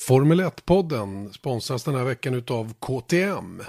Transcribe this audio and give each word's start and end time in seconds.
Formel 0.00 0.40
1-podden 0.40 1.32
sponsras 1.32 1.84
den 1.84 1.94
här 1.94 2.04
veckan 2.04 2.34
utav 2.34 2.74
KTM. 2.78 3.62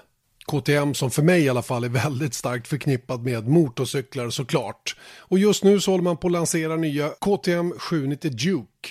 KTM 0.46 0.94
som 0.94 1.12
för 1.12 1.22
mig 1.22 1.42
i 1.42 1.50
alla 1.50 1.62
fall 1.62 1.84
är 1.84 1.90
väldigt 1.90 2.34
starkt 2.34 2.68
förknippad 2.68 3.24
med 3.24 3.48
motorcyklar 3.48 4.30
såklart. 4.30 4.96
Och 5.20 5.40
just 5.40 5.64
nu 5.64 5.80
så 5.80 5.92
håller 5.92 6.04
man 6.04 6.18
på 6.18 6.28
att 6.28 6.32
lansera 6.32 6.76
nya 6.76 7.10
KTM 7.10 7.72
790 7.78 8.32
Duke. 8.32 8.90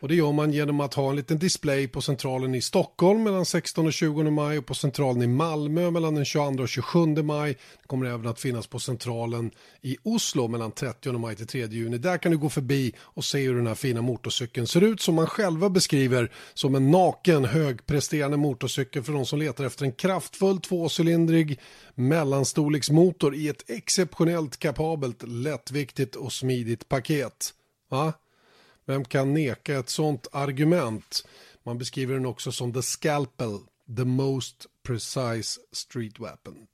Och 0.00 0.08
det 0.08 0.14
gör 0.14 0.32
man 0.32 0.52
genom 0.52 0.80
att 0.80 0.94
ha 0.94 1.10
en 1.10 1.16
liten 1.16 1.38
display 1.38 1.88
på 1.88 2.00
centralen 2.00 2.54
i 2.54 2.62
Stockholm 2.62 3.22
mellan 3.22 3.44
16 3.44 3.86
och 3.86 3.92
20 3.92 4.30
maj 4.30 4.58
och 4.58 4.66
på 4.66 4.74
centralen 4.74 5.22
i 5.22 5.26
Malmö 5.26 5.90
mellan 5.90 6.14
den 6.14 6.24
22 6.24 6.62
och 6.62 6.68
27 6.68 7.06
maj. 7.22 7.52
Det 7.52 7.86
kommer 7.86 8.06
även 8.06 8.26
att 8.26 8.40
finnas 8.40 8.66
på 8.66 8.78
centralen 8.78 9.50
i 9.80 9.96
Oslo 10.02 10.48
mellan 10.48 10.72
30 10.72 11.12
maj 11.12 11.36
till 11.36 11.46
3 11.46 11.66
juni. 11.66 11.98
Där 11.98 12.18
kan 12.18 12.32
du 12.32 12.38
gå 12.38 12.48
förbi 12.48 12.94
och 13.00 13.24
se 13.24 13.38
hur 13.40 13.54
den 13.54 13.66
här 13.66 13.74
fina 13.74 14.02
motorcykeln 14.02 14.66
ser 14.66 14.80
ut 14.80 15.00
som 15.00 15.14
man 15.14 15.26
själva 15.26 15.70
beskriver 15.70 16.32
som 16.54 16.74
en 16.74 16.90
naken 16.90 17.44
högpresterande 17.44 18.36
motorcykel 18.36 19.02
för 19.02 19.12
de 19.12 19.26
som 19.26 19.38
letar 19.38 19.64
efter 19.64 19.84
en 19.84 19.92
kraftfull 19.92 20.60
tvåcylindrig 20.60 21.58
mellanstorleksmotor 21.94 23.34
i 23.34 23.48
ett 23.48 23.70
exceptionellt 23.70 24.56
kapabelt, 24.56 25.22
lättviktigt 25.28 26.16
och 26.16 26.32
smidigt 26.32 26.88
paket. 26.88 27.54
Va? 27.90 28.12
Vem 28.90 29.04
kan 29.04 29.34
neka 29.34 29.78
ett 29.78 29.88
sånt 29.88 30.26
argument? 30.32 31.26
Man 31.62 31.78
beskriver 31.78 32.14
den 32.14 32.26
också 32.26 32.52
som 32.52 32.72
the 32.72 32.82
scalpel, 32.82 33.58
the 33.96 34.04
most 34.04 34.66
precise 34.82 35.60
street 35.72 36.20
weapon. 36.20 36.66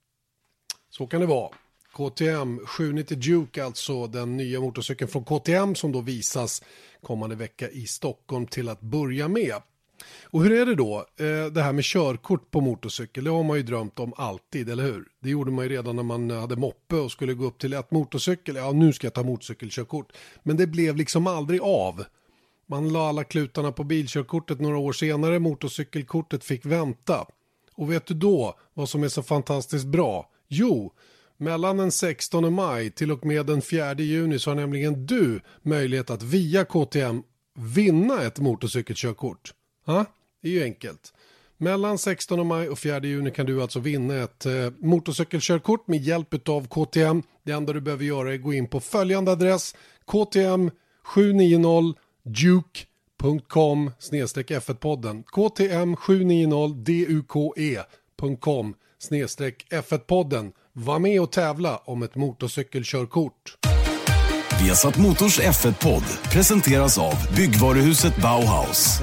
Så 0.89 1.07
kan 1.07 1.21
det 1.21 1.27
vara. 1.27 1.51
KTM 1.93 2.59
790 2.65 3.17
Duke, 3.17 3.63
alltså 3.63 4.07
den 4.07 4.37
nya 4.37 4.59
motorcykeln 4.59 5.07
från 5.07 5.23
KTM 5.23 5.75
som 5.75 5.91
då 5.91 6.01
visas 6.01 6.63
kommande 7.01 7.35
vecka 7.35 7.69
i 7.69 7.87
Stockholm 7.87 8.47
till 8.47 8.69
att 8.69 8.81
börja 8.81 9.27
med. 9.27 9.61
Och 10.23 10.43
hur 10.43 10.51
är 10.51 10.65
det 10.65 10.75
då, 10.75 11.05
eh, 11.19 11.45
det 11.45 11.61
här 11.61 11.73
med 11.73 11.83
körkort 11.83 12.51
på 12.51 12.61
motorcykel, 12.61 13.23
det 13.23 13.29
har 13.29 13.43
man 13.43 13.57
ju 13.57 13.63
drömt 13.63 13.99
om 13.99 14.13
alltid, 14.17 14.69
eller 14.69 14.83
hur? 14.83 15.05
Det 15.19 15.29
gjorde 15.29 15.51
man 15.51 15.65
ju 15.65 15.69
redan 15.69 15.95
när 15.95 16.03
man 16.03 16.29
hade 16.29 16.55
moppe 16.55 16.95
och 16.95 17.11
skulle 17.11 17.33
gå 17.33 17.45
upp 17.45 17.59
till 17.59 17.73
ett 17.73 17.91
motorcykel, 17.91 18.55
ja 18.55 18.71
nu 18.71 18.93
ska 18.93 19.07
jag 19.07 19.13
ta 19.13 19.23
motorcykelkörkort. 19.23 20.13
Men 20.43 20.57
det 20.57 20.67
blev 20.67 20.95
liksom 20.95 21.27
aldrig 21.27 21.61
av. 21.61 22.03
Man 22.69 22.93
la 22.93 23.09
alla 23.09 23.23
klutarna 23.23 23.71
på 23.71 23.83
bilkörkortet 23.83 24.59
några 24.59 24.77
år 24.77 24.93
senare, 24.93 25.39
motorcykelkortet 25.39 26.43
fick 26.43 26.65
vänta. 26.65 27.25
Och 27.75 27.91
vet 27.91 28.05
du 28.05 28.13
då 28.13 28.59
vad 28.73 28.89
som 28.89 29.03
är 29.03 29.07
så 29.07 29.23
fantastiskt 29.23 29.85
bra? 29.85 30.29
Jo, 30.47 30.93
mellan 31.37 31.77
den 31.77 31.91
16 31.91 32.53
maj 32.53 32.91
till 32.91 33.11
och 33.11 33.25
med 33.25 33.45
den 33.45 33.61
4 33.61 33.93
juni 33.93 34.39
så 34.39 34.49
har 34.49 34.55
nämligen 34.55 35.05
du 35.05 35.41
möjlighet 35.61 36.09
att 36.09 36.23
via 36.23 36.65
KTM 36.65 37.23
vinna 37.55 38.23
ett 38.23 38.39
motorcykelkörkort. 38.39 39.53
Ja, 39.87 40.05
Det 40.41 40.47
är 40.47 40.51
ju 40.51 40.63
enkelt. 40.63 41.13
Mellan 41.57 41.97
16 41.97 42.47
maj 42.47 42.69
och 42.69 42.79
4 42.79 42.99
juni 42.99 43.31
kan 43.31 43.45
du 43.45 43.61
alltså 43.61 43.79
vinna 43.79 44.15
ett 44.15 44.45
eh, 44.45 44.53
motorcykelkörkort 44.77 45.87
med 45.87 46.01
hjälp 46.01 46.49
av 46.49 46.67
KTM. 46.67 47.23
Det 47.43 47.51
enda 47.51 47.73
du 47.73 47.81
behöver 47.81 48.05
göra 48.05 48.31
är 48.31 48.35
att 48.35 48.41
gå 48.41 48.53
in 48.53 48.67
på 48.67 48.79
följande 48.79 49.31
adress 49.31 49.75
KTM 50.05 50.71
790 51.03 51.95
duke.com 52.23 53.91
snedstreck 53.99 54.51
F1-podden. 54.51 55.23
KTM 55.23 55.95
790 55.95 56.73
duke.com 56.73 58.73
snedstreck 58.99 59.65
F1-podden. 59.69 60.51
Var 60.73 60.99
med 60.99 61.21
och 61.21 61.31
tävla 61.31 61.77
om 61.77 62.03
ett 62.03 62.15
motorcykelkörkort. 62.15 63.57
Viasat 64.57 64.97
Motors 64.97 65.39
F1-podd 65.39 66.03
presenteras 66.33 66.97
av 66.97 67.13
byggvaruhuset 67.35 68.15
Bauhaus. 68.21 68.97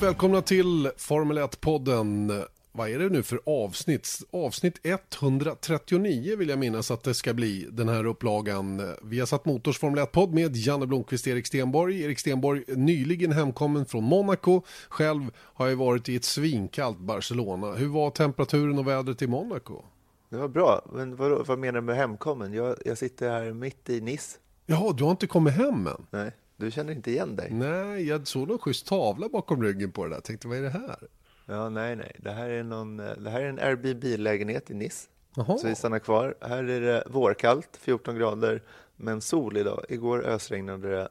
Varmt 0.00 0.12
välkomna 0.12 0.42
till 0.42 0.90
Formel 0.96 1.38
1-podden. 1.38 2.32
Vad 2.72 2.88
är 2.88 2.98
det 2.98 3.08
nu 3.08 3.22
för 3.22 3.40
avsnitt? 3.46 4.08
Avsnitt 4.30 4.80
139 4.82 6.36
vill 6.36 6.48
jag 6.48 6.58
minnas 6.58 6.90
att 6.90 7.02
det 7.02 7.14
ska 7.14 7.34
bli 7.34 7.68
den 7.70 7.88
här 7.88 8.06
upplagan. 8.06 8.94
Vi 9.02 9.18
har 9.18 9.26
satt 9.26 9.44
Motors 9.44 9.78
Formel 9.78 10.04
1-podd 10.04 10.34
med 10.34 10.56
Janne 10.56 10.86
Blomqvist 10.86 11.26
och 11.26 11.32
Erik 11.32 11.46
Stenborg. 11.46 12.02
Erik 12.02 12.18
Stenborg 12.18 12.64
nyligen 12.68 13.32
hemkommen 13.32 13.86
från 13.86 14.04
Monaco. 14.04 14.62
Själv 14.88 15.30
har 15.36 15.68
jag 15.68 15.76
varit 15.76 16.08
i 16.08 16.16
ett 16.16 16.24
svinkallt 16.24 16.98
Barcelona. 16.98 17.72
Hur 17.72 17.88
var 17.88 18.10
temperaturen 18.10 18.78
och 18.78 18.88
vädret 18.88 19.22
i 19.22 19.26
Monaco? 19.26 19.82
Det 20.28 20.36
var 20.36 20.48
bra, 20.48 20.90
men 20.92 21.16
vad, 21.16 21.46
vad 21.46 21.58
menar 21.58 21.80
du 21.80 21.86
med 21.86 21.96
hemkommen? 21.96 22.52
Jag, 22.52 22.76
jag 22.84 22.98
sitter 22.98 23.30
här 23.30 23.52
mitt 23.52 23.90
i 23.90 24.00
Nice. 24.00 24.38
Jaha, 24.66 24.92
du 24.92 25.04
har 25.04 25.10
inte 25.10 25.26
kommit 25.26 25.54
hem 25.54 25.86
än? 25.86 26.06
Nej. 26.10 26.32
Du 26.60 26.70
känner 26.70 26.92
inte 26.92 27.10
igen 27.10 27.36
dig? 27.36 27.50
Nej, 27.50 28.08
jag 28.08 28.26
såg 28.26 28.48
någon 28.48 28.58
schysst 28.58 28.86
tavla 28.86 29.28
bakom 29.28 29.62
ryggen 29.62 29.92
på 29.92 30.04
det 30.04 30.14
där. 30.14 30.20
Tänkte, 30.20 30.48
vad 30.48 30.58
är 30.58 30.62
det 30.62 30.70
här? 30.70 31.08
Ja, 31.46 31.68
nej, 31.68 31.96
nej. 31.96 32.16
Det 32.18 32.30
här 32.30 32.48
är, 32.48 32.62
någon, 32.62 32.96
det 32.96 33.30
här 33.30 33.40
är 33.40 33.48
en 33.48 33.58
Airbnb-lägenhet 33.58 34.70
i 34.70 34.74
Nice. 34.74 35.08
Aha. 35.36 35.58
Så 35.58 35.68
vi 35.68 35.74
stannar 35.74 35.98
kvar. 35.98 36.34
Här 36.40 36.64
är 36.64 36.80
det 36.80 37.04
vårkallt, 37.06 37.76
14 37.76 38.16
grader, 38.16 38.62
men 38.96 39.20
sol 39.20 39.56
idag. 39.56 39.84
Igår 39.88 40.26
ösregnade 40.26 40.90
det 40.90 41.08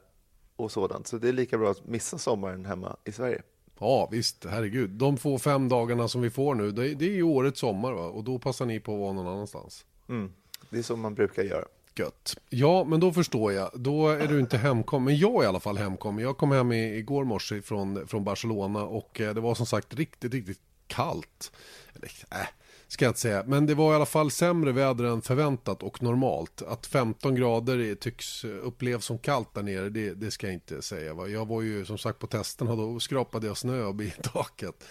och 0.56 0.72
sådant. 0.72 1.06
Så 1.06 1.18
det 1.18 1.28
är 1.28 1.32
lika 1.32 1.58
bra 1.58 1.70
att 1.70 1.86
missa 1.86 2.18
sommaren 2.18 2.64
hemma 2.64 2.96
i 3.04 3.12
Sverige. 3.12 3.42
Ja, 3.78 4.08
visst. 4.12 4.44
Herregud. 4.44 4.90
De 4.90 5.16
få 5.16 5.38
fem 5.38 5.68
dagarna 5.68 6.08
som 6.08 6.20
vi 6.20 6.30
får 6.30 6.54
nu, 6.54 6.70
det, 6.70 6.94
det 6.94 7.04
är 7.04 7.14
ju 7.14 7.22
årets 7.22 7.60
sommar 7.60 7.92
va? 7.92 8.06
Och 8.06 8.24
då 8.24 8.38
passar 8.38 8.66
ni 8.66 8.80
på 8.80 8.94
att 8.94 9.00
vara 9.00 9.12
någon 9.12 9.26
annanstans. 9.26 9.84
Mm. 10.08 10.32
Det 10.70 10.78
är 10.78 10.82
så 10.82 10.96
man 10.96 11.14
brukar 11.14 11.42
göra. 11.42 11.64
Gött. 12.00 12.36
Ja, 12.48 12.84
men 12.84 13.00
då 13.00 13.12
förstår 13.12 13.52
jag. 13.52 13.70
Då 13.74 14.08
är 14.08 14.28
du 14.28 14.40
inte 14.40 14.58
hemkommen. 14.58 15.04
Men 15.04 15.16
jag 15.16 15.34
är 15.34 15.42
i 15.42 15.46
alla 15.46 15.60
fall 15.60 15.78
hemkommen. 15.78 16.24
Jag 16.24 16.36
kom 16.36 16.52
hem 16.52 16.72
i, 16.72 16.96
igår 16.96 17.24
morse 17.24 17.62
från, 17.62 18.08
från 18.08 18.24
Barcelona 18.24 18.82
och 18.82 19.20
eh, 19.20 19.34
det 19.34 19.40
var 19.40 19.54
som 19.54 19.66
sagt 19.66 19.94
riktigt, 19.94 20.34
riktigt 20.34 20.60
kallt. 20.86 21.52
Eller, 21.94 22.10
äh, 22.30 22.46
ska 22.88 23.04
jag 23.04 23.10
inte 23.10 23.20
säga. 23.20 23.44
Men 23.46 23.66
det 23.66 23.74
var 23.74 23.92
i 23.92 23.96
alla 23.96 24.06
fall 24.06 24.30
sämre 24.30 24.72
väder 24.72 25.04
än 25.04 25.22
förväntat 25.22 25.82
och 25.82 26.02
normalt. 26.02 26.62
Att 26.62 26.86
15 26.86 27.34
grader 27.34 27.94
tycks 27.94 28.44
upplevas 28.44 29.04
som 29.04 29.18
kallt 29.18 29.54
där 29.54 29.62
nere, 29.62 29.88
det, 29.88 30.14
det 30.14 30.30
ska 30.30 30.46
jag 30.46 30.54
inte 30.54 30.82
säga. 30.82 31.14
Va? 31.14 31.28
Jag 31.28 31.48
var 31.48 31.62
ju 31.62 31.84
som 31.84 31.98
sagt 31.98 32.18
på 32.18 32.26
testerna 32.26 32.70
och 32.70 32.76
då 32.76 33.00
skrapade 33.00 33.46
jag 33.46 33.56
snö 33.56 33.84
av 33.84 33.94
biltaket. 33.96 34.84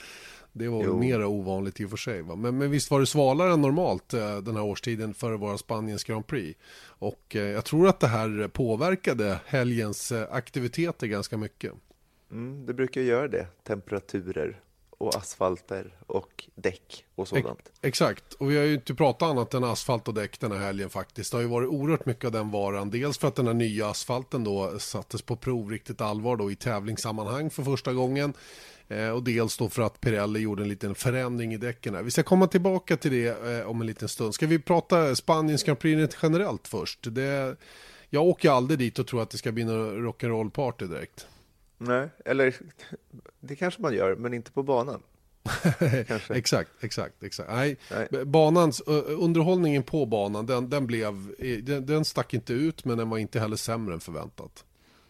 Det 0.51 0.67
var 0.67 0.83
jo. 0.83 0.99
mer 0.99 1.25
ovanligt 1.25 1.79
i 1.79 1.85
och 1.85 1.89
för 1.89 1.97
sig. 1.97 2.21
Va? 2.21 2.35
Men, 2.35 2.57
men 2.57 2.71
visst 2.71 2.91
var 2.91 2.99
det 2.99 3.05
svalare 3.05 3.53
än 3.53 3.61
normalt 3.61 4.13
eh, 4.13 4.37
den 4.37 4.55
här 4.55 4.63
årstiden 4.63 5.13
före 5.13 5.37
våra 5.37 5.57
Spaniens 5.57 6.03
Grand 6.03 6.27
Prix. 6.27 6.59
Och 6.99 7.35
eh, 7.35 7.41
jag 7.41 7.65
tror 7.65 7.87
att 7.87 7.99
det 7.99 8.07
här 8.07 8.47
påverkade 8.47 9.39
helgens 9.45 10.11
eh, 10.11 10.27
aktiviteter 10.31 11.07
ganska 11.07 11.37
mycket. 11.37 11.73
Mm, 12.31 12.65
det 12.65 12.73
brukar 12.73 13.01
göra 13.01 13.27
det, 13.27 13.47
temperaturer 13.63 14.59
och 14.99 15.15
asfalter 15.15 15.93
och 16.07 16.45
däck 16.55 17.05
och 17.15 17.27
sådant. 17.27 17.71
Exakt, 17.81 18.33
och 18.33 18.51
vi 18.51 18.57
har 18.57 18.63
ju 18.63 18.73
inte 18.73 18.95
pratat 18.95 19.29
annat 19.29 19.53
än 19.53 19.63
asfalt 19.63 20.07
och 20.07 20.13
däck 20.13 20.39
den 20.39 20.51
här 20.51 20.59
helgen 20.59 20.89
faktiskt. 20.89 21.31
Det 21.31 21.37
har 21.37 21.41
ju 21.41 21.47
varit 21.47 21.69
oerhört 21.69 22.05
mycket 22.05 22.25
av 22.25 22.31
den 22.31 22.51
varan. 22.51 22.89
Dels 22.89 23.17
för 23.17 23.27
att 23.27 23.35
den 23.35 23.47
här 23.47 23.53
nya 23.53 23.87
asfalten 23.87 24.43
då 24.43 24.79
sattes 24.79 25.21
på 25.21 25.35
prov 25.35 25.69
riktigt 25.69 26.01
allvar 26.01 26.37
då 26.37 26.51
i 26.51 26.55
tävlingssammanhang 26.55 27.49
för 27.49 27.63
första 27.63 27.93
gången. 27.93 28.33
Eh, 28.87 29.09
och 29.09 29.23
dels 29.23 29.57
då 29.57 29.69
för 29.69 29.81
att 29.81 30.01
Pirelli 30.01 30.39
gjorde 30.39 30.63
en 30.63 30.69
liten 30.69 30.95
förändring 30.95 31.53
i 31.53 31.57
däcken. 31.57 31.95
Här. 31.95 32.03
Vi 32.03 32.11
ska 32.11 32.23
komma 32.23 32.47
tillbaka 32.47 32.97
till 32.97 33.11
det 33.11 33.27
eh, 33.27 33.69
om 33.69 33.81
en 33.81 33.87
liten 33.87 34.09
stund. 34.09 34.33
Ska 34.33 34.47
vi 34.47 34.59
prata 34.59 35.15
Spaniens 35.15 35.63
Grand 35.63 35.79
Prix 35.79 36.17
generellt 36.23 36.67
först? 36.67 36.99
Det, 37.01 37.55
jag 38.09 38.23
åker 38.23 38.49
aldrig 38.49 38.79
dit 38.79 38.99
och 38.99 39.07
tror 39.07 39.21
att 39.21 39.29
det 39.29 39.37
ska 39.37 39.51
bli 39.51 39.63
någon 39.63 40.07
rock'n'roll 40.07 40.49
party 40.49 40.85
direkt. 40.85 41.27
Nej, 41.81 42.09
eller 42.25 42.55
det 43.39 43.55
kanske 43.55 43.81
man 43.81 43.93
gör, 43.93 44.15
men 44.15 44.33
inte 44.33 44.51
på 44.51 44.63
banan. 44.63 45.03
exakt, 46.29 46.71
exakt, 46.79 47.23
exakt. 47.23 47.49
Nej, 47.49 47.77
Nej. 47.91 48.25
Banans, 48.25 48.81
underhållningen 49.07 49.83
på 49.83 50.05
banan, 50.05 50.45
den, 50.45 50.69
den, 50.69 50.87
blev, 50.87 51.13
den, 51.63 51.85
den 51.85 52.05
stack 52.05 52.33
inte 52.33 52.53
ut, 52.53 52.85
men 52.85 52.97
den 52.97 53.09
var 53.09 53.17
inte 53.17 53.39
heller 53.39 53.55
sämre 53.55 53.93
än 53.93 53.99
förväntat. 53.99 54.65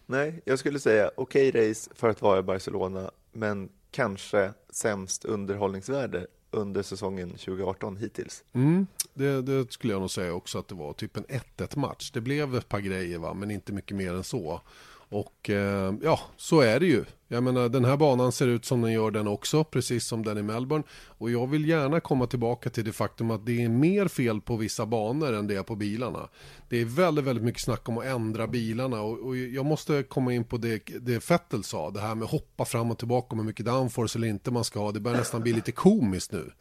Nej, 0.06 0.42
jag 0.46 0.60
skulle 0.60 0.80
säga 0.80 1.12
okej 1.16 1.50
okay 1.50 1.70
race 1.70 1.92
för 1.96 2.10
att 2.10 2.22
vara 2.22 2.40
i 2.40 2.44
Barcelona, 2.44 3.12
men 3.32 3.70
kanske 3.92 4.54
sämst 4.70 5.26
underhållningsvärde 5.26 6.28
under 6.52 6.84
säsongen 6.84 7.30
2018 7.30 7.98
hittills. 7.98 8.44
Mm, 8.54 8.88
det, 9.14 9.42
det, 9.42 9.72
skulle 9.72 9.94
jag 9.94 10.00
nog 10.00 10.12
säga 10.12 10.34
också 10.34 10.60
att 10.60 10.68
det 10.68 10.76
var 10.76 10.94
typ 10.94 11.18
en 11.18 11.26
1-1 11.26 11.80
match. 11.80 12.12
Det 12.12 12.22
blev 12.22 12.56
ett 12.56 12.70
par 12.70 12.80
grejer 12.80 13.18
va, 13.18 13.34
men 13.34 13.52
inte 13.52 13.74
mycket 13.74 13.98
mer 13.98 14.14
än 14.14 14.24
så. 14.24 14.62
Och 15.10 15.50
eh, 15.50 15.94
ja, 16.02 16.20
så 16.38 16.62
är 16.62 16.80
det 16.80 16.86
ju. 16.86 17.06
Jag 17.28 17.44
menar, 17.44 17.70
den 17.70 17.86
här 17.86 17.98
banan 17.98 18.32
ser 18.32 18.48
ut 18.48 18.66
som 18.66 18.82
den 18.82 18.92
gör 18.92 19.12
den 19.12 19.28
också, 19.28 19.64
precis 19.64 20.08
som 20.08 20.24
den 20.24 20.38
i 20.38 20.42
Melbourne. 20.42 20.84
Och 21.06 21.32
jag 21.32 21.48
vill 21.48 21.70
gärna 21.70 22.00
komma 22.00 22.28
tillbaka 22.28 22.70
till 22.70 22.86
det 22.86 22.92
faktum 22.92 23.32
att 23.32 23.46
det 23.46 23.64
är 23.64 23.70
mer 23.70 24.08
fel 24.08 24.42
på 24.42 24.58
vissa 24.58 24.86
banor 24.86 25.34
än 25.34 25.48
det 25.48 25.56
är 25.56 25.64
på 25.64 25.76
bilarna. 25.76 26.30
Det 26.70 26.82
är 26.82 26.86
väldigt, 26.86 27.26
väldigt 27.26 27.46
mycket 27.46 27.62
snack 27.62 27.90
om 27.90 27.98
att 27.98 28.06
ändra 28.06 28.48
bilarna 28.48 29.02
och, 29.02 29.20
och 29.20 29.38
jag 29.38 29.66
måste 29.66 30.04
komma 30.04 30.34
in 30.34 30.44
på 30.44 30.58
det, 30.58 30.84
det 31.00 31.20
Fettel 31.20 31.64
sa, 31.64 31.90
det 31.90 32.00
här 32.00 32.16
med 32.16 32.28
hoppa 32.28 32.66
fram 32.66 32.92
och 32.92 32.98
tillbaka 32.98 33.36
hur 33.36 33.44
mycket 33.44 33.66
downforce 33.66 34.20
eller 34.20 34.28
inte 34.28 34.52
man 34.52 34.64
ska 34.64 34.80
ha. 34.80 34.92
Det 34.92 35.00
börjar 35.00 35.18
nästan 35.18 35.42
bli 35.42 35.54
lite 35.54 35.72
komiskt 35.72 36.32
nu. 36.32 36.52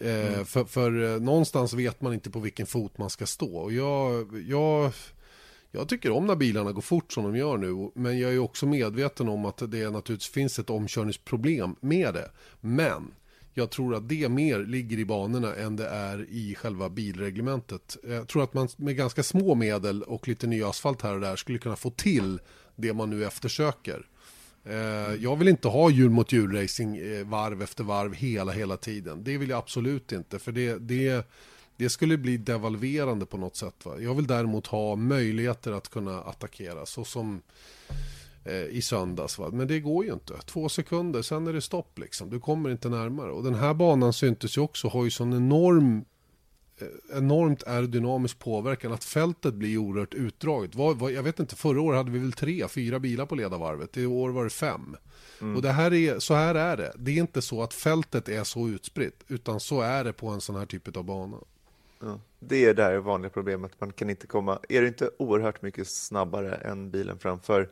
Eh, 0.00 0.34
mm. 0.34 0.46
för, 0.46 0.64
för 0.64 1.14
eh, 1.14 1.20
någonstans 1.20 1.72
vet 1.72 2.00
man 2.00 2.14
inte 2.14 2.30
på 2.30 2.40
vilken 2.40 2.66
fot 2.66 2.98
man 2.98 3.10
ska 3.10 3.26
stå. 3.26 3.56
Och 3.56 3.72
jag, 3.72 4.26
jag 4.48 4.92
jag 5.72 5.88
tycker 5.88 6.10
om 6.10 6.26
när 6.26 6.36
bilarna 6.36 6.72
går 6.72 6.82
fort 6.82 7.12
som 7.12 7.24
de 7.24 7.36
gör 7.36 7.56
nu, 7.56 7.90
men 7.94 8.18
jag 8.18 8.34
är 8.34 8.38
också 8.38 8.66
medveten 8.66 9.28
om 9.28 9.44
att 9.44 9.70
det 9.70 9.90
naturligtvis 9.90 10.32
finns 10.32 10.58
ett 10.58 10.70
omkörningsproblem 10.70 11.76
med 11.80 12.14
det. 12.14 12.30
Men 12.60 13.14
jag 13.54 13.70
tror 13.70 13.94
att 13.94 14.08
det 14.08 14.28
mer 14.28 14.58
ligger 14.58 14.98
i 14.98 15.04
banorna 15.04 15.54
än 15.54 15.76
det 15.76 15.88
är 15.88 16.26
i 16.30 16.54
själva 16.54 16.88
bilreglementet. 16.88 17.96
Jag 18.08 18.28
tror 18.28 18.42
att 18.44 18.54
man 18.54 18.68
med 18.76 18.96
ganska 18.96 19.22
små 19.22 19.54
medel 19.54 20.02
och 20.02 20.28
lite 20.28 20.46
ny 20.46 20.62
asfalt 20.62 21.02
här 21.02 21.14
och 21.14 21.20
där 21.20 21.36
skulle 21.36 21.58
kunna 21.58 21.76
få 21.76 21.90
till 21.90 22.40
det 22.76 22.92
man 22.92 23.10
nu 23.10 23.24
eftersöker. 23.24 24.06
Eh, 24.64 25.14
jag 25.20 25.36
vill 25.36 25.48
inte 25.48 25.68
ha 25.68 25.90
hjul 25.90 26.10
mot 26.10 26.32
hjul-racing 26.32 26.96
eh, 26.96 27.26
varv 27.26 27.62
efter 27.62 27.84
varv 27.84 28.14
hela, 28.14 28.52
hela 28.52 28.76
tiden. 28.76 29.24
Det 29.24 29.38
vill 29.38 29.50
jag 29.50 29.58
absolut 29.58 30.12
inte, 30.12 30.38
för 30.38 30.52
det, 30.52 30.78
det 30.78 31.26
det 31.78 31.90
skulle 31.90 32.18
bli 32.18 32.36
devalverande 32.36 33.26
på 33.26 33.36
något 33.36 33.56
sätt. 33.56 33.86
Va? 33.86 34.00
Jag 34.00 34.14
vill 34.14 34.26
däremot 34.26 34.66
ha 34.66 34.96
möjligheter 34.96 35.72
att 35.72 35.88
kunna 35.88 36.20
attackera 36.20 36.86
så 36.86 37.04
som 37.04 37.42
eh, 38.44 38.62
i 38.62 38.82
söndags. 38.82 39.38
Va? 39.38 39.50
Men 39.52 39.68
det 39.68 39.80
går 39.80 40.04
ju 40.04 40.12
inte. 40.12 40.34
Två 40.46 40.68
sekunder, 40.68 41.22
sen 41.22 41.46
är 41.46 41.52
det 41.52 41.60
stopp 41.60 41.98
liksom. 41.98 42.30
Du 42.30 42.40
kommer 42.40 42.70
inte 42.70 42.88
närmare. 42.88 43.30
Och 43.30 43.44
den 43.44 43.54
här 43.54 43.74
banan 43.74 44.12
syntes 44.12 44.56
ju 44.56 44.60
också, 44.60 44.88
har 44.88 45.04
ju 45.04 45.10
sån 45.10 45.32
enorm 45.32 46.04
eh, 46.78 47.16
enormt 47.18 47.62
aerodynamisk 47.62 48.38
påverkan 48.38 48.92
att 48.92 49.04
fältet 49.04 49.54
blir 49.54 49.78
oerhört 49.78 50.14
utdraget. 50.14 50.74
Var, 50.74 50.94
var, 50.94 51.10
jag 51.10 51.22
vet 51.22 51.40
inte, 51.40 51.56
förra 51.56 51.80
året 51.80 51.96
hade 51.96 52.10
vi 52.10 52.18
väl 52.18 52.32
tre, 52.32 52.68
fyra 52.68 52.98
bilar 52.98 53.26
på 53.26 53.34
ledarvarvet. 53.34 53.96
I 53.96 54.06
år 54.06 54.30
var 54.30 54.44
det 54.44 54.50
fem. 54.50 54.96
Mm. 55.40 55.56
Och 55.56 55.62
det 55.62 55.72
här 55.72 55.94
är, 55.94 56.18
så 56.18 56.34
här 56.34 56.54
är 56.54 56.76
det. 56.76 56.92
Det 56.96 57.10
är 57.10 57.16
inte 57.16 57.42
så 57.42 57.62
att 57.62 57.74
fältet 57.74 58.28
är 58.28 58.44
så 58.44 58.68
utspritt, 58.68 59.24
utan 59.28 59.60
så 59.60 59.80
är 59.80 60.04
det 60.04 60.12
på 60.12 60.28
en 60.28 60.40
sån 60.40 60.56
här 60.56 60.66
typ 60.66 60.96
av 60.96 61.04
bana. 61.04 61.36
Ja, 62.00 62.20
det 62.38 62.64
är 62.64 62.74
det 62.74 62.82
här 62.82 62.96
vanliga 62.96 63.30
problemet. 63.30 63.72
Man 63.80 63.92
kan 63.92 64.10
inte 64.10 64.26
komma, 64.26 64.58
är 64.68 64.80
du 64.80 64.88
inte 64.88 65.10
oerhört 65.18 65.62
mycket 65.62 65.88
snabbare 65.88 66.54
än 66.54 66.90
bilen 66.90 67.18
framför 67.18 67.68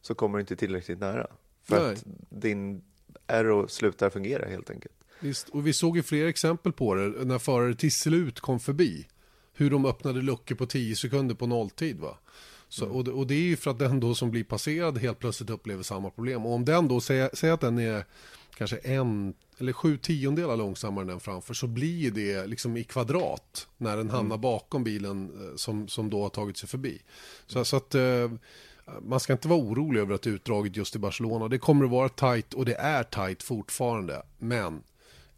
så 0.00 0.14
kommer 0.14 0.38
du 0.38 0.40
inte 0.40 0.56
tillräckligt 0.56 0.98
nära. 0.98 1.26
För 1.64 1.82
Nej. 1.82 1.92
att 1.92 2.04
din 2.28 2.82
aero 3.26 3.68
slutar 3.68 4.10
fungera 4.10 4.48
helt 4.48 4.70
enkelt. 4.70 4.94
Visst, 5.20 5.48
och 5.48 5.66
vi 5.66 5.72
såg 5.72 5.96
ju 5.96 6.02
fler 6.02 6.26
exempel 6.26 6.72
på 6.72 6.94
det 6.94 7.24
när 7.24 7.38
förare 7.38 7.74
till 7.74 7.92
slut 7.92 8.40
kom 8.40 8.60
förbi. 8.60 9.06
Hur 9.52 9.70
de 9.70 9.86
öppnade 9.86 10.22
luckor 10.22 10.54
på 10.54 10.66
10 10.66 10.96
sekunder 10.96 11.34
på 11.34 11.46
nolltid. 11.46 11.98
Va? 11.98 12.18
Så, 12.68 12.84
mm. 12.84 12.96
och, 12.96 13.04
det, 13.04 13.10
och, 13.10 13.26
det, 13.26 13.34
är 13.34 13.42
ju 13.42 13.56
för 13.56 13.70
att 13.70 13.78
den 13.78 14.00
då 14.00 14.14
som 14.14 14.30
blir 14.30 14.44
passerad 14.44 14.98
helt 14.98 15.18
plötsligt 15.18 15.50
upplever 15.50 15.82
samma 15.82 16.10
problem. 16.10 16.46
Och 16.46 16.52
om 16.52 16.64
den 16.64 16.88
då, 16.88 17.00
säger 17.00 17.52
att 17.52 17.60
den 17.60 17.78
är 17.78 18.04
kanske 18.56 18.76
en 18.76 19.34
eller 19.58 19.72
sju 19.72 19.98
tiondelar 19.98 20.56
långsammare 20.56 21.02
än 21.02 21.08
den 21.08 21.20
framför 21.20 21.54
så 21.54 21.66
blir 21.66 22.10
det 22.10 22.46
liksom 22.46 22.76
i 22.76 22.84
kvadrat 22.84 23.68
när 23.76 23.96
den 23.96 24.10
hamnar 24.10 24.36
mm. 24.36 24.40
bakom 24.40 24.84
bilen 24.84 25.30
eh, 25.48 25.56
som, 25.56 25.88
som 25.88 26.10
då 26.10 26.22
har 26.22 26.28
tagit 26.28 26.56
sig 26.56 26.68
förbi. 26.68 27.02
Så, 27.46 27.64
så 27.64 27.76
att 27.76 27.94
eh, 27.94 28.30
man 29.02 29.20
ska 29.20 29.32
inte 29.32 29.48
vara 29.48 29.60
orolig 29.60 30.00
över 30.00 30.14
att 30.14 30.22
det 30.22 30.30
är 30.30 30.34
utdraget 30.34 30.76
just 30.76 30.96
i 30.96 30.98
Barcelona. 30.98 31.48
Det 31.48 31.58
kommer 31.58 31.84
att 31.84 31.90
vara 31.90 32.08
tajt 32.08 32.54
och 32.54 32.64
det 32.64 32.74
är 32.74 33.02
tajt 33.02 33.42
fortfarande. 33.42 34.22
Men 34.38 34.82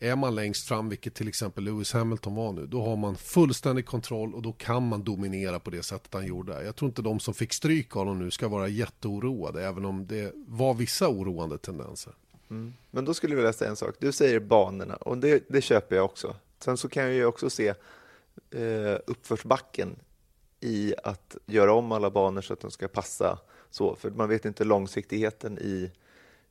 är 0.01 0.17
man 0.17 0.35
längst 0.35 0.69
fram, 0.69 0.89
vilket 0.89 1.15
till 1.15 1.29
exempel 1.29 1.65
Lewis 1.65 1.93
Hamilton 1.93 2.35
var 2.35 2.53
nu, 2.53 2.67
då 2.67 2.83
har 2.83 2.97
man 2.97 3.17
fullständig 3.17 3.87
kontroll 3.87 4.35
och 4.35 4.43
då 4.43 4.53
kan 4.53 4.89
man 4.89 5.05
dominera 5.05 5.61
på 5.61 5.71
det 5.71 5.83
sättet 5.83 6.15
han 6.15 6.27
gjorde. 6.27 6.65
Jag 6.65 6.77
tror 6.77 6.89
inte 6.89 7.03
de 7.03 7.21
som 7.21 7.35
fick 7.35 7.53
stryk 7.53 7.97
av 7.97 8.07
honom 8.07 8.19
nu 8.19 8.31
ska 8.31 8.49
vara 8.49 8.69
jätteoroade, 8.69 9.67
även 9.67 9.85
om 9.85 10.07
det 10.07 10.33
var 10.37 10.75
vissa 10.75 11.09
oroande 11.09 11.59
tendenser. 11.59 12.13
Mm. 12.51 12.75
Men 12.91 13.05
då 13.05 13.15
skulle 13.15 13.33
jag 13.33 13.37
vilja 13.37 13.53
säga 13.53 13.71
en 13.71 13.77
sak. 13.77 13.95
Du 13.99 14.13
säger 14.13 14.41
banorna 14.41 14.97
och 14.97 15.19
det, 15.19 15.45
det 15.49 15.61
köper 15.61 15.97
jag 15.97 16.05
också. 16.05 16.37
Sen 16.59 16.77
så 16.77 16.89
kan 16.89 17.03
jag 17.03 17.13
ju 17.13 17.25
också 17.25 17.51
se 17.51 17.69
eh, 18.51 18.99
uppförsbacken 19.07 19.97
i 20.61 20.95
att 21.05 21.37
göra 21.47 21.73
om 21.73 21.93
alla 21.93 22.11
banor 22.11 22.41
så 22.41 22.53
att 22.53 22.61
de 22.61 22.71
ska 22.71 22.89
passa 22.89 23.39
så. 23.71 23.97
För 23.97 24.11
man 24.11 24.29
vet 24.29 24.45
inte 24.45 24.65
långsiktigheten 24.65 25.59
i 25.59 25.91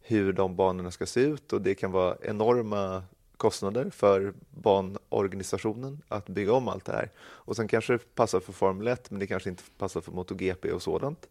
hur 0.01 0.33
de 0.33 0.55
banorna 0.55 0.91
ska 0.91 1.05
se 1.05 1.19
ut 1.19 1.53
och 1.53 1.61
det 1.61 1.75
kan 1.75 1.91
vara 1.91 2.17
enorma 2.21 3.03
kostnader 3.37 3.89
för 3.89 4.33
banorganisationen 4.49 6.01
att 6.07 6.29
bygga 6.29 6.53
om 6.53 6.67
allt 6.67 6.85
det 6.85 6.91
här. 6.91 7.11
Och 7.19 7.55
sen 7.55 7.67
kanske 7.67 7.93
det 7.93 8.15
passar 8.15 8.39
för 8.39 8.53
Formel 8.53 8.87
1 8.87 9.11
men 9.11 9.19
det 9.19 9.27
kanske 9.27 9.49
inte 9.49 9.63
passar 9.77 10.01
för 10.01 10.11
MotoGP 10.11 10.71
och 10.71 10.81
sådant. 10.81 11.27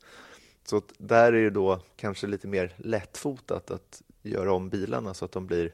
Så 0.64 0.82
där 0.98 1.32
är 1.32 1.42
det 1.42 1.50
då 1.50 1.80
kanske 1.96 2.26
lite 2.26 2.46
mer 2.46 2.74
lättfotat 2.76 3.70
att 3.70 4.02
göra 4.28 4.52
om 4.52 4.68
bilarna 4.68 5.14
så 5.14 5.24
att 5.24 5.32
de 5.32 5.46
blir 5.46 5.72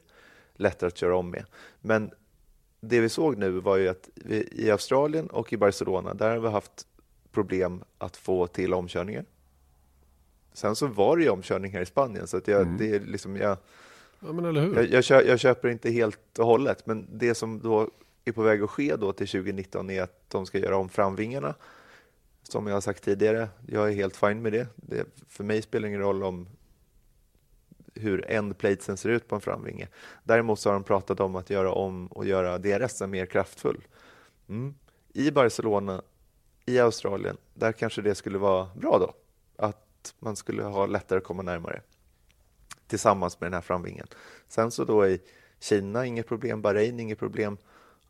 lättare 0.55 0.87
att 0.87 0.97
köra 0.97 1.15
om 1.15 1.29
med. 1.29 1.45
Men 1.81 2.11
det 2.79 2.99
vi 2.99 3.09
såg 3.09 3.37
nu 3.37 3.49
var 3.49 3.77
ju 3.77 3.87
att 3.87 4.09
vi, 4.15 4.49
i 4.51 4.71
Australien 4.71 5.27
och 5.27 5.53
i 5.53 5.57
Barcelona, 5.57 6.13
där 6.13 6.29
har 6.29 6.39
vi 6.39 6.47
haft 6.47 6.87
problem 7.31 7.83
att 7.97 8.17
få 8.17 8.47
till 8.47 8.73
omkörningar. 8.73 9.25
Sen 10.53 10.75
så 10.75 10.87
var 10.87 11.17
det 11.17 11.23
ju 11.23 11.29
omkörning 11.29 11.71
här 11.71 11.81
i 11.81 11.85
Spanien, 11.85 12.27
så 12.27 12.37
att 12.37 12.47
jag, 12.47 12.61
mm. 12.61 12.77
det 12.77 12.95
är 12.95 12.99
liksom, 12.99 13.35
jag, 13.35 13.57
ja, 14.19 14.33
men 14.33 14.45
eller 14.45 14.61
hur? 14.61 14.75
Jag, 14.75 14.89
jag, 14.89 15.03
köper, 15.03 15.29
jag, 15.29 15.39
köper 15.39 15.69
inte 15.69 15.91
helt 15.91 16.39
och 16.39 16.45
hållet, 16.45 16.85
men 16.85 17.07
det 17.11 17.35
som 17.35 17.59
då 17.59 17.89
är 18.25 18.31
på 18.31 18.41
väg 18.41 18.61
att 18.61 18.69
ske 18.69 18.95
då 18.95 19.13
till 19.13 19.27
2019 19.27 19.89
är 19.89 20.01
att 20.01 20.29
de 20.29 20.45
ska 20.45 20.59
göra 20.59 20.77
om 20.77 20.89
framvingarna. 20.89 21.55
Som 22.43 22.67
jag 22.67 22.73
har 22.73 22.81
sagt 22.81 23.03
tidigare, 23.03 23.49
jag 23.67 23.91
är 23.91 23.95
helt 23.95 24.15
fine 24.15 24.41
med 24.41 24.53
det. 24.53 24.67
det 24.75 25.05
för 25.29 25.43
mig 25.43 25.61
spelar 25.61 25.81
det 25.81 25.87
ingen 25.87 26.01
roll 26.01 26.23
om 26.23 26.47
hur 27.95 28.31
endplatesen 28.31 28.97
ser 28.97 29.09
ut 29.09 29.27
på 29.27 29.35
en 29.35 29.41
framvinge. 29.41 29.87
Däremot 30.23 30.59
så 30.59 30.69
har 30.69 30.73
de 30.73 30.83
pratat 30.83 31.19
om 31.19 31.35
att 31.35 31.49
göra 31.49 31.71
om 31.71 32.07
och 32.07 32.25
göra 32.25 32.57
DRS 32.57 33.01
mer 33.01 33.25
kraftfull. 33.25 33.87
Mm. 34.49 34.75
I 35.13 35.31
Barcelona, 35.31 36.01
i 36.65 36.79
Australien, 36.79 37.37
där 37.53 37.71
kanske 37.71 38.01
det 38.01 38.15
skulle 38.15 38.37
vara 38.37 38.69
bra 38.75 38.99
då. 38.99 39.13
Att 39.65 40.13
man 40.19 40.35
skulle 40.35 40.63
ha 40.63 40.85
lättare 40.85 41.17
att 41.17 41.23
komma 41.23 41.43
närmare 41.43 41.81
tillsammans 42.87 43.39
med 43.39 43.47
den 43.47 43.53
här 43.53 43.61
framvingen. 43.61 44.07
Sen 44.47 44.71
så 44.71 44.85
då 44.85 45.07
i 45.07 45.21
Kina, 45.59 46.05
inget 46.05 46.27
problem. 46.27 46.61
Bahrain, 46.61 46.99
inget 46.99 47.19
problem. 47.19 47.57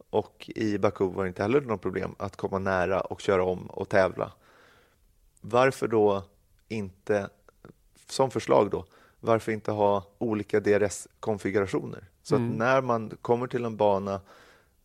Och 0.09 0.49
i 0.55 0.77
Baku 0.77 1.05
var 1.05 1.23
det 1.23 1.27
inte 1.27 1.41
heller 1.41 1.61
något 1.61 1.81
problem 1.81 2.15
att 2.19 2.35
komma 2.35 2.59
nära 2.59 3.01
och 3.01 3.21
köra 3.21 3.43
om 3.43 3.67
och 3.67 3.89
tävla. 3.89 4.31
Varför 5.41 5.87
då 5.87 6.23
inte, 6.67 7.29
som 8.09 8.31
förslag 8.31 8.69
då, 8.69 8.85
varför 9.23 9.51
inte 9.51 9.71
ha 9.71 10.03
olika 10.17 10.59
DRS-konfigurationer? 10.59 12.03
Så 12.23 12.35
mm. 12.35 12.51
att 12.51 12.57
när 12.57 12.81
man 12.81 13.09
kommer 13.21 13.47
till 13.47 13.65
en 13.65 13.77
bana 13.77 14.21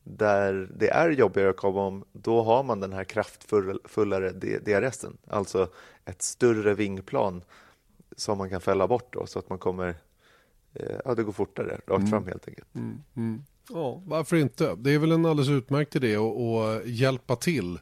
där 0.03 0.71
det 0.77 0.89
är 0.89 1.11
jobbigare 1.11 1.51
att 1.51 1.57
komma 1.57 1.87
om, 1.87 2.05
då 2.13 2.43
har 2.43 2.63
man 2.63 2.81
den 2.81 2.93
här 2.93 3.05
kraftfullare 3.05 4.31
DRSen, 4.59 5.19
alltså 5.27 5.69
ett 6.05 6.23
större 6.23 6.75
vingplan 6.75 7.43
som 8.17 8.39
man 8.39 8.51
kan 8.51 8.61
fälla 8.61 8.89
bort 8.89 9.13
då, 9.13 9.27
så 9.27 9.39
att 9.39 9.49
man 9.49 9.59
kommer, 9.59 9.95
eh, 10.75 10.97
ja 11.05 11.15
det 11.15 11.23
går 11.23 11.33
fortare, 11.33 11.81
rakt 11.87 11.99
mm. 11.99 12.11
fram 12.11 12.27
helt 12.27 12.49
enkelt. 12.49 12.75
Mm. 12.75 13.03
Mm. 13.17 13.43
Ja, 13.69 14.03
varför 14.07 14.37
inte? 14.37 14.75
Det 14.79 14.95
är 14.95 14.99
väl 14.99 15.13
en 15.13 15.27
alldeles 15.27 15.51
utmärkt 15.51 15.97
idé 15.97 16.17
att 16.17 16.87
hjälpa 16.87 17.37
till 17.37 17.79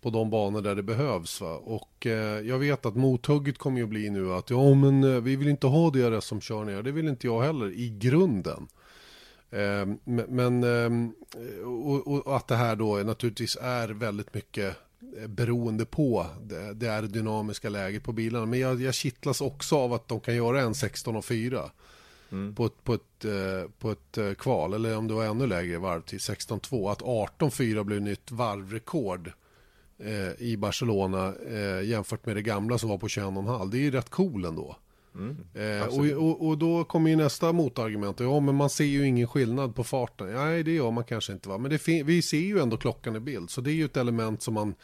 på 0.00 0.10
de 0.10 0.30
banor 0.30 0.62
där 0.62 0.74
det 0.74 0.82
behövs. 0.82 1.40
Va? 1.40 1.56
Och 1.56 2.06
eh, 2.06 2.40
jag 2.40 2.58
vet 2.58 2.86
att 2.86 2.96
mothugget 2.96 3.58
kommer 3.58 3.78
ju 3.78 3.86
bli 3.86 4.10
nu 4.10 4.32
att 4.32 4.50
ja 4.50 4.74
men 4.74 5.04
eh, 5.04 5.20
vi 5.20 5.36
vill 5.36 5.48
inte 5.48 5.66
ha 5.66 5.90
DRS 5.90 6.24
som 6.24 6.40
kör 6.40 6.64
ner. 6.64 6.82
Det 6.82 6.92
vill 6.92 7.08
inte 7.08 7.26
jag 7.26 7.42
heller 7.42 7.70
i 7.70 7.88
grunden. 7.88 8.68
Eh, 9.50 9.86
men 10.04 10.64
ehm, 10.64 11.12
och, 11.64 12.06
och, 12.06 12.36
att 12.36 12.48
det 12.48 12.56
här 12.56 12.76
då 12.76 12.96
naturligtvis 12.96 13.56
är 13.60 13.88
väldigt 13.88 14.34
mycket 14.34 14.76
eh, 15.18 15.26
beroende 15.26 15.84
på 15.84 16.26
det, 16.42 16.74
det 16.74 16.88
är 16.88 17.02
dynamiska 17.02 17.68
läget 17.68 18.02
på 18.02 18.12
bilarna. 18.12 18.46
Men 18.46 18.58
jag, 18.58 18.82
jag 18.82 18.94
kittlas 18.94 19.40
också 19.40 19.76
av 19.76 19.92
att 19.92 20.08
de 20.08 20.20
kan 20.20 20.36
göra 20.36 20.60
en 20.60 20.74
16 20.74 21.16
och 21.16 21.24
4. 21.24 21.70
Mm. 22.32 22.54
På, 22.54 22.66
ett, 22.66 22.84
på, 22.84 22.94
ett, 22.94 23.24
eh, 23.24 23.70
på 23.78 23.90
ett 23.90 24.18
eh, 24.18 24.34
kval, 24.34 24.74
eller 24.74 24.96
om 24.96 25.08
det 25.08 25.14
var 25.14 25.24
ännu 25.24 25.46
lägre 25.46 25.78
varv 25.78 26.00
till 26.00 26.18
16-2. 26.18 26.92
Att 26.92 27.02
18-4 27.02 27.84
blev 27.84 28.02
nytt 28.02 28.30
varvrekord 28.30 29.26
eh, 29.26 29.32
i 30.38 30.56
Barcelona 30.56 31.34
eh, 31.50 31.88
jämfört 31.88 32.26
med 32.26 32.36
det 32.36 32.42
gamla 32.42 32.78
som 32.78 32.88
var 32.88 32.98
på 32.98 33.06
21,5. 33.06 33.70
Det 33.70 33.78
är 33.78 33.80
ju 33.80 33.90
rätt 33.90 34.10
cool 34.10 34.44
ändå. 34.44 34.76
Mm, 35.14 35.36
eh, 35.54 35.86
och, 35.86 36.24
och, 36.24 36.48
och, 36.48 36.58
då 36.58 36.84
kommer 36.84 37.10
ju 37.10 37.16
nästa 37.16 37.52
motargument. 37.52 38.20
Ja, 38.20 38.40
men 38.40 38.54
man 38.54 38.70
ser 38.70 38.84
ju 38.84 39.06
ingen 39.06 39.26
skillnad 39.26 39.74
på 39.74 39.84
farten. 39.84 40.32
Nej, 40.32 40.62
det 40.62 40.72
gör 40.72 40.90
man 40.90 41.04
kanske 41.04 41.32
inte. 41.32 41.48
Va? 41.48 41.58
Men 41.58 41.70
det 41.70 42.02
vi 42.02 42.22
ser 42.22 42.38
ju 42.38 42.58
ändå 42.58 42.76
klockan 42.76 43.16
i 43.16 43.20
bild. 43.20 43.50
Så 43.50 43.60
det 43.60 43.70
är 43.70 43.74
ju 43.74 43.84
ett 43.84 43.96
element 43.96 44.42
som 44.42 44.54
man 44.54 44.74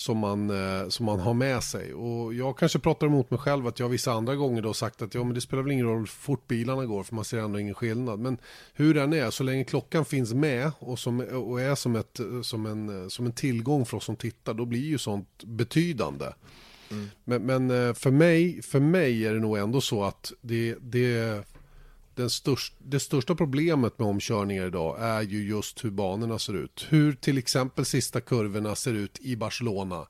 som 0.00 0.18
man, 0.18 0.50
eh, 0.50 0.88
som 0.88 1.06
man 1.06 1.20
har 1.20 1.34
med 1.34 1.62
sig. 1.62 1.94
Och 1.94 2.34
jag 2.34 2.58
kanske 2.58 2.78
pratar 2.78 3.06
emot 3.06 3.30
mig 3.30 3.40
själv 3.40 3.66
att 3.66 3.80
jag 3.80 3.88
vissa 3.88 4.12
andra 4.12 4.36
gånger 4.36 4.62
då 4.62 4.74
sagt 4.74 5.02
att 5.02 5.14
ja, 5.14 5.24
men 5.24 5.34
det 5.34 5.40
spelar 5.40 5.62
väl 5.62 5.72
ingen 5.72 5.86
roll 5.86 5.98
hur 5.98 6.06
fort 6.06 6.48
bilarna 6.48 6.86
går 6.86 7.02
för 7.02 7.14
man 7.14 7.24
ser 7.24 7.38
ändå 7.38 7.58
ingen 7.58 7.74
skillnad. 7.74 8.20
Men 8.20 8.38
hur 8.74 8.94
den 8.94 9.12
är, 9.12 9.30
så 9.30 9.44
länge 9.44 9.64
klockan 9.64 10.04
finns 10.04 10.34
med 10.34 10.72
och, 10.78 10.98
som, 10.98 11.20
och 11.20 11.60
är 11.60 11.74
som, 11.74 11.96
ett, 11.96 12.20
som, 12.42 12.66
en, 12.66 13.10
som 13.10 13.26
en 13.26 13.32
tillgång 13.32 13.86
för 13.86 13.96
oss 13.96 14.04
som 14.04 14.16
tittar, 14.16 14.54
då 14.54 14.64
blir 14.64 14.84
ju 14.84 14.98
sånt 14.98 15.44
betydande. 15.44 16.26
Mm. 16.90 17.08
Men, 17.24 17.46
men, 17.46 17.70
eh, 17.70 17.94
för, 17.94 18.10
mig, 18.10 18.62
för 18.62 18.80
mig 18.80 19.26
är 19.26 19.34
det 19.34 19.40
nog 19.40 19.58
ändå 19.58 19.80
så 19.80 20.04
att 20.04 20.32
det, 20.40 20.76
det 20.80 21.44
den 22.20 22.30
störst, 22.30 22.74
det 22.78 23.00
största 23.00 23.34
problemet 23.34 23.98
med 23.98 24.08
omkörningar 24.08 24.66
idag 24.66 24.96
är 25.00 25.22
ju 25.22 25.48
just 25.48 25.84
hur 25.84 25.90
banorna 25.90 26.38
ser 26.38 26.54
ut. 26.54 26.86
Hur 26.88 27.12
till 27.12 27.38
exempel 27.38 27.84
sista 27.84 28.20
kurvorna 28.20 28.74
ser 28.74 28.94
ut 28.94 29.18
i 29.20 29.36
Barcelona. 29.36 30.06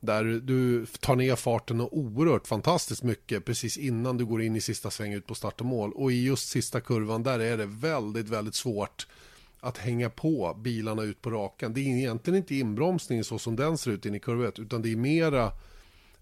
Där 0.00 0.24
du 0.24 0.86
tar 0.86 1.16
ner 1.16 1.36
farten 1.36 1.80
och 1.80 1.98
oerhört 1.98 2.46
fantastiskt 2.46 3.02
mycket 3.02 3.44
precis 3.44 3.76
innan 3.76 4.16
du 4.16 4.24
går 4.24 4.42
in 4.42 4.56
i 4.56 4.60
sista 4.60 4.90
sväng 4.90 5.12
ut 5.12 5.26
på 5.26 5.34
start 5.34 5.60
och 5.60 5.66
mål. 5.66 5.92
Och 5.92 6.12
i 6.12 6.24
just 6.24 6.48
sista 6.48 6.80
kurvan 6.80 7.22
där 7.22 7.38
är 7.38 7.56
det 7.56 7.66
väldigt, 7.66 8.28
väldigt 8.28 8.54
svårt 8.54 9.06
att 9.60 9.78
hänga 9.78 10.10
på 10.10 10.56
bilarna 10.58 11.02
ut 11.02 11.22
på 11.22 11.30
rakan. 11.30 11.74
Det 11.74 11.80
är 11.80 11.98
egentligen 11.98 12.36
inte 12.36 12.54
inbromsningen 12.54 13.24
så 13.24 13.38
som 13.38 13.56
den 13.56 13.78
ser 13.78 13.90
ut 13.90 14.06
in 14.06 14.14
i 14.14 14.20
kurva 14.20 14.48
1 14.48 14.58
utan 14.58 14.82
det 14.82 14.92
är 14.92 14.96
mera 14.96 15.52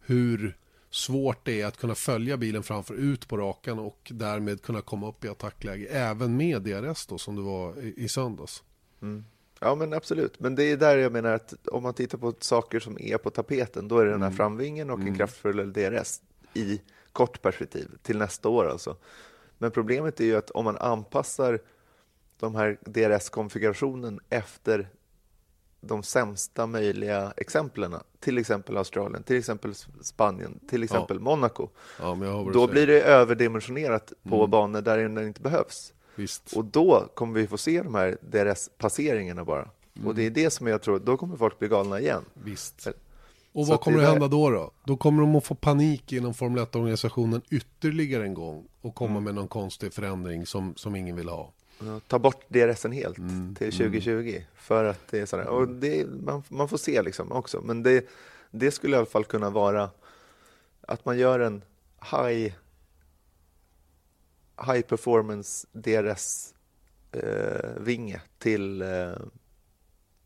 hur 0.00 0.57
svårt 0.94 1.44
det 1.44 1.61
är 1.61 1.66
att 1.66 1.76
kunna 1.76 1.94
följa 1.94 2.37
bilen 2.37 2.62
framför 2.62 2.94
ut 2.94 3.28
på 3.28 3.37
rakan 3.37 3.78
och 3.78 4.12
därmed 4.14 4.62
kunna 4.62 4.80
komma 4.80 5.08
upp 5.08 5.25
i 5.25 5.28
attackläge 5.28 5.87
även 5.87 6.37
med 6.37 6.62
DRS 6.62 7.06
då 7.06 7.18
som 7.18 7.37
det 7.37 7.42
var 7.42 7.78
i, 7.82 7.94
i 7.96 8.08
söndags. 8.08 8.62
Mm. 9.02 9.25
Ja 9.61 9.75
men 9.75 9.92
absolut, 9.92 10.40
men 10.40 10.54
det 10.54 10.64
är 10.64 10.76
där 10.76 10.99
jag 10.99 11.12
menar 11.12 11.32
att 11.32 11.68
om 11.68 11.82
man 11.82 11.94
tittar 11.94 12.18
på 12.18 12.34
saker 12.40 12.80
som 12.80 12.99
är 13.00 13.18
på 13.18 13.30
tapeten 13.30 13.88
då 13.88 13.99
är 13.99 14.04
det 14.04 14.11
den 14.11 14.22
här 14.22 14.28
mm. 14.28 14.37
framvingen 14.37 14.90
och 14.90 14.99
en 14.99 15.02
mm. 15.02 15.18
kraftfull 15.18 15.72
DRS 15.72 16.20
i 16.54 16.80
kort 17.12 17.42
perspektiv 17.42 17.88
till 18.02 18.18
nästa 18.18 18.49
år 18.49 18.68
alltså. 18.68 18.96
Men 19.58 19.70
problemet 19.70 20.20
är 20.20 20.25
ju 20.25 20.37
att 20.37 20.50
om 20.50 20.64
man 20.64 20.76
anpassar 20.76 21.61
de 22.38 22.54
här 22.54 22.78
DRS-konfigurationen 22.80 24.20
efter 24.28 24.88
de 25.83 26.03
sämsta 26.03 26.67
möjliga 26.67 27.33
exemplen, 27.37 27.95
till 28.21 28.39
exempel 28.39 28.77
Australien, 28.77 29.23
till 29.23 29.39
exempel 29.39 29.75
Spanien, 30.03 30.61
till 30.69 30.83
exempel 30.83 31.17
ja. 31.17 31.23
Monaco. 31.23 31.69
Ja, 32.01 32.17
då 32.53 32.67
blir 32.67 32.87
det 32.87 33.03
överdimensionerat 33.03 34.12
på 34.23 34.37
mm. 34.37 34.51
banor 34.51 34.81
där 34.81 35.09
det 35.09 35.27
inte 35.27 35.41
behövs. 35.41 35.93
Visst. 36.15 36.53
Och 36.53 36.65
då 36.65 37.09
kommer 37.15 37.41
vi 37.41 37.47
få 37.47 37.59
se 37.59 37.83
de 37.83 37.95
här 37.95 38.19
DRS-passeringarna 38.21 39.45
bara. 39.45 39.69
Mm. 39.97 40.09
Och 40.09 40.15
det 40.15 40.27
är 40.27 40.31
det 40.31 40.51
som 40.51 40.67
jag 40.67 40.83
tror, 40.83 40.99
då 40.99 41.17
kommer 41.17 41.37
folk 41.37 41.59
bli 41.59 41.69
galna 41.69 42.01
igen. 42.01 42.25
Visst. 42.35 42.89
Och 43.53 43.67
vad 43.67 43.81
kommer 43.81 43.99
att 43.99 44.09
hända 44.09 44.29
då, 44.29 44.51
då? 44.51 44.71
Då 44.85 44.97
kommer 44.97 45.23
de 45.23 45.37
att 45.37 45.45
få 45.45 45.55
panik 45.55 46.12
inom 46.12 46.35
Formel 46.35 46.65
1-organisationen 46.65 47.43
ytterligare 47.51 48.25
en 48.25 48.35
gång 48.35 48.69
och 48.81 48.95
komma 48.95 49.11
mm. 49.11 49.25
med 49.25 49.35
någon 49.35 49.49
konstig 49.49 49.93
förändring 49.93 50.47
som, 50.47 50.75
som 50.77 50.97
ingen 50.97 51.17
vill 51.17 51.29
ha. 51.29 51.53
Ta 52.07 52.19
bort 52.19 52.45
DRSen 52.49 52.93
helt 52.93 53.19
mm, 53.19 53.55
till 53.55 53.73
2020. 53.73 54.11
Mm. 54.11 54.43
För 54.55 54.85
att 54.85 55.09
det 55.11 55.21
är 55.21 55.27
sådär. 55.27 55.47
Och 55.47 55.69
det, 55.69 56.07
man, 56.07 56.43
man 56.49 56.69
får 56.69 56.77
se 56.77 57.03
liksom 57.03 57.33
också. 57.33 57.61
Men 57.61 57.83
det, 57.83 58.09
det 58.51 58.71
skulle 58.71 58.97
i 58.97 58.99
alla 58.99 59.07
fall 59.07 59.25
kunna 59.25 59.51
vara 59.51 59.91
att 60.81 61.05
man 61.05 61.19
gör 61.19 61.41
en 61.41 61.65
high, 62.11 62.53
high 64.67 64.81
performance 64.81 65.67
DRS-vinge 65.73 66.55
eh, 68.15 68.21
till 68.39 68.83
eh, 68.83 69.12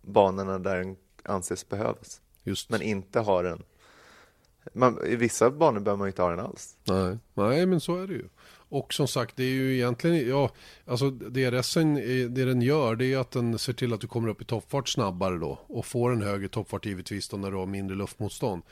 banorna 0.02 0.58
där 0.58 0.76
den 0.76 0.96
anses 1.22 1.68
behövas. 1.68 2.20
Just. 2.42 2.70
Men 2.70 2.82
inte 2.82 3.20
har 3.20 3.44
den 3.44 3.62
man, 4.72 5.04
I 5.06 5.16
vissa 5.16 5.50
banor 5.50 5.80
behöver 5.80 5.98
man 5.98 6.08
inte 6.08 6.22
ha 6.22 6.30
den 6.30 6.40
alls. 6.40 6.76
Nej, 6.84 7.18
nej 7.34 7.66
men 7.66 7.80
så 7.80 7.96
är 7.96 8.06
det 8.06 8.14
ju. 8.14 8.28
Och 8.68 8.94
som 8.94 9.08
sagt, 9.08 9.36
det 9.36 9.44
är 9.44 9.50
ju 9.50 9.74
egentligen, 9.74 10.28
ja, 10.28 10.50
alltså 10.84 11.10
DRSen, 11.10 11.96
eh, 11.96 12.28
det 12.28 12.44
den 12.44 12.62
gör 12.62 12.96
det 12.96 13.12
är 13.12 13.18
att 13.18 13.30
den 13.30 13.58
ser 13.58 13.72
till 13.72 13.92
att 13.92 14.00
du 14.00 14.06
kommer 14.06 14.28
upp 14.28 14.42
i 14.42 14.44
toppfart 14.44 14.88
snabbare 14.88 15.38
då 15.38 15.58
och 15.66 15.86
får 15.86 16.12
en 16.12 16.22
högre 16.22 16.48
toppfart 16.48 16.86
givetvis 16.86 17.28
då 17.28 17.36
när 17.36 17.50
du 17.50 17.56
har 17.56 17.66
mindre 17.66 17.96
luftmotstånd. 17.96 18.62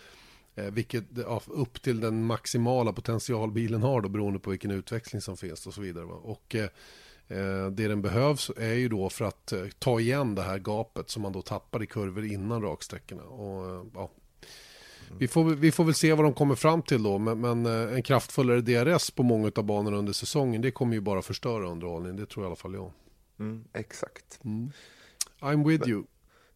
Eh, 0.56 0.64
vilket 0.64 1.04
ja, 1.16 1.42
upp 1.46 1.82
till 1.82 2.00
den 2.00 2.26
maximala 2.26 2.92
potential 2.92 3.52
bilen 3.52 3.82
har 3.82 4.00
då 4.00 4.08
beroende 4.08 4.38
på 4.38 4.50
vilken 4.50 4.70
utväxling 4.70 5.22
som 5.22 5.36
finns 5.36 5.66
och 5.66 5.74
så 5.74 5.80
vidare. 5.80 6.04
Va? 6.04 6.14
Och 6.14 6.54
eh, 6.54 6.68
eh, 7.28 7.70
det 7.70 7.88
den 7.88 8.02
behövs 8.02 8.50
är 8.56 8.74
ju 8.74 8.88
då 8.88 9.10
för 9.10 9.24
att 9.24 9.52
eh, 9.52 9.64
ta 9.78 10.00
igen 10.00 10.34
det 10.34 10.42
här 10.42 10.58
gapet 10.58 11.10
som 11.10 11.22
man 11.22 11.32
då 11.32 11.42
tappar 11.42 11.82
i 11.82 11.86
kurvor 11.86 12.24
innan 12.24 12.62
raksträckorna. 12.62 13.22
Och, 13.22 13.70
eh, 13.70 13.84
ja, 13.94 14.10
vi, 15.18 15.28
får, 15.28 15.44
vi 15.44 15.73
får 15.73 15.85
väl 15.85 15.94
se 15.94 16.12
vad 16.12 16.25
de 16.25 16.35
kommer 16.35 16.54
fram 16.54 16.83
till 16.83 17.02
då. 17.02 17.18
Men, 17.18 17.40
men 17.40 17.66
eh, 17.66 17.94
en 17.94 18.02
kraftfullare 18.02 18.61
DRS 18.61 19.11
på 19.11 19.23
många 19.23 19.52
av 19.56 19.64
banorna 19.64 19.97
under 19.97 20.12
säsongen. 20.12 20.62
Det 20.62 20.71
kommer 20.71 20.94
ju 20.94 21.00
bara 21.00 21.23
förstöra 21.23 21.68
underhållningen. 21.68 22.16
Det 22.16 22.26
tror 22.26 22.44
i 22.44 22.47
alla 22.47 22.56
fall 22.56 22.75
jag. 22.75 22.92
Mm, 23.38 23.64
exakt. 23.73 24.40
Mm. 24.44 24.71
I'm 25.40 25.68
with 25.68 25.88
you. 25.88 26.04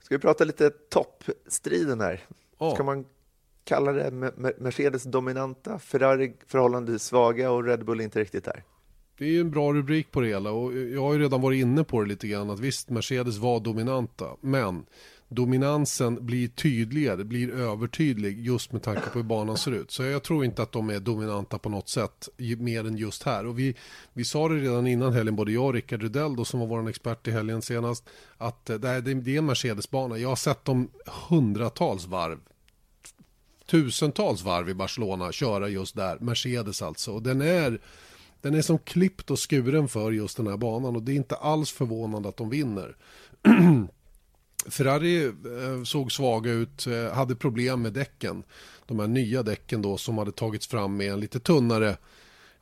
Ska 0.02 0.14
vi 0.14 0.18
prata 0.18 0.44
lite 0.44 0.70
toppstriden 0.70 2.00
här? 2.00 2.24
Ja. 2.58 2.74
Ska 2.74 2.84
man 2.84 3.04
kalla 3.64 3.92
det 3.92 4.10
Mercedes 4.58 5.02
dominanta, 5.02 5.78
Ferrari 5.78 6.32
förhållandevis 6.46 7.02
svaga 7.02 7.50
och 7.50 7.64
Red 7.64 7.84
Bull 7.84 8.00
inte 8.00 8.20
riktigt 8.20 8.44
där? 8.44 8.64
Det 9.18 9.36
är 9.36 9.40
en 9.40 9.50
bra 9.50 9.72
rubrik 9.72 10.10
på 10.10 10.20
det 10.20 10.28
hela 10.28 10.50
och 10.50 10.76
jag 10.76 11.02
har 11.02 11.12
ju 11.12 11.18
redan 11.18 11.40
varit 11.40 11.60
inne 11.60 11.84
på 11.84 12.02
det 12.02 12.08
lite 12.08 12.28
grann 12.28 12.50
att 12.50 12.60
visst 12.60 12.90
Mercedes 12.90 13.36
var 13.36 13.60
dominanta 13.60 14.36
men 14.40 14.86
dominansen 15.28 16.26
blir 16.26 16.48
tydligare, 16.48 17.24
blir 17.24 17.50
övertydlig 17.50 18.40
just 18.40 18.72
med 18.72 18.82
tanke 18.82 19.00
på 19.00 19.18
hur 19.18 19.22
banan 19.22 19.58
ser 19.58 19.72
ut. 19.72 19.90
Så 19.90 20.02
jag 20.02 20.22
tror 20.22 20.44
inte 20.44 20.62
att 20.62 20.72
de 20.72 20.90
är 20.90 21.00
dominanta 21.00 21.58
på 21.58 21.68
något 21.68 21.88
sätt 21.88 22.28
mer 22.58 22.86
än 22.86 22.96
just 22.96 23.22
här. 23.22 23.46
Och 23.46 23.58
vi, 23.58 23.74
vi 24.12 24.24
sa 24.24 24.48
det 24.48 24.54
redan 24.54 24.86
innan 24.86 25.12
helgen, 25.12 25.36
både 25.36 25.52
jag 25.52 25.64
och 25.64 25.74
Rickard 25.74 26.02
Rydell 26.02 26.36
då, 26.36 26.44
som 26.44 26.60
var 26.60 26.66
vår 26.66 26.88
expert 26.88 27.28
i 27.28 27.30
helgen 27.30 27.62
senast, 27.62 28.04
att 28.36 28.70
eh, 28.70 28.76
det 28.76 28.88
är, 28.88 29.00
det 29.00 29.34
är 29.34 29.38
en 29.38 29.46
Mercedes-bana. 29.46 30.18
Jag 30.18 30.28
har 30.28 30.36
sett 30.36 30.64
dem 30.64 30.90
hundratals 31.28 32.06
varv 32.06 32.38
tusentals 33.70 34.42
varv 34.42 34.68
i 34.68 34.74
Barcelona 34.74 35.32
köra 35.32 35.68
just 35.68 35.96
där, 35.96 36.18
Mercedes 36.20 36.82
alltså. 36.82 37.12
Och 37.12 37.22
den 37.22 37.40
är, 37.40 37.80
den 38.40 38.54
är 38.54 38.62
som 38.62 38.78
klippt 38.78 39.30
och 39.30 39.50
skuren 39.50 39.88
för 39.88 40.12
just 40.12 40.36
den 40.36 40.46
här 40.46 40.56
banan 40.56 40.96
och 40.96 41.02
det 41.02 41.12
är 41.12 41.16
inte 41.16 41.34
alls 41.34 41.72
förvånande 41.72 42.28
att 42.28 42.36
de 42.36 42.50
vinner. 42.50 42.96
Ferrari 44.66 45.24
eh, 45.24 45.82
såg 45.84 46.12
svaga 46.12 46.50
ut, 46.50 46.86
eh, 46.86 47.12
hade 47.12 47.36
problem 47.36 47.82
med 47.82 47.92
däcken. 47.92 48.42
De 48.86 48.98
här 48.98 49.06
nya 49.06 49.42
däcken 49.42 49.82
då 49.82 49.96
som 49.96 50.18
hade 50.18 50.32
tagits 50.32 50.66
fram 50.66 50.96
med 50.96 51.12
en 51.12 51.20
lite 51.20 51.40
tunnare, 51.40 51.96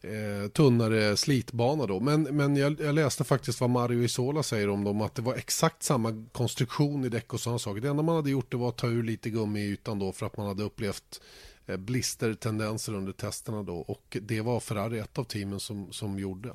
eh, 0.01 0.51
tunnare 0.53 1.17
slitbana 1.17 1.87
då. 1.87 2.01
Men, 2.01 2.23
men 2.23 2.57
jag, 2.57 2.81
jag, 2.81 2.95
läste 2.95 3.25
faktiskt 3.25 3.61
vad 3.61 3.71
Mario 3.71 4.03
Isola 4.03 4.43
säger 4.43 4.69
om 4.69 4.85
dem, 4.85 5.01
att 5.01 5.15
det 5.15 5.23
var 5.23 5.35
exakt 5.35 5.83
samma 5.83 6.27
konstruktion 6.33 7.05
i 7.05 7.09
däck 7.09 7.35
och 7.35 7.41
sådana 7.41 7.59
saker. 7.59 7.81
Det 7.81 7.89
enda 7.89 8.03
man 8.03 8.17
hade 8.17 8.31
gjort 8.31 8.51
det 8.51 8.57
var 8.57 8.69
att 8.69 8.77
ta 8.77 8.87
ur 8.87 9.03
lite 9.03 9.31
gummi 9.31 9.61
i 9.61 9.73
ytan 9.73 9.99
då 9.99 10.13
för 10.13 10.27
att 10.27 10.37
man 10.37 10.47
hade 10.47 10.63
upplevt 10.63 11.21
eh, 11.67 11.77
blistertendenser 11.77 12.95
under 12.95 13.13
testerna 13.13 13.63
då 13.63 13.77
och 13.77 14.17
det 14.23 14.41
var 14.41 14.61
Ferrari 14.61 14.99
ett 14.99 15.19
av 15.19 15.25
teamen 15.25 15.61
som, 15.61 15.93
som 15.93 16.19
gjorde. 16.19 16.53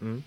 Mm. 0.00 0.22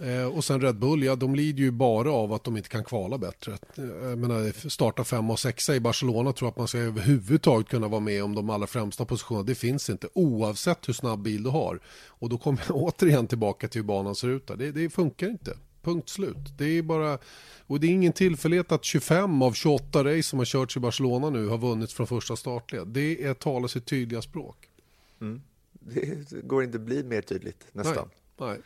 Eh, 0.00 0.24
och 0.24 0.44
sen 0.44 0.60
Red 0.60 0.76
Bull, 0.76 1.02
ja 1.02 1.16
de 1.16 1.34
lider 1.34 1.62
ju 1.62 1.70
bara 1.70 2.12
av 2.12 2.32
att 2.32 2.44
de 2.44 2.56
inte 2.56 2.68
kan 2.68 2.84
kvala 2.84 3.18
bättre. 3.18 3.52
Eh, 3.52 3.84
jag 3.84 4.18
menar, 4.18 4.68
starta 4.68 5.04
femma 5.04 5.32
och 5.32 5.38
sexa 5.38 5.74
i 5.74 5.80
Barcelona 5.80 6.32
tror 6.32 6.48
att 6.48 6.56
man 6.56 6.68
ska 6.68 6.78
överhuvudtaget 6.78 7.68
kunna 7.68 7.88
vara 7.88 8.00
med 8.00 8.24
om 8.24 8.34
de 8.34 8.50
allra 8.50 8.66
främsta 8.66 9.04
positionerna. 9.04 9.46
Det 9.46 9.54
finns 9.54 9.90
inte 9.90 10.08
oavsett 10.12 10.88
hur 10.88 10.92
snabb 10.92 11.22
bil 11.22 11.42
du 11.42 11.50
har. 11.50 11.80
Och 12.06 12.28
då 12.28 12.38
kommer 12.38 12.62
jag 12.68 12.76
återigen 12.82 13.26
tillbaka 13.26 13.68
till 13.68 13.80
hur 13.80 13.86
banan 13.86 14.14
ser 14.14 14.28
ut 14.28 14.46
där. 14.46 14.56
Det, 14.56 14.72
det 14.72 14.90
funkar 14.90 15.28
inte. 15.28 15.56
Punkt 15.82 16.08
slut. 16.08 16.58
Det 16.58 16.64
är 16.64 16.82
bara, 16.82 17.18
och 17.66 17.80
det 17.80 17.86
är 17.86 17.90
ingen 17.90 18.12
tillfällighet 18.12 18.72
att 18.72 18.84
25 18.84 19.42
av 19.42 19.52
28 19.52 20.04
race 20.04 20.22
som 20.22 20.38
har 20.38 20.46
körts 20.46 20.76
i 20.76 20.80
Barcelona 20.80 21.30
nu 21.30 21.46
har 21.46 21.58
vunnits 21.58 21.94
från 21.94 22.06
första 22.06 22.36
startled. 22.36 22.88
Det 22.88 23.24
är 23.24 23.34
talar 23.34 23.68
sitt 23.68 23.86
tydliga 23.86 24.22
språk. 24.22 24.68
Mm. 25.20 25.42
Det 25.72 26.42
går 26.42 26.64
inte 26.64 26.76
att 26.76 26.82
bli 26.82 27.02
mer 27.02 27.22
tydligt 27.22 27.66
nästan. 27.72 28.08
Nej. 28.38 28.48
Nej. 28.48 28.58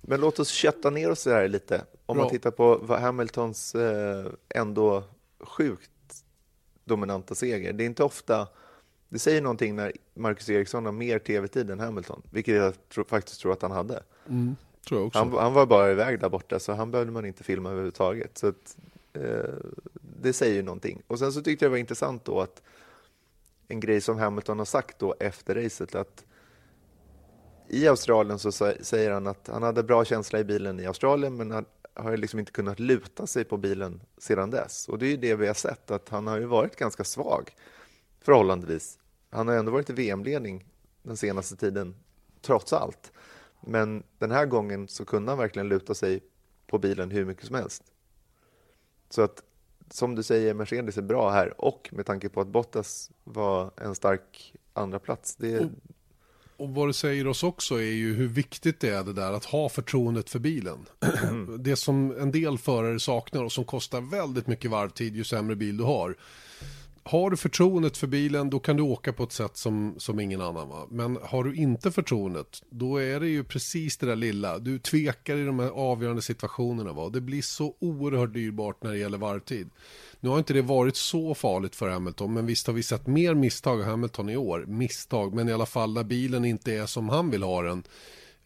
Men 0.00 0.20
låt 0.20 0.38
oss 0.38 0.48
kötta 0.48 0.90
ner 0.90 1.10
oss 1.10 1.26
här 1.26 1.48
lite. 1.48 1.84
Om 2.06 2.16
Bra. 2.16 2.24
man 2.24 2.30
tittar 2.30 2.50
på 2.50 2.96
Hamiltons 2.96 3.74
eh, 3.74 4.26
ändå 4.48 5.04
sjukt 5.40 5.90
dominanta 6.84 7.34
seger. 7.34 7.72
Det 7.72 7.84
är 7.84 7.86
inte 7.86 8.04
ofta, 8.04 8.48
det 9.08 9.18
säger 9.18 9.42
någonting 9.42 9.76
när 9.76 9.92
Marcus 10.14 10.50
Eriksson 10.50 10.84
har 10.84 10.92
mer 10.92 11.18
tv-tid 11.18 11.70
än 11.70 11.80
Hamilton, 11.80 12.22
vilket 12.30 12.54
jag 12.54 12.88
tro, 12.88 13.04
faktiskt 13.04 13.40
tror 13.40 13.52
att 13.52 13.62
han 13.62 13.70
hade. 13.70 14.02
Mm, 14.28 14.56
tror 14.88 15.00
jag 15.00 15.06
också. 15.06 15.18
Han, 15.18 15.32
han, 15.32 15.52
var 15.52 15.66
bara 15.66 15.90
iväg 15.90 16.20
där 16.20 16.28
borta, 16.28 16.58
så 16.58 16.72
han 16.72 16.90
behövde 16.90 17.12
man 17.12 17.26
inte 17.26 17.44
filma 17.44 17.70
överhuvudtaget. 17.70 18.38
Så 18.38 18.46
att, 18.46 18.76
eh, 19.12 19.54
det 20.22 20.32
säger 20.32 20.54
ju 20.54 20.62
någonting. 20.62 21.02
Och 21.06 21.18
sen 21.18 21.32
så 21.32 21.42
tyckte 21.42 21.64
jag 21.64 21.70
det 21.70 21.74
var 21.74 21.78
intressant 21.78 22.24
då 22.24 22.40
att 22.40 22.62
en 23.68 23.80
grej 23.80 24.00
som 24.00 24.18
Hamilton 24.18 24.58
har 24.58 24.66
sagt 24.66 24.98
då 24.98 25.14
efter 25.20 25.54
racet, 25.54 25.94
att 25.94 26.24
i 27.72 27.88
Australien 27.88 28.38
så 28.38 28.52
säger 28.80 29.10
han 29.10 29.26
att 29.26 29.48
han 29.52 29.62
hade 29.62 29.82
bra 29.82 30.04
känsla 30.04 30.38
i 30.38 30.44
bilen 30.44 30.80
i 30.80 30.86
Australien 30.86 31.36
men 31.36 31.66
har 31.94 32.16
liksom 32.16 32.38
inte 32.38 32.52
kunnat 32.52 32.78
luta 32.78 33.26
sig 33.26 33.44
på 33.44 33.56
bilen 33.56 34.00
sedan 34.18 34.50
dess. 34.50 34.88
Och 34.88 34.98
det 34.98 35.06
är 35.06 35.10
ju 35.10 35.16
det 35.16 35.34
vi 35.34 35.46
har 35.46 35.54
sett, 35.54 35.90
att 35.90 36.08
han 36.08 36.26
har 36.26 36.38
ju 36.38 36.44
varit 36.44 36.76
ganska 36.76 37.04
svag 37.04 37.54
förhållandevis. 38.20 38.98
Han 39.30 39.48
har 39.48 39.54
ändå 39.54 39.72
varit 39.72 39.90
i 39.90 39.92
VM-ledning 39.92 40.64
den 41.02 41.16
senaste 41.16 41.56
tiden, 41.56 41.94
trots 42.40 42.72
allt. 42.72 43.12
Men 43.60 44.02
den 44.18 44.30
här 44.30 44.46
gången 44.46 44.88
så 44.88 45.04
kunde 45.04 45.30
han 45.30 45.38
verkligen 45.38 45.68
luta 45.68 45.94
sig 45.94 46.22
på 46.66 46.78
bilen 46.78 47.10
hur 47.10 47.24
mycket 47.24 47.46
som 47.46 47.56
helst. 47.56 47.82
Så 49.10 49.22
att, 49.22 49.42
som 49.90 50.14
du 50.14 50.22
säger, 50.22 50.54
Mercedes 50.54 50.98
är 50.98 51.02
bra 51.02 51.30
här 51.30 51.60
och 51.60 51.88
med 51.92 52.06
tanke 52.06 52.28
på 52.28 52.40
att 52.40 52.48
Bottas 52.48 53.10
var 53.24 53.70
en 53.76 53.94
stark 53.94 54.54
andra 54.72 54.98
plats. 54.98 55.36
Det, 55.36 55.52
mm 55.52 55.70
och, 56.60 56.68
vad 56.68 56.88
det 56.88 56.92
säger 56.92 57.26
oss 57.26 57.42
också 57.42 57.74
är 57.74 57.92
ju 57.92 58.14
hur 58.14 58.28
viktigt 58.28 58.80
det 58.80 58.88
är 58.88 59.04
det 59.04 59.12
där 59.12 59.32
att 59.32 59.44
ha 59.44 59.68
förtroendet 59.68 60.30
för 60.30 60.38
bilen. 60.38 60.78
Mm. 61.22 61.56
Det 61.62 61.76
som 61.76 62.14
en 62.20 62.32
del 62.32 62.58
förare 62.58 63.00
saknar 63.00 63.44
och 63.44 63.52
som 63.52 63.64
kostar 63.64 64.00
väldigt 64.00 64.46
mycket 64.46 64.70
varvtid 64.70 65.16
ju 65.16 65.24
sämre 65.24 65.56
bil 65.56 65.76
du 65.76 65.84
har 65.84 66.16
har 67.02 67.30
du 67.30 67.36
förtroendet 67.36 67.96
för 67.96 68.06
bilen 68.06 68.50
då 68.50 68.58
kan 68.58 68.76
du 68.76 68.82
åka 68.82 69.12
på 69.12 69.22
ett 69.22 69.32
sätt 69.32 69.56
som, 69.56 69.94
som 69.98 70.20
ingen 70.20 70.40
annan. 70.40 70.68
Va? 70.68 70.86
Men 70.90 71.18
har 71.22 71.44
du 71.44 71.54
inte 71.54 71.90
förtroendet 71.90 72.62
då 72.70 72.96
är 72.96 73.20
det 73.20 73.28
ju 73.28 73.44
precis 73.44 73.96
det 73.96 74.06
där 74.06 74.16
lilla. 74.16 74.58
Du 74.58 74.78
tvekar 74.78 75.36
i 75.36 75.44
de 75.44 75.58
här 75.58 75.68
avgörande 75.68 76.22
situationerna. 76.22 76.92
Va? 76.92 77.08
Det 77.08 77.20
blir 77.20 77.42
så 77.42 77.74
oerhört 77.80 78.34
dyrbart 78.34 78.82
när 78.82 78.90
det 78.90 78.98
gäller 78.98 79.18
varvtid. 79.18 79.70
Nu 80.20 80.28
har 80.28 80.38
inte 80.38 80.52
det 80.52 80.62
varit 80.62 80.96
så 80.96 81.34
farligt 81.34 81.76
för 81.76 81.88
Hamilton 81.88 82.34
men 82.34 82.46
visst 82.46 82.66
har 82.66 82.74
vi 82.74 82.82
sett 82.82 83.06
mer 83.06 83.34
misstag 83.34 83.80
av 83.80 83.86
Hamilton 83.86 84.30
i 84.30 84.36
år. 84.36 84.64
Misstag 84.68 85.34
men 85.34 85.48
i 85.48 85.52
alla 85.52 85.66
fall 85.66 85.94
när 85.94 86.04
bilen 86.04 86.44
inte 86.44 86.72
är 86.72 86.86
som 86.86 87.08
han 87.08 87.30
vill 87.30 87.42
ha 87.42 87.62
den 87.62 87.82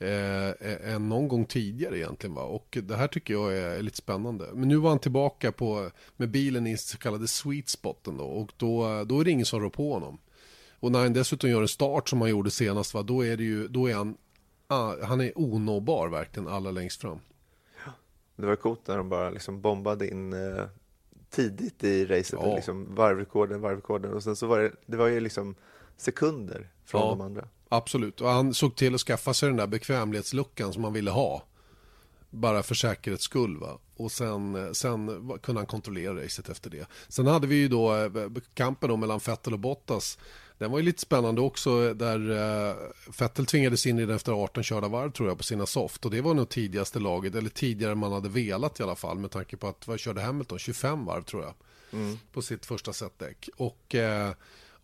eh, 0.04 0.94
än 0.94 1.08
någon 1.08 1.28
gång 1.28 1.44
tidigare 1.44 1.98
egentligen. 1.98 2.34
Va? 2.34 2.42
Och 2.42 2.78
det 2.82 2.96
här 2.96 3.08
tycker 3.08 3.34
jag 3.34 3.56
är, 3.56 3.70
är, 3.70 3.82
lite 3.82 3.96
spännande. 3.96 4.48
Men 4.52 4.68
nu 4.68 4.76
var 4.76 4.90
han 4.90 4.98
tillbaka 4.98 5.52
på, 5.52 5.90
med 6.16 6.30
bilen 6.30 6.66
i 6.66 6.76
så 6.76 6.98
kallade 6.98 7.28
sweet 7.28 7.68
spoten 7.68 8.16
då, 8.16 8.24
och 8.24 8.52
då, 8.56 9.04
då 9.04 9.20
är 9.20 9.24
det 9.24 9.30
ingen 9.30 9.46
som 9.46 9.60
rår 9.60 9.70
på 9.70 9.92
honom. 9.92 10.18
Och 10.80 10.92
när 10.92 11.02
han 11.02 11.12
dessutom 11.12 11.50
gör 11.50 11.62
en 11.62 11.68
start 11.68 12.08
som 12.08 12.20
han 12.20 12.30
gjorde 12.30 12.50
senast, 12.50 12.94
va, 12.94 13.02
då 13.02 13.24
är 13.24 13.36
det 13.36 13.44
ju, 13.44 13.68
då 13.68 13.90
är 13.90 13.94
han, 13.94 14.16
ah, 14.66 14.94
han 15.02 15.20
är 15.20 15.32
onåbar 15.34 16.08
verkligen 16.08 16.48
allra 16.48 16.70
längst 16.70 17.00
fram. 17.00 17.18
Det 18.36 18.46
var 18.46 18.56
coolt 18.56 18.86
när 18.86 18.96
de 18.96 19.08
bara 19.08 19.30
liksom 19.30 19.60
bombade 19.60 20.08
in 20.10 20.32
eh, 20.32 20.64
tidigt 21.30 21.84
i 21.84 22.04
racet, 22.04 22.38
ja. 22.42 22.54
liksom 22.54 22.94
varvrekorden, 22.94 23.60
varvrekorden 23.60 24.12
och 24.12 24.22
sen 24.22 24.36
så 24.36 24.46
var 24.46 24.58
det, 24.58 24.72
det 24.86 24.96
var 24.96 25.06
ju 25.06 25.20
liksom 25.20 25.54
sekunder 25.96 26.70
från 26.84 27.00
ja. 27.00 27.08
de 27.08 27.20
andra. 27.20 27.48
Absolut, 27.76 28.20
och 28.20 28.28
han 28.28 28.54
såg 28.54 28.76
till 28.76 28.94
att 28.94 29.00
skaffa 29.00 29.34
sig 29.34 29.48
den 29.48 29.56
där 29.56 29.66
bekvämlighetsluckan 29.66 30.72
som 30.72 30.84
han 30.84 30.92
ville 30.92 31.10
ha. 31.10 31.42
Bara 32.30 32.62
för 32.62 32.74
säkerhets 32.74 33.24
skull. 33.24 33.56
Va? 33.56 33.78
Och 33.96 34.12
sen, 34.12 34.74
sen 34.74 35.30
kunde 35.42 35.60
han 35.60 35.66
kontrollera 35.66 36.24
racet 36.24 36.48
efter 36.48 36.70
det. 36.70 36.86
Sen 37.08 37.26
hade 37.26 37.46
vi 37.46 37.54
ju 37.56 37.68
då 37.68 37.94
eh, 37.94 38.10
kampen 38.54 38.88
då 38.88 38.96
mellan 38.96 39.20
Vettel 39.26 39.52
och 39.52 39.58
Bottas. 39.58 40.18
Den 40.58 40.70
var 40.70 40.78
ju 40.78 40.84
lite 40.84 41.00
spännande 41.00 41.40
också 41.40 41.94
där 41.94 42.30
uh, 42.30 42.76
Vettel 43.18 43.46
tvingades 43.46 43.86
in 43.86 43.98
i 43.98 44.06
den 44.06 44.16
efter 44.16 44.32
18 44.32 44.62
körda 44.62 44.88
varv 44.88 45.10
tror 45.10 45.28
jag 45.28 45.38
på 45.38 45.44
sina 45.44 45.66
soft. 45.66 46.04
Och 46.04 46.10
det 46.10 46.20
var 46.20 46.34
nog 46.34 46.48
tidigaste 46.48 46.98
laget, 46.98 47.34
eller 47.34 47.50
tidigare 47.50 47.94
man 47.94 48.12
hade 48.12 48.28
velat 48.28 48.80
i 48.80 48.82
alla 48.82 48.96
fall 48.96 49.18
med 49.18 49.30
tanke 49.30 49.56
på 49.56 49.68
att 49.68 49.86
vad 49.86 50.00
körde 50.00 50.20
Hamilton? 50.20 50.58
25 50.58 51.04
varv 51.04 51.22
tror 51.22 51.42
jag. 51.42 51.54
Mm. 51.92 52.18
På 52.32 52.42
sitt 52.42 52.66
första 52.66 52.92
setdäck. 52.92 53.48
Och 53.56 53.94
uh, 53.94 54.30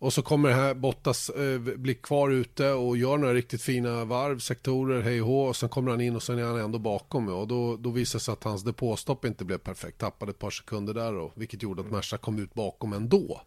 och 0.01 0.13
så 0.13 0.21
kommer 0.21 0.49
det 0.49 0.55
här 0.55 0.73
Bottas 0.73 1.29
eh, 1.29 1.59
bli 1.59 1.95
kvar 1.95 2.29
ute 2.29 2.71
och 2.71 2.97
gör 2.97 3.17
några 3.17 3.33
riktigt 3.33 3.61
fina 3.61 4.05
varv, 4.05 4.39
sektorer, 4.39 5.01
hej 5.01 5.21
och 5.21 5.47
och 5.47 5.55
sen 5.55 5.69
kommer 5.69 5.91
han 5.91 6.01
in 6.01 6.15
och 6.15 6.23
sen 6.23 6.39
är 6.39 6.43
han 6.43 6.59
ändå 6.59 6.79
bakom. 6.79 7.27
Och 7.27 7.47
då, 7.47 7.77
då 7.77 7.89
visar 7.89 8.19
det 8.19 8.23
sig 8.23 8.31
att 8.31 8.43
hans 8.43 8.63
depåstopp 8.63 9.25
inte 9.25 9.45
blev 9.45 9.57
perfekt, 9.57 9.97
tappade 9.97 10.29
ett 10.29 10.39
par 10.39 10.49
sekunder 10.49 10.93
där 10.93 11.13
då, 11.13 11.31
vilket 11.35 11.63
gjorde 11.63 11.81
att 11.81 11.87
mm. 11.87 11.95
Merca 11.95 12.17
kom 12.17 12.39
ut 12.39 12.53
bakom 12.53 12.93
ändå. 12.93 13.41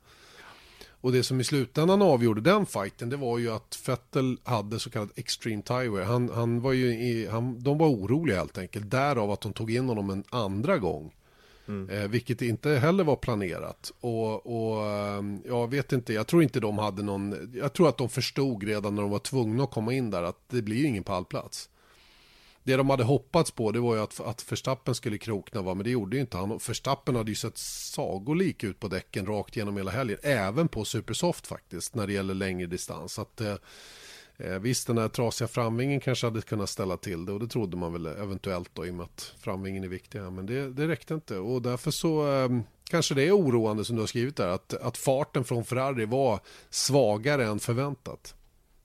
Och 0.89 1.13
det 1.13 1.23
som 1.23 1.41
i 1.41 1.45
slutändan 1.45 2.03
avgjorde 2.03 2.41
den 2.41 2.67
fighten, 2.67 3.09
det 3.09 3.17
var 3.17 3.39
ju 3.39 3.51
att 3.51 3.79
Vettel 3.87 4.39
hade 4.45 4.79
så 4.79 4.91
kallad 4.91 5.11
extreme 5.17 5.63
tire. 5.63 6.05
Han, 6.05 6.31
han 6.35 6.61
var 6.61 6.73
ju 6.73 6.87
i, 6.87 7.27
han, 7.27 7.63
de 7.63 7.79
var 7.79 7.87
oroliga 7.87 8.37
helt 8.37 8.59
enkelt, 8.59 8.91
därav 8.91 9.31
att 9.31 9.41
de 9.41 9.53
tog 9.53 9.71
in 9.71 9.89
honom 9.89 10.11
en 10.11 10.25
andra 10.31 10.79
gång. 10.79 11.13
Mm. 11.68 11.90
Eh, 11.90 12.09
vilket 12.09 12.42
inte 12.42 12.70
heller 12.70 13.05
var 13.05 13.16
planerat. 13.16 13.92
Och, 14.00 14.46
och 14.46 14.87
ehm, 14.87 15.42
jag 15.44 15.70
vet 15.70 15.92
inte, 15.92 16.12
jag 16.12 16.27
tror 16.27 16.42
inte 16.42 16.61
de 16.61 16.79
hade 16.79 17.03
någon, 17.03 17.53
jag 17.55 17.72
tror 17.72 17.88
att 17.88 17.98
de 17.98 18.09
förstod 18.09 18.62
redan 18.62 18.94
när 18.94 19.03
de 19.03 19.11
var 19.11 19.18
tvungna 19.18 19.64
att 19.64 19.70
komma 19.70 19.92
in 19.92 20.11
där 20.11 20.22
att 20.22 20.48
det 20.48 20.62
blir 20.62 20.85
ingen 20.85 21.05
pallplats. 21.05 21.68
Det 22.62 22.77
de 22.77 22.90
hade 22.90 23.05
hoppats 23.05 23.50
på 23.50 23.72
det 23.72 23.81
var 23.81 23.94
ju 23.94 24.03
att, 24.03 24.20
att 24.20 24.53
Verstappen 24.53 24.94
skulle 24.94 25.18
krokna, 25.18 25.62
va? 25.62 25.74
men 25.74 25.85
det 25.85 25.90
gjorde 25.90 26.16
ju 26.16 26.20
inte 26.20 26.37
han. 26.37 26.48
Verstappen 26.68 27.16
hade 27.16 27.31
ju 27.31 27.35
sett 27.35 27.59
sagolik 27.59 28.64
ut 28.64 28.81
på 28.81 28.88
däcken 28.88 29.27
rakt 29.27 29.57
genom 29.57 29.77
hela 29.77 29.90
helgen, 29.90 30.18
även 30.22 30.68
på 30.68 30.85
Supersoft 30.85 31.46
faktiskt, 31.46 31.94
när 31.94 32.07
det 32.07 32.12
gäller 32.12 32.35
längre 32.35 32.66
distans. 32.66 33.18
att, 33.18 33.40
eh, 33.40 33.55
Eh, 34.37 34.59
visst, 34.59 34.87
den 34.87 34.99
här 34.99 35.09
trasiga 35.09 35.49
framvingen 35.49 36.01
kanske 36.01 36.27
hade 36.27 36.42
kunnat 36.42 36.70
ställa 36.70 36.97
till 36.97 37.27
det 37.27 37.33
och 37.33 37.40
det 37.40 37.49
trodde 37.49 37.77
man 37.77 37.92
väl 37.92 38.07
eventuellt 38.07 38.70
då 38.73 38.87
i 38.87 38.90
och 38.90 38.94
med 38.94 39.05
att 39.05 39.35
framvingen 39.38 39.85
är 39.85 39.88
viktig. 39.88 40.23
Men 40.23 40.47
det, 40.47 40.70
det 40.70 40.88
räckte 40.88 41.14
inte 41.14 41.38
och 41.38 41.62
därför 41.62 41.90
så 41.90 42.33
eh, 42.33 42.49
kanske 42.85 43.14
det 43.14 43.23
är 43.23 43.37
oroande 43.37 43.85
som 43.85 43.97
du 43.97 44.03
har 44.03 44.07
skrivit 44.07 44.37
där 44.37 44.49
att, 44.49 44.75
att 44.75 44.97
farten 44.97 45.44
från 45.44 45.64
Ferrari 45.64 46.05
var 46.05 46.40
svagare 46.70 47.44
än 47.44 47.59
förväntat. 47.59 48.35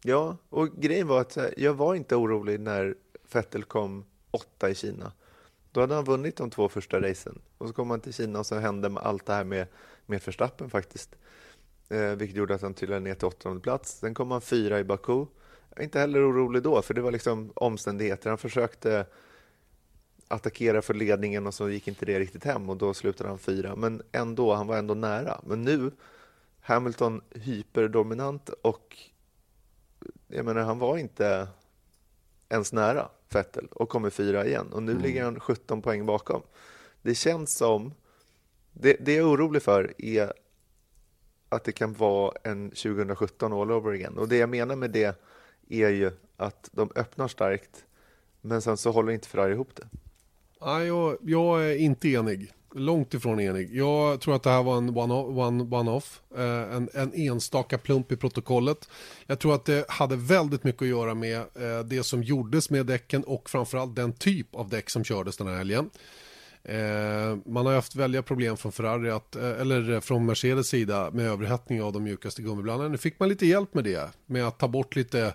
Ja, 0.03 0.37
och 0.49 0.69
grejen 0.77 1.07
var 1.07 1.21
att 1.21 1.37
eh, 1.37 1.45
jag 1.57 1.73
var 1.73 1.95
inte 1.95 2.15
orolig 2.15 2.59
när 2.59 2.95
Vettel 3.31 3.63
kom 3.63 4.05
åtta 4.31 4.69
i 4.69 4.75
Kina. 4.75 5.11
Då 5.71 5.81
hade 5.81 5.95
han 5.95 6.03
vunnit 6.03 6.35
de 6.35 6.49
två 6.49 6.69
första 6.69 7.01
racen 7.01 7.41
och 7.57 7.67
så 7.67 7.73
kom 7.73 7.89
han 7.89 7.99
till 7.99 8.13
Kina 8.13 8.39
och 8.39 8.45
så 8.45 8.55
hände 8.55 8.99
allt 8.99 9.25
det 9.25 9.33
här 9.33 9.43
med, 9.43 9.67
med 10.05 10.21
Verstappen 10.25 10.69
faktiskt. 10.69 11.15
Eh, 11.89 12.15
vilket 12.15 12.37
gjorde 12.37 12.55
att 12.55 12.61
han 12.61 12.73
trillade 12.73 12.99
ner 12.99 13.15
till 13.15 13.27
åttonde 13.27 13.61
plats. 13.61 13.99
Sen 13.99 14.13
kom 14.13 14.31
han 14.31 14.41
fyra 14.41 14.79
i 14.79 14.83
Baku 14.83 15.25
inte 15.81 15.99
heller 15.99 16.31
orolig 16.31 16.63
då, 16.63 16.81
för 16.81 16.93
det 16.93 17.01
var 17.01 17.11
liksom 17.11 17.51
omständigheter. 17.55 18.29
Han 18.29 18.37
försökte 18.37 19.05
attackera 20.27 20.81
för 20.81 20.93
ledningen 20.93 21.47
och 21.47 21.53
så 21.53 21.69
gick 21.69 21.87
inte 21.87 22.05
det 22.05 22.19
riktigt 22.19 22.43
hem 22.43 22.69
och 22.69 22.77
då 22.77 22.93
slutade 22.93 23.29
han 23.29 23.39
fyra. 23.39 23.75
Men 23.75 24.01
ändå, 24.11 24.53
han 24.53 24.67
var 24.67 24.77
ändå 24.77 24.93
nära. 24.93 25.41
Men 25.43 25.63
nu, 25.63 25.91
Hamilton 26.59 27.21
hyperdominant 27.29 28.49
och 28.49 28.97
jag 30.27 30.45
menar, 30.45 30.61
han 30.61 30.79
var 30.79 30.97
inte 30.97 31.47
ens 32.49 32.73
nära 32.73 33.09
Vettel 33.29 33.67
och 33.71 33.89
kommer 33.89 34.09
fyra 34.09 34.45
igen 34.45 34.73
och 34.73 34.83
nu 34.83 34.91
mm. 34.91 35.03
ligger 35.03 35.23
han 35.23 35.39
17 35.39 35.81
poäng 35.81 36.05
bakom. 36.05 36.41
Det 37.01 37.15
känns 37.15 37.55
som, 37.55 37.93
det, 38.71 38.97
det 38.99 39.13
jag 39.13 39.27
är 39.27 39.33
orolig 39.33 39.61
för 39.61 39.93
är 39.97 40.33
att 41.49 41.63
det 41.63 41.71
kan 41.71 41.93
vara 41.93 42.33
en 42.43 42.69
2017 42.69 43.53
all 43.53 43.71
over 43.71 43.93
again 43.93 44.17
och 44.17 44.29
det 44.29 44.37
jag 44.37 44.49
menar 44.49 44.75
med 44.75 44.91
det 44.91 45.19
är 45.69 45.89
ju 45.89 46.11
att 46.37 46.69
de 46.71 46.91
öppnar 46.95 47.27
starkt, 47.27 47.85
men 48.41 48.61
sen 48.61 48.77
så 48.77 48.91
håller 48.91 49.13
inte 49.13 49.27
Ferrari 49.27 49.53
ihop 49.53 49.75
det. 49.75 49.87
Nej, 50.61 50.87
jag, 50.87 51.17
jag 51.21 51.65
är 51.65 51.75
inte 51.75 52.09
enig. 52.09 52.51
Långt 52.75 53.13
ifrån 53.13 53.39
enig. 53.39 53.75
Jag 53.75 54.21
tror 54.21 54.35
att 54.35 54.43
det 54.43 54.49
här 54.49 54.63
var 54.63 54.77
en 54.77 54.89
one-off, 54.89 56.21
one, 56.33 56.43
eh, 56.43 56.75
en, 56.75 56.89
en 56.93 57.13
enstaka 57.13 57.77
plump 57.77 58.11
i 58.11 58.17
protokollet. 58.17 58.89
Jag 59.25 59.39
tror 59.39 59.55
att 59.55 59.65
det 59.65 59.85
hade 59.89 60.15
väldigt 60.15 60.63
mycket 60.63 60.81
att 60.81 60.87
göra 60.87 61.13
med 61.13 61.37
eh, 61.37 61.79
det 61.85 62.03
som 62.03 62.23
gjordes 62.23 62.69
med 62.69 62.85
däcken 62.85 63.23
och 63.23 63.49
framförallt 63.49 63.95
den 63.95 64.13
typ 64.13 64.55
av 64.55 64.69
däck 64.69 64.89
som 64.89 65.03
kördes 65.03 65.37
den 65.37 65.47
här 65.47 65.55
helgen. 65.57 65.89
Eh, 66.63 67.37
man 67.45 67.65
har 67.65 67.73
haft 67.73 67.95
väldiga 67.95 68.23
problem 68.23 68.57
från 68.57 68.71
Ferrari, 68.71 69.09
att, 69.09 69.35
eh, 69.35 69.61
eller 69.61 69.91
eh, 69.91 69.99
från 69.99 70.25
Mercedes 70.25 70.67
sida 70.67 71.11
med 71.11 71.25
överhettning 71.25 71.81
av 71.81 71.93
de 71.93 72.03
mjukaste 72.03 72.41
gummiblandarna. 72.41 72.89
Nu 72.91 72.97
fick 72.97 73.19
man 73.19 73.29
lite 73.29 73.45
hjälp 73.45 73.73
med 73.73 73.83
det, 73.83 74.09
med 74.25 74.47
att 74.47 74.59
ta 74.59 74.67
bort 74.67 74.95
lite 74.95 75.33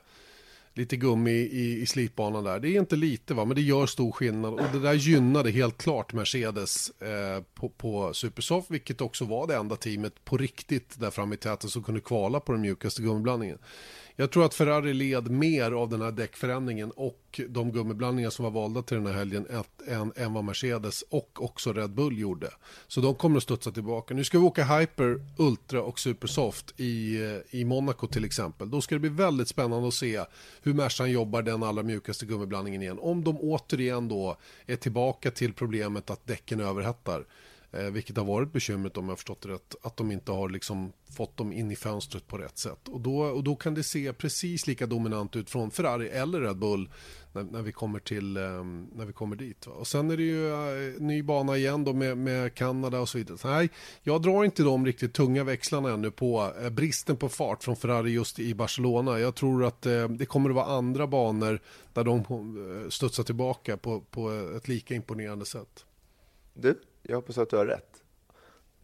lite 0.77 0.97
gummi 0.97 1.31
i, 1.31 1.83
i 1.83 1.87
slitbanan 1.87 2.45
där. 2.45 2.61
Det 2.61 2.69
är 2.69 2.81
inte 2.81 2.97
lite 2.97 3.35
va, 3.35 3.45
men 3.45 3.55
det 3.55 3.63
gör 3.63 3.87
stor 3.87 4.13
skillnad 4.13 4.55
och 4.55 4.67
det 4.73 4.79
där 4.79 4.95
gynnade 4.95 5.51
helt 5.51 5.79
klart 5.79 6.13
Mercedes 6.13 6.91
eh, 6.91 7.43
på, 7.55 7.69
på 7.69 8.15
Supersoft, 8.15 8.71
vilket 8.71 9.01
också 9.01 9.25
var 9.25 9.47
det 9.47 9.57
enda 9.57 9.77
teamet 9.77 10.25
på 10.25 10.37
riktigt 10.37 11.01
där 11.01 11.11
framme 11.11 11.35
i 11.35 11.39
täten 11.39 11.71
som 11.71 11.83
kunde 11.83 12.01
kvala 12.01 12.41
på 12.41 12.53
den 12.53 12.61
mjukaste 12.61 13.03
gummiblandningen. 13.03 13.59
Jag 14.17 14.31
tror 14.31 14.45
att 14.45 14.55
Ferrari 14.55 14.95
led 14.95 15.31
mer 15.31 15.73
av 15.73 15.89
den 15.89 16.03
här 16.03 16.13
däckförändringen 16.13 16.91
och 16.91 17.41
de 17.49 17.73
gummiblandningar 17.73 18.31
som 18.31 18.43
var 18.43 18.51
valda 18.51 18.83
till 18.83 18.97
den 18.97 19.07
här 19.07 19.13
helgen 19.13 19.47
än, 19.87 20.13
än 20.17 20.33
vad 20.33 20.45
Mercedes 20.45 21.03
och 21.03 21.45
också 21.45 21.73
Red 21.73 21.91
Bull 21.91 22.19
gjorde. 22.19 22.51
Så 22.89 23.01
de 23.01 23.15
kommer 23.15 23.37
att 23.37 23.43
studsa 23.43 23.71
tillbaka. 23.71 24.15
Nu 24.15 24.25
ska 24.25 24.39
vi 24.39 24.45
åka 24.45 24.65
Hyper, 24.65 25.21
Ultra 25.37 25.83
och 25.83 25.99
Supersoft 25.99 26.81
i, 26.81 27.23
eh, 27.23 27.61
i 27.61 27.65
Monaco 27.65 28.07
till 28.07 28.25
exempel. 28.25 28.71
Då 28.71 28.81
ska 28.81 28.95
det 28.95 28.99
bli 28.99 29.11
väldigt 29.11 29.49
spännande 29.49 29.89
att 29.89 29.95
se 29.95 30.25
hur 30.63 30.75
Mercan 30.75 31.11
jobbar 31.11 31.43
den 31.43 31.63
allra 31.63 31.83
mjukaste 31.83 32.27
gummiblandningen 32.27 32.83
igen. 32.83 32.99
Om 32.99 33.25
de 33.25 33.39
återigen 33.41 34.09
då 34.09 34.37
är 34.67 34.77
tillbaka 34.77 35.31
till 35.31 35.53
problemet 35.53 36.11
att 36.11 36.27
däcken 36.27 36.61
överhettar 36.61 37.25
Eh, 37.77 37.91
vilket 37.91 38.17
har 38.17 38.25
varit 38.25 38.53
bekymret 38.53 38.97
om 38.97 39.05
jag 39.05 39.11
har 39.11 39.17
förstått 39.17 39.43
det 39.43 39.49
rätt. 39.49 39.75
Att 39.83 39.97
de 39.97 40.11
inte 40.11 40.33
har 40.33 40.49
liksom 40.49 40.93
fått 41.17 41.37
dem 41.37 41.53
in 41.53 41.71
i 41.71 41.77
fönstret 41.77 42.27
på 42.27 42.39
rätt 42.39 42.59
sätt. 42.59 42.89
Och 42.89 43.01
då, 43.01 43.19
och 43.19 43.45
då 43.45 43.57
kan 43.57 43.75
det 43.75 43.83
se 43.83 44.13
precis 44.13 44.67
lika 44.67 44.87
dominant 44.87 45.37
ut 45.37 45.51
från 45.51 45.71
Ferrari 45.71 46.09
eller 46.09 46.41
Red 46.41 46.57
Bull 46.57 46.91
när, 47.33 47.43
när 47.43 47.63
vi 47.63 47.73
kommer 47.73 47.99
till 47.99 48.37
eh, 48.37 48.65
när 48.95 49.05
vi 49.05 49.13
kommer 49.13 49.37
dit. 49.37 49.67
Va? 49.67 49.73
Och 49.73 49.87
sen 49.87 50.11
är 50.11 50.17
det 50.17 50.23
ju 50.23 50.53
eh, 50.53 51.01
ny 51.01 51.23
bana 51.23 51.57
igen 51.57 51.85
då 51.85 51.93
med, 51.93 52.19
med 52.19 52.55
Kanada 52.55 53.01
och 53.01 53.09
så 53.09 53.19
vidare. 53.19 53.39
Så, 53.39 53.49
nej, 53.49 53.71
jag 54.03 54.23
drar 54.23 54.45
inte 54.45 54.63
de 54.63 54.87
riktigt 54.87 55.15
tunga 55.15 55.45
växlarna 55.45 55.91
ännu 55.91 56.11
på 56.11 56.53
eh, 56.63 56.71
bristen 56.71 57.17
på 57.17 57.29
fart 57.29 57.65
från 57.65 57.77
Ferrari 57.77 58.11
just 58.11 58.39
i 58.39 58.55
Barcelona. 58.55 59.19
Jag 59.19 59.35
tror 59.35 59.65
att 59.65 59.87
eh, 59.87 60.09
det 60.09 60.27
kommer 60.27 60.51
att 60.51 60.57
vara 60.57 60.77
andra 60.77 61.07
banor 61.07 61.61
där 61.93 62.05
de 62.05 62.19
eh, 62.19 62.89
studsar 62.89 63.23
tillbaka 63.23 63.77
på, 63.77 64.01
på 64.01 64.31
ett 64.57 64.69
lika 64.69 64.95
imponerande 64.95 65.45
sätt. 65.45 65.85
Du, 66.55 66.81
jag 67.05 67.17
hoppas 67.17 67.39
att 67.39 67.51
du 67.51 67.57
har 67.57 67.67
rätt. 67.67 68.05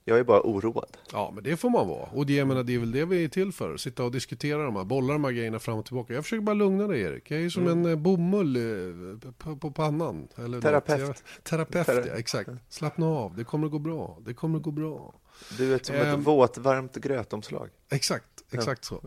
Jag 0.05 0.19
är 0.19 0.25
bara 0.25 0.41
oroad. 0.41 0.97
Ja, 1.13 1.33
men 1.35 1.45
det 1.45 1.57
får 1.57 1.71
man 1.71 1.89
vara. 1.89 2.09
Och 2.13 2.27
det, 2.27 2.33
jag 2.33 2.49
menar, 2.49 2.63
det 2.63 2.75
är 2.75 2.79
väl 2.79 2.93
det 2.93 3.05
vi 3.05 3.25
är 3.25 3.29
till 3.29 3.53
för. 3.53 3.77
Sitta 3.77 4.05
och 4.05 4.13
diskutera 4.13 4.63
de 4.63 4.77
här, 4.77 4.85
bolla 4.85 5.13
de 5.13 5.25
här 5.25 5.31
grejerna 5.31 5.59
fram 5.59 5.79
och 5.79 5.85
tillbaka. 5.85 6.15
Jag 6.15 6.25
försöker 6.25 6.43
bara 6.43 6.55
lugna 6.55 6.87
dig 6.87 7.01
Erik. 7.01 7.31
Jag 7.31 7.43
är 7.43 7.49
som 7.49 7.67
mm. 7.67 7.79
en 7.79 7.91
eh, 7.91 7.97
bomull 7.97 8.57
eh, 8.57 9.31
på, 9.39 9.57
på 9.57 9.71
pannan. 9.71 10.29
Eller 10.37 10.61
terapeut. 10.61 11.01
Jag, 11.01 11.15
terapeut, 11.43 11.87
Tera 11.87 12.07
ja, 12.07 12.15
exakt. 12.15 12.51
Slappna 12.69 13.07
av, 13.07 13.37
det 13.37 13.45
kommer 13.45 13.67
att 13.67 13.73
gå 13.73 13.79
bra. 13.79 14.19
Det 14.25 14.35
kommer 14.35 14.59
att 14.59 14.65
gå 14.65 14.71
bra. 14.71 15.15
Du 15.59 15.75
är 15.75 15.79
som 15.83 15.95
um, 15.95 16.01
ett 16.01 16.07
ehm. 16.07 16.23
våt, 16.23 16.59
varmt 16.59 16.97
grötomslag. 16.97 17.69
Exakt. 17.91 18.25
Exakt 18.53 18.85
så. 18.85 19.03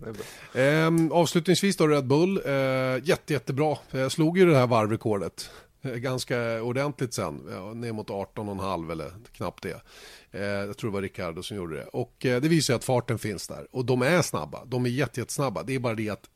Ehm, 0.53 1.11
avslutningsvis 1.11 1.77
då 1.77 1.87
Red 1.87 2.07
Bull. 2.07 2.41
Ehm, 2.45 3.01
jätte, 3.03 3.33
jättebra. 3.33 3.77
Jag 3.91 4.11
slog 4.11 4.37
ju 4.37 4.45
det 4.45 4.57
här 4.57 4.67
varvrekordet. 4.67 5.49
Eh, 5.83 5.95
ganska 5.95 6.61
ordentligt 6.61 7.13
sen, 7.13 7.35
ner 7.73 7.93
mot 7.93 8.09
18,5 8.09 8.91
eller 8.91 9.11
knappt 9.31 9.63
det. 9.63 9.81
Eh, 10.31 10.41
jag 10.43 10.77
tror 10.77 10.89
det 10.89 10.93
var 10.93 11.01
Ricardo 11.01 11.43
som 11.43 11.57
gjorde 11.57 11.75
det. 11.75 11.85
Och 11.85 12.25
eh, 12.25 12.41
det 12.41 12.47
visar 12.47 12.75
att 12.75 12.83
farten 12.83 13.19
finns 13.19 13.47
där. 13.47 13.67
Och 13.71 13.85
de 13.85 14.01
är 14.01 14.21
snabba, 14.21 14.65
de 14.65 14.85
är 14.85 14.89
jättesnabba. 14.89 15.63
Det 15.63 15.75
är 15.75 15.79
bara 15.79 15.95
det 15.95 16.09
att 16.09 16.29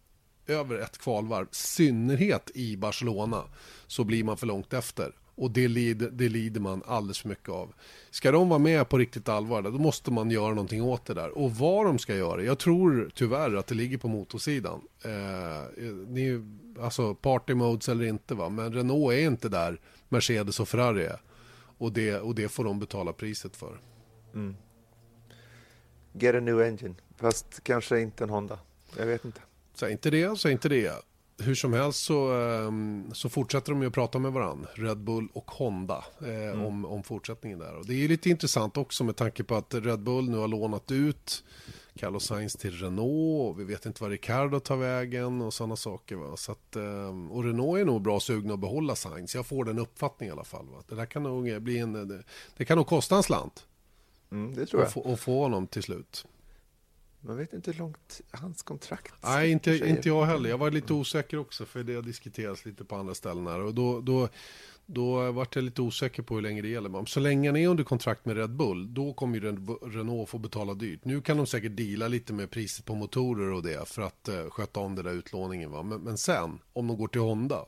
över 0.48 0.80
ett 0.80 0.98
kvalvarv, 0.98 1.48
synnerhet 1.52 2.52
i 2.56 2.78
Barcelona, 2.78 3.44
så 3.88 4.04
blir 4.04 4.24
man 4.24 4.38
för 4.38 4.48
långt 4.48 4.74
efter. 4.74 5.12
Och 5.36 5.52
det 5.52 5.68
lider, 5.68 6.10
det 6.10 6.30
lider 6.30 6.62
man 6.62 6.84
alldeles 6.86 7.20
för 7.20 7.30
mycket 7.30 7.50
av. 7.50 7.74
Ska 8.10 8.32
de 8.32 8.50
vara 8.50 8.60
med 8.60 8.90
på 8.90 8.98
riktigt 8.98 9.30
allvar, 9.30 9.62
då 9.62 9.72
måste 9.72 10.12
man 10.12 10.32
göra 10.32 10.50
någonting 10.50 10.84
åt 10.84 11.06
det 11.06 11.14
där. 11.14 11.38
Och 11.38 11.52
vad 11.52 11.86
de 11.86 12.00
ska 12.00 12.16
göra, 12.16 12.44
jag 12.44 12.60
tror 12.60 13.12
tyvärr 13.16 13.56
att 13.56 13.68
det 13.68 13.76
ligger 13.76 13.98
på 13.98 14.08
motorsidan. 14.08 14.82
Eh, 15.04 15.82
ni, 16.08 16.42
alltså 16.82 17.16
party 17.16 17.54
modes 17.54 17.90
eller 17.90 18.06
inte, 18.06 18.36
va? 18.36 18.50
men 18.50 18.74
Renault 18.74 19.14
är 19.14 19.20
inte 19.20 19.50
där 19.50 19.80
Mercedes 20.10 20.60
och 20.60 20.68
Ferrari 20.68 21.06
är. 21.06 21.22
Och 21.78 21.92
det, 21.92 22.20
och 22.20 22.36
det 22.36 22.50
får 22.50 22.64
de 22.64 22.80
betala 22.80 23.14
priset 23.14 23.56
för. 23.56 23.82
Mm. 24.34 24.56
Get 26.14 26.36
a 26.36 26.40
new 26.40 26.62
engine, 26.62 26.96
fast 27.18 27.64
kanske 27.64 28.00
inte 28.00 28.24
en 28.24 28.30
Honda. 28.30 28.60
Jag 28.98 29.06
vet 29.06 29.26
inte. 29.26 29.42
Säg 29.74 29.92
inte 29.92 30.10
det, 30.10 30.40
säg 30.40 30.52
inte 30.52 30.70
det 30.70 31.04
hur 31.40 31.56
som 31.56 31.74
helst 31.74 32.04
så, 32.04 32.32
ehm, 32.34 33.14
så 33.14 33.30
fortsätter 33.30 33.72
de 33.72 33.82
ju 33.82 33.88
att 33.88 33.94
prata 33.94 34.20
med 34.20 34.32
varandra, 34.32 34.70
Red 34.74 34.98
Bull 34.98 35.28
och 35.34 35.52
Honda, 35.52 36.06
eh, 36.22 36.28
mm. 36.30 36.66
om, 36.66 36.86
om 36.86 37.04
fortsättningen 37.04 37.60
där. 37.60 37.76
Och 37.76 37.86
det 37.86 38.04
är 38.04 38.08
lite 38.08 38.30
intressant 38.30 38.78
också 38.78 39.04
med 39.04 39.16
tanke 39.16 39.44
på 39.44 39.56
att 39.56 39.74
Red 39.74 40.00
Bull 40.00 40.30
nu 40.30 40.38
har 40.38 40.48
lånat 40.48 40.92
ut 40.92 41.44
Carlos 41.98 42.26
Sainz 42.26 42.54
till 42.54 42.72
Renault 42.72 43.50
och 43.50 43.60
vi 43.60 43.64
vet 43.64 43.86
inte 43.86 44.04
vad 44.04 44.12
Ricardo 44.12 44.60
tar 44.60 44.78
vägen 44.78 45.42
och 45.42 45.54
sådana 45.54 45.76
saker. 45.76 46.16
Va? 46.16 46.38
Så 46.38 46.52
att, 46.52 46.76
ehm, 46.76 47.32
och 47.32 47.44
Renault 47.44 47.80
är 47.80 47.86
nog 47.86 48.02
bra 48.02 48.20
sugna 48.20 48.54
att 48.54 48.60
behålla 48.60 48.96
Sainz, 48.96 49.36
jag 49.36 49.46
får 49.46 49.66
den 49.66 49.80
uppfattningen 49.80 50.34
i 50.34 50.36
alla 50.36 50.44
fall. 50.44 50.66
Va? 50.66 50.84
Det 50.88 50.96
där 50.96 51.06
kan 51.06 51.24
nog 51.24 51.62
bli 51.62 51.78
en, 51.78 52.08
det, 52.08 52.24
det 52.58 52.66
kan 52.66 52.78
nog 52.78 52.88
kosta 52.88 53.16
en 53.16 53.24
slant. 53.24 53.66
Mm, 54.32 54.56
det 54.56 54.66
tror 54.66 54.82
jag. 54.82 54.88
Att 54.88 54.94
få, 54.94 55.14
att 55.14 55.20
få 55.20 55.42
honom 55.42 55.68
till 55.68 55.84
slut. 55.84 56.26
Man 57.20 57.38
vet 57.38 57.54
inte 57.54 57.72
hur 57.72 57.80
långt 57.80 58.22
hans 58.32 58.64
kontrakt 58.64 59.14
Nej, 59.24 59.52
inte, 59.52 59.76
inte 59.76 60.10
jag 60.10 60.26
heller. 60.26 60.50
Jag 60.50 60.58
var 60.58 60.72
lite 60.72 60.94
osäker 60.94 61.38
också 61.38 61.66
för 61.66 61.84
det 61.84 61.96
har 61.96 62.02
diskuterats 62.02 62.66
lite 62.66 62.86
på 62.86 62.96
andra 62.96 63.16
ställen 63.16 63.48
här. 63.48 63.64
Och 63.64 63.74
då, 63.74 64.02
då, 64.02 64.30
då 64.90 65.32
vart 65.32 65.56
jag 65.56 65.64
lite 65.64 65.82
osäker 65.82 66.24
på 66.24 66.36
hur 66.36 66.42
länge 66.42 66.62
det 66.62 66.68
gäller. 66.68 67.06
Så 67.06 67.20
länge 67.20 67.50
han 67.50 67.58
är 67.58 67.68
under 67.68 67.84
kontrakt 67.84 68.26
med 68.26 68.38
Red 68.38 68.50
Bull, 68.52 68.94
då 68.94 69.14
kommer 69.14 69.40
ju 69.40 69.56
Renault 69.82 70.30
få 70.30 70.38
betala 70.38 70.74
dyrt. 70.74 71.06
Nu 71.06 71.22
kan 71.22 71.38
de 71.38 71.46
säkert 71.46 71.78
deala 71.78 72.08
lite 72.08 72.34
med 72.34 72.52
priset 72.52 72.86
på 72.86 72.96
motorer 72.96 73.52
och 73.52 73.64
det 73.64 73.88
för 73.88 74.02
att 74.02 74.30
uh, 74.30 74.50
sköta 74.50 74.80
om 74.80 74.96
den 74.96 75.06
där 75.06 75.14
utlåningen. 75.14 75.72
Va? 75.72 75.84
Men, 75.84 76.02
men 76.02 76.18
sen, 76.18 76.60
om 76.74 76.88
de 76.88 76.98
går 76.98 77.08
till 77.08 77.22
Honda, 77.22 77.66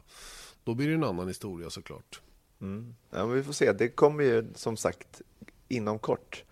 då 0.63 0.73
blir 0.73 0.87
det 0.87 0.93
en 0.93 1.03
annan 1.03 1.27
historia 1.27 1.69
såklart. 1.69 2.21
Mm. 2.61 2.95
Ja, 3.09 3.25
men 3.25 3.35
vi 3.35 3.43
får 3.43 3.53
se. 3.53 3.73
Det 3.73 3.89
kommer 3.89 4.23
ju 4.23 4.47
som 4.55 4.77
sagt 4.77 5.21
inom 5.67 5.99
kort 5.99 6.43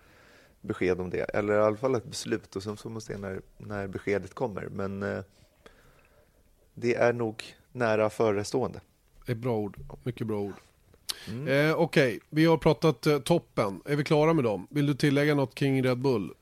besked 0.60 1.00
om 1.00 1.10
det, 1.10 1.22
eller 1.22 1.54
i 1.54 1.58
alla 1.58 1.76
fall 1.76 1.94
ett 1.94 2.04
beslut 2.04 2.56
och 2.56 2.62
sen 2.62 2.76
får 2.76 2.90
man 2.90 3.00
se 3.00 3.18
när, 3.18 3.42
när 3.58 3.86
beskedet 3.86 4.34
kommer. 4.34 4.68
Men 4.68 5.02
eh, 5.02 5.22
det 6.74 6.94
är 6.94 7.12
nog 7.12 7.44
nära 7.72 8.10
förestående. 8.10 8.80
Det 9.28 9.32
är 9.32 9.36
bra 9.36 9.56
ord, 9.56 9.76
mycket 10.02 10.26
bra 10.26 10.40
ord. 10.40 10.54
Mm. 11.28 11.48
Eh, 11.48 11.74
Okej, 11.74 12.08
okay. 12.08 12.20
vi 12.30 12.44
har 12.44 12.56
pratat 12.56 13.06
eh, 13.06 13.18
toppen. 13.18 13.80
Är 13.84 13.96
vi 13.96 14.04
klara 14.04 14.32
med 14.32 14.44
dem? 14.44 14.66
Vill 14.70 14.86
du 14.86 14.94
tillägga 14.94 15.34
något 15.34 15.54
kring 15.54 15.82
Red 15.82 15.98
Bull? 15.98 16.32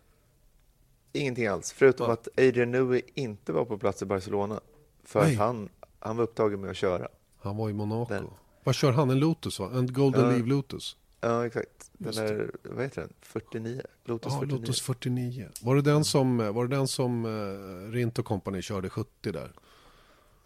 Ingenting 1.12 1.46
alls, 1.46 1.72
förutom 1.72 2.06
ja. 2.06 2.12
att 2.12 2.28
Adrian 2.36 2.70
Newey 2.70 3.02
inte 3.14 3.52
var 3.52 3.64
på 3.64 3.78
plats 3.78 4.02
i 4.02 4.04
Barcelona. 4.04 4.60
För 5.04 5.22
Nej. 5.22 5.32
att 5.32 5.38
han, 5.38 5.68
han 5.98 6.16
var 6.16 6.24
upptagen 6.24 6.60
med 6.60 6.70
att 6.70 6.76
köra. 6.76 7.08
Han 7.38 7.56
var 7.56 7.70
i 7.70 7.72
Monaco. 7.72 8.14
Den. 8.14 8.26
Vad 8.64 8.74
kör 8.74 8.92
han? 8.92 9.10
En 9.10 9.18
Lotus 9.18 9.60
va? 9.60 9.70
En 9.74 9.92
Golden 9.92 10.24
uh, 10.24 10.30
Leave 10.30 10.48
Lotus? 10.48 10.96
Ja, 11.20 11.46
exakt. 11.46 11.90
Den 11.92 12.18
är, 12.18 12.50
vad 12.62 12.84
heter 12.84 13.00
den? 13.00 13.12
49? 13.20 13.82
Lotus 14.04 14.32
ja, 14.32 14.40
49. 14.40 14.58
Lotus 14.58 14.80
49. 14.80 15.48
Var 15.62 15.76
det 15.76 15.82
den 15.82 16.04
som, 16.04 16.36
var 16.36 16.66
det 16.66 16.76
den 16.76 16.88
som 16.88 17.24
uh, 17.24 17.90
Rint 17.90 18.24
Company 18.24 18.62
körde 18.62 18.88
70 18.88 19.32
där? 19.32 19.52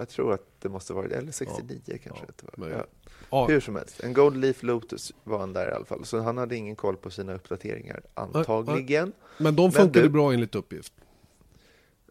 Jag 0.00 0.08
tror 0.08 0.32
att 0.32 0.46
det 0.58 0.68
måste 0.68 0.92
vara 0.92 1.06
eller 1.06 1.32
69 1.32 1.80
ja, 1.84 1.96
kanske. 2.04 2.26
Ja, 2.56 2.68
ja. 2.68 2.86
ja. 3.30 3.46
Hur 3.46 3.60
som 3.60 3.76
helst, 3.76 4.00
en 4.00 4.12
Gold 4.12 4.36
Leaf 4.36 4.62
Lotus 4.62 5.12
var 5.24 5.38
han 5.38 5.52
där 5.52 5.70
i 5.70 5.72
alla 5.72 5.84
fall. 5.84 6.04
Så 6.04 6.20
han 6.20 6.38
hade 6.38 6.56
ingen 6.56 6.76
koll 6.76 6.96
på 6.96 7.10
sina 7.10 7.34
uppdateringar, 7.34 8.02
antagligen. 8.14 9.12
Men 9.38 9.56
de 9.56 9.72
funkade 9.72 10.02
men 10.02 10.12
bra 10.12 10.32
enligt 10.32 10.54
uppgift? 10.54 10.92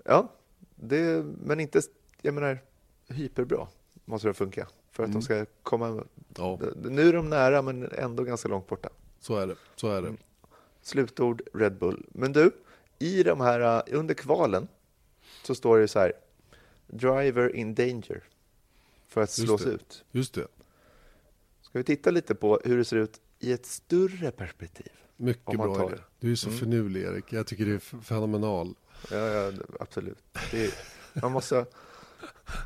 Ja, 0.06 0.32
det, 0.75 1.25
men 1.43 1.60
inte, 1.60 1.82
jag 2.21 2.34
menar, 2.34 2.60
hyperbra 3.08 3.67
måste 4.06 4.28
det 4.28 4.34
funka 4.34 4.67
för 4.91 5.04
att 5.04 5.10
mm. 5.10 5.19
de 5.19 5.25
ska 5.25 5.45
komma... 5.63 6.04
Nu 6.75 7.10
är 7.10 7.13
de 7.13 7.30
nära, 7.30 7.62
men 7.62 7.91
ändå 7.91 8.23
ganska 8.23 8.49
långt 8.49 8.67
borta. 8.67 8.89
Så 9.19 9.36
är 9.36 9.47
det. 9.47 9.56
Så 9.75 9.88
är 9.88 10.02
det. 10.02 10.08
Mm. 10.08 10.17
Slutord 10.82 11.41
Red 11.54 11.78
Bull. 11.78 12.06
Men 12.10 12.34
du, 12.34 12.52
i 12.99 13.23
de 13.23 13.41
här, 13.41 13.84
under 13.93 14.13
kvalen 14.13 14.67
så 15.43 15.56
står 15.56 15.80
det 15.80 15.88
så 15.88 15.99
här, 15.99 16.13
driver 16.89 17.56
in 17.56 17.75
danger, 17.75 18.23
för 19.08 19.21
att 19.21 19.32
slås 19.32 19.65
ut. 19.65 20.06
Just 20.12 20.34
det. 20.34 20.47
Ska 21.62 21.80
vi 21.80 21.84
titta 21.84 22.12
lite 22.12 22.36
på 22.36 22.60
hur 22.63 22.78
det 22.78 22.86
ser 22.86 22.97
ut 22.97 23.21
i 23.39 23.52
ett 23.52 23.65
större 23.65 24.32
perspektiv? 24.32 24.91
Mycket 25.17 25.58
bra 25.58 25.88
idé. 25.88 26.02
Du 26.19 26.32
är 26.32 26.36
så 26.36 26.47
mm. 26.47 26.60
finurlig, 26.60 27.02
Erik. 27.02 27.34
Jag 27.34 27.47
tycker 27.47 27.65
det 27.65 27.73
är 27.73 28.02
fenomenal. 28.02 28.75
Ja, 29.12 29.17
ja 29.17 29.52
absolut. 29.80 30.23
Är, 30.54 30.73
man 31.21 31.32
måste 31.32 31.65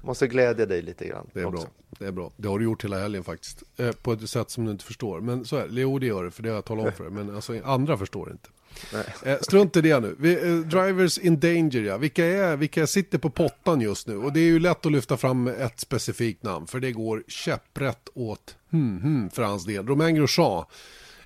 Måste 0.01 0.27
glädja 0.27 0.65
dig 0.65 0.81
lite 0.81 1.07
grann. 1.07 1.29
Det 1.33 1.41
är 1.41 1.45
också. 1.45 1.61
bra. 1.61 1.71
Det 1.99 2.05
är 2.05 2.11
bra. 2.11 2.31
Det 2.37 2.47
har 2.47 2.59
du 2.59 2.65
gjort 2.65 2.83
hela 2.83 2.99
helgen 2.99 3.23
faktiskt. 3.23 3.63
Eh, 3.77 3.91
på 3.91 4.13
ett 4.13 4.29
sätt 4.29 4.49
som 4.49 4.65
du 4.65 4.71
inte 4.71 4.85
förstår. 4.85 5.21
Men 5.21 5.45
så 5.45 5.55
är 5.55 5.67
det. 5.67 5.81
Jo, 5.81 5.99
det 5.99 6.05
gör 6.05 6.23
det. 6.23 6.31
För 6.31 6.43
det 6.43 6.49
har 6.49 6.55
jag 6.55 6.65
talat 6.65 6.85
om 6.85 6.91
för 6.97 7.03
dig. 7.03 7.13
Men 7.13 7.35
alltså, 7.35 7.61
andra 7.63 7.97
förstår 7.97 8.31
inte. 8.31 8.49
Nej. 8.93 9.33
Eh, 9.33 9.39
strunt 9.41 9.77
i 9.77 9.81
det 9.81 9.99
nu. 9.99 10.15
Vi, 10.19 10.33
eh, 10.33 10.55
drivers 10.55 11.17
in 11.17 11.39
danger, 11.39 11.81
ja. 11.81 11.97
Vilka, 11.97 12.25
är, 12.25 12.55
vilka 12.55 12.87
sitter 12.87 13.17
på 13.17 13.29
pottan 13.29 13.81
just 13.81 14.07
nu? 14.07 14.17
Och 14.17 14.33
det 14.33 14.39
är 14.39 14.45
ju 14.45 14.59
lätt 14.59 14.85
att 14.85 14.91
lyfta 14.91 15.17
fram 15.17 15.47
ett 15.47 15.79
specifikt 15.79 16.43
namn. 16.43 16.67
För 16.67 16.79
det 16.79 16.91
går 16.91 17.23
käpprätt 17.27 18.09
åt 18.13 18.55
hmm, 18.71 19.01
hmm, 19.01 19.29
för 19.29 19.43
hans 19.43 19.65
del. 19.65 19.87
Romain 19.87 20.15
Grosjean 20.15 20.65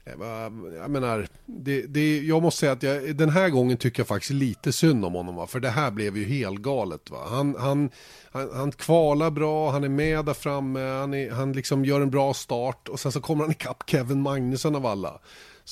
eh, 0.05 0.13
jag 0.77 0.91
menar, 0.91 1.27
det, 1.45 1.81
det, 1.81 2.19
jag 2.19 2.41
måste 2.41 2.59
säga 2.59 2.71
att 2.71 2.83
jag, 2.83 3.15
den 3.15 3.29
här 3.29 3.49
gången 3.49 3.77
tycker 3.77 3.99
jag 3.99 4.07
faktiskt 4.07 4.31
lite 4.31 4.73
synd 4.73 5.05
om 5.05 5.13
honom. 5.13 5.35
Va? 5.35 5.47
För 5.47 5.59
det 5.59 5.69
här 5.69 5.91
blev 5.91 6.17
ju 6.17 6.25
helt 6.25 6.59
galet. 6.59 7.09
Va? 7.09 7.27
Han, 7.29 7.55
han, 7.59 7.89
han, 8.31 8.49
han 8.53 8.71
kvalar 8.71 9.31
bra, 9.31 9.71
han 9.71 9.83
är 9.83 9.89
med 9.89 10.25
där 10.25 10.33
framme, 10.33 10.79
han, 10.79 11.13
är, 11.13 11.31
han 11.31 11.53
liksom 11.53 11.85
gör 11.85 12.01
en 12.01 12.09
bra 12.09 12.33
start 12.33 12.89
och 12.89 12.99
sen 12.99 13.11
så 13.11 13.21
kommer 13.21 13.43
han 13.43 13.51
ikapp 13.51 13.83
Kevin 13.87 14.21
Magnusson 14.21 14.75
av 14.75 14.85
alla. 14.85 15.19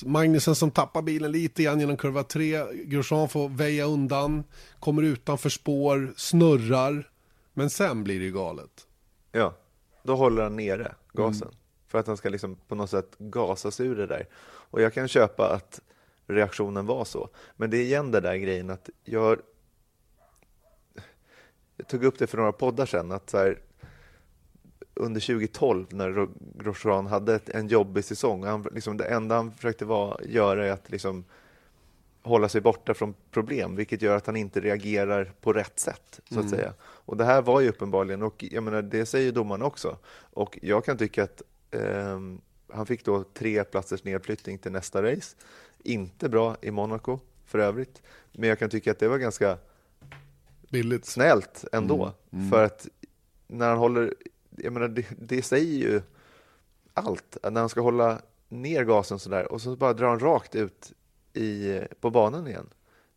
Magnusson 0.05 0.55
som 0.55 0.71
tappar 0.71 1.01
bilen 1.01 1.31
lite 1.31 1.63
grann 1.63 1.79
genom 1.79 1.97
kurva 1.97 2.23
3. 2.23 2.65
Grosjean 2.73 3.29
får 3.29 3.49
väja 3.49 3.85
undan, 3.85 4.43
kommer 4.79 5.03
utanför 5.03 5.49
spår, 5.49 6.13
snurrar. 6.17 7.09
Men 7.53 7.69
sen 7.69 8.03
blir 8.03 8.19
det 8.19 8.25
ju 8.25 8.31
galet. 8.31 8.87
Ja, 9.31 9.53
då 10.03 10.15
håller 10.15 10.43
han 10.43 10.55
nere 10.55 10.95
gasen. 11.13 11.47
Mm 11.47 11.55
för 11.95 11.99
att 11.99 12.07
han 12.07 12.17
ska 12.17 12.29
liksom 12.29 12.55
på 12.67 12.75
något 12.75 12.89
sätt 12.89 13.15
gasas 13.17 13.79
ur 13.79 13.95
det 13.95 14.07
där. 14.07 14.27
Och 14.45 14.81
jag 14.81 14.93
kan 14.93 15.07
köpa 15.07 15.53
att 15.53 15.81
reaktionen 16.27 16.85
var 16.85 17.05
så. 17.05 17.29
Men 17.55 17.69
det 17.69 17.77
är 17.77 17.81
igen 17.81 18.11
den 18.11 18.23
där 18.23 18.35
grejen 18.35 18.69
att 18.69 18.89
jag, 19.03 19.39
jag 21.77 21.87
tog 21.87 22.03
upp 22.03 22.19
det 22.19 22.27
för 22.27 22.37
några 22.37 22.51
poddar 22.51 22.85
sedan, 22.85 23.11
att 23.11 23.29
så 23.29 23.37
här, 23.37 23.59
under 24.95 25.21
2012 25.21 25.85
när 25.89 26.27
Grosjean 26.63 27.07
hade 27.07 27.35
ett, 27.35 27.49
en 27.49 27.67
jobbig 27.67 28.03
säsong. 28.03 28.43
Han, 28.43 28.67
liksom, 28.71 28.97
det 28.97 29.05
enda 29.05 29.35
han 29.35 29.51
försökte 29.51 29.85
vara, 29.85 30.23
göra 30.23 30.67
är 30.67 30.71
att 30.71 30.89
liksom, 30.89 31.25
hålla 32.21 32.49
sig 32.49 32.61
borta 32.61 32.93
från 32.93 33.13
problem, 33.31 33.75
vilket 33.75 34.01
gör 34.01 34.15
att 34.15 34.25
han 34.25 34.35
inte 34.35 34.59
reagerar 34.59 35.33
på 35.41 35.53
rätt 35.53 35.79
sätt. 35.79 36.19
så 36.29 36.39
att 36.39 36.45
mm. 36.45 36.49
säga. 36.49 36.73
Och 36.81 37.17
Det 37.17 37.25
här 37.25 37.41
var 37.41 37.61
ju 37.61 37.69
uppenbarligen, 37.69 38.21
och 38.21 38.45
jag 38.51 38.63
menar, 38.63 38.81
det 38.81 39.05
säger 39.05 39.31
domarna 39.31 39.65
också. 39.65 39.97
Och 40.17 40.59
jag 40.61 40.85
kan 40.85 40.97
tycka 40.97 41.23
att 41.23 41.41
eh, 41.71 42.19
han 42.73 42.85
fick 42.85 43.05
då 43.05 43.23
tre 43.23 43.63
platsers 43.63 44.03
nedflyttning 44.03 44.57
till 44.57 44.71
nästa 44.71 45.03
race. 45.03 45.35
Inte 45.83 46.29
bra 46.29 46.55
i 46.61 46.71
Monaco 46.71 47.19
för 47.45 47.59
övrigt, 47.59 48.01
men 48.31 48.49
jag 48.49 48.59
kan 48.59 48.69
tycka 48.69 48.91
att 48.91 48.99
det 48.99 49.07
var 49.07 49.17
ganska 49.17 49.57
Billigt. 50.69 51.05
snällt 51.05 51.65
ändå. 51.71 52.03
Mm. 52.03 52.13
Mm. 52.33 52.49
För 52.49 52.63
att 52.63 52.87
när 53.47 53.69
han 53.69 53.77
håller, 53.77 54.13
jag 54.57 54.73
menar, 54.73 54.87
det, 54.87 55.05
det 55.17 55.41
säger 55.41 55.77
ju 55.77 56.01
allt. 56.93 57.37
När 57.43 57.59
han 57.59 57.69
ska 57.69 57.81
hålla 57.81 58.21
ner 58.49 58.83
gasen 58.83 59.19
sådär 59.19 59.51
och 59.51 59.61
så 59.61 59.75
bara 59.75 59.93
drar 59.93 60.07
han 60.07 60.19
rakt 60.19 60.55
ut 60.55 60.93
i, 61.33 61.79
på 61.99 62.09
banan 62.09 62.47
igen. 62.47 62.69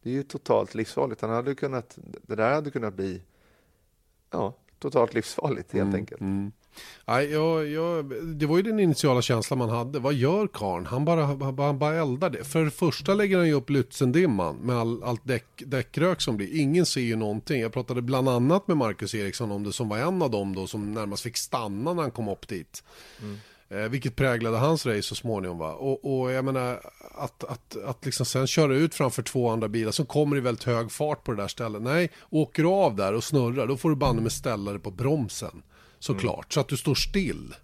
Det 0.03 0.11
är 0.11 0.15
ju 0.15 0.23
totalt 0.23 0.75
livsfarligt. 0.75 1.21
Han 1.21 1.31
hade 1.31 1.55
kunnat, 1.55 1.99
det 2.23 2.35
där 2.35 2.55
hade 2.55 2.71
kunnat 2.71 2.95
bli 2.95 3.23
ja, 4.31 4.55
totalt 4.79 5.15
livsfarligt 5.15 5.73
helt 5.73 5.83
mm, 5.83 5.95
enkelt. 5.95 6.21
Mm. 6.21 6.53
Nej, 7.05 7.31
jag, 7.31 7.69
jag, 7.69 8.13
det 8.27 8.47
var 8.47 8.57
ju 8.57 8.63
den 8.63 8.81
initiala 8.81 9.23
känslan 9.23 9.59
man 9.59 9.69
hade. 9.69 9.99
Vad 9.99 10.15
gör 10.15 10.47
karn? 10.47 10.87
Han 10.87 11.05
bara, 11.05 11.25
han 11.65 11.79
bara 11.79 11.95
eldar 11.95 12.31
det. 12.31 12.45
För 12.45 12.65
det 12.65 12.71
första 12.71 13.15
lägger 13.15 13.37
han 13.37 13.47
ju 13.47 13.53
upp 13.53 13.71
Lützendimman 13.71 14.61
med 14.61 14.77
all, 14.77 15.03
allt 15.03 15.25
däck, 15.25 15.63
däckrök 15.67 16.21
som 16.21 16.37
blir. 16.37 16.61
Ingen 16.61 16.87
ser 16.87 17.01
ju 17.01 17.17
någonting. 17.17 17.61
Jag 17.61 17.73
pratade 17.73 18.03
bland 18.03 18.29
annat 18.29 18.69
med 18.69 18.77
Marcus 18.77 19.15
Eriksson 19.15 19.51
om 19.51 19.65
det 19.65 19.73
som 19.73 19.89
var 19.89 19.99
en 19.99 20.23
av 20.23 20.31
dem 20.31 20.55
då 20.55 20.67
som 20.67 20.95
närmast 20.95 21.23
fick 21.23 21.37
stanna 21.37 21.95
när 21.95 22.03
han 22.03 22.11
kom 22.11 22.29
upp 22.29 22.49
dit. 22.49 22.83
Mm. 23.23 23.39
Eh, 23.71 23.89
vilket 23.89 24.17
präglade 24.17 24.57
hans 24.57 24.87
race 24.87 25.03
så 25.03 25.15
småningom. 25.15 25.59
Va? 25.59 25.73
Och, 25.73 26.21
och 26.21 26.33
jag 26.33 26.45
menar 26.45 26.81
att, 27.15 27.45
att, 27.45 27.77
att 27.85 28.05
liksom 28.05 28.27
sen 28.27 28.47
köra 28.47 28.75
ut 28.75 28.95
framför 28.95 29.23
två 29.23 29.49
andra 29.49 29.69
bilar 29.69 29.93
som 29.93 30.07
kommer 30.07 30.37
i 30.37 30.41
väldigt 30.41 30.65
hög 30.65 30.93
fart 30.93 31.25
på 31.25 31.33
det 31.33 31.43
där 31.43 31.49
stället. 31.49 31.83
Nej, 31.83 32.11
åker 32.31 32.63
du 32.63 32.69
av 32.69 32.97
där 32.97 33.15
och 33.15 33.25
snurrar 33.25 33.67
då 33.67 33.77
får 33.77 33.91
du 33.91 33.97
banne 33.97 34.21
med 34.21 34.33
ställare 34.33 34.79
på 34.79 34.91
bromsen. 34.91 35.63
Såklart, 35.99 36.37
mm. 36.37 36.51
så 36.51 36.61
att 36.61 36.69
du 36.69 36.77
står 36.77 36.95
still. 36.95 37.55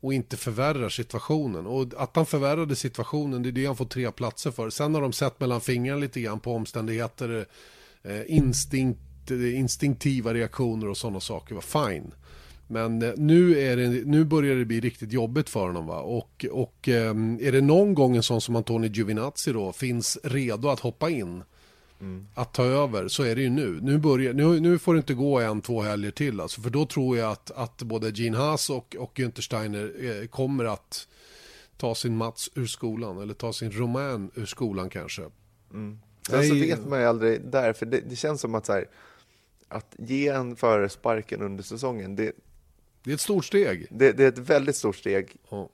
Och 0.00 0.14
inte 0.14 0.36
förvärrar 0.36 0.88
situationen. 0.88 1.66
Och 1.66 1.86
att 1.96 2.16
han 2.16 2.26
förvärrade 2.26 2.76
situationen, 2.76 3.42
det 3.42 3.48
är 3.48 3.52
det 3.52 3.66
han 3.66 3.76
får 3.76 3.84
tre 3.84 4.12
platser 4.12 4.50
för. 4.50 4.70
Sen 4.70 4.94
har 4.94 5.02
de 5.02 5.12
sett 5.12 5.40
mellan 5.40 5.60
fingrarna 5.60 6.00
lite 6.00 6.20
grann 6.20 6.40
på 6.40 6.52
omständigheter, 6.52 7.46
eh, 8.02 8.22
instinkt, 8.26 9.30
instinktiva 9.30 10.34
reaktioner 10.34 10.88
och 10.88 10.96
sådana 10.96 11.20
saker. 11.20 11.54
Var 11.54 11.88
fine. 11.88 12.12
Men 12.66 13.02
eh, 13.02 13.12
nu, 13.16 13.58
är 13.58 13.76
det, 13.76 13.88
nu 13.88 14.24
börjar 14.24 14.56
det 14.56 14.64
bli 14.64 14.80
riktigt 14.80 15.12
jobbigt 15.12 15.48
för 15.48 15.66
honom. 15.66 15.86
Va? 15.86 16.00
Och, 16.00 16.46
och 16.50 16.88
ehm, 16.88 17.38
är 17.42 17.52
det 17.52 17.60
någon 17.60 17.94
gång 17.94 18.16
en 18.16 18.22
sån 18.22 18.40
som 18.40 18.56
Antoni 18.56 18.88
Giovinazzi 18.88 19.52
då 19.52 19.72
finns 19.72 20.18
redo 20.22 20.68
att 20.68 20.80
hoppa 20.80 21.10
in, 21.10 21.42
mm. 22.00 22.26
att 22.34 22.54
ta 22.54 22.64
över, 22.64 23.08
så 23.08 23.22
är 23.22 23.36
det 23.36 23.42
ju 23.42 23.50
nu. 23.50 23.78
Nu, 23.82 23.98
börjar, 23.98 24.32
nu, 24.32 24.60
nu 24.60 24.78
får 24.78 24.94
det 24.94 24.98
inte 24.98 25.14
gå 25.14 25.38
en, 25.38 25.60
två 25.60 25.82
helger 25.82 26.10
till. 26.10 26.40
Alltså, 26.40 26.60
för 26.60 26.70
då 26.70 26.86
tror 26.86 27.16
jag 27.16 27.32
att, 27.32 27.50
att 27.50 27.82
både 27.82 28.10
Gene 28.10 28.36
Haas 28.36 28.70
och, 28.70 28.96
och 28.98 29.18
Günther 29.18 29.40
Steiner 29.40 29.92
eh, 29.98 30.26
kommer 30.26 30.64
att 30.64 31.08
ta 31.76 31.94
sin 31.94 32.16
Mats 32.16 32.50
ur 32.54 32.66
skolan, 32.66 33.22
eller 33.22 33.34
ta 33.34 33.52
sin 33.52 33.72
Roman 33.72 34.30
ur 34.34 34.46
skolan 34.46 34.90
kanske. 34.90 35.22
Mm. 35.72 35.98
Sen 36.28 36.48
så 36.48 36.54
vet 36.54 36.86
man 36.86 37.00
ju 37.00 37.06
aldrig 37.06 37.40
där, 37.40 37.72
för 37.72 37.86
det, 37.86 38.00
det 38.08 38.16
känns 38.16 38.40
som 38.40 38.54
att 38.54 38.66
så 38.66 38.72
här, 38.72 38.88
att 39.68 39.94
ge 39.98 40.28
en 40.28 40.56
förare 40.56 40.88
sparken 40.88 41.42
under 41.42 41.64
säsongen, 41.64 42.16
det, 42.16 42.32
det 43.02 43.10
är 43.10 43.14
ett 43.14 43.20
stort 43.20 43.44
steg. 43.44 43.86
Det, 43.90 44.12
det 44.12 44.24
är 44.24 44.28
ett 44.28 44.38
väldigt 44.38 44.76
stort 44.76 44.96
steg. 44.96 45.36
Oh. 45.48 45.66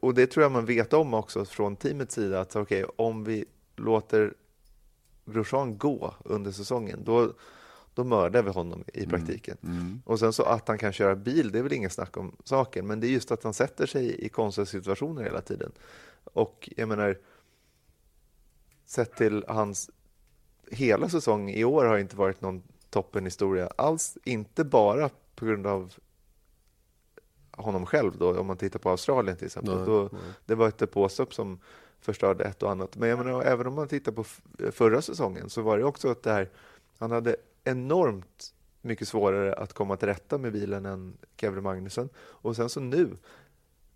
Och 0.00 0.14
det 0.14 0.26
tror 0.26 0.42
jag 0.42 0.52
man 0.52 0.66
vet 0.66 0.92
om 0.92 1.14
också 1.14 1.44
från 1.44 1.76
teamets 1.76 2.14
sida, 2.14 2.40
att 2.40 2.56
okay, 2.56 2.84
om 2.96 3.24
vi 3.24 3.44
låter 3.76 4.34
Grosjean 5.26 5.78
gå 5.78 6.14
under 6.24 6.52
säsongen, 6.52 7.04
då, 7.04 7.32
då 7.94 8.04
mördar 8.04 8.42
vi 8.42 8.50
honom 8.50 8.84
i 8.94 9.04
mm. 9.04 9.10
praktiken. 9.10 9.56
Mm. 9.62 9.76
Mm. 9.76 10.02
Och 10.04 10.18
sen 10.18 10.32
så 10.32 10.42
att 10.42 10.68
han 10.68 10.78
kan 10.78 10.92
köra 10.92 11.16
bil, 11.16 11.52
det 11.52 11.58
är 11.58 11.62
väl 11.62 11.72
ingen 11.72 11.90
snack 11.90 12.16
om 12.16 12.36
saken, 12.44 12.86
men 12.86 13.00
det 13.00 13.06
är 13.06 13.10
just 13.10 13.30
att 13.30 13.44
han 13.44 13.54
sätter 13.54 13.86
sig 13.86 14.24
i 14.26 14.28
konstiga 14.28 14.66
situationer 14.66 15.22
hela 15.22 15.40
tiden. 15.40 15.72
Och 16.24 16.68
jag 16.76 16.88
menar, 16.88 17.18
sett 18.86 19.16
till 19.16 19.44
hans 19.48 19.90
hela 20.70 21.08
säsong 21.08 21.50
i 21.50 21.64
år 21.64 21.84
har 21.84 21.98
inte 21.98 22.16
varit 22.16 22.40
någon 22.40 22.62
toppenhistoria 22.90 23.70
alls, 23.76 24.18
inte 24.24 24.64
bara 24.64 25.10
på 25.34 25.44
grund 25.44 25.66
av 25.66 25.92
honom 27.50 27.86
själv 27.86 28.18
då, 28.18 28.38
om 28.40 28.46
man 28.46 28.56
tittar 28.56 28.78
på 28.78 28.90
Australien 28.90 29.36
till 29.36 29.46
exempel. 29.46 29.76
Nej, 29.76 29.86
då, 29.86 30.08
nej. 30.12 30.22
Det 30.46 30.54
var 30.54 30.68
ett 30.68 30.78
depåstopp 30.78 31.34
som 31.34 31.60
förstörde 32.06 32.44
ett 32.44 32.62
och 32.62 32.70
annat. 32.70 32.96
Men 32.96 33.08
jag 33.08 33.18
menar, 33.18 33.42
även 33.42 33.66
om 33.66 33.74
man 33.74 33.88
tittar 33.88 34.12
på 34.12 34.24
förra 34.72 35.02
säsongen 35.02 35.50
så 35.50 35.62
var 35.62 35.78
det 35.78 35.84
också 35.84 36.10
att 36.10 36.22
det 36.22 36.32
här, 36.32 36.50
han 36.98 37.10
hade 37.10 37.36
enormt 37.64 38.54
mycket 38.80 39.08
svårare 39.08 39.54
att 39.54 39.72
komma 39.72 39.96
till 39.96 40.08
rätta 40.08 40.38
med 40.38 40.52
bilen 40.52 40.86
än 40.86 41.16
Kevin 41.36 41.62
Magnussen. 41.62 42.08
Och 42.16 42.56
sen 42.56 42.68
så 42.68 42.80
nu, 42.80 43.16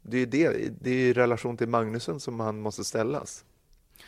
det 0.03 0.17
är 0.17 0.21
ju 0.21 0.27
det, 0.27 0.69
det 0.81 0.91
är 0.91 0.95
i 0.95 1.13
relation 1.13 1.57
till 1.57 1.69
Magnussen 1.69 2.21
som 2.21 2.41
han 2.41 2.61
måste 2.61 2.85
ställas. 2.85 3.45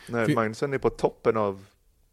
När 0.09 0.25
För... 0.25 0.33
Magnussen 0.33 0.73
är 0.73 0.77
på 0.77 0.89
toppen 0.89 1.37
av 1.37 1.65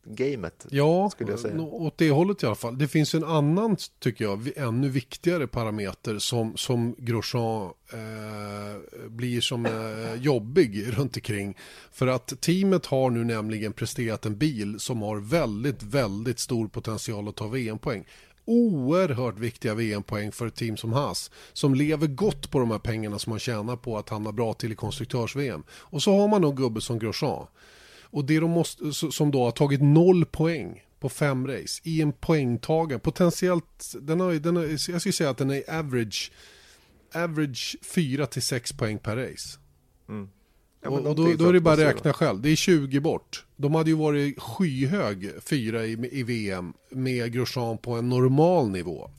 gamet. 0.05 0.67
Ja, 0.71 1.11
skulle 1.11 1.31
jag 1.31 1.41
säga. 1.41 1.61
åt 1.61 1.99
det 1.99 2.11
hållet 2.11 2.43
i 2.43 2.47
alla 2.47 2.55
fall. 2.55 2.79
Det 2.79 2.89
finns 2.89 3.15
en 3.15 3.25
annan, 3.25 3.77
tycker 3.99 4.25
jag, 4.25 4.51
ännu 4.57 4.89
viktigare 4.89 5.47
parameter 5.47 6.19
som, 6.19 6.57
som 6.57 6.95
Grosjean 6.99 7.71
eh, 7.93 9.09
blir 9.09 9.41
som 9.41 9.67
eh, 9.67 10.23
jobbig 10.23 10.99
runt 10.99 11.17
omkring. 11.17 11.57
För 11.93 12.07
att 12.07 12.41
teamet 12.41 12.87
har 12.87 13.11
nu 13.11 13.25
nämligen 13.25 13.73
presterat 13.73 14.27
en 14.27 14.37
bil 14.37 14.81
som 14.81 15.03
har 15.03 15.17
väldigt, 15.17 15.83
väldigt 15.83 16.39
stor 16.39 16.69
potential 16.69 17.29
att 17.29 17.37
ta 17.37 17.47
VM-poäng 17.49 18.05
oerhört 18.45 19.39
viktiga 19.39 19.75
VM-poäng 19.75 20.33
för 20.33 20.47
ett 20.47 20.55
team 20.55 20.77
som 20.77 20.93
Haas 20.93 21.31
som 21.53 21.75
lever 21.75 22.07
gott 22.07 22.51
på 22.51 22.59
de 22.59 22.71
här 22.71 22.79
pengarna 22.79 23.19
som 23.19 23.31
man 23.31 23.39
tjänar 23.39 23.77
på 23.77 23.99
att 23.99 24.09
hamna 24.09 24.33
bra 24.33 24.55
till 24.55 24.73
i 24.73 24.75
konstruktörs-VM. 24.75 25.63
Och 25.71 26.03
så 26.03 26.19
har 26.19 26.29
man 26.29 26.43
nog 26.43 26.57
gubbe 26.57 26.81
som 26.81 26.99
Grosjean 26.99 27.47
och 28.11 28.25
det 28.25 28.41
de 28.41 28.51
måste, 28.51 28.93
som 28.93 29.31
då 29.31 29.45
har 29.45 29.51
tagit 29.51 29.83
noll 29.83 30.25
poäng 30.25 30.83
på 31.01 31.09
fem 31.09 31.47
race 31.47 31.81
i 31.85 32.03
en 32.03 32.13
poängtagare. 32.13 32.99
Potentiellt, 32.99 33.95
den 34.01 34.21
har, 34.21 34.35
den 34.35 34.57
har, 34.57 34.65
jag 34.65 35.01
skulle 35.01 35.13
säga 35.13 35.31
att 35.31 35.39
den 35.39 35.51
är 35.51 35.79
average, 35.79 36.33
average 37.15 37.77
4 37.83 38.27
till 38.27 38.43
6 38.43 38.73
poäng 38.73 38.99
per 38.99 39.17
race. 39.17 39.59
Mm. 40.09 40.29
Ja, 40.83 40.91
och, 40.91 41.07
och 41.07 41.17
då, 41.17 41.33
då, 41.39 41.49
är 41.49 41.53
det 41.53 41.61
bara 41.61 41.75
att 41.75 41.81
räkna 41.81 42.13
själv. 42.13 42.41
Det 42.41 42.51
är 42.51 42.57
20 42.57 43.01
bort. 43.01 43.45
De 43.57 43.75
hade 43.75 43.91
ju 43.91 43.97
varit 43.97 44.41
skyhög 44.41 45.31
fyra 45.43 45.87
i, 45.87 46.09
i 46.13 46.23
VM 46.23 46.73
med 46.91 47.33
Grosjean 47.33 47.79
på 47.79 47.93
en 47.93 48.09
normal 48.09 48.71
nivå. 48.71 49.11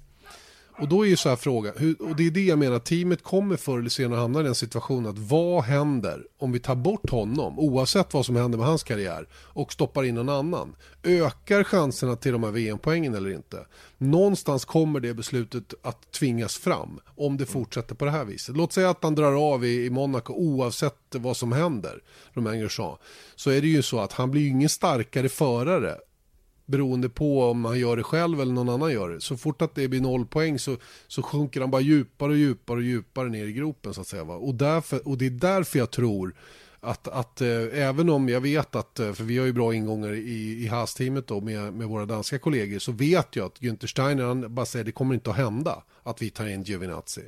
Och 0.82 0.88
då 0.88 1.06
är 1.06 1.10
ju 1.10 1.18
så 1.18 1.30
här 1.30 1.36
frågan, 1.36 1.96
och 2.00 2.16
det 2.16 2.28
är 2.28 2.32
det 2.32 2.46
jag 2.46 2.60
menar, 2.60 2.80
teamet 2.80 3.24
kommer 3.24 3.58
förr 3.58 3.80
eller 3.80 3.90
senare 3.90 4.20
hamna 4.20 4.40
i 4.40 4.44
den 4.44 4.56
situationen 4.56 5.10
att 5.10 5.18
vad 5.18 5.64
händer 5.64 6.24
om 6.38 6.52
vi 6.52 6.60
tar 6.60 6.76
bort 6.76 7.10
honom, 7.10 7.60
oavsett 7.60 8.14
vad 8.14 8.26
som 8.26 8.36
händer 8.36 8.58
med 8.58 8.68
hans 8.68 8.84
karriär, 8.84 9.28
och 9.34 9.74
stoppar 9.74 10.04
in 10.04 10.16
någon 10.16 10.30
annan? 10.30 10.76
Ökar 11.04 11.64
chanserna 11.64 12.16
till 12.16 12.32
de 12.32 12.44
här 12.44 12.52
VM-poängen 12.52 13.16
eller 13.16 13.30
inte? 13.30 13.66
Någonstans 13.98 14.66
kommer 14.66 15.00
det 15.00 15.14
beslutet 15.14 15.74
att 15.82 16.12
tvingas 16.12 16.58
fram 16.58 17.00
om 17.16 17.38
det 17.38 17.46
fortsätter 17.46 17.96
på 17.96 18.06
det 18.06 18.12
här 18.12 18.26
viset. 18.26 18.58
Låt 18.58 18.74
säga 18.74 18.90
att 18.90 19.04
han 19.04 19.16
drar 19.16 19.54
av 19.54 19.66
i, 19.66 19.86
i 19.86 19.90
Monaco 19.90 20.34
oavsett 20.34 20.96
vad 21.12 21.38
som 21.38 21.52
händer, 21.52 22.04
Romain 22.34 22.62
Grosjean, 22.62 22.98
så 23.36 23.50
är 23.50 23.62
det 23.62 23.68
ju 23.68 23.82
så 23.82 24.00
att 24.00 24.14
han 24.14 24.32
blir 24.32 24.42
ju 24.42 24.48
ingen 24.48 24.70
starkare 24.70 25.30
förare 25.30 25.98
beroende 26.66 27.10
på 27.10 27.44
om 27.44 27.66
han 27.66 27.80
gör 27.80 27.98
det 27.98 28.04
själv 28.04 28.42
eller 28.42 28.54
någon 28.54 28.70
annan 28.70 28.92
gör 28.92 29.10
det. 29.10 29.22
Så 29.22 29.38
fort 29.38 29.62
att 29.62 29.76
det 29.76 29.88
blir 29.88 30.02
noll 30.02 30.26
poäng 30.26 30.60
så, 30.60 30.78
så 31.08 31.22
sjunker 31.24 31.62
han 31.62 31.72
bara 31.72 31.82
djupare 31.82 32.32
och 32.32 32.38
djupare 32.38 32.78
och 32.78 32.84
djupare 32.84 33.30
ner 33.30 33.46
i 33.46 33.54
gropen 33.54 33.94
så 33.94 34.02
att 34.02 34.08
säga. 34.08 34.24
Va? 34.24 34.36
Och, 34.36 34.56
därför, 34.56 35.08
och 35.08 35.18
det 35.18 35.26
är 35.26 35.30
därför 35.30 35.80
jag 35.80 35.92
tror 35.92 36.36
att, 36.80 37.08
att 37.08 37.42
eh, 37.42 37.48
även 37.74 38.10
om 38.10 38.30
jag 38.30 38.42
vet 38.42 38.76
att, 38.76 39.00
eh, 39.00 39.14
för 39.14 39.24
vi 39.24 39.38
har 39.38 39.46
ju 39.46 39.54
bra 39.54 39.74
ingångar 39.74 40.14
i, 40.14 40.64
i 40.64 40.68
Haas-teamet 40.68 41.28
då 41.28 41.42
med, 41.42 41.74
med 41.74 41.88
våra 41.88 42.06
danska 42.06 42.40
kollegor, 42.40 42.80
så 42.80 42.92
vet 42.92 43.36
jag 43.36 43.46
att 43.46 43.60
Günther 43.60 43.88
Steiner 43.88 44.24
han 44.24 44.56
bara 44.56 44.66
säger 44.66 44.86
det 44.86 44.92
kommer 44.92 45.14
inte 45.14 45.30
att 45.30 45.36
hända 45.36 45.84
att 46.04 46.22
vi 46.22 46.30
tar 46.30 46.48
in 46.48 46.64
Giovinazzi. 46.64 47.22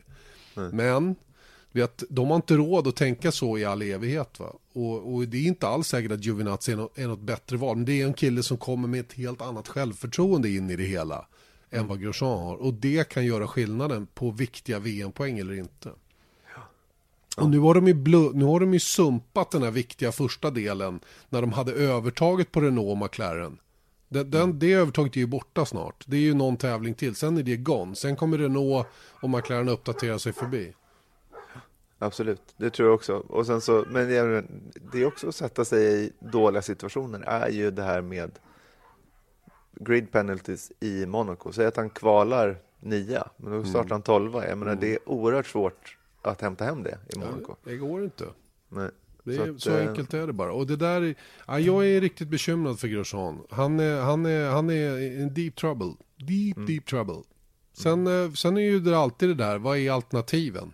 Mm. 0.57 0.75
Men 0.75 1.15
vet, 1.73 2.03
de 2.09 2.29
har 2.29 2.35
inte 2.35 2.55
råd 2.55 2.87
att 2.87 2.95
tänka 2.95 3.31
så 3.31 3.57
i 3.57 3.65
all 3.65 3.81
evighet. 3.81 4.39
Va? 4.39 4.53
Och, 4.73 5.13
och 5.13 5.27
det 5.27 5.37
är 5.37 5.47
inte 5.47 5.67
alls 5.67 5.87
säkert 5.87 6.11
att 6.11 6.25
Giovinazzi 6.25 6.71
är 6.71 6.75
något, 6.75 6.97
är 6.97 7.07
något 7.07 7.19
bättre 7.19 7.57
val. 7.57 7.75
Men 7.75 7.85
det 7.85 8.01
är 8.01 8.05
en 8.05 8.13
kille 8.13 8.43
som 8.43 8.57
kommer 8.57 8.87
med 8.87 8.99
ett 8.99 9.13
helt 9.13 9.41
annat 9.41 9.67
självförtroende 9.67 10.49
in 10.49 10.69
i 10.69 10.75
det 10.75 10.83
hela. 10.83 11.25
Än 11.71 11.87
vad 11.87 12.01
Grosjean 12.01 12.39
har. 12.39 12.55
Och 12.55 12.73
det 12.73 13.09
kan 13.09 13.25
göra 13.25 13.47
skillnaden 13.47 14.07
på 14.13 14.31
viktiga 14.31 14.79
VM-poäng 14.79 15.39
eller 15.39 15.53
inte. 15.53 15.89
Och 17.37 17.49
nu 17.49 17.59
har, 17.59 17.73
de 17.73 17.87
ju 17.87 17.93
blu- 17.93 18.33
nu 18.33 18.45
har 18.45 18.59
de 18.59 18.73
ju 18.73 18.79
sumpat 18.79 19.51
den 19.51 19.63
här 19.63 19.71
viktiga 19.71 20.11
första 20.11 20.51
delen 20.51 20.99
när 21.29 21.41
de 21.41 21.53
hade 21.53 21.71
övertaget 21.71 22.51
på 22.51 22.61
Renault 22.61 22.89
och 22.89 22.97
McLaren. 22.97 23.57
Den, 24.09 24.31
den, 24.31 24.59
det 24.59 24.73
övertaget 24.73 25.15
är 25.15 25.19
ju 25.19 25.27
borta 25.27 25.65
snart. 25.65 26.03
Det 26.07 26.17
är 26.17 26.21
ju 26.21 26.33
någon 26.33 26.57
tävling 26.57 26.93
till. 26.93 27.15
Sen 27.15 27.37
är 27.37 27.43
det 27.43 27.57
gone. 27.57 27.95
Sen 27.95 28.15
kommer 28.15 28.37
Renault 28.37 28.87
och 28.95 29.29
McLaren 29.29 29.69
uppdatera 29.69 30.19
sig 30.19 30.33
förbi. 30.33 30.73
Absolut, 32.03 32.41
det 32.57 32.69
tror 32.69 32.87
jag 32.87 32.95
också. 32.95 33.13
Och 33.13 33.45
sen 33.45 33.61
så, 33.61 33.85
men 33.89 34.07
det 34.91 35.01
är 35.01 35.05
också 35.05 35.27
att 35.27 35.35
sätta 35.35 35.65
sig 35.65 36.05
i 36.05 36.11
dåliga 36.19 36.61
situationer 36.61 37.19
är 37.19 37.49
ju 37.49 37.71
det 37.71 37.83
här 37.83 38.01
med 38.01 38.31
grid 39.75 40.11
penalties 40.11 40.71
i 40.79 41.05
Monaco. 41.05 41.51
Säg 41.51 41.65
att 41.65 41.77
han 41.77 41.89
kvalar 41.89 42.57
nia, 42.79 43.27
men 43.37 43.51
då 43.53 43.63
startar 43.63 43.79
mm. 43.79 43.91
han 43.91 44.01
tolva. 44.01 44.47
Jag 44.47 44.57
menar, 44.57 44.71
mm. 44.71 44.81
det 44.81 44.93
är 44.93 45.09
oerhört 45.09 45.47
svårt 45.47 45.97
att 46.21 46.41
hämta 46.41 46.65
hem 46.65 46.83
det 46.83 46.97
i 47.15 47.19
Monaco. 47.19 47.55
Ja, 47.63 47.71
det 47.71 47.77
går 47.77 48.03
inte. 48.03 48.25
Nej. 48.69 48.89
Det 49.23 49.35
är, 49.35 49.45
så, 49.45 49.51
att, 49.51 49.61
så 49.61 49.71
eh, 49.71 49.87
enkelt 49.89 50.13
är 50.13 50.27
det 50.27 50.33
bara. 50.33 50.53
Och 50.53 50.67
det 50.67 50.75
där, 50.75 51.15
ja, 51.47 51.59
jag 51.59 51.87
är 51.87 52.01
riktigt 52.01 52.27
bekymrad 52.27 52.79
för 52.79 52.87
Grosjean. 52.87 53.43
Han 53.49 53.79
är, 53.79 54.01
han 54.01 54.25
är, 54.25 54.49
han 54.49 54.69
är 54.69 55.21
in 55.21 55.33
deep 55.33 55.55
trouble. 55.55 55.93
Deep, 56.17 56.57
mm. 56.57 56.67
deep 56.67 56.85
trouble. 56.85 57.21
Sen, 57.73 58.07
mm. 58.07 58.35
sen 58.35 58.57
är 58.57 58.61
ju 58.61 58.79
det 58.79 58.97
alltid 58.97 59.29
det 59.29 59.35
där, 59.35 59.57
vad 59.57 59.77
är 59.77 59.91
alternativen? 59.91 60.73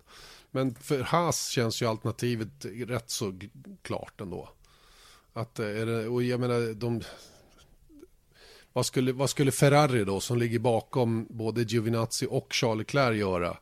Men 0.51 0.75
för 0.75 0.99
Haas 0.99 1.49
känns 1.49 1.81
ju 1.81 1.85
alternativet 1.85 2.65
rätt 2.87 3.09
så 3.09 3.39
klart 3.81 4.21
ändå. 4.21 4.49
Att, 5.33 5.59
eh, 5.59 5.65
det, 5.65 6.07
och 6.07 6.23
jag 6.23 6.39
menar, 6.39 6.73
de, 6.73 7.01
vad, 8.73 8.85
skulle, 8.85 9.11
vad 9.11 9.29
skulle 9.29 9.51
Ferrari 9.51 10.03
då, 10.03 10.19
som 10.19 10.37
ligger 10.37 10.59
bakom 10.59 11.27
både 11.29 11.61
Giovinazzi 11.61 12.27
och 12.29 12.53
Charles 12.53 12.77
Leclerc 12.77 13.17
göra? 13.17 13.57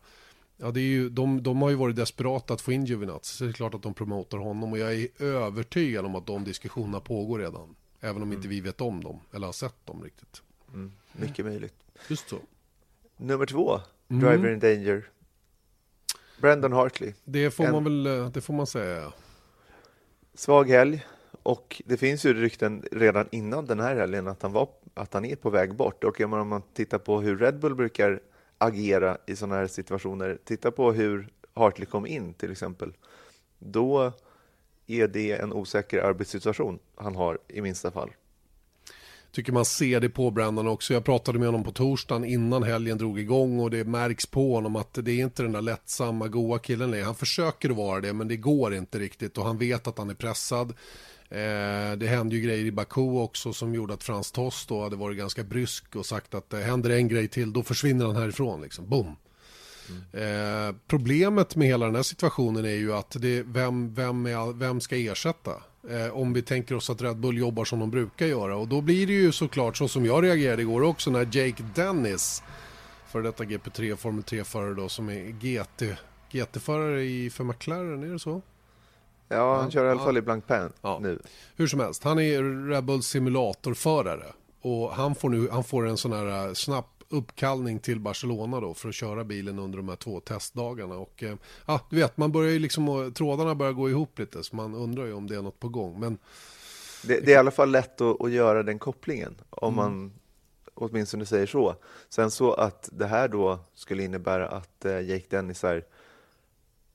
Ja, 0.58 0.72
det 0.72 0.80
är 0.80 0.84
ju, 0.84 1.10
de, 1.10 1.44
de 1.44 1.62
har 1.62 1.70
ju 1.70 1.76
varit 1.76 1.96
desperata 1.96 2.54
att 2.54 2.62
få 2.62 2.72
in 2.72 2.86
Giovinazzi, 2.86 3.38
så 3.38 3.44
det 3.44 3.50
är 3.50 3.54
klart 3.54 3.74
att 3.74 3.82
de 3.82 3.94
promotar 3.94 4.38
honom. 4.38 4.72
Och 4.72 4.78
jag 4.78 4.94
är 4.94 5.22
övertygad 5.22 6.06
om 6.06 6.16
att 6.16 6.28
de 6.28 6.44
diskussionerna 6.44 7.00
pågår 7.00 7.40
redan. 7.40 7.76
Även 8.00 8.16
om 8.16 8.28
mm. 8.28 8.34
inte 8.38 8.48
vi 8.48 8.62
vet 8.62 8.82
om 8.82 9.04
dem, 9.04 9.20
eller 9.34 9.46
har 9.46 9.54
sett 9.54 9.86
dem 9.86 10.04
riktigt. 10.04 10.42
Mm. 10.74 10.92
Mycket 11.12 11.46
möjligt. 11.46 11.76
Just 12.08 12.30
så. 12.30 12.38
Nummer 13.18 13.46
två, 13.46 13.82
mm. 14.08 14.22
Driver 14.22 14.54
in 14.54 14.60
Danger. 14.60 15.10
Brandon 16.38 16.74
Hartley. 16.74 17.14
Det 17.24 17.52
får 17.52 17.64
en... 17.64 17.72
man 17.72 17.84
väl, 17.84 18.06
eh, 18.06 18.30
det 18.30 18.42
får 18.42 18.54
man 18.54 18.68
säga. 18.68 19.14
Svag 20.34 20.70
helg. 20.70 21.06
Och 21.44 21.82
det 21.86 21.98
finns 21.98 22.26
ju 22.26 22.34
rykten 22.34 22.84
redan 22.92 23.28
innan 23.32 23.66
den 23.66 23.80
här 23.80 23.96
helgen 23.96 24.28
att 24.28 24.42
han, 24.42 24.52
var, 24.52 24.70
att 24.94 25.14
han 25.14 25.26
är 25.26 25.36
på 25.36 25.50
väg 25.50 25.76
bort. 25.76 26.04
Och 26.04 26.22
om 26.22 26.48
man 26.50 26.62
tittar 26.74 26.98
på 26.98 27.22
hur 27.22 27.38
Red 27.38 27.60
Bull 27.60 27.76
brukar 27.76 28.20
agera 28.58 29.18
i 29.26 29.36
sådana 29.36 29.56
här 29.56 29.68
situationer, 29.68 30.38
titta 30.44 30.72
på 30.72 30.92
hur 30.92 31.30
Hartley 31.54 31.86
kom 31.86 32.06
in 32.06 32.34
till 32.34 32.52
exempel. 32.52 32.94
Då 33.60 34.12
är 34.88 35.08
det 35.08 35.32
en 35.32 35.54
osäker 35.54 36.00
arbetssituation 36.00 36.80
han 36.96 37.16
har 37.16 37.38
i 37.48 37.62
minsta 37.62 37.92
fall 37.92 38.12
tycker 39.38 39.52
man 39.52 39.66
ser 39.66 40.00
det 40.00 40.10
på 40.10 40.32
Brandon 40.32 40.68
också. 40.68 40.94
Jag 40.94 41.06
pratade 41.06 41.40
med 41.40 41.48
honom 41.48 41.64
på 41.64 41.72
torsdagen 41.72 42.26
innan 42.26 42.64
helgen 42.64 42.98
drog 42.98 43.20
igång 43.20 43.60
och 43.60 43.72
det 43.72 43.84
märks 43.84 44.26
på 44.26 44.56
honom 44.56 44.76
att 44.76 44.94
det 44.94 45.12
är 45.12 45.24
inte 45.24 45.44
den 45.44 45.52
där 45.52 45.62
lättsamma, 45.62 46.28
goa 46.28 46.60
killen 46.60 46.92
längre. 46.92 47.04
Han 47.04 47.16
försöker 47.16 47.70
att 47.70 47.76
vara 47.76 48.02
det, 48.02 48.14
men 48.14 48.28
det 48.28 48.38
går 48.38 48.74
inte 48.74 49.00
riktigt 49.00 49.38
och 49.38 49.46
han 49.46 49.58
vet 49.58 49.88
att 49.88 49.98
han 49.98 50.10
är 50.10 50.14
pressad. 50.14 50.70
Eh, 51.30 51.98
det 51.98 52.08
hände 52.08 52.36
ju 52.36 52.42
grejer 52.42 52.66
i 52.66 52.72
Baku 52.72 53.02
också 53.02 53.54
som 53.54 53.76
gjorde 53.76 53.94
att 53.94 54.04
Frans 54.04 54.32
Toss 54.32 54.66
då 54.66 54.84
hade 54.84 54.96
varit 54.96 55.18
ganska 55.18 55.44
brysk 55.44 55.96
och 55.96 56.06
sagt 56.06 56.34
att 56.34 56.50
det 56.50 56.64
händer 56.64 56.90
en 56.90 57.08
grej 57.08 57.28
till, 57.28 57.54
då 57.54 57.64
försvinner 57.64 58.06
han 58.06 58.16
härifrån. 58.16 58.62
Liksom. 58.62 58.90
Boom. 58.90 59.16
Mm. 59.90 60.70
Eh, 60.70 60.76
problemet 60.88 61.56
med 61.56 61.68
hela 61.68 61.86
den 61.86 61.96
här 61.96 62.04
situationen 62.04 62.66
är 62.66 62.70
ju 62.70 62.94
att 62.94 63.16
det, 63.20 63.44
vem, 63.44 63.94
vem, 63.94 64.26
är, 64.26 64.54
vem 64.54 64.82
ska 64.82 64.96
ersätta? 64.96 65.52
Eh, 65.90 66.18
om 66.18 66.34
vi 66.34 66.42
tänker 66.42 66.76
oss 66.76 66.90
att 66.90 67.02
Red 67.02 67.18
Bull 67.18 67.38
jobbar 67.38 67.66
som 67.66 67.80
de 67.80 67.92
brukar 67.92 68.26
göra. 68.26 68.58
Och 68.58 68.68
då 68.68 68.82
blir 68.82 69.08
det 69.08 69.14
ju 69.14 69.32
såklart 69.32 69.78
så 69.78 69.88
som 69.88 70.06
jag 70.06 70.24
reagerade 70.24 70.62
igår 70.62 70.82
också 70.82 71.12
när 71.12 71.28
Jake 71.32 71.64
Dennis, 71.76 72.44
för 73.08 73.22
detta 73.22 73.44
GP3 73.44 73.96
Formel 73.96 74.24
3-förare 74.24 74.74
då 74.74 74.90
som 74.90 75.10
är 75.10 75.26
GT, 75.26 75.98
GT-förare 76.32 77.30
för 77.30 77.44
McLaren, 77.44 78.04
är 78.04 78.08
det 78.08 78.20
så? 78.20 78.42
Ja, 79.28 79.62
han 79.62 79.72
kör 79.72 79.86
i 79.86 79.90
alla 79.90 80.04
fall 80.04 80.18
i 80.18 80.22
Blank 80.22 80.48
Pan 80.48 80.74
ja. 80.82 81.00
nu. 81.02 81.20
Hur 81.56 81.68
som 81.68 81.80
helst, 81.80 82.04
han 82.04 82.20
är 82.20 82.68
Red 82.70 82.84
Bulls 82.84 83.08
simulatorförare. 83.08 84.34
Och 84.62 84.92
han 84.92 85.16
får 85.16 85.30
nu 85.30 85.50
han 85.52 85.64
får 85.64 85.88
en 85.88 85.98
sån 85.98 86.12
här 86.12 86.54
snabb 86.54 86.86
uppkallning 87.10 87.80
till 87.80 88.00
Barcelona 88.00 88.60
då 88.60 88.74
för 88.74 88.90
att 88.90 88.96
köra 88.96 89.24
bilen 89.24 89.60
under 89.60 89.78
de 89.78 89.90
här 89.90 89.96
två 89.96 90.20
testdagarna. 90.20 90.98
Och 90.98 91.24
eh, 91.24 91.36
ja, 91.66 91.82
du 91.90 91.96
vet, 91.96 92.18
man 92.18 92.32
börjar 92.32 92.52
ju 92.52 92.60
liksom, 92.60 93.14
trådarna 93.16 93.56
börjar 93.56 93.74
gå 93.74 93.90
ihop 93.90 94.20
lite 94.20 94.44
så 94.44 94.56
man 94.56 94.76
undrar 94.76 95.06
ju 95.06 95.14
om 95.14 95.28
det 95.28 95.36
är 95.36 95.42
något 95.42 95.60
på 95.60 95.70
gång. 95.70 96.00
Men... 96.00 96.18
Det, 97.04 97.20
det 97.20 97.32
är 97.32 97.36
i 97.36 97.40
alla 97.40 97.52
fall 97.52 97.72
lätt 97.72 98.02
att, 98.02 98.22
att 98.22 98.32
göra 98.32 98.64
den 98.64 98.80
kopplingen 98.80 99.36
om 99.50 99.74
mm. 99.74 99.86
man 99.86 100.14
åtminstone 100.74 101.26
säger 101.26 101.46
så. 101.46 101.76
Sen 102.10 102.32
så 102.32 102.54
att 102.54 102.90
det 102.92 103.08
här 103.08 103.28
då 103.28 103.60
skulle 103.74 104.04
innebära 104.04 104.48
att 104.48 104.86
eh, 104.86 105.02
Jake 105.02 105.26
Dennis 105.30 105.64
är 105.64 105.86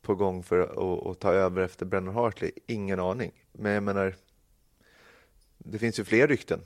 på 0.02 0.14
gång 0.14 0.42
för 0.42 0.58
att, 0.60 1.06
att 1.06 1.20
ta 1.20 1.32
över 1.32 1.62
efter 1.62 1.86
Brennan 1.86 2.14
Hartley, 2.14 2.50
ingen 2.66 3.00
aning. 3.00 3.32
Men 3.52 3.72
jag 3.72 3.82
menar, 3.82 4.14
det 5.58 5.78
finns 5.78 6.00
ju 6.00 6.04
fler 6.04 6.28
rykten 6.28 6.60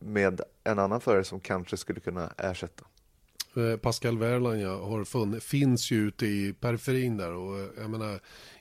med 0.00 0.40
en 0.64 0.78
annan 0.78 1.00
förare 1.00 1.24
som 1.24 1.40
kanske 1.40 1.76
skulle 1.76 2.00
kunna 2.00 2.32
ersätta. 2.36 2.84
Eh, 3.56 3.76
Pascal 3.76 4.18
Wehrlein 4.18 4.60
ja, 4.60 4.84
har 4.84 5.04
funnits, 5.04 5.46
finns 5.46 5.90
ju 5.90 5.96
ute 6.08 6.26
i 6.26 6.54
periferin 6.60 7.16
där 7.16 7.32
och 7.32 7.58
eh, 7.58 7.66
jag 7.78 7.90
menar 7.90 8.20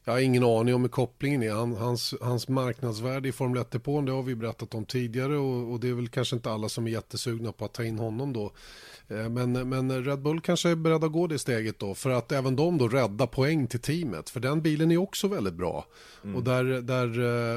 jag 0.10 0.14
har 0.14 0.22
ingen 0.22 0.44
aning 0.44 0.76
om 0.76 0.82
hur 0.82 0.90
kopplingen 0.90 1.44
är. 1.44 1.52
Han, 1.52 1.76
hans, 1.76 2.16
hans 2.22 2.48
marknadsvärde 2.48 3.30
i 3.30 3.32
Formel 3.32 3.64
1-depån 3.64 4.06
det 4.06 4.12
har 4.12 4.24
vi 4.24 4.36
berättat 4.36 4.76
om 4.76 4.86
tidigare 4.86 5.38
och, 5.38 5.72
och, 5.72 5.80
det 5.80 5.90
är 5.90 5.94
väl 5.94 6.08
kanske 6.08 6.36
inte 6.36 6.52
alla 6.52 6.70
som 6.70 6.88
är 6.88 6.92
jättesugna 6.92 7.52
på 7.52 7.66
att 7.66 7.74
ta 7.74 7.84
in 7.84 8.00
honom 8.00 8.34
då. 8.34 8.52
Eh, 9.10 9.30
men, 9.30 9.70
men 9.70 10.06
Red 10.06 10.22
Bull 10.22 10.42
kanske 10.42 10.70
är 10.70 10.76
beredda 10.76 11.06
att 11.06 11.12
gå 11.12 11.28
det 11.28 11.40
steget 11.40 11.80
då 11.80 11.96
för 11.96 12.10
att 12.10 12.32
även 12.32 12.56
de 12.56 12.78
då 12.78 12.88
rädda 12.88 13.28
poäng 13.28 13.68
till 13.68 13.80
teamet. 13.80 14.30
För 14.30 14.40
den 14.40 14.62
bilen 14.62 14.92
är 14.92 14.98
också 14.98 15.28
väldigt 15.28 15.54
bra. 15.54 15.86
Mm. 16.24 16.36
Och 16.36 16.44
där, 16.44 16.64
där, 16.64 17.08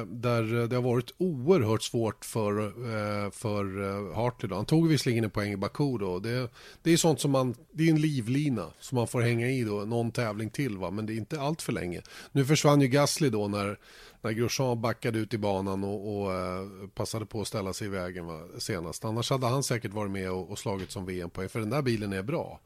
där 0.04 0.66
det 0.66 0.76
har 0.76 0.82
varit 0.82 1.14
oerhört 1.18 1.82
svårt 1.82 2.24
för, 2.24 2.58
eh, 2.66 3.30
för 3.30 4.14
Hartley. 4.14 4.48
Då. 4.48 4.54
Han 4.54 4.64
tog 4.64 4.88
visserligen 4.88 5.24
en 5.24 5.30
poäng 5.30 5.52
i 5.52 5.56
Baku 5.56 5.98
då. 5.98 6.18
Det, 6.18 6.48
det 6.82 6.92
är 6.92 6.96
sånt 6.96 7.20
som 7.20 7.30
man, 7.30 7.54
det 7.72 7.84
är 7.84 7.90
en 7.90 8.00
livlina 8.00 8.66
som 8.80 8.96
man 8.96 9.06
får 9.06 9.20
hänga 9.20 9.48
i 9.48 9.64
då 9.64 9.74
någon 9.74 10.10
tävling 10.10 10.50
till 10.50 10.78
va. 10.78 10.90
Men 10.90 11.06
det 11.06 11.12
är 11.12 11.16
inte 11.16 11.40
allt 11.40 11.62
för 11.62 11.72
länge. 11.72 12.02
Nu 12.32 12.41
försvann 12.44 12.80
ju 12.80 12.88
Gasly 12.88 13.30
då 13.30 13.48
när 13.48 13.78
när 14.22 14.32
Grosjean 14.32 14.80
backade 14.80 15.18
ut 15.18 15.34
i 15.34 15.38
banan 15.38 15.84
och, 15.84 16.22
och 16.22 16.30
uh, 16.30 16.88
passade 16.94 17.26
på 17.26 17.40
att 17.40 17.48
ställa 17.48 17.72
sig 17.72 17.86
i 17.86 17.90
vägen 17.90 18.26
va, 18.26 18.40
senast. 18.58 19.04
Annars 19.04 19.30
hade 19.30 19.46
han 19.46 19.62
säkert 19.62 19.92
varit 19.92 20.10
med 20.10 20.30
och, 20.30 20.50
och 20.50 20.58
slagit 20.58 20.90
som 20.90 21.06
VM-poäng, 21.06 21.48
för 21.48 21.60
den 21.60 21.70
där 21.70 21.82
bilen 21.82 22.12
är 22.12 22.22
bra. 22.22 22.60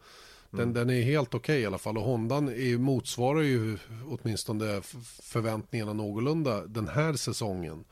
Den, 0.51 0.61
mm. 0.61 0.75
den 0.75 0.91
är 0.91 1.03
helt 1.03 1.35
okej 1.35 1.39
okay 1.39 1.63
i 1.63 1.67
alla 1.67 1.79
fall 1.79 1.99
och 1.99 2.05
Hondan 2.05 2.49
är, 2.49 2.79
motsvarar 2.79 3.41
ju 3.41 3.79
åtminstone 4.09 4.81
förväntningarna 5.23 5.93
någorlunda 5.93 6.67
den 6.67 6.89
här 6.89 7.13
säsongen. 7.13 7.85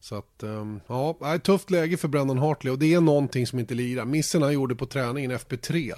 Så 0.00 0.14
att, 0.14 0.42
um, 0.42 0.80
ja, 0.86 1.38
tufft 1.44 1.70
läge 1.70 1.96
för 1.96 2.08
Brendan 2.08 2.38
Hartley 2.38 2.72
och 2.72 2.78
det 2.78 2.94
är 2.94 3.00
någonting 3.00 3.46
som 3.46 3.58
inte 3.58 3.74
lirar. 3.74 4.04
Missen 4.04 4.42
han 4.42 4.52
gjorde 4.52 4.74
på 4.74 4.86
träningen 4.86 5.32
FP3 5.32 5.94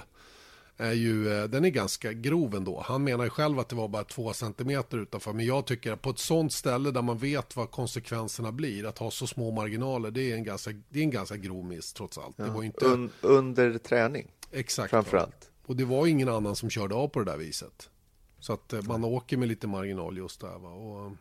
är 0.77 0.93
ju, 0.93 1.33
eh, 1.33 1.45
den 1.45 1.65
är 1.65 1.69
ganska 1.69 2.13
grov 2.13 2.55
ändå. 2.55 2.85
Han 2.87 3.05
menar 3.05 3.25
ju 3.25 3.31
själv 3.31 3.59
att 3.59 3.69
det 3.69 3.77
var 3.77 3.89
bara 3.89 4.05
två 4.05 4.33
centimeter 4.33 4.99
utanför. 4.99 5.33
Men 5.33 5.47
jag 5.47 5.67
tycker 5.67 5.93
att 5.93 6.03
på 6.03 6.11
ett 6.11 6.19
sånt 6.19 6.53
ställe 6.53 6.91
där 6.91 7.03
man 7.03 7.19
vet 7.19 7.57
vad 7.57 7.71
konsekvenserna 7.71 8.53
blir, 8.53 8.87
att 8.87 8.99
ha 8.99 9.11
så 9.11 9.27
små 9.27 9.51
marginaler, 9.51 10.11
det 10.11 10.33
är 10.33 10.35
en 10.35 10.45
ganska, 10.45 10.71
det 10.89 10.99
är 10.99 11.03
en 11.03 11.11
ganska 11.11 11.37
grov 11.37 11.65
miss 11.65 11.93
trots 11.93 12.19
allt. 12.19 12.35
Ja. 12.39 12.45
Det 12.45 12.51
var 12.51 12.63
inte... 12.63 12.85
Un, 12.85 13.11
under 13.21 13.79
träning? 13.79 14.31
Exakt. 14.53 14.91
Framförallt. 14.91 15.51
Och 15.67 15.77
det 15.77 15.85
var 15.85 16.07
ingen 16.07 16.29
annan 16.29 16.57
som 16.57 16.71
körde 16.71 16.95
av 16.95 17.09
på 17.09 17.19
det 17.19 17.25
där 17.25 17.39
viset. 17.39 17.91
Så 18.39 18.53
att 18.53 18.73
eh, 18.73 18.83
man 18.83 19.05
åker 19.05 19.37
med 19.37 19.49
lite 19.49 19.67
marginal 19.67 20.17
just 20.17 20.41
där. 20.41 20.59
Va? 20.59 20.69
Och, 20.69 21.13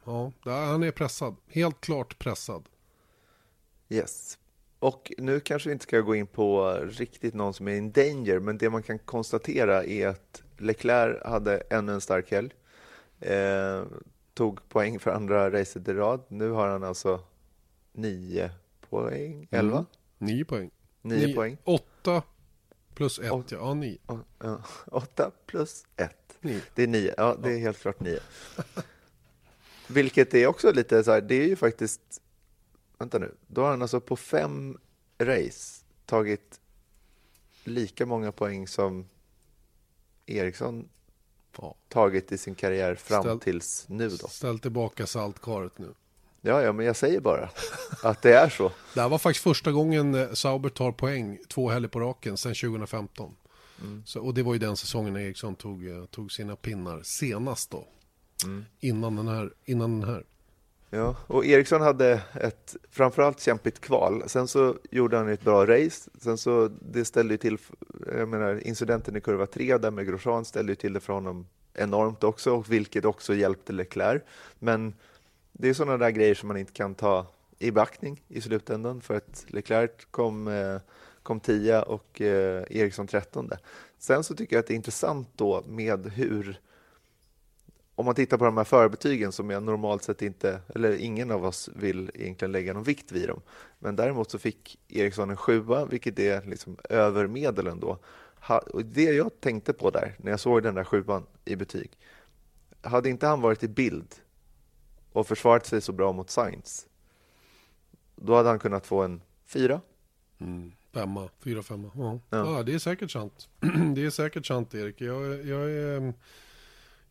ja, 0.43 0.65
han 0.65 0.83
är 0.83 0.91
pressad. 0.91 1.35
Helt 1.47 1.81
klart 1.81 2.19
pressad. 2.19 2.63
Yes. 3.89 4.37
Och 4.85 5.11
nu 5.17 5.39
kanske 5.39 5.69
vi 5.69 5.73
inte 5.73 5.83
ska 5.83 5.99
gå 5.99 6.15
in 6.15 6.27
på 6.27 6.73
riktigt 6.73 7.33
någon 7.33 7.53
som 7.53 7.67
är 7.67 7.75
in 7.75 7.91
danger, 7.91 8.39
men 8.39 8.57
det 8.57 8.69
man 8.69 8.83
kan 8.83 8.99
konstatera 8.99 9.83
är 9.83 10.07
att 10.07 10.43
Leclerc 10.57 11.23
hade 11.25 11.57
ännu 11.57 11.93
en 11.93 12.01
stark 12.01 12.31
helg. 12.31 12.49
Eh, 13.19 13.83
tog 14.33 14.69
poäng 14.69 14.99
för 14.99 15.11
andra 15.11 15.51
racet 15.51 15.87
i 15.87 15.93
rad. 15.93 16.21
Nu 16.27 16.49
har 16.49 16.67
han 16.67 16.83
alltså 16.83 17.19
nio 17.93 18.51
poäng, 18.89 19.47
elva? 19.51 19.77
Mm. 19.77 19.85
Nio 20.17 20.45
poäng. 20.45 20.71
Nio, 21.01 21.27
nio 21.27 21.35
poäng. 21.35 21.57
Åtta 21.63 22.23
plus 22.93 23.19
ett, 23.19 23.31
Åt, 23.31 23.51
ja 23.51 23.73
nio. 23.73 23.97
åtta 24.85 25.31
plus 25.45 25.85
ett. 25.95 26.37
Nio. 26.41 26.61
Det 26.75 26.83
är 26.83 26.87
nio, 26.87 27.13
ja 27.17 27.37
det 27.43 27.53
är 27.53 27.59
helt 27.59 27.79
klart 27.79 27.99
nio. 27.99 28.19
Vilket 29.87 30.33
är 30.33 30.47
också 30.47 30.71
lite 30.71 31.03
så 31.03 31.11
här, 31.11 31.21
det 31.21 31.35
är 31.35 31.47
ju 31.47 31.55
faktiskt 31.55 32.21
vänta 32.97 33.19
nu, 33.19 33.35
då 33.47 33.61
har 33.61 33.69
han 33.69 33.81
alltså 33.81 33.99
på 33.99 34.15
fem 34.15 34.77
race 35.19 35.85
tagit 36.05 36.59
lika 37.63 38.05
många 38.05 38.31
poäng 38.31 38.67
som 38.67 39.05
Eriksson 40.25 40.89
ja. 41.57 41.75
tagit 41.89 42.31
i 42.31 42.37
sin 42.37 42.55
karriär 42.55 42.95
fram 42.95 43.23
ställ, 43.23 43.39
tills 43.39 43.85
nu 43.89 44.09
då. 44.09 44.27
Ställ 44.27 44.59
tillbaka 44.59 45.07
saltkaret 45.07 45.77
nu. 45.77 45.93
Ja, 46.41 46.61
ja, 46.61 46.71
men 46.73 46.85
jag 46.85 46.95
säger 46.95 47.19
bara 47.19 47.49
att 48.03 48.21
det 48.21 48.33
är 48.33 48.49
så. 48.49 48.71
det 48.93 49.01
här 49.01 49.09
var 49.09 49.17
faktiskt 49.17 49.43
första 49.43 49.71
gången 49.71 50.15
eh, 50.15 50.33
Sauber 50.33 50.69
tar 50.69 50.91
poäng 50.91 51.39
två 51.47 51.69
helger 51.69 51.89
på 51.89 51.99
raken 51.99 52.37
sedan 52.37 52.53
2015. 52.53 53.35
Mm. 53.81 54.03
Så, 54.05 54.21
och 54.21 54.33
det 54.33 54.43
var 54.43 54.53
ju 54.53 54.59
den 54.59 54.77
säsongen 54.77 55.17
Eriksson 55.17 55.55
tog, 55.55 55.87
eh, 55.87 56.05
tog 56.05 56.31
sina 56.31 56.55
pinnar 56.55 57.01
senast 57.03 57.71
då. 57.71 57.87
mm. 58.43 58.65
innan, 58.79 59.15
den 59.15 59.27
här, 59.27 59.53
innan 59.65 59.99
den 59.99 60.09
här. 60.09 60.25
Ja, 60.95 61.15
och 61.27 61.45
Eriksson 61.45 61.81
hade 61.81 62.21
ett 62.33 62.75
framförallt 62.91 63.39
kämpigt 63.39 63.81
kval. 63.81 64.23
Sen 64.27 64.47
så 64.47 64.75
gjorde 64.91 65.17
han 65.17 65.29
ett 65.29 65.41
bra 65.41 65.65
race. 65.65 66.09
Sen 66.21 66.37
så 66.37 66.69
det 66.81 67.05
ställde 67.05 67.33
ju 67.33 67.37
till, 67.37 67.57
jag 68.17 68.29
menar 68.29 68.67
incidenten 68.67 69.15
i 69.15 69.21
kurva 69.21 69.45
3 69.45 69.77
där 69.77 69.91
med 69.91 70.07
Grosjean 70.07 70.45
ställde 70.45 70.71
ju 70.71 70.75
till 70.75 70.93
det 70.93 70.99
för 70.99 71.13
honom 71.13 71.47
enormt 71.73 72.23
också, 72.23 72.63
vilket 72.67 73.05
också 73.05 73.33
hjälpte 73.33 73.73
Leclerc. 73.73 74.21
Men 74.59 74.93
det 75.51 75.69
är 75.69 75.73
sådana 75.73 75.97
där 75.97 76.09
grejer 76.09 76.35
som 76.35 76.47
man 76.47 76.57
inte 76.57 76.73
kan 76.73 76.95
ta 76.95 77.25
i 77.59 77.71
beaktning 77.71 78.23
i 78.27 78.41
slutändan 78.41 79.01
för 79.01 79.15
att 79.15 79.45
Leclerc 79.47 79.91
kom, 80.11 80.47
eh, 80.47 80.77
kom 81.23 81.39
10 81.39 81.81
och 81.81 82.21
eh, 82.21 82.63
Eriksson 82.69 83.07
13. 83.07 83.49
Sen 83.99 84.23
så 84.23 84.35
tycker 84.35 84.55
jag 84.55 84.59
att 84.59 84.67
det 84.67 84.73
är 84.73 84.75
intressant 84.75 85.29
då 85.35 85.63
med 85.67 86.11
hur 86.11 86.59
om 87.95 88.05
man 88.05 88.15
tittar 88.15 88.37
på 88.37 88.45
de 88.45 88.57
här 88.57 88.63
förbetygen 88.63 89.31
som 89.31 89.49
jag 89.49 89.63
normalt 89.63 90.03
sett 90.03 90.21
inte, 90.21 90.61
eller 90.75 90.97
ingen 90.97 91.31
av 91.31 91.45
oss 91.45 91.69
vill 91.75 92.11
egentligen 92.13 92.51
lägga 92.51 92.73
någon 92.73 92.83
vikt 92.83 93.11
vid 93.11 93.27
dem. 93.27 93.41
Men 93.79 93.95
däremot 93.95 94.31
så 94.31 94.39
fick 94.39 94.79
Eriksson 94.87 95.29
en 95.29 95.37
sjua, 95.37 95.85
vilket 95.85 96.19
är 96.19 96.45
liksom 96.45 96.77
över 96.89 97.27
medel. 97.27 97.67
Och 97.67 98.85
det 98.85 99.03
jag 99.03 99.39
tänkte 99.39 99.73
på 99.73 99.89
där, 99.89 100.15
när 100.17 100.31
jag 100.31 100.39
såg 100.39 100.63
den 100.63 100.75
där 100.75 100.83
sjuan 100.83 101.25
i 101.45 101.55
betyg, 101.55 101.91
hade 102.81 103.09
inte 103.09 103.27
han 103.27 103.41
varit 103.41 103.63
i 103.63 103.67
bild 103.67 104.15
och 105.11 105.27
försvarat 105.27 105.65
sig 105.65 105.81
så 105.81 105.91
bra 105.91 106.11
mot 106.11 106.29
Sainz, 106.29 106.87
då 108.15 108.35
hade 108.35 108.49
han 108.49 108.59
kunnat 108.59 108.85
få 108.85 109.01
en 109.01 109.21
fyra. 109.45 109.81
Mm, 110.39 110.71
femma, 110.93 111.29
fyra, 111.39 111.63
femma. 111.63 111.91
Ja. 111.95 112.19
ja. 112.29 112.57
ja. 112.57 112.63
det 112.63 112.73
är 112.73 112.79
säkert 112.79 113.11
sant. 113.11 113.49
det 113.95 114.05
är 114.05 114.09
säkert 114.09 114.45
sant, 114.45 114.73
Erik. 114.73 115.01
Jag, 115.01 115.45
jag, 115.45 115.71
är, 115.71 116.13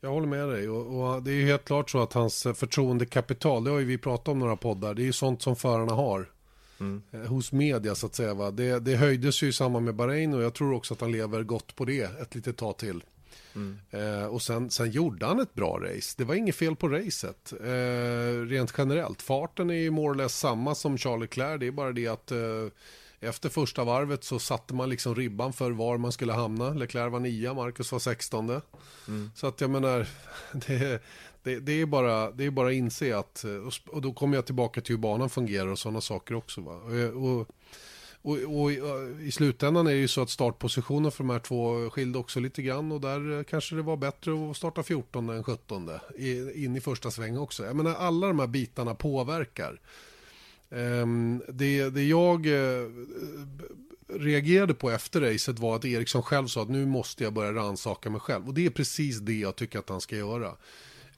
jag 0.04 0.10
håller 0.10 0.26
med 0.26 0.48
dig. 0.48 0.68
Och, 0.68 1.14
och, 1.14 1.22
det 1.22 1.30
är 1.30 1.44
helt 1.44 1.64
klart 1.64 1.90
så 1.90 2.02
att 2.02 2.12
hans 2.12 2.42
förtroendekapital, 2.42 3.64
det 3.64 3.70
har 3.70 3.78
ju 3.78 3.84
vi 3.84 3.98
pratat 3.98 4.28
om 4.28 4.38
några 4.38 4.56
poddar, 4.56 4.94
det 4.94 5.02
är 5.02 5.04
ju 5.04 5.12
sånt 5.12 5.42
som 5.42 5.56
förarna 5.56 5.92
har. 5.92 6.30
Mm. 6.80 7.02
Eh, 7.12 7.20
hos 7.20 7.52
media 7.52 7.94
så 7.94 8.06
att 8.06 8.14
säga. 8.14 8.34
Va? 8.34 8.50
Det, 8.50 8.78
det 8.78 8.96
höjdes 8.96 9.42
ju 9.42 9.48
i 9.48 9.52
samband 9.52 9.84
med 9.84 9.94
Bahrain 9.94 10.34
och 10.34 10.42
jag 10.42 10.54
tror 10.54 10.74
också 10.74 10.94
att 10.94 11.00
han 11.00 11.12
lever 11.12 11.42
gott 11.42 11.76
på 11.76 11.84
det 11.84 12.20
ett 12.20 12.34
litet 12.34 12.56
tag 12.56 12.78
till. 12.78 13.04
Mm. 13.54 13.78
Eh, 13.90 14.26
och 14.26 14.42
sen, 14.42 14.70
sen 14.70 14.90
gjorde 14.90 15.26
han 15.26 15.40
ett 15.40 15.54
bra 15.54 15.80
race. 15.82 16.14
Det 16.18 16.24
var 16.24 16.34
inget 16.34 16.56
fel 16.56 16.76
på 16.76 16.88
racet. 16.88 17.52
Eh, 17.60 18.46
rent 18.46 18.74
generellt. 18.78 19.22
Farten 19.22 19.70
är 19.70 19.74
ju 19.74 19.90
more 19.90 20.10
or 20.10 20.14
less 20.14 20.38
samma 20.38 20.74
som 20.74 20.98
Charlie 20.98 21.20
Leclerc. 21.20 21.60
Det 21.60 21.66
är 21.66 21.70
bara 21.70 21.92
det 21.92 22.08
att 22.08 22.30
eh, 22.30 22.38
efter 23.24 23.48
första 23.48 23.84
varvet 23.84 24.24
så 24.24 24.38
satte 24.38 24.74
man 24.74 24.88
liksom 24.90 25.14
ribban 25.14 25.52
för 25.52 25.70
var 25.70 25.98
man 25.98 26.12
skulle 26.12 26.32
hamna. 26.32 26.70
Leclerc 26.70 27.12
var 27.12 27.20
nia, 27.20 27.54
Marcus 27.54 27.92
var 27.92 27.98
sextonde. 27.98 28.60
Mm. 29.08 29.30
Så 29.34 29.46
att 29.46 29.60
jag 29.60 29.70
menar, 29.70 30.06
det, 30.52 31.02
det, 31.42 31.60
det, 31.60 31.72
är 31.72 31.86
bara, 31.86 32.30
det 32.30 32.44
är 32.44 32.50
bara 32.50 32.68
att 32.68 32.74
inse 32.74 33.16
att, 33.16 33.44
och 33.86 34.02
då 34.02 34.12
kommer 34.12 34.36
jag 34.36 34.46
tillbaka 34.46 34.80
till 34.80 34.94
hur 34.94 35.00
banan 35.00 35.30
fungerar 35.30 35.66
och 35.66 35.78
sådana 35.78 36.00
saker 36.00 36.34
också. 36.34 36.60
Va? 36.60 36.80
Och, 37.14 37.48
och, 38.22 38.62
och, 38.62 38.72
i 39.20 39.30
slutändan 39.32 39.86
är 39.86 39.90
det 39.90 39.96
ju 39.96 40.08
så 40.08 40.22
att 40.22 40.30
startpositionen 40.30 41.10
för 41.10 41.24
de 41.24 41.30
här 41.30 41.38
två 41.38 41.90
skilde 41.90 42.18
också 42.18 42.40
lite 42.40 42.62
grann 42.62 42.92
och 42.92 43.00
där 43.00 43.44
kanske 43.44 43.74
det 43.74 43.82
var 43.82 43.96
bättre 43.96 44.50
att 44.50 44.56
starta 44.56 44.82
14 44.82 45.28
än 45.28 45.44
17 45.44 45.90
in 46.54 46.76
i 46.76 46.80
första 46.80 47.10
sväng 47.10 47.38
också. 47.38 47.64
Jag 47.64 47.76
menar 47.76 47.94
alla 47.94 48.26
de 48.26 48.38
här 48.38 48.46
bitarna 48.46 48.94
påverkar. 48.94 49.80
Ehm, 50.74 51.42
det, 51.48 51.90
det 51.90 52.04
jag 52.04 52.46
eh, 52.46 52.88
reagerade 54.08 54.74
på 54.74 54.90
efter 54.90 55.20
racet 55.20 55.58
var 55.58 55.76
att 55.76 55.84
Eriksson 55.84 56.22
själv 56.22 56.46
sa 56.46 56.62
att 56.62 56.68
nu 56.68 56.86
måste 56.86 57.24
jag 57.24 57.32
börja 57.32 57.52
rannsaka 57.52 58.10
mig 58.10 58.20
själv 58.20 58.48
och 58.48 58.54
det 58.54 58.66
är 58.66 58.70
precis 58.70 59.18
det 59.18 59.38
jag 59.38 59.56
tycker 59.56 59.78
att 59.78 59.88
han 59.88 60.00
ska 60.00 60.16
göra. 60.16 60.52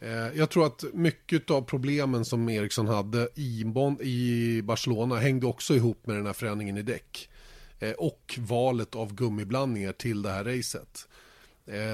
Eh, 0.01 0.39
jag 0.39 0.51
tror 0.51 0.67
att 0.67 0.85
mycket 0.93 1.51
av 1.51 1.63
problemen 1.63 2.25
som 2.25 2.49
Eriksson 2.49 2.87
hade 2.87 3.29
i, 3.35 3.65
bon, 3.65 3.99
i 4.03 4.61
Barcelona 4.63 5.17
hängde 5.17 5.47
också 5.47 5.75
ihop 5.75 6.07
med 6.07 6.17
den 6.17 6.27
här 6.27 6.33
förändringen 6.33 6.77
i 6.77 6.83
däck. 6.83 7.29
Eh, 7.79 7.93
och 7.93 8.39
valet 8.39 8.95
av 8.95 9.15
gummiblandningar 9.15 9.93
till 9.93 10.23
det 10.23 10.31
här 10.31 10.45
racet. 10.45 11.09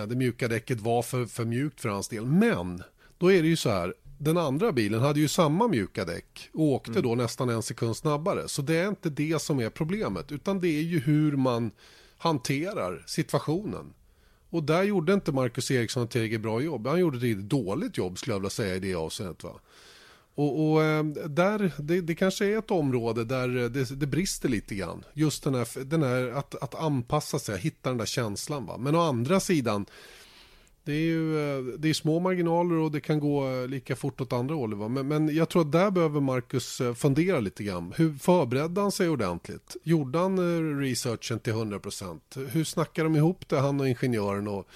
Det 0.08 0.16
mjuka 0.16 0.48
däcket 0.48 0.80
var 0.80 1.02
för, 1.02 1.26
för 1.26 1.44
mjukt 1.44 1.80
för 1.80 1.88
hans 1.88 2.08
del. 2.08 2.26
Men 2.26 2.82
då 3.18 3.32
är 3.32 3.42
det 3.42 3.48
ju 3.48 3.56
så 3.56 3.70
här. 3.70 3.94
Den 4.22 4.36
andra 4.36 4.72
bilen 4.72 5.00
hade 5.00 5.20
ju 5.20 5.28
samma 5.28 5.68
mjuka 5.68 6.04
däck 6.04 6.50
och 6.52 6.64
åkte 6.64 6.90
mm. 6.90 7.02
då 7.02 7.14
nästan 7.14 7.48
en 7.48 7.62
sekund 7.62 7.96
snabbare. 7.96 8.48
Så 8.48 8.62
det 8.62 8.76
är 8.76 8.88
inte 8.88 9.10
det 9.10 9.42
som 9.42 9.60
är 9.60 9.70
problemet. 9.70 10.32
Utan 10.32 10.60
det 10.60 10.68
är 10.68 10.82
ju 10.82 11.00
hur 11.00 11.36
man 11.36 11.70
hanterar 12.18 13.04
situationen. 13.06 13.92
Och 14.50 14.62
där 14.62 14.82
gjorde 14.82 15.12
inte 15.12 15.32
Marcus 15.32 15.70
Eriksson 15.70 16.04
ett 16.04 16.10
tillräckligt 16.10 16.40
bra 16.40 16.60
jobb. 16.60 16.86
Han 16.86 17.00
gjorde 17.00 17.28
ett 17.28 17.38
dåligt 17.38 17.98
jobb 17.98 18.18
skulle 18.18 18.34
jag 18.34 18.40
vilja 18.40 18.50
säga 18.50 18.74
i 18.74 18.80
det 18.80 18.94
avseendet. 18.94 19.44
Va? 19.44 19.60
Och, 20.34 20.72
och 20.72 20.82
eh, 20.82 21.04
där, 21.14 21.72
det, 21.78 22.00
det, 22.00 22.14
kanske 22.14 22.46
är 22.46 22.58
ett 22.58 22.70
område 22.70 23.24
där 23.24 23.48
det, 23.48 23.84
det, 23.84 24.06
brister 24.06 24.48
lite 24.48 24.74
grann. 24.74 25.04
Just 25.12 25.44
den 25.44 25.54
här, 25.54 25.84
den 25.84 26.02
här 26.02 26.28
att, 26.28 26.54
att 26.54 26.74
anpassa 26.74 27.38
sig, 27.38 27.58
hitta 27.58 27.88
den 27.88 27.98
där 27.98 28.06
känslan. 28.06 28.66
Va? 28.66 28.76
Men 28.78 28.94
å 28.94 29.00
andra 29.00 29.40
sidan, 29.40 29.86
det 30.84 30.92
är 30.92 31.00
ju 31.00 31.56
eh, 31.58 31.64
det 31.78 31.88
är 31.88 31.94
små 31.94 32.20
marginaler 32.20 32.74
och 32.74 32.90
det 32.90 33.00
kan 33.00 33.20
gå 33.20 33.48
eh, 33.48 33.68
lika 33.68 33.96
fort 33.96 34.20
åt 34.20 34.32
andra 34.32 34.54
hållet. 34.54 34.78
Va? 34.78 34.88
Men, 34.88 35.08
men 35.08 35.34
jag 35.34 35.48
tror 35.48 35.62
att 35.62 35.72
där 35.72 35.90
behöver 35.90 36.20
Marcus 36.20 36.80
eh, 36.80 36.94
fundera 36.94 37.40
lite 37.40 37.64
grann. 37.64 37.92
Hur 37.96 38.14
förberedde 38.14 38.80
han 38.80 38.92
sig 38.92 39.08
ordentligt? 39.08 39.76
Gjorde 39.82 40.18
han 40.18 40.38
researchen 40.80 41.38
till 41.38 41.52
100%? 41.52 42.48
Hur 42.48 42.64
snackar 42.64 43.04
de 43.04 43.16
ihop 43.16 43.48
det, 43.48 43.58
han 43.58 43.80
och 43.80 43.88
ingenjören? 43.88 44.48
Och, 44.48 44.68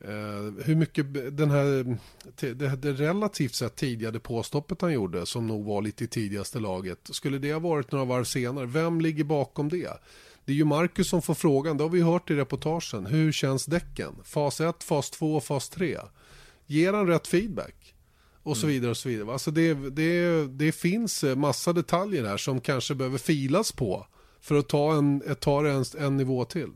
eh, 0.00 0.64
hur 0.64 0.74
mycket 0.74 1.36
den 1.36 1.50
här, 1.50 1.96
det, 2.40 2.76
det 2.76 2.92
relativt 2.92 3.54
sett 3.54 3.76
tidiga 3.76 4.10
depåstoppet 4.10 4.80
han 4.80 4.92
gjorde, 4.92 5.26
som 5.26 5.46
nog 5.46 5.64
var 5.64 5.82
lite 5.82 6.04
i 6.04 6.06
tidigaste 6.06 6.60
laget, 6.60 6.98
skulle 7.02 7.38
det 7.38 7.52
ha 7.52 7.60
varit 7.60 7.92
några 7.92 8.04
varv 8.04 8.24
senare? 8.24 8.66
Vem 8.66 9.00
ligger 9.00 9.24
bakom 9.24 9.68
det? 9.68 9.98
Det 10.44 10.52
är 10.52 10.56
ju 10.56 10.64
Marcus 10.64 11.08
som 11.08 11.22
får 11.22 11.34
frågan, 11.34 11.76
det 11.76 11.84
har 11.84 11.88
vi 11.88 12.02
hört 12.02 12.30
i 12.30 12.34
reportagen. 12.34 13.06
Hur 13.06 13.32
känns 13.32 13.66
däcken? 13.66 14.12
Fas 14.24 14.60
1, 14.60 14.84
fas 14.84 15.10
2 15.10 15.34
och 15.34 15.44
fas 15.44 15.68
3. 15.68 15.98
Ger 16.66 16.92
han 16.92 17.06
rätt 17.06 17.26
feedback? 17.26 17.94
Och 18.42 18.56
så 18.56 18.66
mm. 18.66 18.74
vidare 18.74 18.90
och 18.90 18.96
så 18.96 19.08
vidare. 19.08 19.32
Alltså 19.32 19.50
det, 19.50 19.74
det, 19.74 20.46
det 20.46 20.72
finns 20.72 21.24
massa 21.36 21.72
detaljer 21.72 22.24
här 22.24 22.36
som 22.36 22.60
kanske 22.60 22.94
behöver 22.94 23.18
filas 23.18 23.72
på 23.72 24.06
för 24.40 24.54
att 24.54 24.68
ta, 24.68 24.94
en, 24.94 25.22
ta 25.40 25.66
en, 25.66 25.84
en 25.98 26.16
nivå 26.16 26.44
till. 26.44 26.70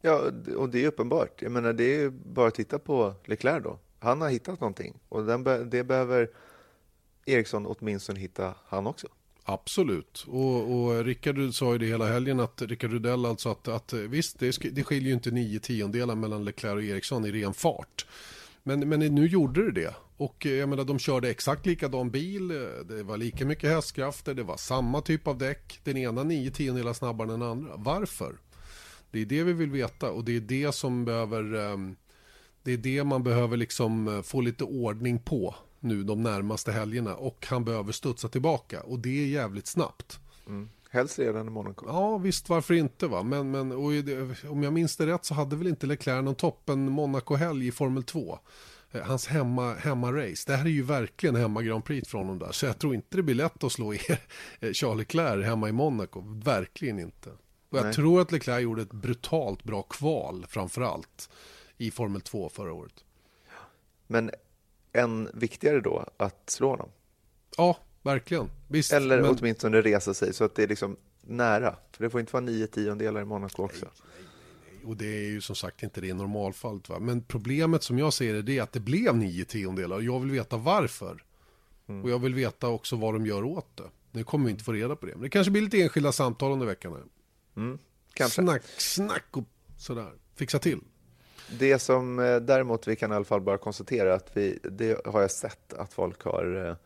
Ja, 0.00 0.22
och 0.56 0.68
det 0.68 0.84
är 0.84 0.88
uppenbart. 0.88 1.42
Jag 1.42 1.52
menar, 1.52 1.72
det 1.72 2.02
är 2.02 2.10
bara 2.10 2.48
att 2.48 2.54
titta 2.54 2.78
på 2.78 3.14
Leclerc 3.24 3.64
då. 3.64 3.78
Han 3.98 4.20
har 4.20 4.28
hittat 4.28 4.60
någonting 4.60 4.98
och 5.08 5.24
den, 5.24 5.70
det 5.70 5.84
behöver 5.84 6.30
Eriksson 7.26 7.66
åtminstone 7.66 8.20
hitta 8.20 8.54
han 8.66 8.86
också. 8.86 9.08
Absolut. 9.44 10.24
Och, 10.28 10.72
och 10.72 11.04
Rickard 11.04 11.54
sa 11.54 11.72
ju 11.72 11.78
det 11.78 11.86
hela 11.86 12.06
helgen 12.06 12.40
att 12.40 12.62
Rickard 12.62 12.92
Rudell 12.92 13.26
alltså 13.26 13.48
att, 13.48 13.68
att 13.68 13.92
eh, 13.92 13.98
visst 13.98 14.38
det, 14.38 14.58
det 14.72 14.84
skiljer 14.84 15.08
ju 15.08 15.14
inte 15.14 15.30
nio 15.30 15.60
tiondelar 15.60 16.14
mellan 16.14 16.44
Leclerc 16.44 16.74
och 16.74 16.82
Eriksson 16.82 17.24
i 17.24 17.32
ren 17.32 17.54
fart. 17.54 18.06
Men, 18.62 18.88
men 18.88 19.00
nu 19.00 19.26
gjorde 19.26 19.64
det 19.64 19.80
det. 19.80 19.94
Och 20.16 20.46
eh, 20.46 20.52
jag 20.52 20.68
menar 20.68 20.84
de 20.84 20.98
körde 20.98 21.30
exakt 21.30 21.66
likadan 21.66 22.10
bil, 22.10 22.50
eh, 22.50 22.56
det 22.88 23.02
var 23.02 23.16
lika 23.16 23.46
mycket 23.46 23.70
hästkrafter, 23.70 24.34
det 24.34 24.42
var 24.42 24.56
samma 24.56 25.00
typ 25.00 25.26
av 25.26 25.38
däck. 25.38 25.80
Den 25.84 25.96
ena 25.96 26.22
nio 26.22 26.50
tiondelar 26.50 26.92
snabbare 26.92 27.32
än 27.32 27.40
den 27.40 27.48
andra. 27.48 27.72
Varför? 27.76 28.36
Det 29.10 29.20
är 29.20 29.26
det 29.26 29.42
vi 29.42 29.52
vill 29.52 29.70
veta 29.70 30.10
och 30.10 30.24
det 30.24 30.36
är 30.36 30.40
det 30.40 30.74
som 30.74 31.04
behöver 31.04 31.54
ehm, 31.54 31.96
det 32.62 32.72
är 32.72 32.76
det 32.76 33.04
man 33.04 33.22
behöver 33.22 33.56
liksom 33.56 34.22
få 34.24 34.40
lite 34.40 34.64
ordning 34.64 35.18
på 35.18 35.54
nu 35.82 36.02
de 36.02 36.22
närmaste 36.22 36.72
helgerna 36.72 37.16
och 37.16 37.46
han 37.46 37.64
behöver 37.64 37.92
studsa 37.92 38.28
tillbaka 38.28 38.80
och 38.80 38.98
det 38.98 39.22
är 39.22 39.26
jävligt 39.26 39.66
snabbt. 39.66 40.20
Mm. 40.46 40.68
Helst 40.90 41.18
redan 41.18 41.46
i 41.46 41.50
Monaco. 41.50 41.86
Ja, 41.88 42.18
visst, 42.18 42.48
varför 42.48 42.74
inte 42.74 43.06
va? 43.06 43.22
Men, 43.22 43.50
men 43.50 43.72
om 44.48 44.62
jag 44.62 44.72
minns 44.72 44.96
det 44.96 45.06
rätt 45.06 45.24
så 45.24 45.34
hade 45.34 45.56
väl 45.56 45.66
inte 45.66 45.86
Leclerc 45.86 46.24
någon 46.24 46.34
toppen 46.34 46.90
Monaco-helg 46.90 47.66
i 47.66 47.72
Formel 47.72 48.02
2. 48.02 48.38
Eh, 48.92 49.02
hans 49.02 49.26
hemma, 49.26 49.74
hemma-race. 49.74 50.44
Det 50.46 50.56
här 50.56 50.64
är 50.64 50.70
ju 50.70 50.82
verkligen 50.82 51.36
hemma 51.36 51.62
Grand 51.62 51.84
Prix 51.84 52.08
från 52.08 52.20
honom 52.20 52.38
där. 52.38 52.52
Så 52.52 52.66
jag 52.66 52.78
tror 52.78 52.94
inte 52.94 53.16
det 53.16 53.22
blir 53.22 53.34
lätt 53.34 53.64
att 53.64 53.72
slå 53.72 53.94
er 53.94 54.20
eh, 54.60 54.72
Charles 54.72 54.98
Leclerc 54.98 55.46
hemma 55.46 55.68
i 55.68 55.72
Monaco. 55.72 56.20
Verkligen 56.44 56.98
inte. 56.98 57.30
Och 57.68 57.78
jag 57.78 57.84
Nej. 57.84 57.94
tror 57.94 58.20
att 58.20 58.32
Leclerc 58.32 58.62
gjorde 58.62 58.82
ett 58.82 58.92
brutalt 58.92 59.64
bra 59.64 59.82
kval 59.82 60.46
framför 60.48 60.82
allt 60.82 61.30
i 61.76 61.90
Formel 61.90 62.20
2 62.20 62.48
förra 62.48 62.72
året. 62.72 63.04
Men 64.06 64.30
än 64.92 65.28
viktigare 65.34 65.80
då 65.80 66.06
att 66.16 66.50
slå 66.50 66.70
honom. 66.70 66.88
Ja, 67.56 67.76
verkligen. 68.02 68.50
Visst, 68.68 68.92
Eller 68.92 69.22
men... 69.22 69.36
åtminstone 69.38 69.82
resa 69.82 70.14
sig 70.14 70.34
så 70.34 70.44
att 70.44 70.54
det 70.54 70.62
är 70.62 70.68
liksom 70.68 70.96
nära. 71.20 71.76
För 71.92 72.04
det 72.04 72.10
får 72.10 72.20
inte 72.20 72.32
vara 72.32 72.44
nio 72.44 72.66
tiondelar 72.66 73.20
i 73.20 73.24
Monaco 73.24 73.62
också. 73.62 73.84
Nej, 73.84 73.94
nej, 74.18 74.28
nej. 74.76 74.90
Och 74.90 74.96
det 74.96 75.06
är 75.06 75.30
ju 75.30 75.40
som 75.40 75.56
sagt 75.56 75.82
inte 75.82 76.00
det 76.00 76.06
i 76.06 76.12
normalfallet. 76.12 76.88
Va? 76.88 76.98
Men 76.98 77.22
problemet 77.22 77.82
som 77.82 77.98
jag 77.98 78.12
ser 78.12 78.42
det 78.42 78.58
är 78.58 78.62
att 78.62 78.72
det 78.72 78.80
blev 78.80 79.16
nio 79.16 79.44
tiondelar. 79.44 79.96
Och 79.96 80.02
jag 80.02 80.20
vill 80.20 80.30
veta 80.30 80.56
varför. 80.56 81.24
Mm. 81.88 82.04
Och 82.04 82.10
jag 82.10 82.18
vill 82.18 82.34
veta 82.34 82.68
också 82.68 82.96
vad 82.96 83.14
de 83.14 83.26
gör 83.26 83.44
åt 83.44 83.76
det. 83.76 83.90
Nu 84.10 84.24
kommer 84.24 84.44
vi 84.44 84.50
inte 84.50 84.64
få 84.64 84.72
reda 84.72 84.96
på 84.96 85.06
det. 85.06 85.12
Men 85.12 85.22
det 85.22 85.28
kanske 85.28 85.50
blir 85.50 85.62
lite 85.62 85.82
enskilda 85.82 86.12
samtal 86.12 86.52
under 86.52 86.66
veckan. 86.66 87.10
Mm, 87.56 87.78
kanske. 88.14 88.42
Snack, 88.42 88.62
snack 88.78 89.24
och 89.30 89.44
sådär. 89.78 90.12
Fixa 90.34 90.58
till. 90.58 90.80
Det 91.58 91.78
som 91.78 92.18
eh, 92.18 92.36
däremot 92.36 92.88
vi 92.88 92.96
kan 92.96 93.12
i 93.12 93.14
alla 93.14 93.24
fall 93.24 93.40
bara 93.40 93.58
konstatera 93.58 94.14
att 94.14 94.36
vi, 94.36 94.58
det 94.62 95.06
har 95.06 95.20
jag 95.20 95.30
sett 95.30 95.72
att 95.72 95.92
folk 95.92 96.22
har 96.22 96.66
eh, 96.68 96.76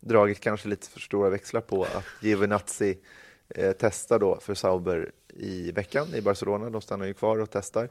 dragit 0.00 0.40
kanske 0.40 0.68
lite 0.68 0.88
för 0.88 1.00
stora 1.00 1.30
växlar 1.30 1.60
på 1.60 1.84
att 1.84 2.04
Giovinazzi 2.22 2.98
eh, 3.48 3.72
testar 3.78 4.18
då 4.18 4.40
för 4.40 4.54
Sauber 4.54 5.12
i 5.28 5.72
veckan 5.72 6.14
i 6.14 6.20
Barcelona. 6.20 6.70
De 6.70 6.80
stannar 6.80 7.06
ju 7.06 7.14
kvar 7.14 7.38
och 7.38 7.50
testar. 7.50 7.88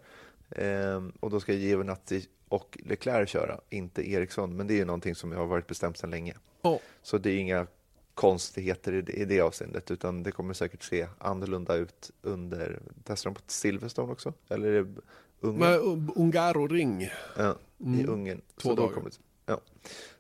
Eh, 0.50 1.04
och 1.20 1.30
då 1.30 1.40
ska 1.40 1.54
Giovinazzi 1.54 2.28
och 2.50 2.78
Leclerc 2.86 3.30
köra, 3.30 3.60
inte 3.70 4.12
Eriksson. 4.12 4.56
Men 4.56 4.68
det 4.68 4.74
är 4.74 4.78
ju 4.78 4.86
någonting 4.86 5.16
som 5.16 5.32
har 5.32 5.46
varit 5.46 5.68
bestämt 5.68 5.98
sedan 5.98 6.10
länge. 6.10 6.34
Oh. 6.62 6.80
Så 7.02 7.18
det 7.18 7.30
är 7.30 7.38
inga 7.38 7.68
konstigheter 8.14 8.94
i 8.94 9.02
det, 9.02 9.14
i 9.14 9.26
det 9.26 9.42
avseendet, 9.42 9.92
utan 9.92 10.24
det 10.24 10.32
kommer 10.32 10.54
säkert 10.54 10.84
se 10.84 11.08
annorlunda 11.18 11.76
ut 11.76 12.12
under... 12.22 12.80
Testar 13.04 13.30
de 13.30 13.36
på 13.36 13.42
Silverstone 13.48 14.12
också? 14.12 14.34
Eller 14.50 14.68
är 14.68 14.84
det 14.84 15.02
Ungern? 15.42 15.60
Med 15.60 16.10
Ungaro 16.16 16.68
Ring. 16.68 17.10
Ja, 17.38 17.56
i 17.78 17.84
mm. 17.84 18.10
Ungern. 18.10 18.42
Två 18.62 18.76
dagar. 18.76 19.04
Ja. 19.46 19.62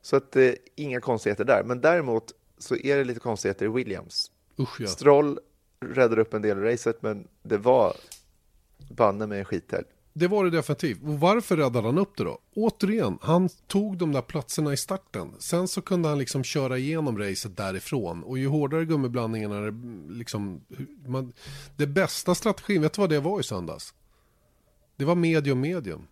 Så 0.01 0.15
att 0.15 0.36
eh, 0.36 0.51
inga 0.76 1.01
konstigheter 1.01 1.45
där. 1.45 1.63
Men 1.63 1.82
däremot 1.82 2.34
så 2.57 2.76
är 2.76 2.97
det 2.97 3.03
lite 3.03 3.20
konstigheter 3.20 3.65
i 3.65 3.70
Williams. 3.70 4.32
Usch, 4.59 4.82
ja. 4.82 4.88
Stroll 4.88 5.39
räddade 5.80 6.22
upp 6.22 6.34
en 6.34 6.41
del 6.41 6.57
i 6.57 6.61
racet, 6.61 7.01
men 7.01 7.28
det 7.43 7.57
var 7.57 7.93
banne 8.89 9.28
med 9.28 9.39
en 9.39 9.45
skithelg. 9.45 9.86
Det 10.13 10.28
var 10.28 10.43
det 10.43 10.49
definitivt. 10.49 11.03
Och 11.03 11.20
varför 11.20 11.57
räddade 11.57 11.88
han 11.88 11.97
upp 11.97 12.18
det 12.18 12.24
då? 12.24 12.39
Återigen, 12.55 13.18
han 13.22 13.49
tog 13.68 13.97
de 13.97 14.11
där 14.11 14.22
platserna 14.22 14.74
i 14.74 14.78
starten. 14.78 15.34
Sen 15.39 15.68
så 15.68 15.82
kunde 15.82 16.09
han 16.09 16.18
liksom 16.18 16.43
köra 16.43 16.78
igenom 16.78 17.18
racet 17.18 17.57
därifrån. 17.57 18.24
Och 18.24 18.38
ju 18.38 18.47
hårdare 18.47 18.86
gummiblandningarna, 18.86 19.74
liksom, 20.09 20.61
man, 21.07 21.34
det 21.76 21.88
bästa 21.88 22.36
strategin, 22.36 22.82
vet 22.82 22.93
du 22.93 23.01
vad 23.01 23.09
det 23.09 23.20
var 23.20 23.39
i 23.39 23.43
söndags? 23.43 23.93
Det 24.98 25.06
var 25.06 25.16
medium 25.16 25.62
medium. 25.62 26.08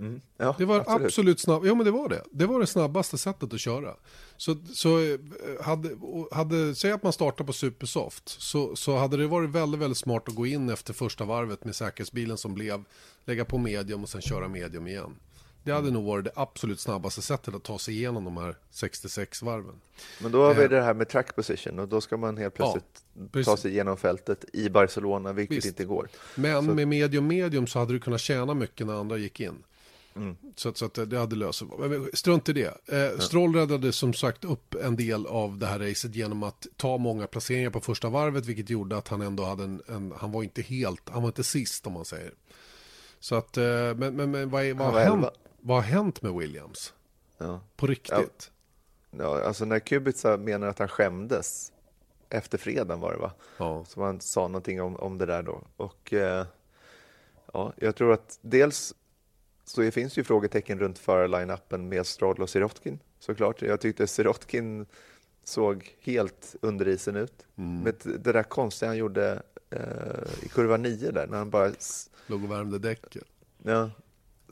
Mm. 0.00 0.20
Ja, 0.36 0.54
det 0.58 0.64
var 0.64 0.80
absolut, 0.80 1.06
absolut 1.06 1.40
snabbt. 1.40 1.66
Ja 1.66 1.74
men 1.74 1.84
det 1.84 1.90
var 1.90 2.08
det. 2.08 2.24
Det 2.30 2.46
var 2.46 2.60
det 2.60 2.66
snabbaste 2.66 3.18
sättet 3.18 3.52
att 3.52 3.60
köra. 3.60 3.94
Så, 4.36 4.56
så 4.74 4.98
eh, 4.98 5.18
hade, 5.60 5.90
hade, 6.32 6.74
säg 6.74 6.92
att 6.92 7.02
man 7.02 7.12
startar 7.12 7.44
på 7.44 7.52
supersoft. 7.52 8.28
Så, 8.28 8.76
så 8.76 8.96
hade 8.96 9.16
det 9.16 9.26
varit 9.26 9.50
väldigt, 9.50 9.80
väldigt 9.80 9.98
smart 9.98 10.28
att 10.28 10.34
gå 10.34 10.46
in 10.46 10.70
efter 10.70 10.92
första 10.92 11.24
varvet 11.24 11.64
med 11.64 11.76
säkerhetsbilen 11.76 12.38
som 12.38 12.54
blev. 12.54 12.84
Lägga 13.24 13.44
på 13.44 13.58
medium 13.58 14.02
och 14.02 14.08
sen 14.08 14.20
köra 14.20 14.48
medium 14.48 14.86
igen. 14.86 15.16
Det 15.62 15.72
hade 15.72 15.90
nog 15.90 16.04
varit 16.04 16.24
det 16.24 16.32
absolut 16.34 16.80
snabbaste 16.80 17.22
sättet 17.22 17.54
att 17.54 17.62
ta 17.62 17.78
sig 17.78 17.94
igenom 17.94 18.24
de 18.24 18.36
här 18.36 18.56
66 18.70 19.42
varven. 19.42 19.80
Men 20.22 20.32
då 20.32 20.42
har 20.42 20.54
vi 20.54 20.62
eh. 20.62 20.70
det 20.70 20.82
här 20.82 20.94
med 20.94 21.08
track 21.08 21.36
position 21.36 21.78
och 21.78 21.88
då 21.88 22.00
ska 22.00 22.16
man 22.16 22.36
helt 22.36 22.54
plötsligt 22.54 23.04
ja, 23.32 23.42
ta 23.44 23.56
sig 23.56 23.70
igenom 23.70 23.96
fältet 23.96 24.44
i 24.52 24.68
Barcelona, 24.68 25.32
vilket 25.32 25.56
Visst. 25.56 25.66
inte 25.66 25.84
går. 25.84 26.08
Men 26.34 26.64
så... 26.64 26.74
med 26.74 26.88
medium 26.88 27.26
medium 27.26 27.66
så 27.66 27.78
hade 27.78 27.92
du 27.92 28.00
kunnat 28.00 28.20
tjäna 28.20 28.54
mycket 28.54 28.86
när 28.86 28.94
andra 28.94 29.16
gick 29.16 29.40
in. 29.40 29.62
Mm. 30.16 30.36
Så, 30.56 30.72
så 30.74 30.84
att 30.84 31.10
det 31.10 31.18
hade 31.18 31.36
löst 31.36 31.58
sig. 31.58 31.68
Strunt 32.12 32.48
i 32.48 32.52
det. 32.52 32.74
Eh, 32.86 33.18
Stroll 33.18 33.54
räddade 33.54 33.92
som 33.92 34.14
sagt 34.14 34.44
upp 34.44 34.74
en 34.74 34.96
del 34.96 35.26
av 35.26 35.58
det 35.58 35.66
här 35.66 35.78
racet 35.78 36.14
genom 36.14 36.42
att 36.42 36.66
ta 36.76 36.98
många 36.98 37.26
placeringar 37.26 37.70
på 37.70 37.80
första 37.80 38.08
varvet, 38.08 38.46
vilket 38.46 38.70
gjorde 38.70 38.96
att 38.96 39.08
han 39.08 39.20
ändå 39.20 39.44
hade 39.44 39.64
en, 39.64 39.82
en 39.88 40.12
han 40.16 40.32
var 40.32 40.42
inte 40.42 40.62
helt, 40.62 41.08
han 41.08 41.22
var 41.22 41.28
inte 41.28 41.44
sist 41.44 41.86
om 41.86 41.92
man 41.92 42.04
säger. 42.04 42.32
Så 43.20 43.34
att, 43.34 43.56
eh, 43.56 43.64
men, 43.64 44.16
men, 44.16 44.30
men 44.30 44.50
vad, 44.50 44.66
vad, 44.66 44.92
har 44.92 45.00
hänt, 45.00 45.26
vad 45.62 45.76
har 45.76 45.82
hänt 45.82 46.22
med 46.22 46.32
Williams? 46.32 46.94
Ja. 47.38 47.60
På 47.76 47.86
riktigt? 47.86 48.50
Ja. 49.10 49.18
ja, 49.18 49.44
alltså 49.44 49.64
när 49.64 49.78
Kubica 49.78 50.36
menar 50.36 50.66
att 50.66 50.78
han 50.78 50.88
skämdes 50.88 51.72
efter 52.28 52.58
fredagen 52.58 53.00
var 53.00 53.12
det 53.12 53.18
va? 53.18 53.32
Ja. 53.56 53.84
Så 53.84 54.02
han 54.02 54.20
sa 54.20 54.48
någonting 54.48 54.82
om, 54.82 54.96
om 54.96 55.18
det 55.18 55.26
där 55.26 55.42
då. 55.42 55.62
Och 55.76 56.12
eh, 56.12 56.46
ja, 57.52 57.72
jag 57.76 57.96
tror 57.96 58.12
att 58.12 58.38
dels 58.40 58.94
så 59.64 59.80
det 59.80 59.90
finns 59.90 60.18
ju 60.18 60.24
frågetecken 60.24 60.78
runt 60.78 60.98
förarline-appen 60.98 61.78
med 61.88 62.06
Stroll 62.06 62.42
och 62.42 62.50
Sirotkin 62.50 62.98
såklart. 63.18 63.62
Jag 63.62 63.80
tyckte 63.80 64.06
Sirotkin 64.06 64.86
såg 65.44 65.94
helt 66.00 66.56
under 66.62 66.88
isen 66.88 67.16
ut. 67.16 67.46
Mm. 67.56 67.82
Med 67.82 67.94
det 68.04 68.32
där 68.32 68.42
konstiga 68.42 68.88
han 68.88 68.96
gjorde 68.96 69.42
eh, 69.70 70.44
i 70.44 70.48
kurva 70.48 70.76
9 70.76 71.10
där, 71.10 71.26
när 71.26 71.38
han 71.38 71.50
bara... 71.50 71.72
Låg 72.26 72.44
och 72.44 72.50
värmde 72.50 72.78
däcken. 72.78 73.24
Ja, 73.62 73.90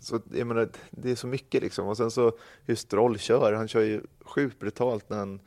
så 0.00 0.20
jag 0.32 0.46
menar, 0.46 0.68
det 0.90 1.10
är 1.10 1.14
så 1.14 1.26
mycket 1.26 1.62
liksom. 1.62 1.88
Och 1.88 1.96
sen 1.96 2.10
så 2.10 2.32
hur 2.64 2.74
Stroll 2.74 3.18
kör, 3.18 3.52
han 3.52 3.68
kör 3.68 3.80
ju 3.80 4.00
sjukt 4.20 4.58
brutalt 4.58 5.10
när 5.10 5.16
han 5.18 5.40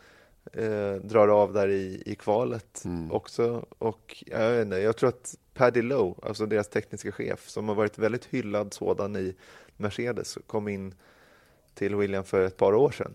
eh, 0.54 0.94
drar 0.94 1.28
av 1.28 1.54
där 1.54 1.68
i, 1.68 2.04
i 2.06 2.16
kvalet 2.16 2.86
mm. 2.86 3.12
också. 3.12 3.66
Och 3.78 4.24
jag 4.28 4.52
vet 4.52 4.66
inte, 4.66 4.78
jag 4.78 4.98
tror 4.98 5.10
att 5.10 5.36
Paddy 5.54 5.82
Lowe, 5.82 6.16
alltså 6.28 6.46
deras 6.46 6.70
tekniska 6.70 7.12
chef, 7.12 7.50
som 7.50 7.68
har 7.68 7.76
varit 7.76 7.98
väldigt 7.98 8.26
hyllad 8.26 8.74
sådan 8.74 9.16
i 9.16 9.36
Mercedes, 9.78 10.38
kom 10.48 10.68
in 10.68 10.94
till 11.74 11.96
William 11.96 12.24
för 12.24 12.46
ett 12.46 12.58
par 12.58 12.74
år 12.74 12.92
sedan. 12.92 13.14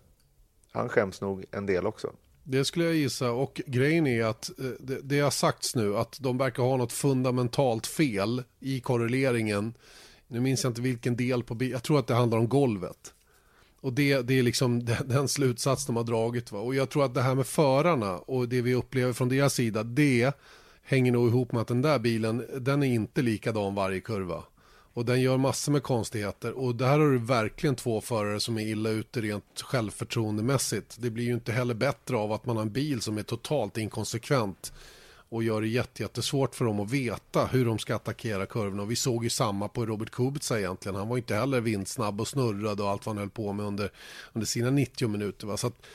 Han 0.71 0.89
skäms 0.89 1.21
nog 1.21 1.45
en 1.51 1.65
del 1.65 1.87
också. 1.87 2.13
Det 2.43 2.65
skulle 2.65 2.85
jag 2.85 2.95
gissa 2.95 3.31
och 3.31 3.61
grejen 3.65 4.07
är 4.07 4.25
att 4.25 4.59
eh, 4.59 4.65
det, 4.79 4.99
det 5.03 5.19
har 5.19 5.31
sagts 5.31 5.75
nu 5.75 5.97
att 5.97 6.17
de 6.19 6.37
verkar 6.37 6.63
ha 6.63 6.77
något 6.77 6.93
fundamentalt 6.93 7.87
fel 7.87 8.43
i 8.59 8.79
korreleringen. 8.79 9.73
Nu 10.27 10.39
minns 10.39 10.63
jag 10.63 10.71
inte 10.71 10.81
vilken 10.81 11.15
del 11.15 11.43
på 11.43 11.55
bilen, 11.55 11.71
jag 11.71 11.83
tror 11.83 11.99
att 11.99 12.07
det 12.07 12.13
handlar 12.13 12.37
om 12.37 12.49
golvet. 12.49 13.13
Och 13.81 13.93
det, 13.93 14.21
det 14.21 14.39
är 14.39 14.43
liksom 14.43 14.85
den 15.05 15.27
slutsats 15.27 15.85
de 15.85 15.95
har 15.95 16.03
dragit. 16.03 16.51
Va? 16.51 16.59
Och 16.59 16.75
jag 16.75 16.89
tror 16.89 17.05
att 17.05 17.13
det 17.13 17.21
här 17.21 17.35
med 17.35 17.47
förarna 17.47 18.17
och 18.17 18.49
det 18.49 18.61
vi 18.61 18.73
upplever 18.73 19.13
från 19.13 19.29
deras 19.29 19.53
sida, 19.53 19.83
det 19.83 20.37
hänger 20.83 21.11
nog 21.11 21.27
ihop 21.27 21.51
med 21.51 21.61
att 21.61 21.67
den 21.67 21.81
där 21.81 21.99
bilen, 21.99 22.45
den 22.59 22.83
är 22.83 22.87
inte 22.87 23.21
likadan 23.21 23.75
varje 23.75 24.01
kurva. 24.01 24.43
Och 24.93 25.05
den 25.05 25.21
gör 25.21 25.37
massor 25.37 25.71
med 25.71 25.83
konstigheter. 25.83 26.51
Och 26.51 26.75
där 26.75 26.99
har 26.99 27.11
du 27.11 27.17
verkligen 27.17 27.75
två 27.75 28.01
förare 28.01 28.39
som 28.39 28.57
är 28.57 28.61
illa 28.61 28.89
ute 28.89 29.21
rent 29.21 29.61
självförtroendemässigt. 29.61 30.95
Det 30.99 31.09
blir 31.09 31.25
ju 31.25 31.33
inte 31.33 31.51
heller 31.51 31.73
bättre 31.73 32.17
av 32.17 32.31
att 32.31 32.45
man 32.45 32.55
har 32.55 32.63
en 32.63 32.71
bil 32.71 33.01
som 33.01 33.17
är 33.17 33.23
totalt 33.23 33.77
inkonsekvent. 33.77 34.73
Och 35.29 35.43
gör 35.43 35.61
det 35.61 35.67
jättesvårt 35.67 36.55
för 36.55 36.65
dem 36.65 36.79
att 36.79 36.91
veta 36.91 37.45
hur 37.45 37.65
de 37.65 37.79
ska 37.79 37.95
attackera 37.95 38.45
kurvorna. 38.45 38.83
Och 38.83 38.91
vi 38.91 38.95
såg 38.95 39.23
ju 39.23 39.29
samma 39.29 39.67
på 39.67 39.85
Robert 39.85 40.09
Kubica 40.09 40.59
egentligen. 40.59 40.95
Han 40.95 41.09
var 41.09 41.17
inte 41.17 41.35
heller 41.35 41.61
vindsnabb 41.61 42.21
och 42.21 42.27
snurrade 42.27 42.83
och 42.83 42.89
allt 42.89 43.05
vad 43.05 43.15
han 43.15 43.21
höll 43.21 43.29
på 43.29 43.53
med 43.53 43.65
under, 43.65 43.91
under 44.33 44.45
sina 44.45 44.69
90 44.69 45.07
minuter. 45.07 45.47
Va? 45.47 45.57
Så 45.57 45.67
att, 45.67 45.85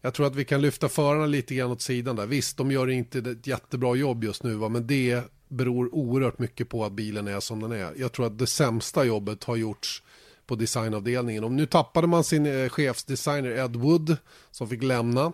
jag 0.00 0.14
tror 0.14 0.26
att 0.26 0.36
vi 0.36 0.44
kan 0.44 0.62
lyfta 0.62 0.88
förarna 0.88 1.26
lite 1.26 1.54
grann 1.54 1.70
åt 1.70 1.82
sidan 1.82 2.16
där. 2.16 2.26
Visst, 2.26 2.56
de 2.56 2.70
gör 2.70 2.90
inte 2.90 3.18
ett 3.18 3.46
jättebra 3.46 3.94
jobb 3.94 4.24
just 4.24 4.42
nu, 4.42 4.54
va? 4.54 4.68
men 4.68 4.86
det 4.86 5.22
beror 5.48 5.94
oerhört 5.94 6.38
mycket 6.38 6.68
på 6.68 6.84
att 6.84 6.92
bilen 6.92 7.28
är 7.28 7.40
som 7.40 7.60
den 7.60 7.72
är. 7.72 7.92
Jag 7.96 8.12
tror 8.12 8.26
att 8.26 8.38
det 8.38 8.46
sämsta 8.46 9.04
jobbet 9.04 9.44
har 9.44 9.56
gjorts 9.56 10.02
på 10.46 10.54
designavdelningen. 10.54 11.44
Och 11.44 11.52
nu 11.52 11.66
tappade 11.66 12.06
man 12.06 12.24
sin 12.24 12.46
eh, 12.46 12.68
chefsdesigner 12.68 13.50
Ed 13.50 13.76
Wood 13.76 14.16
som 14.50 14.68
fick 14.68 14.82
lämna. 14.82 15.32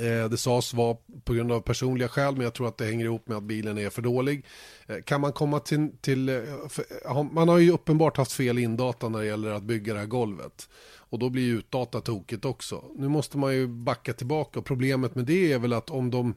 Eh, 0.00 0.28
det 0.28 0.36
sades 0.36 0.74
vara 0.74 0.96
på 1.24 1.32
grund 1.32 1.52
av 1.52 1.60
personliga 1.60 2.08
skäl, 2.08 2.34
men 2.34 2.44
jag 2.44 2.54
tror 2.54 2.68
att 2.68 2.78
det 2.78 2.84
hänger 2.84 3.04
ihop 3.04 3.28
med 3.28 3.36
att 3.36 3.42
bilen 3.42 3.78
är 3.78 3.90
för 3.90 4.02
dålig. 4.02 4.44
Eh, 4.86 4.96
kan 5.02 5.20
man 5.20 5.32
komma 5.32 5.60
till... 5.60 5.90
till 6.00 6.28
eh, 6.28 7.22
man 7.32 7.48
har 7.48 7.58
ju 7.58 7.70
uppenbart 7.70 8.16
haft 8.16 8.32
fel 8.32 8.58
indata 8.58 9.08
när 9.08 9.18
det 9.18 9.26
gäller 9.26 9.50
att 9.50 9.62
bygga 9.62 9.94
det 9.94 10.00
här 10.00 10.06
golvet. 10.06 10.68
Och 11.08 11.18
då 11.18 11.30
blir 11.30 11.42
ju 11.42 11.58
utdata 11.58 12.00
tokigt 12.00 12.44
också. 12.44 12.84
Nu 12.96 13.08
måste 13.08 13.38
man 13.38 13.54
ju 13.54 13.66
backa 13.66 14.12
tillbaka 14.12 14.58
och 14.58 14.64
problemet 14.64 15.14
med 15.14 15.24
det 15.24 15.52
är 15.52 15.58
väl 15.58 15.72
att 15.72 15.90
om 15.90 16.10
de 16.10 16.34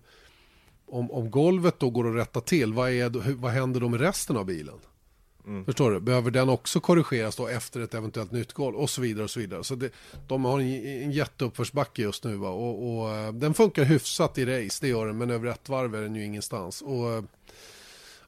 om, 0.92 1.12
om 1.12 1.32
golvet 1.32 1.80
då 1.80 1.90
går 1.90 2.10
att 2.10 2.16
rätta 2.16 2.42
till, 2.42 2.74
vad, 2.74 2.92
är, 2.92 3.36
vad 3.36 3.52
händer 3.52 3.80
då 3.80 3.90
med 3.90 4.02
resten 4.02 4.38
av 4.38 4.46
bilen? 4.46 4.80
Mm. 5.46 5.66
Förstår 5.66 5.92
du? 5.92 6.00
Behöver 6.00 6.32
den 6.32 6.50
också 6.50 6.80
korrigeras 6.80 7.36
då 7.36 7.48
efter 7.48 7.80
ett 7.80 7.94
eventuellt 7.94 8.32
nytt 8.32 8.54
golv 8.54 8.76
och 8.76 8.90
så 8.90 9.02
vidare 9.02 9.24
och 9.24 9.30
så 9.30 9.40
vidare. 9.40 9.64
Så 9.64 9.76
det, 9.76 9.92
de 10.28 10.46
har 10.46 10.60
en, 10.60 10.86
en 11.04 11.12
jätteuppförsbacke 11.12 12.02
just 12.02 12.24
nu 12.24 12.36
va? 12.36 12.50
Och, 12.50 13.00
och, 13.00 13.16
eh, 13.16 13.34
den 13.34 13.54
funkar 13.54 13.84
hyfsat 13.84 14.38
i 14.38 14.46
race, 14.46 14.78
det 14.82 14.88
gör 14.88 15.08
den, 15.08 15.18
men 15.18 15.30
över 15.30 15.48
ett 15.48 15.70
varv 15.70 15.96
är 15.96 16.02
den 16.02 16.16
ju 16.16 16.26
ingenstans. 16.26 16.82
Och 16.82 17.12
eh, 17.12 17.24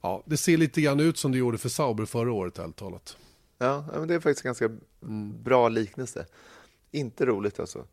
ja, 0.02 0.24
det 0.26 0.38
ser 0.38 0.58
lite 0.58 0.82
grann 0.82 1.00
ut 1.00 1.18
som 1.18 1.32
det 1.32 1.38
gjorde 1.38 1.58
för 1.58 1.70
Sauber 1.70 2.06
förra 2.06 2.32
året, 2.32 2.58
helt 2.58 2.76
talat. 2.76 3.18
Ja, 3.58 3.86
men 3.94 4.08
det 4.08 4.16
är 4.16 4.20
faktiskt 4.20 4.44
ganska 4.44 4.66
mm. 5.04 5.44
bra 5.44 5.70
liknelse. 5.70 6.26
Inte 6.92 7.26
roligt 7.26 7.60
alltså. 7.60 7.86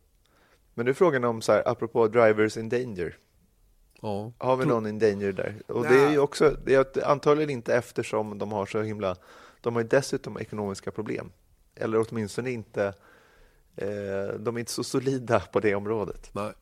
Men 0.75 0.85
nu 0.85 0.91
är 0.91 0.95
frågan 0.95 1.25
om 1.25 1.43
så 1.43 1.53
här, 1.53 1.69
apropå 1.69 2.09
drivers 2.09 2.57
in 2.57 2.69
danger. 2.69 3.17
Ja. 4.01 4.33
Har 4.39 4.57
vi 4.57 4.67
någon 4.67 4.87
in 4.87 4.99
danger 4.99 5.33
där? 5.33 5.63
Och 5.67 5.83
det 5.83 5.99
är 6.01 6.11
ju 6.11 6.19
också, 6.19 6.57
det 6.65 6.75
är 6.75 7.07
antagligen 7.07 7.51
inte 7.51 7.75
eftersom 7.75 8.39
de 8.39 8.53
har 8.53 8.67
så 8.67 8.83
himla, 8.83 9.17
de 9.61 9.75
har 9.75 9.83
ju 9.83 9.89
dessutom 9.89 10.39
ekonomiska 10.39 10.91
problem. 10.91 11.31
Eller 11.75 12.05
åtminstone 12.09 12.51
inte, 12.51 12.85
eh, 13.77 14.35
de 14.39 14.57
är 14.57 14.59
inte 14.59 14.73
så 14.73 14.85
solida 14.85 15.41
på 15.41 15.61
det 15.61 15.75
området. 15.75 16.31
Nej. 16.33 16.53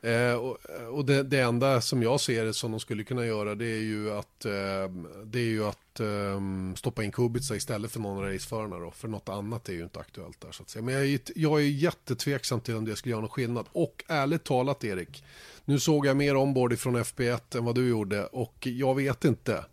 Eh, 0.00 0.34
och, 0.34 0.56
och 0.90 1.04
det, 1.04 1.22
det, 1.22 1.40
enda 1.40 1.80
som 1.80 2.02
jag 2.02 2.20
ser 2.20 2.44
det 2.44 2.54
som 2.54 2.70
de 2.70 2.80
skulle 2.80 3.04
kunna 3.04 3.26
göra 3.26 3.54
det 3.54 3.66
är 3.66 3.82
ju 3.82 4.12
att, 4.12 4.44
eh, 4.44 4.90
det 5.24 5.38
är 5.38 5.50
ju 5.50 5.64
att 5.64 6.00
eh, 6.00 6.40
stoppa 6.76 7.04
in 7.04 7.12
Kubica 7.12 7.54
istället 7.54 7.92
för 7.92 8.00
någon 8.00 8.24
av 8.24 8.32
raceförarna 8.32 8.78
då. 8.78 8.90
För 8.90 9.08
något 9.08 9.28
annat 9.28 9.68
är 9.68 9.72
ju 9.72 9.82
inte 9.82 10.00
aktuellt 10.00 10.40
där 10.40 10.52
så 10.52 10.62
att 10.62 10.70
säga. 10.70 10.82
Men 10.82 10.94
jag 10.94 11.06
är, 11.06 11.20
jag 11.34 11.60
är 11.60 11.66
jättetveksam 11.66 12.60
till 12.60 12.76
om 12.76 12.84
det 12.84 12.96
skulle 12.96 13.10
göra 13.10 13.20
någon 13.20 13.30
skillnad. 13.30 13.66
Och 13.72 14.04
ärligt 14.08 14.44
talat 14.44 14.84
Erik, 14.84 15.24
nu 15.64 15.80
såg 15.80 16.06
jag 16.06 16.16
mer 16.16 16.36
ombord 16.36 16.78
från 16.78 16.96
FP1 16.96 17.58
än 17.58 17.64
vad 17.64 17.74
du 17.74 17.88
gjorde 17.88 18.26
och 18.26 18.66
jag 18.66 18.94
vet 18.94 19.24
inte. 19.24 19.64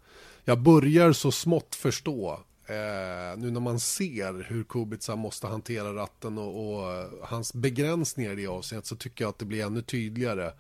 Jag 0.45 0.59
börjar 0.59 1.13
så 1.13 1.31
smått 1.31 1.75
förstå 1.75 2.39
Eh, 2.73 3.37
nu 3.37 3.51
när 3.51 3.59
man 3.59 3.79
ser 3.79 4.45
hur 4.47 4.63
Kubica 4.63 5.15
måste 5.15 5.47
hantera 5.47 5.95
ratten 5.95 6.37
och, 6.37 6.75
och 6.75 6.91
eh, 6.91 7.07
hans 7.21 7.53
begränsningar 7.53 8.31
i 8.31 8.35
det 8.35 8.47
avseendet 8.47 8.85
så 8.85 8.95
tycker 8.95 9.23
jag 9.23 9.29
att 9.29 9.39
det 9.39 9.45
blir 9.45 9.65
ännu 9.65 9.81
tydligare 9.81 10.51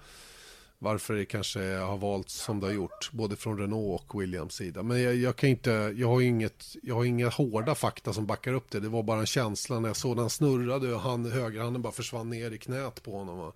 varför 0.83 1.13
det 1.13 1.25
kanske 1.25 1.75
har 1.75 1.97
valts 1.97 2.33
som 2.33 2.59
det 2.59 2.65
har 2.65 2.73
gjort, 2.73 3.09
både 3.11 3.35
från 3.35 3.57
Renault 3.57 4.03
och 4.07 4.21
Williams 4.21 4.53
sida. 4.53 4.83
Men 4.83 5.01
jag, 5.01 5.15
jag 5.15 5.35
kan 5.35 5.49
inte, 5.49 5.93
jag 5.95 6.07
har, 6.07 6.21
inget, 6.21 6.75
jag 6.83 6.95
har 6.95 7.05
inga 7.05 7.29
hårda 7.29 7.75
fakta 7.75 8.13
som 8.13 8.25
backar 8.25 8.53
upp 8.53 8.71
det. 8.71 8.79
Det 8.79 8.89
var 8.89 9.03
bara 9.03 9.19
en 9.19 9.25
känsla 9.25 9.79
när 9.79 9.89
jag 9.89 9.95
såg 9.95 10.17
den 10.17 10.29
snurrade 10.29 10.93
och 10.93 11.01
han, 11.01 11.31
högerhanden 11.31 11.81
bara 11.81 11.93
försvann 11.93 12.29
ner 12.29 12.51
i 12.51 12.57
knät 12.57 13.03
på 13.03 13.17
honom. 13.17 13.51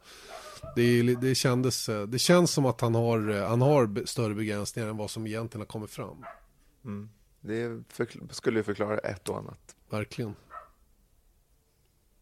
Det, 0.76 1.16
det, 1.16 1.36
kändes, 1.36 1.90
eh, 1.90 2.08
det 2.08 2.20
känns 2.20 2.52
som 2.52 2.66
att 2.66 2.82
han 2.82 2.96
har, 2.96 3.30
eh, 3.30 3.48
han 3.48 3.62
har 3.62 4.06
större 4.06 4.34
begränsningar 4.34 4.90
än 4.90 4.98
vad 4.98 5.12
som 5.12 5.28
egentligen 5.28 5.62
har 5.62 5.68
kommit 5.68 5.92
fram. 5.92 6.26
Mm. 6.86 7.10
Det 7.48 7.84
skulle 8.30 8.60
ju 8.60 8.64
förklara 8.64 8.98
ett 8.98 9.30
och 9.30 9.38
annat. 9.38 9.76
Verkligen. 9.90 10.36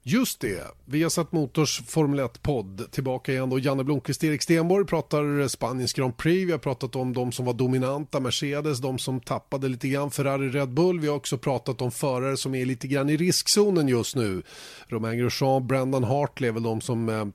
Just 0.08 0.40
det, 0.40 0.64
vi 0.86 1.04
har 1.04 1.10
satt 1.10 1.32
Motors 1.32 1.82
Formel 1.88 2.20
1-podd 2.20 2.92
tillbaka 2.92 3.32
igen 3.32 3.50
då. 3.50 3.60
Janne 3.60 3.84
Blomqvist, 3.84 4.24
Erik 4.24 4.42
Stenborg 4.42 4.86
pratar 4.86 5.48
Spaniens 5.48 5.94
Grand 5.94 6.18
Prix. 6.18 6.48
Vi 6.48 6.52
har 6.52 6.60
pratat 6.60 6.96
om 6.96 7.14
de 7.14 7.32
som 7.32 7.46
var 7.46 7.54
dominanta, 7.54 8.20
Mercedes, 8.20 8.80
de 8.80 9.00
som 9.00 9.20
tappade 9.20 9.68
lite 9.68 9.88
grann, 9.88 10.12
Ferrari, 10.12 10.50
Red 10.50 10.70
Bull. 10.70 11.00
Vi 11.00 11.08
har 11.08 11.16
också 11.16 11.38
pratat 11.38 11.82
om 11.82 11.92
förare 11.92 12.38
som 12.38 12.56
är 12.56 12.66
lite 12.66 12.88
grann 12.88 13.10
i 13.10 13.18
riskzonen 13.18 13.88
just 13.88 14.16
nu. 14.16 14.44
Romain 14.88 15.20
Grosjean, 15.20 15.68
Brendan 15.68 16.04
Hartley 16.04 16.50
är 16.50 16.54
väl 16.54 16.64
de 16.64 16.82
som 16.82 17.10
eh, 17.10 17.26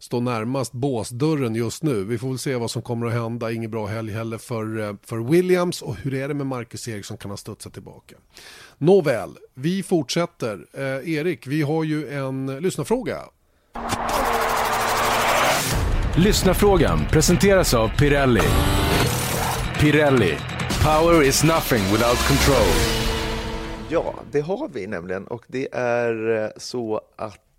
står 0.00 0.20
närmast 0.20 0.72
båsdörren 0.72 1.54
just 1.54 1.82
nu. 1.82 2.04
Vi 2.04 2.18
får 2.18 2.28
väl 2.28 2.38
se 2.38 2.56
vad 2.56 2.70
som 2.70 2.82
kommer 2.82 3.06
att 3.06 3.12
hända. 3.12 3.52
Ingen 3.52 3.70
bra 3.70 3.86
helg 3.86 4.12
heller 4.12 4.38
för, 4.38 4.80
eh, 4.80 4.94
för 5.02 5.18
Williams 5.30 5.82
och 5.82 5.96
hur 5.96 6.14
är 6.14 6.28
det 6.28 6.34
med 6.34 6.46
Marcus 6.46 6.88
Eriksson 6.88 7.16
kan 7.16 7.30
han 7.30 7.38
studsa 7.38 7.70
tillbaka. 7.70 8.16
Nåväl, 8.78 9.30
vi 9.54 9.82
fortsätter. 9.82 10.66
Eh, 10.72 11.14
Erik, 11.14 11.46
vi 11.46 11.62
har 11.62 11.84
ju 11.84 12.08
en 12.12 12.46
lyssnarfråga. 12.46 13.18
Lyssnarfrågan 16.16 16.98
presenteras 17.10 17.74
av 17.74 17.88
Pirelli. 17.88 18.42
Pirelli. 19.80 20.34
Power 20.82 21.22
is 21.22 21.44
nothing 21.44 21.82
without 21.82 22.28
control. 22.28 23.00
Ja, 23.88 24.14
det 24.32 24.40
har 24.40 24.68
vi 24.68 24.86
nämligen 24.86 25.26
och 25.26 25.44
det 25.46 25.68
är 25.72 26.44
eh, 26.44 26.50
så 26.56 27.00
att 27.16 27.49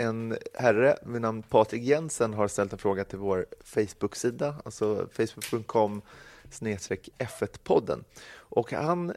en 0.00 0.36
herre 0.54 0.98
vid 1.02 1.20
namn 1.20 1.42
Patrik 1.42 1.82
Jensen 1.82 2.34
har 2.34 2.48
ställt 2.48 2.72
en 2.72 2.78
fråga 2.78 3.04
till 3.04 3.18
vår 3.18 3.46
Facebook-sida, 3.64 4.56
alltså 4.64 5.08
facebook.com 5.12 6.02
F1-podden. 7.18 8.04
Och 8.32 8.72
han 8.72 9.12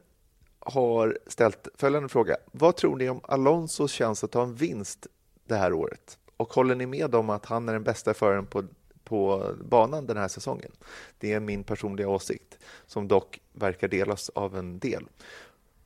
har 0.59 1.17
ställt 1.27 1.67
följande 1.75 2.09
fråga. 2.09 2.37
Vad 2.51 2.75
tror 2.75 2.95
ni 2.95 3.09
om 3.09 3.21
Alonsos 3.23 3.93
chans 3.93 4.23
att 4.23 4.31
ta 4.31 4.43
en 4.43 4.55
vinst 4.55 5.07
det 5.45 5.55
här 5.55 5.73
året? 5.73 6.17
Och 6.37 6.53
håller 6.53 6.75
ni 6.75 6.85
med 6.85 7.15
om 7.15 7.29
att 7.29 7.45
han 7.45 7.69
är 7.69 7.73
den 7.73 7.83
bästa 7.83 8.13
föraren 8.13 8.45
på, 8.45 8.63
på 9.03 9.51
banan 9.63 10.05
den 10.05 10.17
här 10.17 10.27
säsongen? 10.27 10.71
Det 11.17 11.33
är 11.33 11.39
min 11.39 11.63
personliga 11.63 12.09
åsikt, 12.09 12.57
som 12.85 13.07
dock 13.07 13.39
verkar 13.53 13.87
delas 13.87 14.29
av 14.29 14.57
en 14.57 14.79
del. 14.79 15.05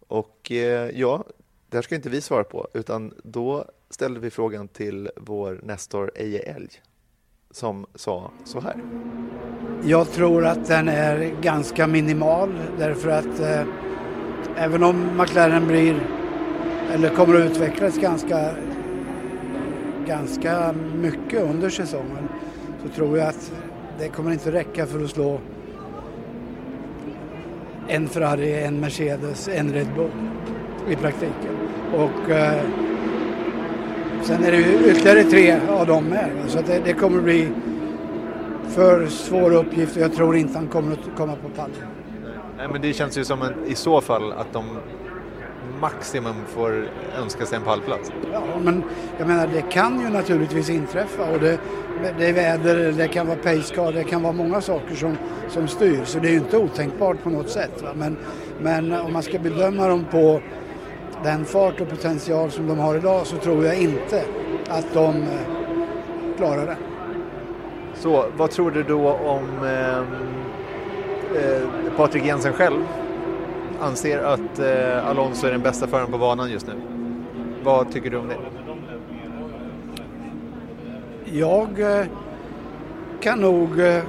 Och 0.07 0.51
eh, 0.51 0.89
ja, 0.99 1.23
det 1.69 1.77
här 1.77 1.81
ska 1.81 1.95
inte 1.95 2.09
vi 2.09 2.21
svara 2.21 2.43
på, 2.43 2.67
utan 2.73 3.13
då 3.23 3.65
ställde 3.89 4.19
vi 4.19 4.29
frågan 4.29 4.67
till 4.67 5.09
vår 5.17 5.59
Nestor 5.63 6.11
Eje 6.15 6.39
Elg 6.39 6.69
som 7.51 7.85
sa 7.95 8.31
så 8.43 8.59
här. 8.59 8.75
Jag 9.83 10.11
tror 10.11 10.45
att 10.45 10.67
den 10.67 10.87
är 10.87 11.41
ganska 11.41 11.87
minimal 11.87 12.53
därför 12.77 13.09
att 13.09 13.39
eh, 13.39 13.63
även 14.55 14.83
om 14.83 15.17
McLaren 15.17 15.67
blir 15.67 16.07
eller 16.93 17.09
kommer 17.09 17.35
att 17.35 17.51
utvecklas 17.51 17.97
ganska, 17.97 18.55
ganska 20.07 20.75
mycket 20.95 21.43
under 21.43 21.69
säsongen 21.69 22.29
så 22.83 22.89
tror 22.89 23.17
jag 23.17 23.27
att 23.27 23.51
det 23.99 24.09
kommer 24.09 24.31
inte 24.31 24.51
räcka 24.51 24.85
för 24.85 25.03
att 25.03 25.09
slå 25.09 25.39
en 27.87 28.07
Ferrari, 28.07 28.63
en 28.63 28.79
Mercedes, 28.79 29.47
en 29.47 29.73
Red 29.73 29.87
Bull 29.95 30.11
i 30.89 30.95
praktiken. 30.95 31.57
Och 31.93 32.29
eh, 32.29 32.63
sen 34.27 34.43
är 34.43 34.51
det 34.51 34.89
ytterligare 34.89 35.23
tre 35.23 35.59
av 35.69 35.87
dem 35.87 36.05
med. 36.05 36.29
Så 36.47 36.61
det, 36.61 36.81
det 36.85 36.93
kommer 36.93 37.21
bli 37.21 37.49
för 38.69 39.07
svåra 39.07 39.55
uppgifter. 39.55 40.01
Jag 40.01 40.13
tror 40.13 40.35
inte 40.35 40.57
han 40.57 40.67
kommer 40.67 40.91
att 40.91 41.17
komma 41.17 41.35
på 41.35 41.49
pallen. 41.49 41.75
Nej, 42.57 42.67
men 42.71 42.81
det 42.81 42.93
känns 42.93 43.17
ju 43.17 43.25
som 43.25 43.41
en, 43.41 43.53
i 43.65 43.75
så 43.75 44.01
fall 44.01 44.31
att 44.31 44.53
de 44.53 44.63
maximum 45.81 46.35
får 46.47 46.89
önska 47.17 47.45
sig 47.45 47.57
en 47.57 47.63
pallplats. 47.63 48.11
Ja, 48.33 48.43
men 48.63 48.83
jag 49.17 49.27
menar 49.27 49.47
det 49.47 49.61
kan 49.61 50.01
ju 50.01 50.09
naturligtvis 50.09 50.69
inträffa 50.69 51.31
och 51.31 51.39
det, 51.39 51.59
det 52.17 52.25
är 52.25 52.33
väder, 52.33 52.91
det 52.91 53.07
kan 53.07 53.27
vara 53.27 53.37
pacecar, 53.37 53.91
det 53.91 54.03
kan 54.03 54.23
vara 54.23 54.33
många 54.33 54.61
saker 54.61 54.95
som, 54.95 55.17
som 55.49 55.67
styr 55.67 56.03
så 56.05 56.19
det 56.19 56.27
är 56.27 56.31
ju 56.31 56.37
inte 56.37 56.57
otänkbart 56.57 57.23
på 57.23 57.29
något 57.29 57.49
sätt. 57.49 57.83
Va? 57.83 57.89
Men, 57.95 58.17
men 58.61 58.91
om 58.93 59.13
man 59.13 59.23
ska 59.23 59.39
bedöma 59.39 59.87
dem 59.87 60.05
på 60.11 60.41
den 61.23 61.45
fart 61.45 61.81
och 61.81 61.89
potential 61.89 62.51
som 62.51 62.67
de 62.67 62.79
har 62.79 62.95
idag 62.95 63.27
så 63.27 63.37
tror 63.37 63.65
jag 63.65 63.81
inte 63.81 64.23
att 64.69 64.93
de 64.93 65.15
eh, 65.15 65.39
klarar 66.37 66.65
det. 66.65 66.77
Så 67.95 68.25
vad 68.37 68.51
tror 68.51 68.71
du 68.71 68.83
då 68.83 69.09
om 69.09 69.65
eh, 69.65 69.97
eh, 71.43 71.67
Patrik 71.97 72.25
Jensen 72.25 72.53
själv 72.53 72.83
anser 73.79 74.19
att 74.19 74.59
eh, 74.59 75.09
Alonso 75.09 75.47
är 75.47 75.51
den 75.51 75.61
bästa 75.61 75.87
föraren 75.87 76.11
på 76.11 76.17
banan 76.17 76.51
just 76.51 76.67
nu? 76.67 76.73
Vad 77.63 77.91
tycker 77.91 78.09
du 78.09 78.17
om 78.17 78.27
det? 78.27 78.37
Jag 81.31 81.79
eh, 81.79 82.05
kan 83.19 83.39
nog 83.39 83.79
eh, 83.79 84.03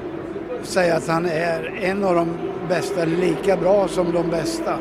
säga 0.63 0.97
att 0.97 1.09
han 1.09 1.27
är 1.27 1.79
en 1.83 2.05
av 2.05 2.15
de 2.15 2.29
bästa, 2.69 3.05
lika 3.05 3.57
bra 3.57 3.89
som 3.89 4.13
de 4.13 4.31
bästa. 4.31 4.79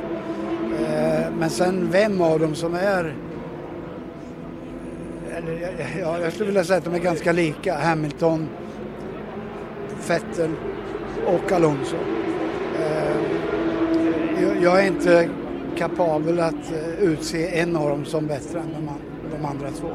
Men 1.40 1.50
sen 1.50 1.92
vem 1.92 2.22
av 2.22 2.40
dem 2.40 2.56
som 2.56 2.74
är 2.74 3.16
eller, 5.38 5.76
ja, 6.02 6.20
jag 6.20 6.34
skulle 6.34 6.46
vilja 6.46 6.64
säga 6.64 6.78
att 6.78 6.84
de 6.84 6.94
är 6.94 7.00
ganska 7.00 7.32
lika. 7.32 7.78
Hamilton, 7.78 8.48
Vettel 10.08 10.52
och 11.26 11.52
Alonso. 11.52 11.96
Eh, 12.80 13.18
jag 14.64 14.84
är 14.84 14.88
inte 14.88 15.30
kapabel 15.78 16.40
att 16.40 16.72
eh, 16.72 17.04
utse 17.04 17.60
en 17.60 17.76
av 17.76 17.90
dem 17.90 18.06
som 18.06 18.28
bättre 18.28 18.60
än 18.60 18.74
de, 18.74 18.90
de 19.38 19.46
andra 19.46 19.72
två. 19.72 19.90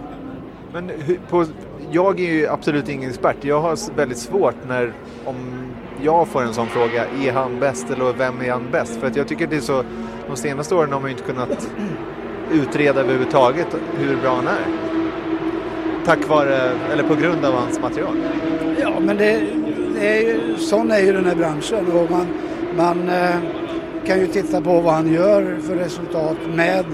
Men 0.72 0.90
på, 1.28 1.46
jag 1.90 2.20
är 2.20 2.32
ju 2.32 2.48
absolut 2.48 2.88
ingen 2.88 3.10
expert. 3.10 3.36
Jag 3.40 3.60
har 3.60 3.96
väldigt 3.96 4.18
svårt 4.18 4.56
när, 4.68 4.92
om 5.24 5.71
jag 6.02 6.28
får 6.28 6.42
en 6.42 6.54
sån 6.54 6.66
fråga, 6.66 7.06
är 7.06 7.32
han 7.32 7.60
bäst 7.60 7.90
eller 7.90 8.12
vem 8.12 8.40
är 8.40 8.50
han 8.50 8.70
bäst? 8.72 9.00
För 9.00 9.06
att 9.06 9.16
jag 9.16 9.28
tycker 9.28 9.46
det 9.46 9.56
är 9.56 9.60
så, 9.60 9.84
de 10.28 10.36
senaste 10.36 10.74
åren 10.74 10.92
har 10.92 11.00
man 11.00 11.10
ju 11.10 11.16
inte 11.16 11.32
kunnat 11.32 11.68
utreda 12.52 13.00
överhuvudtaget 13.00 13.66
hur 13.98 14.16
bra 14.16 14.34
han 14.34 14.46
är. 14.46 14.92
Tack 16.04 16.28
vare, 16.28 16.70
eller 16.92 17.02
på 17.02 17.14
grund 17.14 17.44
av 17.44 17.54
hans 17.54 17.80
material. 17.80 18.16
Ja, 18.80 18.92
men 19.00 19.16
det, 19.16 19.40
det 19.94 20.18
är 20.18 20.22
ju, 20.22 20.56
sån 20.56 20.90
är 20.90 20.98
ju 20.98 21.12
den 21.12 21.24
här 21.24 21.34
branschen 21.34 21.86
och 21.92 22.10
man, 22.10 22.26
man 22.76 23.08
eh, 23.08 23.36
kan 24.06 24.20
ju 24.20 24.26
titta 24.26 24.60
på 24.60 24.80
vad 24.80 24.94
han 24.94 25.12
gör 25.12 25.58
för 25.62 25.76
resultat 25.76 26.36
med 26.54 26.84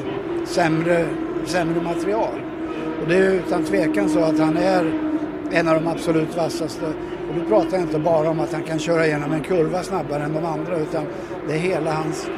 sämre, 0.44 1.06
sämre 1.44 1.82
material. 1.82 2.40
Och 3.02 3.08
det 3.08 3.16
är 3.16 3.30
utan 3.30 3.64
tvekan 3.64 4.08
så 4.08 4.18
att 4.18 4.38
han 4.38 4.56
är 4.56 4.92
en 5.50 5.68
av 5.68 5.74
de 5.74 5.86
absolut 5.86 6.36
vassaste. 6.36 6.86
Och 7.28 7.34
då 7.34 7.44
pratar 7.48 7.76
jag 7.76 7.80
inte 7.80 7.98
bara 7.98 8.30
om 8.30 8.40
att 8.40 8.52
han 8.52 8.62
kan 8.62 8.78
köra 8.78 9.06
igenom 9.06 9.32
en 9.32 9.42
kurva 9.42 9.82
snabbare 9.82 10.22
än 10.22 10.32
de 10.32 10.44
andra 10.44 10.78
utan 10.78 11.04
det 11.48 11.54
är 11.54 11.58
hela 11.58 11.92
hans 11.92 12.30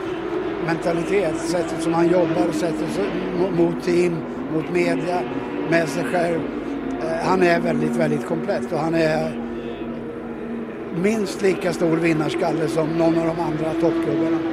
mentalitet, 0.66 1.36
sättet 1.36 1.82
som 1.82 1.94
han 1.94 2.08
jobbar, 2.08 2.52
sättet 2.52 3.00
mot 3.58 3.82
team, 3.82 4.16
mot 4.54 4.70
media, 4.72 5.22
med 5.70 5.88
sig 5.88 6.04
själv. 6.04 6.40
Eh, 7.02 7.28
han 7.28 7.42
är 7.42 7.60
väldigt, 7.60 7.96
väldigt 7.96 8.26
komplett 8.26 8.72
och 8.72 8.78
han 8.78 8.94
är 8.94 9.32
minst 11.02 11.42
lika 11.42 11.72
stor 11.72 11.96
vinnarskalle 11.96 12.68
som 12.68 12.88
någon 12.88 13.18
av 13.18 13.26
de 13.26 13.40
andra 13.40 13.72
toppklubbarna. 13.80 14.49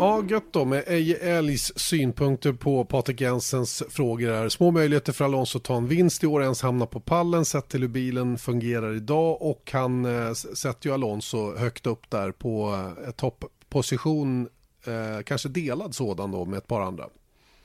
Ja, 0.00 0.24
gött 0.28 0.52
då 0.52 0.64
med 0.64 0.84
Eje 0.86 1.16
Älgs 1.16 1.72
synpunkter 1.76 2.52
på 2.52 2.84
Patrik 2.84 3.20
Jensens 3.20 3.82
frågor 3.88 4.28
här. 4.28 4.48
Små 4.48 4.70
möjligheter 4.70 5.12
för 5.12 5.24
Alonso 5.24 5.58
att 5.58 5.64
ta 5.64 5.76
en 5.76 5.88
vinst 5.88 6.24
i 6.24 6.26
år, 6.26 6.42
ens 6.42 6.62
hamna 6.62 6.86
på 6.86 7.00
pallen 7.00 7.44
sett 7.44 7.68
till 7.68 7.80
hur 7.80 7.88
bilen 7.88 8.38
fungerar 8.38 8.94
idag 8.94 9.42
och 9.42 9.70
han 9.72 10.04
eh, 10.04 10.32
sätter 10.32 10.88
ju 10.88 10.94
Alonso 10.94 11.56
högt 11.56 11.86
upp 11.86 12.10
där 12.10 12.32
på 12.32 12.84
eh, 13.04 13.10
toppposition, 13.10 14.48
eh, 14.84 15.22
kanske 15.24 15.48
delad 15.48 15.94
sådan 15.94 16.30
då 16.30 16.44
med 16.44 16.58
ett 16.58 16.66
par 16.66 16.80
andra. 16.80 17.08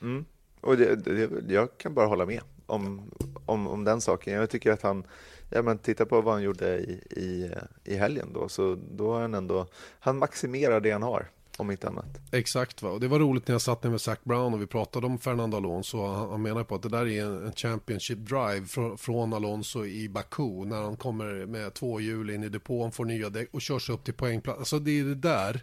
Mm. 0.02 0.24
Och 0.60 0.76
det, 0.76 0.96
det, 0.96 1.54
jag 1.54 1.78
kan 1.78 1.94
bara 1.94 2.06
hålla 2.06 2.26
med 2.26 2.40
om, 2.66 3.10
om, 3.46 3.68
om 3.68 3.84
den 3.84 4.00
saken. 4.00 4.34
Jag 4.34 4.50
tycker 4.50 4.72
att 4.72 4.82
han, 4.82 5.04
ja, 5.50 5.62
men 5.62 5.78
titta 5.78 6.06
på 6.06 6.20
vad 6.20 6.34
han 6.34 6.42
gjorde 6.42 6.78
i, 6.78 7.02
i, 7.10 7.50
eh, 7.52 7.92
i 7.92 7.96
helgen 7.96 8.28
då, 8.34 8.48
så 8.48 8.78
då 8.90 9.12
har 9.12 9.20
han 9.20 9.34
ändå, 9.34 9.66
han 10.00 10.18
maximerar 10.18 10.80
det 10.80 10.90
han 10.90 11.02
har 11.02 11.30
om 11.56 11.70
inte 11.70 11.88
annat. 11.88 12.20
Exakt, 12.32 12.82
va? 12.82 12.90
och 12.90 13.00
det 13.00 13.08
var 13.08 13.18
roligt 13.18 13.48
när 13.48 13.54
jag 13.54 13.62
satt 13.62 13.82
ner 13.82 13.90
med 13.90 14.00
Zac 14.00 14.18
Brown 14.24 14.54
och 14.54 14.62
vi 14.62 14.66
pratade 14.66 15.06
om 15.06 15.18
Fernando 15.18 15.56
Alonso. 15.56 16.06
Han, 16.06 16.30
han 16.30 16.42
menar 16.42 16.64
på 16.64 16.74
att 16.74 16.82
det 16.82 16.88
där 16.88 17.06
är 17.06 17.24
en, 17.24 17.46
en 17.46 17.52
Championship 17.52 18.18
Drive 18.18 18.66
från, 18.66 18.98
från, 18.98 19.32
Alonso 19.32 19.84
i 19.84 20.08
Baku 20.08 20.64
när 20.64 20.82
han 20.82 20.96
kommer 20.96 21.46
med 21.46 21.74
två 21.74 22.00
hjul 22.00 22.30
in 22.30 22.44
i 22.44 22.48
depån, 22.48 22.92
får 22.92 23.04
nya 23.04 23.30
däck 23.30 23.48
och 23.52 23.60
körs 23.60 23.90
upp 23.90 24.04
till 24.04 24.14
poängplats. 24.14 24.58
Alltså 24.58 24.78
det 24.78 25.00
är 25.00 25.04
det 25.04 25.14
där, 25.14 25.60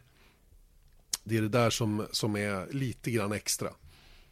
det 1.23 1.37
är 1.37 1.41
det 1.41 1.49
där 1.49 1.69
som, 1.69 2.05
som 2.11 2.35
är 2.35 2.67
lite 2.73 3.11
grann 3.11 3.31
extra. 3.31 3.69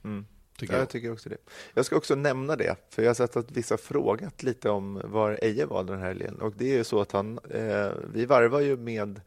Mm. 0.04 0.26
Tycker 0.58 0.74
jag. 0.74 0.82
jag. 0.82 0.90
tycker 0.90 1.12
också 1.12 1.30
det. 1.30 1.38
Jag 1.74 1.86
ska 1.86 1.96
också 1.96 2.16
nämna 2.16 2.56
det, 2.56 2.76
för 2.90 3.02
jag 3.02 3.10
har 3.10 3.16
sett 3.16 3.36
att 3.36 3.52
vissa 3.52 3.78
frågat 3.78 4.44
lite 4.44 4.70
om 4.70 5.02
var 5.04 5.40
Eje 5.42 5.66
var 5.66 5.84
den 5.84 6.00
här 6.00 6.08
helgen. 6.08 6.36
Och 6.42 6.54
det 6.58 6.72
är 6.72 6.78
ju 6.78 6.84
så 6.84 7.02
att 7.02 7.12
han, 7.12 7.40
eh, 7.50 7.92
vi 8.14 8.26
varvar 8.26 8.60
ju 8.60 8.78
med 8.78 9.22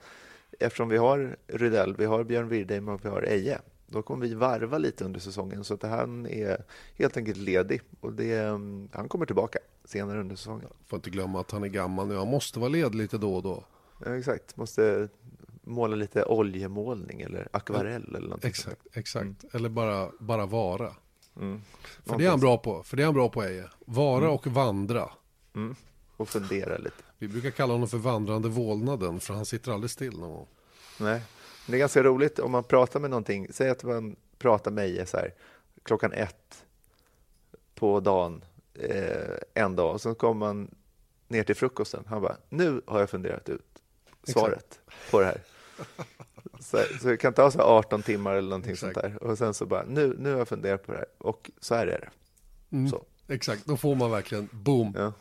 eftersom 0.61 0.89
vi 0.89 0.97
har 0.97 1.37
Rydell, 1.47 1.97
vi 1.97 2.05
har 2.05 2.25
Björn 2.25 2.49
Wirdheim 2.49 2.89
och 2.89 3.05
vi 3.05 3.09
har 3.09 3.23
Eje, 3.23 3.61
då 3.87 4.03
kommer 4.03 4.27
vi 4.27 4.35
varva 4.35 4.79
lite 4.79 5.05
under 5.05 5.21
säsongen 5.21 5.65
så 5.65 5.75
att 5.75 5.83
han 5.83 6.27
är 6.27 6.65
helt 6.95 7.17
enkelt 7.17 7.39
ledig 7.39 7.83
och 8.01 8.13
det, 8.13 8.39
han 8.93 9.09
kommer 9.09 9.27
tillbaka 9.27 9.59
senare 9.85 10.21
under 10.21 10.37
säsongen. 10.37 10.69
Får 10.87 10.97
inte 10.97 11.11
glömma 11.11 11.41
att 11.41 11.51
han 11.51 11.65
är 11.65 11.69
gammal 11.69 12.09
nu, 12.09 12.17
han 12.17 12.29
måste 12.29 12.59
vara 12.59 12.69
ledig 12.69 12.95
lite 12.95 13.19
då 13.19 13.35
och 13.35 13.43
då. 13.43 13.65
Ja, 14.05 14.17
exakt, 14.17 14.57
måste 14.57 15.09
måla 15.63 15.97
lite 15.97 16.25
oljemålning 16.25 17.21
eller 17.21 17.49
akvarell 17.51 18.15
eller 18.17 18.29
något 18.29 18.45
Exakt, 18.45 18.87
exakt. 18.93 19.25
Mm. 19.25 19.37
eller 19.53 19.69
bara, 19.69 20.11
bara 20.19 20.47
vara. 20.47 20.95
Mm. 21.37 21.61
För 22.05 22.19
det 22.19 22.25
är 22.25 22.31
han 22.31 22.41
bra 22.41 22.59
på, 22.59 22.83
för 22.83 22.97
det 22.97 23.03
är 23.03 23.05
han 23.05 23.15
bra 23.15 23.29
på 23.29 23.43
Eje. 23.43 23.71
Vara 23.87 24.25
mm. 24.25 24.35
och 24.35 24.47
vandra. 24.47 25.11
Mm. 25.55 25.75
Och 26.17 26.29
fundera 26.29 26.77
lite. 26.79 27.03
Vi 27.27 27.29
brukar 27.29 27.51
kalla 27.51 27.72
honom 27.72 27.89
för 27.89 27.99
vandrande 27.99 28.49
vålnaden 28.49 29.20
för 29.20 29.35
han 29.35 29.47
sitter 29.47 29.72
aldrig 29.72 29.91
still 29.91 30.18
någon 30.18 30.31
gång. 30.31 30.47
Nej, 31.01 31.22
det 31.66 31.75
är 31.75 31.79
ganska 31.79 32.03
roligt 32.03 32.39
om 32.39 32.51
man 32.51 32.64
pratar 32.64 33.01
med 33.01 33.11
någonting. 33.11 33.47
Säg 33.51 33.70
att 33.70 33.85
man 33.85 34.16
pratar 34.39 34.70
med 34.70 34.85
Eje 34.85 35.07
så 35.07 35.16
här 35.16 35.35
klockan 35.83 36.12
ett 36.12 36.64
på 37.75 38.01
dagen 38.01 38.45
eh, 38.75 39.37
en 39.55 39.77
dag 39.77 39.95
och 39.95 40.01
så 40.01 40.14
kommer 40.14 40.35
man 40.35 40.75
ner 41.29 41.43
till 41.45 41.57
frukosten. 41.57 42.05
Han 42.07 42.22
bara, 42.22 42.37
nu 42.49 42.83
har 42.87 43.01
jag 43.01 43.11
funderat 43.11 43.49
ut 43.49 43.83
svaret 44.22 44.59
Exakt. 44.59 45.11
på 45.11 45.20
det 45.20 45.27
här. 45.27 45.41
Så, 46.61 46.79
så 47.01 47.09
det 47.09 47.16
kan 47.16 47.33
ta 47.33 47.51
så 47.51 47.61
18 47.61 48.03
timmar 48.03 48.35
eller 48.35 48.49
någonting 48.49 48.72
Exakt. 48.72 48.95
sånt 48.95 49.05
där. 49.05 49.22
Och 49.22 49.39
sen 49.39 49.55
så 49.55 49.66
bara, 49.66 49.85
nu, 49.85 50.16
nu 50.18 50.31
har 50.31 50.39
jag 50.39 50.49
funderat 50.49 50.87
på 50.87 50.93
det 50.93 50.99
här 50.99 51.07
och 51.18 51.51
så 51.61 51.75
här 51.75 51.87
är 51.87 52.01
det. 52.01 52.11
Mm. 52.77 52.93
Exakt, 53.29 53.66
då 53.66 53.77
får 53.77 53.95
man 53.95 54.11
verkligen 54.11 54.49
boom. 54.53 54.95
Ja. 54.97 55.12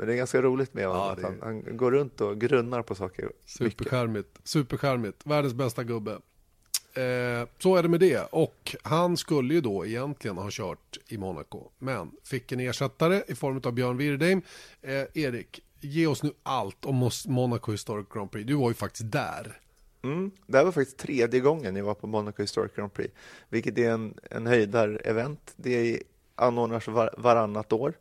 Men 0.00 0.08
det 0.08 0.14
är 0.14 0.16
ganska 0.16 0.42
roligt 0.42 0.74
med 0.74 0.86
honom. 0.86 1.16
Ja, 1.22 1.28
han, 1.28 1.38
han, 1.42 1.76
går 1.76 1.90
runt 1.90 2.20
och 2.20 2.40
grunnar 2.40 2.82
på 2.82 2.94
saker. 2.94 3.32
Superskärmigt. 3.44 4.28
Superskärmigt. 4.44 5.26
Världens 5.26 5.54
bästa 5.54 5.84
gubbe. 5.84 6.10
Eh, 6.10 7.48
så 7.58 7.76
är 7.76 7.82
det 7.82 7.88
med 7.88 8.00
det. 8.00 8.28
Och 8.32 8.76
han 8.82 9.16
skulle 9.16 9.54
ju 9.54 9.60
då 9.60 9.86
egentligen 9.86 10.36
ha 10.36 10.48
kört 10.50 10.98
i 11.08 11.18
Monaco. 11.18 11.70
Men 11.78 12.10
fick 12.24 12.52
en 12.52 12.60
ersättare 12.60 13.22
i 13.28 13.34
form 13.34 13.60
av 13.64 13.72
Björn 13.72 13.96
Wirdheim. 13.96 14.42
Eh, 14.82 15.04
Erik, 15.14 15.60
ge 15.80 16.06
oss 16.06 16.22
nu 16.22 16.32
allt 16.42 16.84
om 16.84 17.10
Monaco 17.26 17.72
Historic 17.72 18.06
Grand 18.14 18.30
Prix. 18.30 18.46
Du 18.46 18.54
var 18.54 18.68
ju 18.68 18.74
faktiskt 18.74 19.12
där. 19.12 19.60
Mm, 20.02 20.30
det 20.46 20.58
här 20.58 20.64
var 20.64 20.72
faktiskt 20.72 20.98
tredje 20.98 21.40
gången 21.40 21.76
jag 21.76 21.84
var 21.84 21.94
på 21.94 22.06
Monaco 22.06 22.42
Historic 22.42 22.72
Grand 22.74 22.92
Prix, 22.92 23.14
vilket 23.48 23.78
är 23.78 23.90
en, 23.90 24.14
en 24.30 24.46
höjdar-event. 24.46 25.54
Det 25.56 26.02
anordnas 26.34 26.88
var, 26.88 27.14
varannat 27.18 27.72
år. 27.72 27.94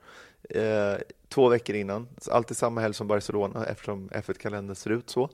Eh, 0.49 0.97
två 1.27 1.49
veckor 1.49 1.75
innan, 1.75 2.07
alltid 2.31 2.57
samma 2.57 2.81
helg 2.81 2.93
som 2.93 3.07
Barcelona 3.07 3.65
eftersom 3.65 4.09
F1-kalendern 4.09 4.75
ser 4.75 4.89
ut 4.89 5.09
så. 5.09 5.29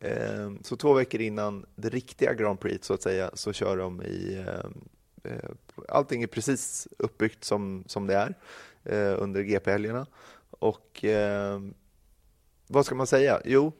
Eh, 0.00 0.52
så 0.62 0.76
två 0.76 0.92
veckor 0.92 1.20
innan 1.20 1.66
det 1.74 1.88
riktiga 1.88 2.34
Grand 2.34 2.60
Prix 2.60 2.86
så 2.86 2.94
att 2.94 3.02
säga 3.02 3.30
så 3.34 3.52
kör 3.52 3.76
de 3.76 4.02
i 4.02 4.44
eh, 4.46 5.32
eh 5.32 5.50
Allting 5.88 6.22
är 6.22 6.26
precis 6.26 6.88
uppbyggt 6.98 7.44
som, 7.44 7.84
som 7.86 8.06
det 8.06 8.14
är 8.14 8.34
eh, 8.84 9.22
under 9.22 9.42
GP-helgerna. 9.42 10.06
Och 10.50 11.04
eh, 11.04 11.60
vad 12.66 12.86
ska 12.86 12.94
man 12.94 13.06
säga? 13.06 13.40
Jo, 13.44 13.72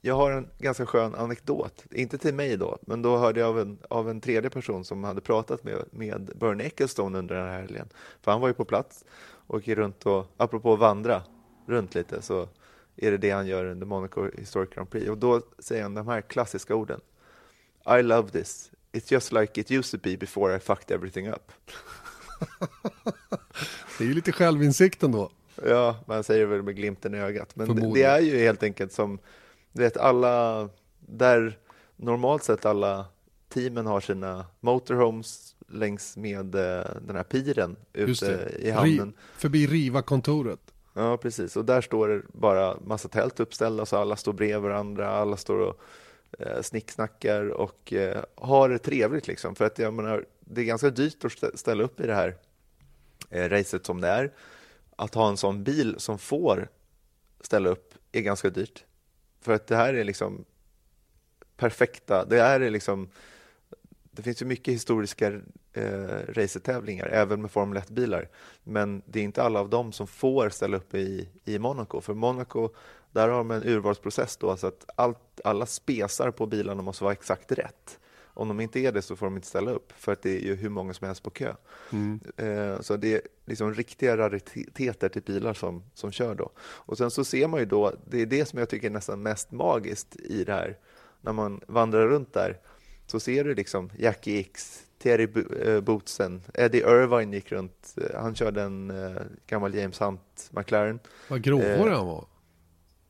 jag 0.00 0.14
har 0.14 0.30
en 0.30 0.48
ganska 0.58 0.86
skön 0.86 1.14
anekdot, 1.14 1.84
inte 1.90 2.18
till 2.18 2.34
mig 2.34 2.56
då, 2.56 2.78
men 2.82 3.02
då 3.02 3.16
hörde 3.16 3.40
jag 3.40 3.48
av 3.48 3.60
en, 3.60 3.78
av 3.90 4.10
en 4.10 4.20
tredje 4.20 4.50
person 4.50 4.84
som 4.84 5.04
hade 5.04 5.20
pratat 5.20 5.64
med, 5.64 5.84
med 5.90 6.30
Bernie 6.36 6.66
Ecclestone 6.66 7.18
under 7.18 7.34
den 7.34 7.48
här 7.48 7.60
helgen. 7.60 7.88
För 8.22 8.30
han 8.30 8.40
var 8.40 8.48
ju 8.48 8.54
på 8.54 8.64
plats 8.64 9.04
åker 9.46 9.76
runt 9.76 10.06
och, 10.06 10.26
apropå 10.36 10.72
att 10.72 10.78
vandra 10.78 11.22
runt 11.66 11.94
lite, 11.94 12.22
så 12.22 12.48
är 12.96 13.10
det 13.10 13.18
det 13.18 13.30
han 13.30 13.46
gör 13.46 13.64
under 13.64 13.86
Monaco 13.86 14.30
Historic 14.38 14.70
Grand 14.70 14.90
Prix. 14.90 15.08
Och 15.08 15.18
då 15.18 15.40
säger 15.58 15.82
han 15.82 15.94
de 15.94 16.08
här 16.08 16.20
klassiska 16.20 16.74
orden. 16.74 17.00
I 17.98 18.02
love 18.02 18.30
this. 18.30 18.70
It's 18.92 19.12
just 19.12 19.32
like 19.32 19.60
it 19.60 19.70
used 19.70 20.00
to 20.00 20.08
be 20.08 20.16
before 20.16 20.56
I 20.56 20.58
fucked 20.58 20.96
everything 20.96 21.28
up. 21.28 21.52
det 23.98 24.04
är 24.04 24.08
ju 24.08 24.14
lite 24.14 24.32
självinsikt 24.32 25.02
ändå. 25.02 25.30
Ja, 25.66 25.96
man 26.06 26.24
säger 26.24 26.46
väl 26.46 26.62
med 26.62 26.76
glimten 26.76 27.14
i 27.14 27.18
ögat. 27.18 27.56
Men 27.56 27.76
det, 27.76 27.92
det, 27.94 28.02
är 28.02 28.20
ju 28.20 28.38
helt 28.38 28.62
enkelt 28.62 28.92
som, 28.92 29.18
du 29.72 29.82
vet 29.82 29.96
alla, 29.96 30.68
där 31.00 31.58
normalt 31.96 32.44
sett 32.44 32.64
alla 32.64 33.06
teamen 33.48 33.86
har 33.86 34.00
sina 34.00 34.46
motorhomes 34.60 35.53
längs 35.66 36.16
med 36.16 36.54
eh, 36.54 36.84
den 37.00 37.16
här 37.16 37.22
piren 37.22 37.76
ute 37.92 38.50
i 38.58 38.70
hamnen. 38.70 39.14
förbi 39.36 39.66
Riva-kontoret. 39.66 40.60
Ja, 40.94 41.16
precis. 41.16 41.56
Och 41.56 41.64
där 41.64 41.80
står 41.80 42.08
det 42.08 42.22
bara 42.32 42.76
massa 42.80 43.08
tält 43.08 43.40
uppställda, 43.40 43.86
så 43.86 43.96
alla 43.96 44.16
står 44.16 44.32
bredvid 44.32 44.62
varandra, 44.62 45.08
alla 45.08 45.36
står 45.36 45.58
och 45.58 45.80
eh, 46.38 46.62
snicksnackar 46.62 47.48
och 47.48 47.92
eh, 47.92 48.24
har 48.34 48.68
det 48.68 48.78
trevligt. 48.78 49.26
Liksom. 49.26 49.54
För 49.54 49.64
att 49.64 49.78
jag 49.78 49.94
menar, 49.94 50.26
det 50.40 50.60
är 50.60 50.64
ganska 50.64 50.90
dyrt 50.90 51.24
att 51.24 51.58
ställa 51.58 51.84
upp 51.84 52.00
i 52.00 52.06
det 52.06 52.14
här 52.14 52.36
eh, 53.30 53.48
racet 53.48 53.86
som 53.86 54.00
det 54.00 54.08
är. 54.08 54.32
Att 54.96 55.14
ha 55.14 55.28
en 55.28 55.36
sån 55.36 55.64
bil 55.64 55.94
som 55.98 56.18
får 56.18 56.68
ställa 57.40 57.68
upp 57.68 57.94
är 58.12 58.20
ganska 58.20 58.50
dyrt. 58.50 58.84
För 59.40 59.52
att 59.52 59.66
det 59.66 59.76
här 59.76 59.94
är 59.94 60.04
liksom 60.04 60.44
perfekta, 61.56 62.24
det 62.24 62.40
här 62.42 62.60
är 62.60 62.70
liksom 62.70 63.08
det 64.16 64.22
finns 64.22 64.42
ju 64.42 64.46
mycket 64.46 64.74
historiska 64.74 65.40
eh, 65.72 66.18
racertävlingar, 66.28 67.06
även 67.06 67.42
med 67.42 67.50
Formel 67.50 67.82
1-bilar. 67.82 68.28
Men 68.64 69.02
det 69.06 69.20
är 69.20 69.24
inte 69.24 69.42
alla 69.42 69.60
av 69.60 69.70
dem 69.70 69.92
som 69.92 70.06
får 70.06 70.48
ställa 70.48 70.76
upp 70.76 70.94
i, 70.94 71.28
i 71.44 71.58
Monaco. 71.58 72.00
För 72.00 72.14
Monaco, 72.14 72.68
där 73.12 73.28
har 73.28 73.38
de 73.38 73.50
en 73.50 73.62
urvalsprocess 73.64 74.36
då, 74.36 74.56
så 74.56 74.66
att 74.66 74.84
allt, 74.96 75.40
alla 75.44 75.66
spesar 75.66 76.30
på 76.30 76.46
bilarna 76.46 76.82
måste 76.82 77.04
vara 77.04 77.12
exakt 77.12 77.52
rätt. 77.52 77.98
Om 78.36 78.48
de 78.48 78.60
inte 78.60 78.80
är 78.80 78.92
det 78.92 79.02
så 79.02 79.16
får 79.16 79.26
de 79.26 79.36
inte 79.36 79.48
ställa 79.48 79.70
upp, 79.70 79.92
för 79.96 80.12
att 80.12 80.22
det 80.22 80.36
är 80.36 80.40
ju 80.40 80.54
hur 80.54 80.68
många 80.68 80.94
som 80.94 81.06
helst 81.06 81.22
på 81.22 81.30
kö. 81.30 81.54
Mm. 81.92 82.20
Eh, 82.36 82.80
så 82.80 82.96
det 82.96 83.14
är 83.14 83.20
liksom 83.44 83.74
riktiga 83.74 84.16
rariteter 84.16 85.08
till 85.08 85.22
bilar 85.22 85.54
som, 85.54 85.82
som 85.94 86.12
kör 86.12 86.34
då. 86.34 86.50
Och 86.58 86.98
sen 86.98 87.10
så 87.10 87.24
ser 87.24 87.48
man 87.48 87.60
ju 87.60 87.66
då, 87.66 87.92
det 88.06 88.22
är 88.22 88.26
det 88.26 88.44
som 88.44 88.58
jag 88.58 88.68
tycker 88.68 88.86
är 88.86 88.92
nästan 88.92 89.22
mest 89.22 89.52
magiskt 89.52 90.16
i 90.16 90.44
det 90.44 90.52
här, 90.52 90.78
när 91.20 91.32
man 91.32 91.60
vandrar 91.66 92.08
runt 92.08 92.32
där, 92.32 92.60
så 93.14 93.20
ser 93.20 93.44
du 93.44 93.54
liksom 93.54 93.90
Jackie 93.98 94.40
X, 94.40 94.82
Terry 94.98 95.28
eh, 95.62 95.80
Bootsen, 95.80 96.42
Eddie 96.54 96.78
Irvine 96.78 97.36
gick 97.36 97.52
runt, 97.52 97.94
eh, 97.96 98.20
han 98.20 98.34
körde 98.34 98.62
en 98.62 98.90
uh, 98.90 99.20
gammal 99.46 99.74
James 99.74 99.98
Hunt 100.00 100.50
McLaren. 100.50 100.98
Vad 101.28 101.42
gråhårig 101.42 101.92
uh, 101.92 101.96
han 101.96 102.06
var? 102.06 102.24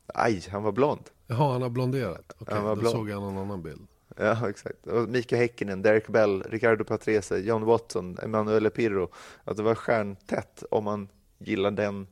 Aj, 0.07 0.43
han 0.51 0.63
var 0.63 0.71
blond. 0.71 1.09
Jaha, 1.27 1.51
han 1.51 1.61
har 1.61 1.69
blonderat? 1.69 2.33
Okej, 2.37 2.57
okay, 2.57 2.69
då 2.69 2.75
blond. 2.75 2.95
såg 2.95 3.09
jag 3.09 3.21
någon 3.21 3.37
annan 3.37 3.63
bild. 3.63 3.87
Ja, 4.17 4.49
exakt. 4.49 4.87
Och 4.87 5.09
Mika 5.09 5.35
Häkkinen, 5.35 5.81
Derek 5.81 6.07
Bell, 6.07 6.43
Ricardo 6.43 6.83
Patrese, 6.83 7.39
John 7.39 7.65
Watson, 7.65 8.17
Emanuele 8.23 8.69
Pirro. 8.69 9.09
Att 9.43 9.57
det 9.57 9.63
var 9.63 9.75
stjärntätt 9.75 10.63
om 10.71 10.83
man 10.83 11.07
gillar 11.37 11.71
den 11.71 12.07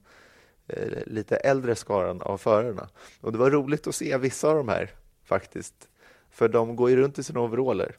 eh, 0.67 1.03
lite 1.05 1.35
äldre 1.35 1.75
skaran 1.75 2.21
av 2.21 2.37
förarna. 2.37 2.89
Och 3.21 3.31
det 3.31 3.37
var 3.37 3.51
roligt 3.51 3.87
att 3.87 3.95
se 3.95 4.17
vissa 4.17 4.49
av 4.49 4.55
de 4.55 4.67
här 4.67 4.91
faktiskt. 5.23 5.89
För 6.33 6.47
de 6.49 6.75
går 6.75 6.89
ju 6.89 6.95
runt 6.95 7.19
i 7.19 7.23
sina 7.23 7.39
overaller. 7.39 7.95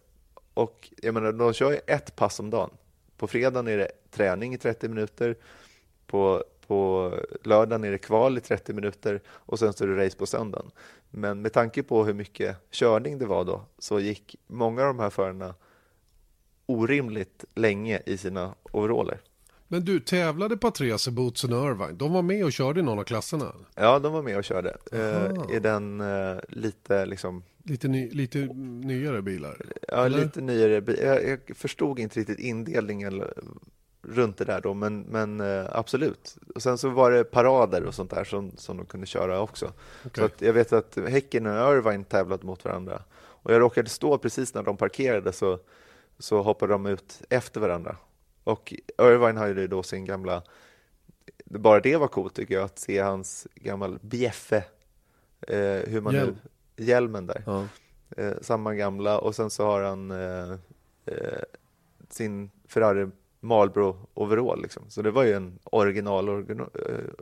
Och 0.55 0.91
jag 1.03 1.15
menar, 1.15 1.33
de 1.33 1.53
kör 1.53 1.71
ju 1.71 1.79
ett 1.87 2.17
pass 2.17 2.41
om 2.41 2.51
dagen. 2.51 2.71
På 3.17 3.27
fredagen 3.27 3.69
är 3.69 3.77
det 3.77 3.91
träning 4.11 4.55
i 4.55 4.59
30 4.59 4.89
minuter. 4.89 5.37
På, 6.07 6.45
på 6.67 7.11
lördagen 7.45 7.85
är 7.85 7.91
det 7.91 7.99
kval 7.99 8.39
i 8.39 8.41
30 8.41 8.73
minuter 8.73 9.21
och 9.29 9.59
sen 9.59 9.73
så 9.73 9.85
är 9.85 9.89
det 9.89 10.07
race 10.07 10.17
på 10.17 10.27
söndagen. 10.27 10.71
Men 11.11 11.43
med 11.43 11.53
tanke 11.53 11.83
på 11.83 12.05
hur 12.05 12.15
mycket 12.15 12.57
körning 12.71 13.19
det 13.19 13.27
var 13.27 13.45
då 13.45 13.63
så 13.79 14.01
gick 14.01 14.37
många 14.47 14.83
av 14.83 14.87
de 14.87 14.99
här 14.99 15.11
förarna 15.11 15.55
orimligt 16.67 17.45
länge 17.55 18.03
i 18.07 18.17
sina 18.17 18.55
overaller. 18.73 19.21
Men 19.69 19.85
du, 19.85 20.01
tävlade 20.01 20.57
Patrese, 20.57 21.11
Bootsen 21.11 21.53
och 21.53 21.65
Irvine? 21.65 21.93
De 21.93 22.13
var 22.13 22.23
med 22.23 22.45
och 22.45 22.53
körde 22.53 22.81
i 22.81 22.83
någon 22.83 22.99
av 22.99 23.05
klasserna? 23.05 23.53
Ja, 23.75 23.99
de 23.99 24.13
var 24.13 24.23
med 24.23 24.39
och 24.39 24.45
körde. 24.45 24.77
Eh, 24.93 25.57
I 25.57 25.61
den 25.61 26.01
eh, 26.01 26.37
lite 26.49 27.07
liksom... 27.07 27.43
Lite, 27.63 27.89
ny, 27.89 28.11
lite 28.11 28.39
nyare 28.39 29.23
bilar? 29.23 29.67
Ja, 29.89 30.07
eller? 30.07 30.19
lite 30.19 30.41
nyare. 30.41 30.83
Jag, 31.05 31.29
jag 31.29 31.57
förstod 31.57 31.99
inte 31.99 32.21
riktigt 32.21 32.39
indelningen 32.39 33.25
runt 34.09 34.37
det 34.37 34.45
där 34.45 34.61
då, 34.61 34.75
men, 34.75 35.01
men 35.01 35.41
eh, 35.41 35.67
absolut. 35.73 36.37
Och 36.55 36.63
sen 36.63 36.79
så 36.79 36.89
var 36.89 37.11
det 37.11 37.25
parader 37.25 37.85
och 37.85 37.95
sånt 37.95 38.11
där 38.11 38.25
som, 38.25 38.53
som 38.57 38.77
de 38.77 38.87
kunde 38.87 39.07
köra 39.07 39.41
också. 39.41 39.73
Okay. 40.05 40.29
Så 40.39 40.45
jag 40.45 40.53
vet 40.53 40.73
att 40.73 40.99
Häcken 41.09 41.47
och 41.47 41.75
Irvine 41.75 42.05
tävlade 42.05 42.47
mot 42.47 42.65
varandra. 42.65 43.03
Och 43.17 43.53
jag 43.53 43.61
råkade 43.61 43.89
stå 43.89 44.19
precis 44.19 44.55
när 44.55 44.63
de 44.63 44.77
parkerade 44.77 45.33
så, 45.33 45.59
så 46.19 46.43
hoppade 46.43 46.73
de 46.73 46.87
ut 46.87 47.23
efter 47.29 47.61
varandra. 47.61 47.97
Och 48.45 48.75
Irvine 48.99 49.37
hade 49.37 49.67
då 49.67 49.83
sin 49.83 50.05
gamla, 50.05 50.43
bara 51.45 51.81
det 51.81 51.97
var 51.97 52.09
coolt 52.09 52.35
tycker 52.35 52.55
jag, 52.55 52.65
att 52.65 52.79
se 52.79 52.99
hans 52.99 53.47
gammal 53.55 53.99
bjeffe, 54.03 54.65
eh, 55.41 55.81
hur 55.87 56.01
man 56.01 56.15
Hjälm. 56.15 56.37
nu, 56.77 56.85
hjälmen 56.85 57.27
där. 57.27 57.43
Ja. 57.47 57.67
Eh, 58.17 58.33
samma 58.41 58.75
gamla 58.75 59.19
och 59.19 59.35
sen 59.35 59.51
så 59.51 59.65
har 59.65 59.83
han 59.83 60.11
eh, 60.11 60.51
eh 61.07 61.43
sin 62.11 62.51
Ferrari 62.69 63.11
Marlboro 63.41 63.97
overall. 64.15 64.63
Liksom. 64.63 64.83
Så 64.89 65.03
det 65.03 65.11
var 65.11 65.25
ju 65.25 65.33
en 65.33 65.59
original 65.65 66.29
eh, 66.29 66.65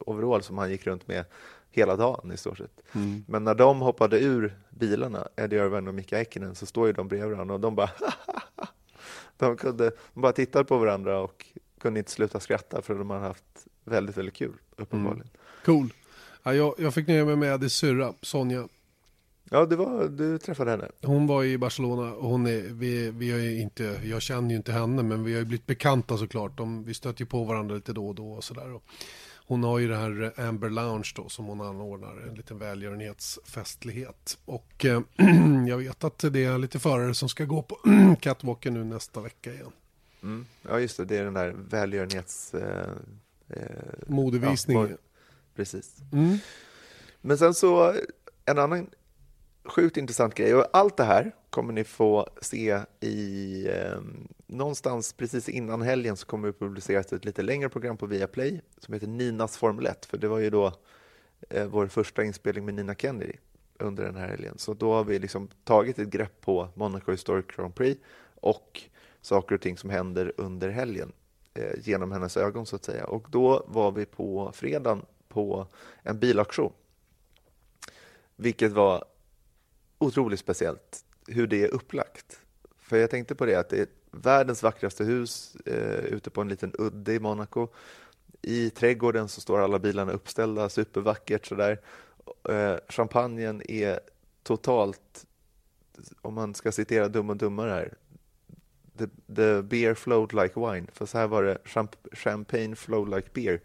overall 0.07 0.43
som 0.43 0.59
han 0.59 0.71
gick 0.71 0.87
runt 0.87 1.09
med 1.09 1.25
hela 1.71 1.97
dagen 1.97 2.33
i 2.33 2.37
stort 2.37 2.59
sett. 2.59 2.83
Mm. 2.95 3.25
Men 3.29 3.45
när 3.45 3.55
de 3.55 3.81
hoppade 3.81 4.21
ur 4.21 4.57
bilarna, 4.71 5.29
Eddie 5.37 5.57
Irvine 5.57 5.89
och 5.89 5.95
Mika 5.95 6.17
Häkkinen, 6.17 6.55
så 6.55 6.67
står 6.67 6.87
ju 6.87 6.93
de 6.93 7.09
bredvid 7.09 7.31
varandra 7.31 7.55
och 7.55 7.61
de 7.61 7.75
bara 7.75 7.91
de, 9.37 9.57
kunde, 9.57 9.93
de 10.15 10.21
bara 10.21 10.33
tittade 10.33 10.65
på 10.65 10.79
varandra 10.79 11.21
och 11.21 11.47
kunde 11.81 12.01
inte 12.01 12.11
sluta 12.11 12.41
skratta 12.41 12.83
för 12.83 12.95
de 12.95 13.11
hade 13.11 13.23
haft 13.23 13.67
väldigt, 13.85 14.17
väldigt 14.17 14.35
kul 14.35 14.55
uppenbarligen. 14.77 15.21
Mm. 15.27 15.65
Cool. 15.65 15.93
Ja, 16.43 16.55
jag, 16.55 16.75
jag 16.79 16.95
fick 16.95 17.09
nöja 17.09 17.25
mig 17.25 17.37
med 17.37 17.55
Eddie 17.55 17.71
syrra, 17.71 18.15
Sonja. 18.21 18.69
Ja, 19.51 19.67
det 19.67 19.77
var, 19.77 20.09
du 20.09 20.39
träffade 20.39 20.71
henne. 20.71 20.89
Hon 21.03 21.27
var 21.27 21.45
i 21.45 21.59
Barcelona 21.59 22.13
och 22.13 22.29
hon 22.29 22.47
är, 22.47 22.61
vi, 22.61 23.11
vi 23.11 23.33
har 23.33 23.39
inte, 23.61 24.01
jag 24.05 24.23
känner 24.23 24.51
ju 24.51 24.57
inte 24.57 24.73
henne 24.73 25.03
men 25.03 25.25
vi 25.25 25.33
har 25.33 25.39
ju 25.39 25.45
blivit 25.45 25.67
bekanta 25.67 26.17
såklart. 26.17 26.57
De, 26.57 26.85
vi 26.85 26.95
stöter 26.95 27.21
ju 27.21 27.27
på 27.27 27.45
varandra 27.45 27.75
lite 27.75 27.93
då 27.93 28.09
och 28.09 28.15
då 28.15 28.33
och 28.33 28.45
sådär. 28.45 28.81
Hon 29.47 29.65
har 29.65 29.79
ju 29.79 29.89
det 29.89 29.97
här 29.97 30.33
Amber 30.37 30.71
Lounge 30.71 31.13
då 31.17 31.29
som 31.29 31.45
hon 31.45 31.61
anordnar, 31.61 32.29
en 32.29 32.35
liten 32.35 32.59
välgörenhetsfestlighet. 32.59 34.39
Och 34.45 34.85
eh, 34.85 35.01
jag 35.69 35.79
vet 35.79 36.05
att 36.05 36.19
det 36.19 36.45
är 36.45 36.59
lite 36.59 36.79
förare 36.79 37.15
som 37.15 37.29
ska 37.29 37.45
gå 37.45 37.63
på 37.63 37.79
catwalken 38.21 38.75
nu 38.75 38.85
nästa 38.85 39.21
vecka 39.21 39.55
igen. 39.55 39.73
Mm. 40.23 40.47
Ja, 40.63 40.81
just 40.81 40.97
det, 40.97 41.05
det 41.05 41.17
är 41.17 41.25
den 41.25 41.35
där 41.35 41.55
välgörenhets... 41.71 42.55
Eh, 42.55 42.91
eh, 43.49 43.67
Modevisningen. 44.07 44.89
Ja, 44.91 44.97
precis. 45.57 45.97
Mm. 46.13 46.39
Men 47.21 47.39
sen 47.39 47.55
så, 47.55 47.95
en 48.45 48.59
annan 48.59 48.87
sjukt 49.65 49.97
intressant 49.97 50.35
grej. 50.35 50.55
Och 50.55 50.67
allt 50.73 50.97
det 50.97 51.05
här 51.05 51.33
kommer 51.51 51.73
ni 51.73 51.85
få 51.85 52.29
se 52.41 52.81
i 53.01 53.69
eh, 53.69 54.01
någonstans 54.47 55.13
precis 55.13 55.49
innan 55.49 55.83
helgen 55.83 56.17
så 56.17 56.27
kommer 56.27 56.47
det 56.47 56.53
publiceras 56.53 57.13
ett 57.13 57.25
lite 57.25 57.43
längre 57.43 57.69
program 57.69 57.97
på 57.97 58.07
Viaplay 58.07 58.61
som 58.79 58.95
heter 58.95 59.07
Ninas 59.07 59.57
Formel 59.57 59.87
1, 59.87 60.07
för 60.07 60.19
det 60.19 60.29
var 60.29 60.39
ju 60.39 60.51
då 60.51 60.73
eh, 61.51 61.67
vår 61.67 61.87
första 61.87 62.25
inspelning 62.25 62.65
med 62.65 62.75
Nina 62.75 62.95
Kennedy 62.95 63.33
under 63.79 64.05
den 64.05 64.17
här 64.17 64.29
helgen. 64.29 64.59
Så 64.59 64.75
då 64.75 64.93
har 64.93 65.05
vi 65.05 65.19
liksom 65.19 65.49
tagit 65.65 65.99
ett 65.99 66.09
grepp 66.09 66.41
på 66.41 66.69
Monaco 66.75 67.11
Historic 67.11 67.47
Grand 67.57 67.75
Prix 67.75 68.01
och 68.35 68.83
saker 69.21 69.55
och 69.55 69.61
ting 69.61 69.77
som 69.77 69.91
händer 69.91 70.33
under 70.37 70.69
helgen 70.69 71.13
eh, 71.55 71.73
genom 71.83 72.13
hennes 72.13 72.37
ögon 72.37 72.67
så 72.67 72.77
att 72.77 72.85
säga. 72.85 73.05
Och 73.05 73.27
då 73.31 73.65
var 73.67 73.93
vi 73.93 74.07
på 74.07 74.51
fredagen 74.55 75.03
på 75.29 75.67
en 76.03 76.19
bilauktion, 76.19 76.73
vilket 78.37 78.73
var 78.73 79.05
otroligt 80.03 80.41
speciellt 80.41 81.05
hur 81.27 81.47
det 81.47 81.63
är 81.65 81.69
upplagt. 81.69 82.41
För 82.79 82.97
jag 82.97 83.11
tänkte 83.11 83.35
på 83.35 83.47
det 83.47 83.55
att 83.55 83.69
det 83.69 83.79
är 83.79 83.87
världens 84.11 84.63
vackraste 84.63 85.05
hus 85.05 85.57
eh, 85.67 86.05
ute 86.05 86.31
på 86.31 86.41
en 86.41 86.49
liten 86.49 86.73
udde 86.79 87.15
i 87.15 87.21
Monaco. 87.21 87.69
I 88.43 88.71
trädgården 88.71 89.29
så 89.29 89.41
står 89.41 89.61
alla 89.61 89.79
bilarna 89.79 90.13
uppställda, 90.13 90.69
supervackert 90.69 91.47
sådär. 91.47 91.81
Eh, 92.49 92.77
champagnen 92.89 93.63
är 93.71 94.01
totalt, 94.43 95.27
om 96.23 96.35
man 96.35 96.55
ska 96.55 96.73
citera 96.73 97.09
Dum 97.09 97.31
och 97.31 97.37
Dummare 97.37 97.71
här, 97.71 97.95
the, 98.99 99.07
the 99.35 99.63
beer 99.63 99.95
flowed 99.95 100.33
like 100.33 100.61
wine. 100.61 100.87
För 100.93 101.07
så 101.07 101.19
här 101.19 101.27
var 101.27 101.43
det, 101.43 101.59
champagne 102.13 102.77
flowed 102.77 103.15
like 103.15 103.29
beer. 103.33 103.61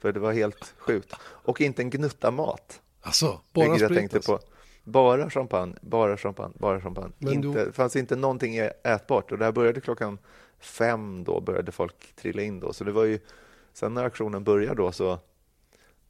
För 0.00 0.12
det 0.12 0.20
var 0.20 0.32
helt 0.32 0.74
sjukt. 0.78 1.14
Och 1.22 1.60
inte 1.60 1.82
en 1.82 1.90
gnutta 1.90 2.30
mat. 2.30 2.80
Alltså, 3.00 3.40
bara 3.52 3.76
sprit 3.76 3.88
tänkte 3.88 4.16
alltså. 4.16 4.38
på. 4.38 4.44
Bara 4.84 5.30
champagne, 5.30 5.74
bara 5.80 6.16
champagne, 6.16 6.54
bara 6.58 6.80
champagne. 6.80 7.12
Men 7.18 7.32
inte, 7.32 7.64
Det 7.64 7.72
fanns 7.72 7.96
inte 7.96 8.16
någonting 8.16 8.56
ätbart 8.84 9.32
och 9.32 9.38
det 9.38 9.44
här 9.44 9.52
började 9.52 9.80
klockan 9.80 10.18
fem 10.58 11.24
då, 11.24 11.40
började 11.40 11.72
folk 11.72 12.14
trilla 12.16 12.42
in 12.42 12.60
då. 12.60 12.72
Så 12.72 12.84
det 12.84 12.92
var 12.92 13.04
ju, 13.04 13.18
sen 13.72 13.94
när 13.94 14.04
aktionen 14.04 14.44
började 14.44 14.74
då 14.74 14.92
så, 14.92 15.18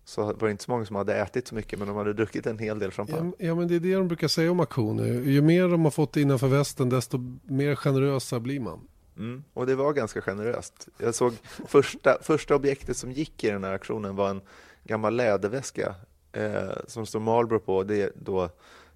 så 0.04 0.24
var 0.24 0.46
det 0.46 0.50
inte 0.50 0.64
så 0.64 0.70
många 0.70 0.84
som 0.84 0.96
hade 0.96 1.14
ätit 1.14 1.48
så 1.48 1.54
mycket, 1.54 1.78
men 1.78 1.88
de 1.88 1.96
hade 1.96 2.12
druckit 2.12 2.46
en 2.46 2.58
hel 2.58 2.78
del 2.78 2.90
champagne. 2.90 3.32
Ja, 3.38 3.46
ja 3.46 3.54
men 3.54 3.68
det 3.68 3.74
är 3.74 3.80
det 3.80 3.94
de 3.94 4.08
brukar 4.08 4.28
säga 4.28 4.50
om 4.50 4.60
aktioner. 4.60 5.06
Ju 5.06 5.42
mer 5.42 5.68
de 5.68 5.84
har 5.84 5.90
fått 5.90 6.16
innanför 6.16 6.48
västen, 6.48 6.88
desto 6.88 7.18
mer 7.42 7.74
generösa 7.74 8.40
blir 8.40 8.60
man. 8.60 8.80
Mm, 9.16 9.44
och 9.52 9.66
det 9.66 9.74
var 9.74 9.92
ganska 9.92 10.20
generöst. 10.20 10.88
Jag 10.98 11.14
såg 11.14 11.32
första, 11.66 12.18
första 12.22 12.54
objektet 12.54 12.96
som 12.96 13.12
gick 13.12 13.44
i 13.44 13.50
den 13.50 13.64
här 13.64 13.72
aktionen 13.72 14.16
var 14.16 14.30
en 14.30 14.40
gammal 14.84 15.16
läderväska 15.16 15.94
eh, 16.32 16.70
som 16.86 17.06
står 17.06 17.20
Marlboro 17.20 17.58
på, 17.58 17.82
det 17.82 18.02
är 18.02 18.12
då 18.14 18.42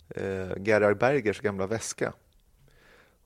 eh, 0.08 0.48
Gerhard 0.64 0.98
Bergers 0.98 1.40
gamla 1.40 1.66
väska. 1.66 2.12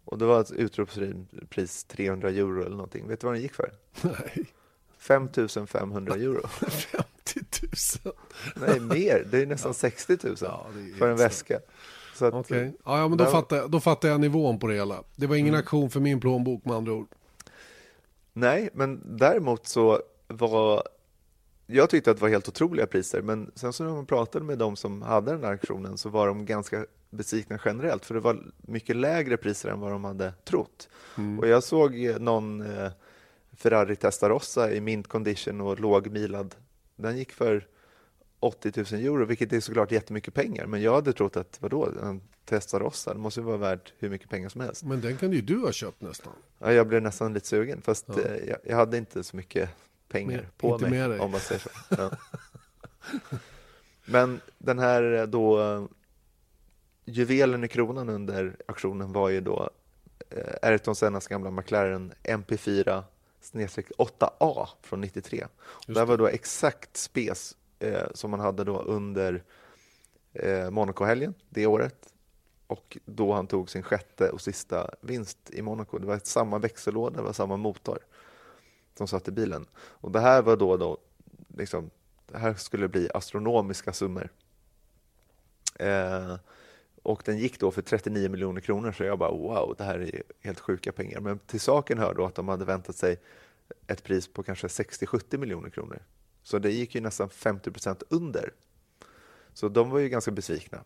Och 0.05 0.19
det 0.19 0.25
var 0.25 0.41
ett 0.41 0.51
utropspris 0.51 1.85
300 1.85 2.31
euro 2.31 2.61
eller 2.61 2.77
någonting. 2.77 3.09
Vet 3.09 3.21
du 3.21 3.27
vad 3.27 3.35
den 3.35 3.43
gick 3.43 3.55
för? 3.55 3.73
Nej. 4.03 4.47
5500 4.99 6.15
euro. 6.15 6.49
50 6.49 7.07
000? 8.05 8.15
Nej, 8.57 8.81
mer. 8.81 9.27
Det 9.31 9.43
är 9.43 9.47
nästan 9.47 9.69
ja. 9.69 9.75
60 9.75 10.19
000 10.23 10.37
ja, 10.41 10.67
för 10.99 11.11
en 11.11 11.17
väska. 11.17 11.61
Okej, 12.21 12.39
okay. 12.39 12.73
ja, 12.85 13.09
men 13.09 13.19
då, 13.19 13.25
där... 13.25 13.31
fattar 13.31 13.57
jag, 13.57 13.71
då 13.71 13.81
fattar 13.81 14.09
jag 14.09 14.21
nivån 14.21 14.59
på 14.59 14.67
det 14.67 14.75
hela. 14.75 15.03
Det 15.17 15.27
var 15.27 15.37
ingen 15.37 15.55
mm. 15.55 15.61
aktion 15.61 15.91
för 15.91 16.01
min 16.01 16.21
plånbok 16.21 16.65
med 16.65 16.77
andra 16.77 16.93
ord. 16.93 17.09
Nej, 18.33 18.69
men 18.75 19.17
däremot 19.17 19.67
så 19.67 20.03
var 20.29 20.89
jag 21.73 21.91
tyckte 21.91 22.11
att 22.11 22.17
det 22.17 22.23
var 22.23 22.29
helt 22.29 22.49
otroliga 22.49 22.87
priser, 22.87 23.23
men 23.23 23.51
sen 23.55 23.73
så 23.73 23.85
när 23.85 23.91
man 23.91 24.07
pratade 24.07 24.45
med 24.45 24.59
de 24.59 24.77
som 24.77 25.03
hade 25.03 25.31
den 25.33 25.45
här 25.45 25.51
auktionen 25.51 25.99
så 25.99 26.09
var 26.09 26.27
de 26.27 26.47
ganska 26.47 26.87
besvikna 27.11 27.59
generellt, 27.65 28.07
för 28.07 28.15
det 28.15 28.21
var 28.21 28.43
mycket 28.61 28.97
lägre 28.97 29.37
priser 29.37 29.69
än 29.69 29.81
vad 29.81 29.93
de 29.93 30.05
hade 30.05 30.33
trott. 30.45 30.89
Mm. 31.19 31.39
Och 31.39 31.49
jag 31.49 31.63
såg 31.63 32.17
någon 32.21 32.61
eh, 32.61 32.91
Ferrari 33.53 33.97
Testarossa 33.97 34.73
i 34.73 34.81
mint 34.81 35.09
condition 35.09 35.61
och 35.61 35.81
lågmilad. 35.81 36.55
Den 36.97 37.19
gick 37.19 37.33
för 37.33 37.67
80 38.41 38.73
000 38.93 39.03
euro, 39.05 39.25
vilket 39.25 39.53
är 39.53 39.61
såklart 39.61 39.93
jättemycket 39.93 40.35
pengar. 40.35 40.67
Men 40.67 40.83
jag 40.83 40.95
hade 40.95 41.13
trott 41.13 41.37
att, 41.37 41.59
vadå, 41.61 41.89
en 42.03 42.21
Testarossa, 42.45 43.15
det 43.15 43.21
måste 43.21 43.41
ju 43.41 43.47
vara 43.47 43.57
värt 43.57 43.93
hur 43.99 44.11
mycket 44.11 44.31
pengar 44.31 44.49
som 44.49 44.61
helst. 44.61 44.85
Men 44.85 45.01
den 45.01 45.17
kan 45.17 45.33
ju 45.33 45.41
du 45.41 45.59
ha 45.59 45.73
köpt 45.73 46.01
nästan. 46.01 46.33
Ja, 46.59 46.73
jag 46.73 46.87
blev 46.87 47.03
nästan 47.03 47.35
lite 47.35 47.47
sugen, 47.47 47.83
fast 47.83 48.05
ja. 48.09 48.21
Eh, 48.23 48.49
jag, 48.49 48.59
jag, 48.65 48.77
hade 48.77 48.99
inte 48.99 49.25
så 49.25 49.37
mycket 49.37 49.71
pengar 50.11 50.37
Mer, 50.37 50.49
på 50.57 50.79
mig, 50.79 50.91
med 50.91 51.21
om 51.21 51.31
man 51.31 51.41
säger 51.41 51.61
så. 51.61 51.71
Ja. 51.97 52.11
Men 54.05 54.41
den 54.59 54.79
här 54.79 55.27
då 55.27 55.89
juvelen 57.05 57.65
i 57.65 57.69
kronan 57.69 58.09
under 58.09 58.57
aktionen 58.67 59.13
var 59.13 59.29
ju 59.29 59.41
då 59.41 59.71
eh, 60.31 60.55
Ayrton 60.63 60.97
Sennas 60.97 61.27
gamla 61.27 61.51
McLaren 61.51 62.13
MP4 62.23 63.03
8A 63.99 64.69
från 64.83 65.01
93. 65.01 65.47
det 65.87 65.99
här 65.99 66.07
var 66.07 66.17
då 66.17 66.27
exakt 66.27 66.97
spes 66.97 67.57
eh, 67.79 68.07
som 68.15 68.31
man 68.31 68.41
hade 68.41 68.65
då 68.65 68.79
under 68.79 69.43
eh, 70.33 70.71
Monaco-helgen 70.71 71.35
det 71.49 71.67
året 71.67 72.15
och 72.67 72.99
då 73.05 73.33
han 73.33 73.47
tog 73.47 73.71
sin 73.71 73.83
sjätte 73.83 74.31
och 74.31 74.41
sista 74.41 74.91
vinst 75.01 75.39
i 75.51 75.63
Monaco. 75.63 75.99
Det 75.99 76.07
var 76.07 76.21
samma 76.25 76.59
växellåda, 76.59 77.17
det 77.17 77.23
var 77.23 77.33
samma 77.33 77.57
motor 77.57 77.99
som 78.95 79.09
satt 79.09 79.29
i 79.29 79.31
bilen. 79.31 79.67
Och 79.77 80.11
det 80.11 80.21
här 80.21 80.43
var 80.43 80.57
då, 80.57 80.77
då 80.77 80.99
liksom, 81.57 81.91
det 82.27 82.39
här 82.39 82.55
skulle 82.55 82.89
bli 82.89 83.11
astronomiska 83.15 83.93
summor. 83.93 84.29
Eh, 85.75 86.37
och 87.03 87.23
den 87.25 87.39
gick 87.39 87.61
då 87.61 87.71
för 87.71 87.83
39 87.83 88.29
miljoner 88.29 88.61
kronor, 88.61 88.93
så 88.93 89.05
jag 89.05 89.19
bara 89.19 89.31
wow, 89.31 89.75
det 89.79 89.85
här 89.85 89.99
är 89.99 90.23
helt 90.41 90.61
sjuka 90.61 90.93
pengar. 90.93 91.21
Men 91.21 91.39
till 91.39 91.61
saken 91.61 91.99
hör 91.99 92.15
då 92.15 92.25
att 92.25 92.35
de 92.35 92.49
hade 92.49 92.65
väntat 92.65 92.97
sig 92.97 93.17
ett 93.87 94.05
pris 94.05 94.29
på 94.29 94.43
kanske 94.43 94.67
60-70 94.67 95.39
miljoner 95.39 95.71
kronor. 95.71 96.03
Så 96.43 96.59
det 96.59 96.71
gick 96.71 96.95
ju 96.95 97.01
nästan 97.01 97.29
50 97.29 97.71
procent 97.71 98.03
under. 98.09 98.53
Så 99.55 99.69
de 99.69 99.91
var 99.91 99.99
ju 99.99 100.09
ganska 100.09 100.31
besvikna, 100.31 100.85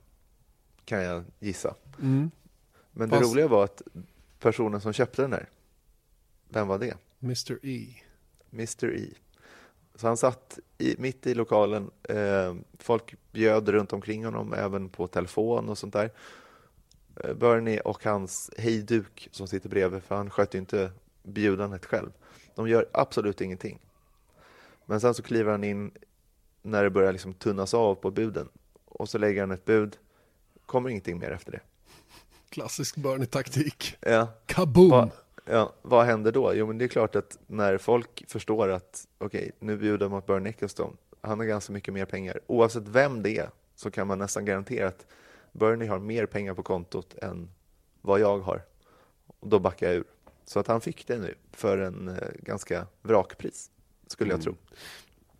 kan 0.84 1.02
jag 1.02 1.24
gissa. 1.38 1.74
Mm. 2.00 2.30
Men 2.92 3.11
Fast... 3.11 3.22
det 3.22 3.28
roliga 3.28 3.48
var 3.48 3.64
att 3.64 3.82
personen 4.38 4.80
som 4.80 4.92
köpte 4.92 5.22
den 5.22 5.32
här, 5.32 5.48
vem 6.48 6.68
var 6.68 6.78
det? 6.78 6.96
Mr 7.24 7.58
E. 7.62 7.86
Mr 8.52 8.94
E. 8.94 9.08
Så 9.94 10.06
han 10.06 10.16
satt 10.16 10.58
i, 10.78 10.94
mitt 10.98 11.26
i 11.26 11.34
lokalen. 11.34 11.90
Eh, 12.02 12.54
folk 12.78 13.14
bjöd 13.32 13.68
runt 13.68 13.92
omkring 13.92 14.24
honom, 14.24 14.52
även 14.52 14.88
på 14.88 15.06
telefon 15.06 15.68
och 15.68 15.78
sånt 15.78 15.92
där. 15.92 16.10
Eh, 17.24 17.34
Bernie 17.34 17.80
och 17.80 18.04
hans 18.04 18.50
hejduk 18.58 19.28
som 19.30 19.48
sitter 19.48 19.68
bredvid, 19.68 20.02
för 20.02 20.14
han 20.16 20.30
sköter 20.30 20.58
ju 20.58 20.60
inte 20.60 20.90
bjudandet 21.22 21.86
själv. 21.86 22.10
De 22.54 22.68
gör 22.68 22.88
absolut 22.92 23.40
ingenting. 23.40 23.78
Men 24.86 25.00
sen 25.00 25.14
så 25.14 25.22
kliver 25.22 25.50
han 25.50 25.64
in 25.64 25.90
när 26.62 26.84
det 26.84 26.90
börjar 26.90 27.12
liksom 27.12 27.34
tunnas 27.34 27.74
av 27.74 27.94
på 27.94 28.10
buden 28.10 28.48
och 28.84 29.08
så 29.08 29.18
lägger 29.18 29.40
han 29.40 29.50
ett 29.50 29.64
bud. 29.64 29.96
Kommer 30.66 30.90
ingenting 30.90 31.18
mer 31.18 31.30
efter 31.30 31.52
det. 31.52 31.60
Klassisk 32.48 32.96
Bernie-taktik. 32.96 33.96
Ja. 34.00 34.28
Kaboom! 34.46 34.90
Va, 34.90 35.10
ja, 35.45 35.72
vad 35.82 36.07
händer 36.07 36.32
då? 36.32 36.55
Jo, 36.55 36.66
men 36.66 36.78
det 36.78 36.84
är 36.84 36.88
klart 36.88 37.16
att 37.16 37.38
när 37.47 37.78
folk 37.78 38.24
förstår 38.28 38.68
att 38.68 39.09
okej, 39.18 39.40
okay, 39.40 39.53
nu 39.59 39.76
bjuder 39.76 39.99
de 39.99 40.11
mot 40.11 40.26
Bernie 40.26 40.51
Ecclestone. 40.51 40.97
Han 41.20 41.38
har 41.38 41.47
ganska 41.47 41.72
mycket 41.72 41.95
mer 41.95 42.05
pengar. 42.05 42.40
Oavsett 42.47 42.88
vem 42.88 43.22
det 43.22 43.38
är 43.38 43.51
så 43.74 43.90
kan 43.90 44.07
man 44.07 44.18
nästan 44.18 44.45
garantera 44.45 44.88
att 44.88 45.07
Bernie 45.53 45.88
har 45.88 45.99
mer 45.99 46.26
pengar 46.26 46.55
på 46.55 46.62
kontot 46.62 47.14
än 47.18 47.51
vad 48.01 48.20
jag 48.20 48.38
har. 48.38 48.62
Och 49.40 49.49
då 49.49 49.59
backar 49.59 49.86
jag 49.86 49.97
ur. 49.97 50.05
Så 50.45 50.61
att 50.61 50.66
han 50.66 50.80
fick 50.80 51.07
det 51.07 51.18
nu 51.18 51.34
för 51.53 51.78
en 51.78 52.09
eh, 52.09 52.28
ganska 52.42 52.86
vrakpris, 53.03 53.70
skulle 54.07 54.30
jag 54.30 54.40
mm. 54.40 54.45
tro. 54.45 54.55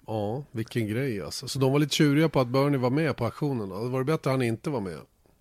Ja, 0.07 0.45
vilken 0.51 0.87
grej 0.87 1.23
alltså. 1.23 1.49
Så 1.49 1.59
de 1.59 1.73
var 1.73 1.79
lite 1.79 1.95
tjuriga 1.95 2.29
på 2.29 2.41
att 2.41 2.49
Bernie 2.49 2.79
var 2.79 2.91
med 2.91 3.17
på 3.17 3.25
aktionen 3.25 3.69
då? 3.69 3.83
Det 3.83 3.89
var 3.89 3.99
det 3.99 4.05
bättre 4.05 4.31
att 4.31 4.37
han 4.37 4.43
inte 4.43 4.71
var 4.71 4.81
med? 4.81 4.99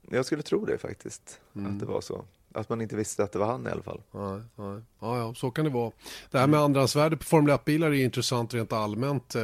Jag 0.09 0.25
skulle 0.25 0.41
tro 0.41 0.65
det 0.65 0.77
faktiskt, 0.77 1.41
mm. 1.55 1.71
att 1.73 1.79
det 1.79 1.85
var 1.85 2.01
så. 2.01 2.25
Att 2.53 2.69
man 2.69 2.81
inte 2.81 2.95
visste 2.95 3.23
att 3.23 3.31
det 3.31 3.39
var 3.39 3.45
han 3.45 3.67
i 3.67 3.69
alla 3.69 3.83
fall. 3.83 4.01
Nej, 4.11 4.41
nej. 4.55 4.81
Ja, 4.99 5.17
ja, 5.17 5.33
så 5.35 5.51
kan 5.51 5.65
det 5.65 5.71
vara. 5.71 5.91
Det 6.31 6.39
här 6.39 6.47
med 6.47 6.59
andrahandsvärde 6.59 7.17
på 7.17 7.23
Formel 7.23 7.55
1-bilar 7.55 7.87
är 7.87 8.03
intressant 8.03 8.53
rent 8.53 8.73
allmänt. 8.73 9.35
Eh, 9.35 9.43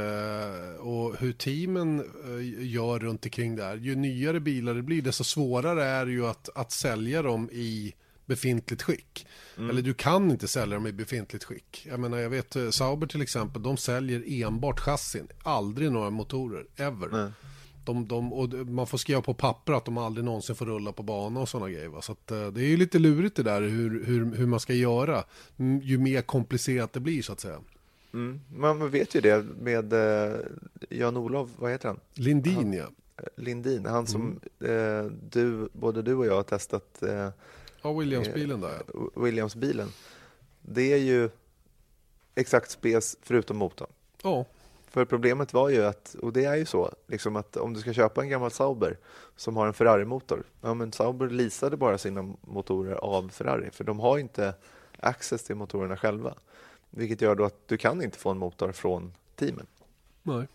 och 0.80 1.16
hur 1.20 1.34
teamen 1.34 2.00
eh, 2.00 2.66
gör 2.66 3.00
runt 3.00 3.26
omkring 3.26 3.60
här. 3.60 3.76
Ju 3.76 3.96
nyare 3.96 4.40
bilar 4.40 4.74
det 4.74 4.82
blir, 4.82 5.02
desto 5.02 5.24
svårare 5.24 5.84
är 5.84 6.06
det 6.06 6.12
ju 6.12 6.28
att, 6.28 6.50
att 6.56 6.72
sälja 6.72 7.22
dem 7.22 7.50
i 7.52 7.94
befintligt 8.26 8.82
skick. 8.82 9.28
Mm. 9.58 9.70
Eller 9.70 9.82
du 9.82 9.94
kan 9.94 10.32
inte 10.32 10.48
sälja 10.48 10.76
dem 10.76 10.88
i 10.88 10.92
befintligt 10.92 11.44
skick. 11.44 11.88
Jag 11.90 12.00
menar, 12.00 12.18
jag 12.18 12.30
vet 12.30 12.56
eh, 12.56 12.70
Sauber 12.70 13.08
till 13.08 13.22
exempel, 13.22 13.64
de 13.64 13.78
säljer 13.78 14.44
enbart 14.44 14.80
chassin, 14.80 15.28
aldrig 15.44 15.92
några 15.92 16.10
motorer, 16.10 16.66
ever. 16.76 17.08
Nej. 17.12 17.32
De, 17.90 18.08
de, 18.08 18.34
och 18.34 18.50
man 18.54 18.88
får 18.88 18.98
skriva 18.98 19.22
på 19.22 19.34
papper 19.34 19.74
att 19.74 19.86
de 19.86 19.98
aldrig 19.98 20.26
någonsin 20.26 20.56
får 20.56 20.66
rulla 20.66 20.92
på 20.92 21.04
bana 21.04 21.40
och 21.40 21.50
sådana 21.50 21.70
grejer. 21.70 21.88
Va? 21.88 22.02
Så 22.02 22.12
att, 22.12 22.32
eh, 22.32 22.48
det 22.48 22.62
är 22.62 22.68
ju 22.68 22.78
lite 22.78 23.00
lurigt 23.00 23.36
det 23.36 23.44
där 23.44 23.62
hur, 23.62 24.06
hur, 24.06 24.36
hur 24.36 24.46
man 24.46 24.60
ska 24.60 24.74
göra. 24.74 25.24
Ju 25.82 25.98
mer 25.98 26.22
komplicerat 26.22 26.94
det 26.94 27.00
blir 27.00 27.22
så 27.22 27.34
att 27.34 27.40
säga. 27.40 27.60
Mm. 28.14 28.42
Man 28.56 28.90
vet 28.90 29.16
ju 29.16 29.22
det 29.22 29.46
med 29.62 29.94
eh, 29.94 30.40
Jan-Olof, 30.90 31.50
vad 31.58 31.72
heter 31.72 31.88
han? 31.88 32.00
Lindin 32.14 32.74
ja. 32.74 32.84
Eh, 33.18 33.24
Lindin, 33.36 33.86
han 33.86 34.08
som 34.08 34.40
mm. 34.60 35.06
eh, 35.06 35.12
du, 35.30 35.70
både 35.74 36.02
du 36.02 36.16
och 36.16 36.26
jag 36.26 36.36
har 36.36 36.44
testat. 36.44 37.04
Eh, 37.04 37.30
ja, 37.82 37.94
Williams-bilen 37.94 38.62
där. 38.62 38.82
Ja. 38.94 39.10
Williams-bilen. 39.16 39.88
Det 40.62 40.94
är 40.94 40.98
ju 40.98 41.30
exakt 42.36 42.72
spes 42.72 43.18
förutom 43.22 43.58
motorn. 43.58 43.90
Ja. 44.22 44.46
För 44.90 45.06
problemet 45.06 45.54
var 45.54 45.70
ju 45.70 45.86
att, 45.86 46.16
och 46.22 46.34
det 46.34 46.46
är 46.46 46.56
ju 46.56 46.66
så, 46.66 46.92
liksom 47.08 47.36
att 47.36 47.58
om 47.58 47.74
du 47.74 47.80
ska 47.82 47.94
köpa 47.94 48.22
en 48.22 48.30
gammal 48.30 48.52
Sauber 48.52 48.98
som 49.36 49.58
har 49.58 49.68
en 49.68 49.74
Ferrari-motor, 49.74 50.44
ja 50.62 50.74
men 50.74 50.92
Sauber 50.92 51.30
leasade 51.30 51.78
bara 51.78 51.98
sina 51.98 52.36
motorer 52.42 52.96
av 52.96 53.30
Ferrari, 53.30 53.72
för 53.72 53.84
de 53.84 54.00
har 54.00 54.18
inte 54.18 54.54
access 55.00 55.44
till 55.44 55.56
motorerna 55.56 55.98
själva. 55.98 56.34
Vilket 56.90 57.22
gör 57.22 57.36
då 57.36 57.46
att 57.46 57.68
du 57.68 57.78
kan 57.78 58.02
inte 58.02 58.18
få 58.18 58.30
en 58.30 58.38
motor 58.38 58.72
från 58.72 59.14
teamen. 59.36 59.66
Nej. 60.24 60.48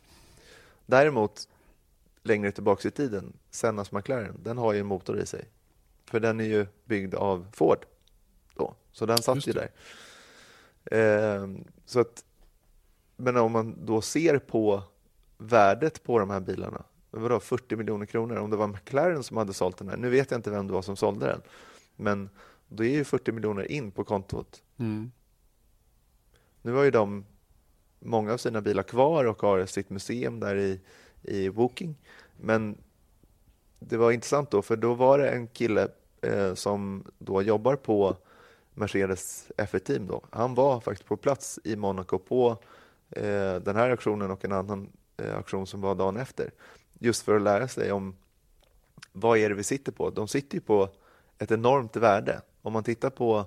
Däremot, 0.87 1.49
längre 2.23 2.53
tillbaka 2.53 2.89
i 2.89 2.91
tiden, 2.91 3.33
Sennas 3.51 3.93
McLaren, 3.93 4.41
den 4.43 4.59
har 4.59 4.73
ju 4.73 4.81
en 4.81 4.87
motor 4.87 5.19
i 5.19 5.27
sig. 5.27 5.45
För 6.05 6.21
den 6.21 6.41
är 6.41 6.45
ju 6.45 6.67
byggd 6.85 7.15
av 7.15 7.47
Ford. 7.53 7.87
Då. 8.55 8.75
Så 8.93 9.07
den 9.07 9.19
satt 9.19 9.47
ju 9.47 9.53
där. 9.53 9.71
Eh, 10.85 11.49
så 11.87 12.01
att 12.01 12.25
men 13.17 13.37
om 13.37 13.53
man 13.53 13.87
då 13.87 14.01
ser 14.01 14.39
på 14.39 14.83
värdet 15.39 16.03
på 16.03 16.19
de 16.19 16.31
här 16.31 16.41
bilarna, 16.41 16.85
vadå 17.11 17.41
40 17.41 17.77
miljoner 17.77 18.07
kronor, 18.07 18.37
om 18.37 18.51
det 18.51 18.57
var 18.57 18.69
McLaren 18.69 19.23
som 19.23 19.37
hade 19.37 19.53
sålt 19.53 19.77
den 19.77 19.89
här, 19.89 19.97
nu 19.97 20.11
vet 20.11 20.31
jag 20.31 20.39
inte 20.39 20.51
vem 20.51 20.67
det 20.67 20.73
var 20.73 20.83
som 20.83 20.97
sålde 20.97 21.27
den, 21.27 21.43
men 21.97 22.31
då 22.69 22.85
är 22.85 22.91
ju 22.91 23.05
40 23.05 23.33
miljoner 23.33 23.71
in 23.73 23.91
på 23.91 24.05
kontot. 24.05 24.63
Mm. 24.79 25.11
Nu 26.63 26.73
har 26.73 26.83
ju 26.85 26.91
de 26.91 27.25
många 27.99 28.33
av 28.33 28.37
sina 28.37 28.61
bilar 28.61 28.83
kvar 28.83 29.25
och 29.25 29.43
har 29.43 29.67
sitt 29.67 29.91
museum 29.91 30.41
där 30.41 30.57
i, 30.57 30.81
i 31.23 31.49
Woking, 31.49 31.97
men 32.41 32.79
det 33.79 33.97
var 33.97 34.13
intressant 34.13 34.51
då, 34.51 34.63
för 34.63 34.77
då 34.77 34.95
var 34.95 35.19
det 35.19 35.31
en 35.31 35.47
kille 35.47 35.89
eh, 36.23 36.55
som 36.55 37.05
då 37.19 37.43
jobbar 37.43 37.77
på 37.77 38.17
Mercedes 38.75 39.51
F1-team 39.57 40.07
då. 40.07 40.23
Han 40.31 40.55
var 40.55 40.81
faktiskt 40.81 41.09
på 41.09 41.17
plats 41.17 41.59
i 41.65 41.77
Monaco 41.77 42.19
på 42.19 42.59
Eh, 43.11 43.55
den 43.55 43.77
här 43.77 43.91
aktionen 43.91 44.31
och 44.31 44.45
en 44.45 44.53
annan 44.53 44.93
eh, 45.17 45.37
aktion 45.39 45.67
som 45.67 45.81
var 45.81 45.95
dagen 45.95 46.17
efter. 46.17 46.51
Just 46.99 47.23
för 47.23 47.37
att 47.37 47.43
lära 47.43 47.69
sig 47.69 47.93
om 47.93 48.17
vad 49.13 49.39
är 49.39 49.49
det 49.49 49.55
vi 49.55 49.63
sitter 49.63 49.93
på. 49.93 50.11
De 50.11 50.29
sitter 50.29 50.55
ju 50.55 50.61
på 50.61 50.89
ett 51.39 51.51
enormt 51.51 51.97
värde. 51.97 52.41
Om 52.63 52.73
man 52.73 52.85
tittar 52.85 53.11
på 53.11 53.47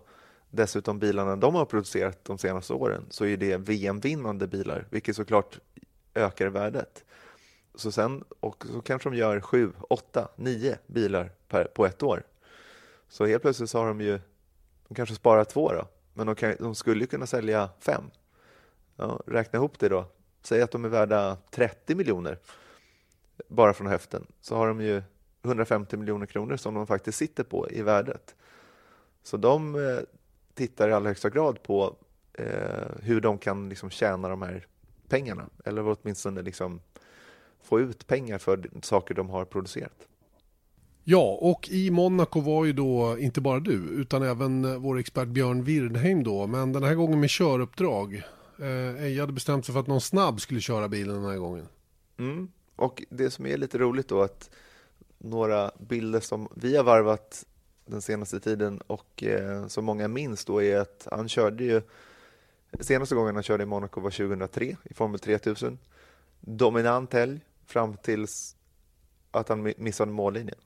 dessutom 0.49 0.99
bilarna 0.99 1.35
de 1.35 1.55
har 1.55 1.65
producerat 1.65 2.25
de 2.25 2.37
senaste 2.37 2.73
åren 2.73 3.05
så 3.09 3.25
är 3.25 3.37
det 3.37 3.57
VM-vinnande 3.57 4.47
bilar, 4.47 4.87
vilket 4.89 5.15
såklart 5.15 5.59
ökar 6.13 6.47
värdet. 6.47 7.03
Så 7.75 7.91
sen 7.91 8.23
och 8.39 8.65
så 8.73 8.81
kanske 8.81 9.09
de 9.09 9.15
gör 9.15 9.41
sju, 9.41 9.71
åtta, 9.89 10.27
nio 10.35 10.77
bilar 10.87 11.31
per, 11.47 11.65
på 11.65 11.85
ett 11.85 12.03
år. 12.03 12.23
Så 13.09 13.25
helt 13.25 13.41
plötsligt 13.41 13.69
så 13.69 13.79
har 13.79 13.87
de 13.87 14.01
ju, 14.01 14.19
de 14.87 14.95
kanske 14.95 15.15
sparar 15.15 15.43
två 15.43 15.71
då, 15.71 15.87
men 16.13 16.27
de, 16.27 16.35
kan, 16.35 16.55
de 16.59 16.75
skulle 16.75 17.05
kunna 17.05 17.25
sälja 17.25 17.69
fem 17.79 18.03
Ja, 18.97 19.21
räkna 19.25 19.57
ihop 19.57 19.79
det 19.79 19.89
då. 19.89 20.05
Säg 20.41 20.61
att 20.61 20.71
de 20.71 20.85
är 20.85 20.89
värda 20.89 21.37
30 21.51 21.95
miljoner 21.95 22.39
bara 23.47 23.73
från 23.73 23.87
höften, 23.87 24.27
så 24.41 24.55
har 24.55 24.67
de 24.67 24.81
ju 24.81 25.03
150 25.43 25.97
miljoner 25.97 26.25
kronor 26.25 26.57
som 26.57 26.73
de 26.73 26.87
faktiskt 26.87 27.17
sitter 27.17 27.43
på 27.43 27.69
i 27.71 27.81
värdet. 27.81 28.35
Så 29.23 29.37
de 29.37 29.75
eh, 29.75 29.99
tittar 30.53 30.89
i 30.89 30.93
allra 30.93 31.07
högsta 31.09 31.29
grad 31.29 31.63
på 31.63 31.95
eh, 32.33 32.45
hur 33.01 33.21
de 33.21 33.37
kan 33.37 33.69
liksom 33.69 33.89
tjäna 33.89 34.29
de 34.29 34.41
här 34.41 34.65
pengarna, 35.07 35.49
eller 35.65 35.97
åtminstone 35.97 36.41
liksom 36.41 36.81
få 37.63 37.79
ut 37.79 38.07
pengar 38.07 38.37
för 38.37 38.69
saker 38.81 39.13
de 39.13 39.29
har 39.29 39.45
producerat. 39.45 40.07
Ja, 41.03 41.37
och 41.41 41.69
i 41.69 41.91
Monaco 41.91 42.39
var 42.39 42.65
ju 42.65 42.73
då 42.73 43.17
inte 43.19 43.41
bara 43.41 43.59
du, 43.59 43.73
utan 43.73 44.23
även 44.23 44.81
vår 44.81 44.99
expert 44.99 45.27
Björn 45.27 45.63
Wirdheim 45.63 46.23
då, 46.23 46.47
men 46.47 46.73
den 46.73 46.83
här 46.83 46.95
gången 46.95 47.19
med 47.19 47.29
köruppdrag. 47.29 48.23
Eh, 48.59 49.03
Eja 49.03 49.21
hade 49.21 49.33
bestämt 49.33 49.65
sig 49.65 49.73
för 49.73 49.79
att 49.79 49.87
någon 49.87 50.01
snabb 50.01 50.41
skulle 50.41 50.61
köra 50.61 50.87
bilen 50.87 51.15
den 51.15 51.25
här 51.25 51.37
gången. 51.37 51.67
Mm. 52.17 52.51
Och 52.75 53.03
det 53.09 53.29
som 53.29 53.45
är 53.45 53.57
lite 53.57 53.77
roligt 53.77 54.07
då 54.07 54.21
att 54.21 54.49
några 55.17 55.71
bilder 55.77 56.19
som 56.19 56.47
vi 56.55 56.77
har 56.77 56.83
varvat 56.83 57.45
den 57.85 58.01
senaste 58.01 58.39
tiden 58.39 58.81
och 58.87 59.23
eh, 59.23 59.67
som 59.67 59.85
många 59.85 60.07
minns 60.07 60.45
då 60.45 60.63
är 60.63 60.79
att 60.79 61.07
han 61.11 61.29
körde 61.29 61.63
ju 61.63 61.81
senaste 62.79 63.15
gången 63.15 63.35
han 63.35 63.43
körde 63.43 63.63
i 63.63 63.65
Monaco 63.65 64.01
var 64.01 64.11
2003 64.11 64.77
i 64.83 64.93
Formel 64.93 65.19
3000. 65.19 65.77
Dominant 66.39 67.13
helg 67.13 67.39
fram 67.65 67.97
tills 67.97 68.55
att 69.31 69.49
han 69.49 69.73
missade 69.77 70.11
mållinjen. 70.11 70.57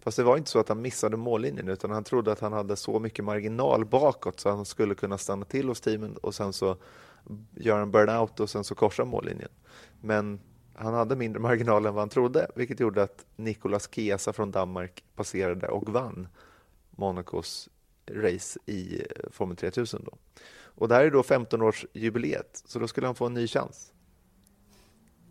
Fast 0.00 0.16
det 0.16 0.22
var 0.22 0.36
inte 0.36 0.50
så 0.50 0.58
att 0.58 0.68
han 0.68 0.82
missade 0.82 1.16
mållinjen 1.16 1.68
utan 1.68 1.90
han 1.90 2.04
trodde 2.04 2.32
att 2.32 2.40
han 2.40 2.52
hade 2.52 2.76
så 2.76 2.98
mycket 2.98 3.24
marginal 3.24 3.84
bakåt 3.84 4.40
så 4.40 4.50
han 4.50 4.64
skulle 4.64 4.94
kunna 4.94 5.18
stanna 5.18 5.44
till 5.44 5.68
hos 5.68 5.80
teamen 5.80 6.16
och 6.16 6.34
sen 6.34 6.52
så 6.52 6.76
göra 7.54 7.82
en 7.82 7.90
burnout 7.90 8.40
och 8.40 8.50
sen 8.50 8.64
så 8.64 8.74
korsa 8.74 9.04
mållinjen. 9.04 9.50
Men 10.00 10.40
han 10.74 10.94
hade 10.94 11.16
mindre 11.16 11.40
marginal 11.40 11.86
än 11.86 11.94
vad 11.94 12.02
han 12.02 12.08
trodde 12.08 12.50
vilket 12.54 12.80
gjorde 12.80 13.02
att 13.02 13.24
Nicolas 13.36 13.88
Chiesa 13.92 14.32
från 14.32 14.50
Danmark 14.50 15.04
passerade 15.14 15.68
och 15.68 15.88
vann 15.88 16.28
Monacos 16.90 17.68
race 18.10 18.58
i 18.66 19.00
eh, 19.00 19.30
Formel 19.30 19.56
3000. 19.56 20.02
Då. 20.04 20.18
Och 20.76 20.88
det 20.88 20.94
här 20.94 21.04
är 21.04 21.10
då 21.10 21.22
15-årsjubileet 21.22 22.62
så 22.64 22.78
då 22.78 22.88
skulle 22.88 23.06
han 23.06 23.14
få 23.14 23.26
en 23.26 23.34
ny 23.34 23.46
chans. 23.46 23.92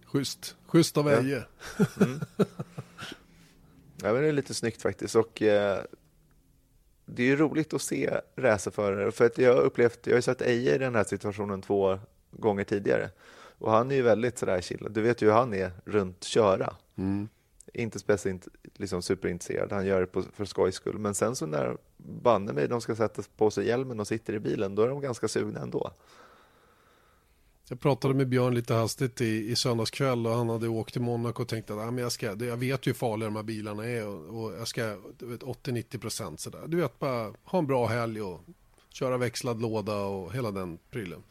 Schysst, 0.06 0.56
schysst 0.68 0.98
av 0.98 1.10
Eje. 1.10 1.46
Ja. 1.78 1.86
Mm. 2.02 2.20
Ja, 4.04 4.14
men 4.14 4.22
det 4.22 4.28
är 4.28 4.34
lite 4.34 4.54
snyggt 4.54 4.82
faktiskt. 4.82 5.16
Och, 5.16 5.42
eh, 5.42 5.82
det 7.06 7.24
är 7.24 7.28
ju 7.28 7.36
roligt 7.36 7.74
att 7.74 7.82
se 7.82 8.20
racerförare, 8.36 9.12
för 9.12 9.26
att 9.26 9.38
jag 9.38 9.56
har 9.56 9.62
upplevt, 9.62 10.08
jag 10.08 10.16
har 10.16 10.22
sett 10.22 10.42
Eje 10.42 10.76
i 10.76 10.78
den 10.78 10.96
här 10.96 11.04
situationen 11.04 11.62
två 11.62 12.00
gånger 12.32 12.64
tidigare. 12.64 13.10
Och 13.58 13.72
han 13.72 13.92
är 13.92 13.96
ju 13.96 14.02
väldigt 14.02 14.38
sådär 14.38 14.62
chill. 14.62 14.88
Du 14.90 15.02
vet 15.02 15.22
ju 15.22 15.26
hur 15.26 15.34
han 15.34 15.54
är 15.54 15.72
runt 15.86 16.24
köra. 16.24 16.76
Mm. 16.96 17.28
Inte 17.74 18.00
speciellt 18.00 18.48
liksom, 18.74 19.02
superintresserad, 19.02 19.72
han 19.72 19.86
gör 19.86 20.02
det 20.02 20.08
på, 20.08 20.24
för 20.34 20.46
skojs 20.46 20.76
skull. 20.76 20.98
Men 21.00 21.16
sen 21.16 21.36
så 21.36 21.46
när 21.46 21.78
banne 21.98 22.54
mig 22.54 22.68
de 22.68 22.82
ska 22.82 22.96
sätta 22.96 23.22
på 23.38 23.52
sig 23.52 23.68
hjälmen 23.68 24.00
och 24.00 24.08
sitter 24.08 24.34
i 24.34 24.40
bilen, 24.40 24.76
då 24.76 24.82
är 24.82 24.88
de 24.88 25.02
ganska 25.02 25.28
sugna 25.28 25.60
ändå. 25.60 25.92
Jag 27.70 27.80
pratade 27.80 28.14
med 28.14 28.30
Björn 28.30 28.56
lite 28.56 28.74
hastigt 28.74 29.22
i, 29.22 29.52
i 29.52 29.56
söndags 29.56 29.92
kväll 29.92 30.28
och 30.28 30.34
han 30.34 30.50
hade 30.50 30.68
åkt 30.68 30.94
till 30.94 31.02
Monaco 31.02 31.42
och 31.42 31.48
tänkte 31.48 31.74
att 31.74 31.80
ah, 31.80 31.92
men 31.92 32.04
jag, 32.04 32.12
ska, 32.12 32.26
jag 32.26 32.58
vet 32.58 32.88
ju 32.88 32.90
hur 32.90 32.94
farliga 32.94 33.30
de 33.30 33.36
här 33.36 33.44
bilarna 33.44 33.86
är 33.86 34.08
och, 34.08 34.44
och 34.44 34.54
jag 34.54 34.68
ska 34.68 34.82
80-90 34.82 35.98
procent 35.98 36.40
sådär. 36.40 36.64
Du 36.68 36.78
vet 36.78 37.00
bara 37.00 37.34
ha 37.44 37.60
en 37.60 37.68
bra 37.68 37.88
helg 37.88 38.22
och 38.22 38.42
köra 38.90 39.18
växlad 39.18 39.62
låda 39.62 39.96
och 39.96 40.34
hela 40.34 40.52
den 40.52 40.78
prylen. 40.92 41.24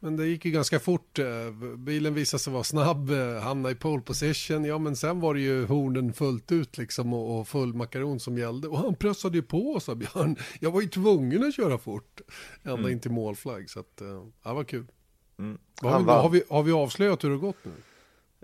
Men 0.00 0.16
det 0.16 0.26
gick 0.26 0.44
ju 0.44 0.50
ganska 0.50 0.80
fort. 0.80 1.18
Eh, 1.18 1.50
bilen 1.76 2.14
visade 2.14 2.38
sig 2.38 2.52
vara 2.52 2.64
snabb, 2.64 3.10
eh, 3.10 3.40
hamna 3.40 3.70
i 3.70 3.74
pole 3.74 4.02
position. 4.02 4.64
Ja, 4.64 4.78
men 4.78 4.96
sen 4.96 5.20
var 5.20 5.34
det 5.34 5.40
ju 5.40 5.66
hornen 5.66 6.12
fullt 6.12 6.52
ut 6.52 6.78
liksom 6.78 7.12
och, 7.12 7.40
och 7.40 7.48
full 7.48 7.74
makaron 7.74 8.20
som 8.20 8.38
gällde. 8.38 8.68
Och 8.68 8.78
han 8.78 8.94
pressade 8.94 9.36
ju 9.36 9.42
på, 9.42 9.80
sa 9.80 9.94
Björn. 9.94 10.36
Jag 10.60 10.70
var 10.70 10.80
ju 10.80 10.88
tvungen 10.88 11.44
att 11.44 11.54
köra 11.54 11.78
fort. 11.78 12.20
Ända 12.62 12.78
mm. 12.78 12.92
in 12.92 13.00
till 13.00 13.10
målflagg. 13.10 13.70
Så 13.70 13.80
att, 13.80 13.92
ja, 14.00 14.32
det 14.42 14.54
var 14.54 14.64
kul. 14.64 14.86
Mm. 15.38 15.58
Har, 15.82 16.00
vi, 16.00 16.04
har, 16.04 16.28
vi, 16.28 16.42
har 16.50 16.62
vi 16.62 16.72
avslöjat 16.72 17.24
hur 17.24 17.30
det 17.30 17.36
gått 17.36 17.56
nu? 17.62 17.72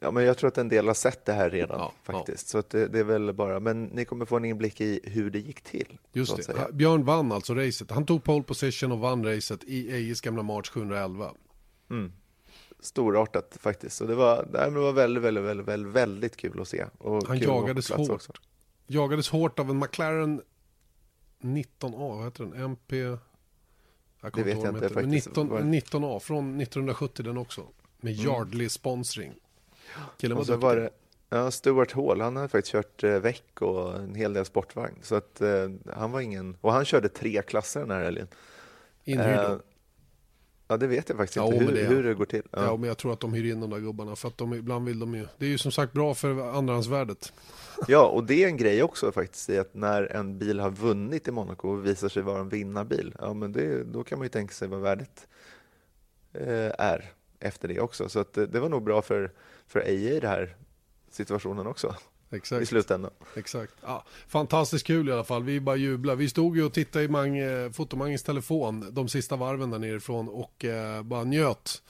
Ja, 0.00 0.10
men 0.10 0.24
jag 0.24 0.38
tror 0.38 0.48
att 0.48 0.58
en 0.58 0.68
del 0.68 0.86
har 0.86 0.94
sett 0.94 1.24
det 1.24 1.32
här 1.32 1.50
redan 1.50 1.78
ja, 1.78 1.92
faktiskt. 2.02 2.48
Ja. 2.48 2.50
Så 2.50 2.58
att 2.58 2.70
det, 2.70 2.88
det, 2.88 2.98
är 2.98 3.04
väl 3.04 3.32
bara, 3.32 3.60
men 3.60 3.84
ni 3.84 4.04
kommer 4.04 4.24
få 4.24 4.36
en 4.36 4.44
inblick 4.44 4.80
i 4.80 5.00
hur 5.04 5.30
det 5.30 5.38
gick 5.38 5.60
till. 5.60 5.98
Just 6.12 6.46
det. 6.46 6.72
Björn 6.72 7.04
vann 7.04 7.32
alltså 7.32 7.54
racet. 7.54 7.90
Han 7.90 8.06
tog 8.06 8.24
pole 8.24 8.42
position 8.42 8.92
och 8.92 8.98
vann 8.98 9.24
racet 9.24 9.64
i 9.64 9.92
Ejes 9.92 10.20
gamla 10.20 10.42
March 10.42 10.70
711. 10.70 11.30
Mm. 11.90 12.12
Storartat 12.80 13.56
faktiskt. 13.60 13.96
Så 13.96 14.04
det 14.04 14.14
var, 14.14 14.48
det 14.52 14.70
var 14.70 14.92
väldigt, 14.92 15.22
väldigt, 15.22 15.44
väldigt, 15.44 15.66
väldigt, 15.66 15.92
väldigt 15.92 16.36
kul 16.36 16.60
att 16.60 16.68
se. 16.68 16.84
Och 16.98 17.28
Han 17.28 17.38
jagades 17.38 17.90
hårt. 17.90 18.10
Också. 18.10 18.32
Jagades 18.86 19.28
hårt 19.28 19.58
av 19.58 19.70
en 19.70 19.78
McLaren 19.78 20.42
19A, 21.40 22.16
vad 22.16 22.24
heter 22.24 22.44
den? 22.44 22.62
MP... 22.62 23.16
Jag 24.20 24.32
det 24.32 24.42
vet 24.42 24.62
jag 24.62 24.74
inte 24.74 24.88
faktiskt. 24.88 25.26
19, 25.26 25.50
19A 25.50 26.20
från 26.20 26.60
1970 26.60 27.22
den 27.22 27.38
också. 27.38 27.66
Med 28.00 28.12
mm. 28.12 28.26
Yardley 28.26 28.68
sponsring. 28.68 29.32
Killen 30.16 30.36
var, 30.36 30.42
och 30.42 30.46
så 30.46 30.56
var 30.56 30.76
det 30.76 30.90
ja, 31.28 31.50
Stuart 31.50 31.92
Hall, 31.92 32.20
han 32.20 32.36
hade 32.36 32.48
faktiskt 32.48 32.72
kört 32.72 33.04
eh, 33.04 33.18
väck 33.18 33.62
och 33.62 33.96
en 33.96 34.14
hel 34.14 34.32
del 34.32 34.44
sportvagn. 34.44 34.98
Så 35.02 35.14
att 35.14 35.40
eh, 35.40 35.70
han 35.94 36.10
var 36.10 36.20
ingen, 36.20 36.56
och 36.60 36.72
han 36.72 36.84
körde 36.84 37.08
tre 37.08 37.42
klasser 37.42 37.80
den 37.80 37.90
här 37.90 38.04
helgen. 38.04 38.28
Inhyrd 39.04 39.38
eh, 39.38 39.56
Ja, 40.68 40.76
det 40.76 40.86
vet 40.86 41.08
jag 41.08 41.18
faktiskt 41.18 41.36
ja, 41.36 41.46
inte 41.52 41.64
hur 41.64 41.72
det, 41.72 41.84
hur 41.84 42.02
det 42.02 42.14
går 42.14 42.24
till. 42.24 42.42
Ja. 42.50 42.64
ja. 42.64 42.76
men 42.76 42.88
jag 42.88 42.98
tror 42.98 43.12
att 43.12 43.20
de 43.20 43.34
hyr 43.34 43.52
in 43.52 43.60
de 43.60 43.70
där 43.70 43.78
gubbarna 43.78 44.16
för 44.16 44.28
att 44.28 44.38
de 44.38 44.54
ibland 44.54 44.86
vill 44.86 44.98
de 44.98 45.14
ju. 45.14 45.26
Det 45.38 45.46
är 45.46 45.50
ju 45.50 45.58
som 45.58 45.72
sagt 45.72 45.92
bra 45.92 46.14
för 46.14 46.58
andrahandsvärdet. 46.58 47.32
Ja, 47.88 48.06
och 48.06 48.24
det 48.24 48.44
är 48.44 48.48
en 48.48 48.56
grej 48.56 48.82
också 48.82 49.12
faktiskt 49.12 49.50
i 49.50 49.58
att 49.58 49.74
när 49.74 50.02
en 50.02 50.38
bil 50.38 50.60
har 50.60 50.70
vunnit 50.70 51.28
i 51.28 51.30
Monaco 51.30 51.68
och 51.68 51.86
visar 51.86 52.08
sig 52.08 52.22
vara 52.22 52.40
en 52.40 52.48
vinnarbil, 52.48 53.14
ja 53.18 53.34
men 53.34 53.52
det, 53.52 53.84
då 53.84 54.04
kan 54.04 54.18
man 54.18 54.24
ju 54.24 54.28
tänka 54.28 54.54
sig 54.54 54.68
vad 54.68 54.80
värdet 54.80 55.26
eh, 56.32 56.72
är 56.78 57.12
efter 57.40 57.68
det 57.68 57.80
också. 57.80 58.08
Så 58.08 58.18
att 58.20 58.32
det, 58.32 58.60
var 58.60 58.68
nog 58.68 58.82
bra 58.82 59.02
för, 59.02 59.32
för 59.66 59.80
Eje 59.80 60.14
i 60.14 60.20
den 60.20 60.30
här 60.30 60.56
situationen 61.10 61.66
också. 61.66 61.94
Exakt. 62.30 62.62
i 62.62 62.66
slutändan. 62.66 63.10
Exakt. 63.36 63.74
Ja, 63.82 64.04
fantastiskt 64.28 64.86
kul 64.86 65.08
i 65.08 65.12
alla 65.12 65.24
fall. 65.24 65.42
Vi 65.42 65.60
bara 65.60 65.76
jublar. 65.76 66.16
Vi 66.16 66.28
stod 66.28 66.56
ju 66.56 66.64
och 66.64 66.72
tittade 66.72 67.04
i 67.04 67.08
Mang, 67.08 67.38
eh, 67.38 67.70
Fotomangens 67.70 68.22
telefon 68.22 68.88
de 68.90 69.08
sista 69.08 69.36
varven 69.36 69.70
där 69.70 69.78
nerifrån 69.78 70.28
och 70.28 70.64
eh, 70.64 71.02
bara 71.02 71.24
njöt 71.24 71.82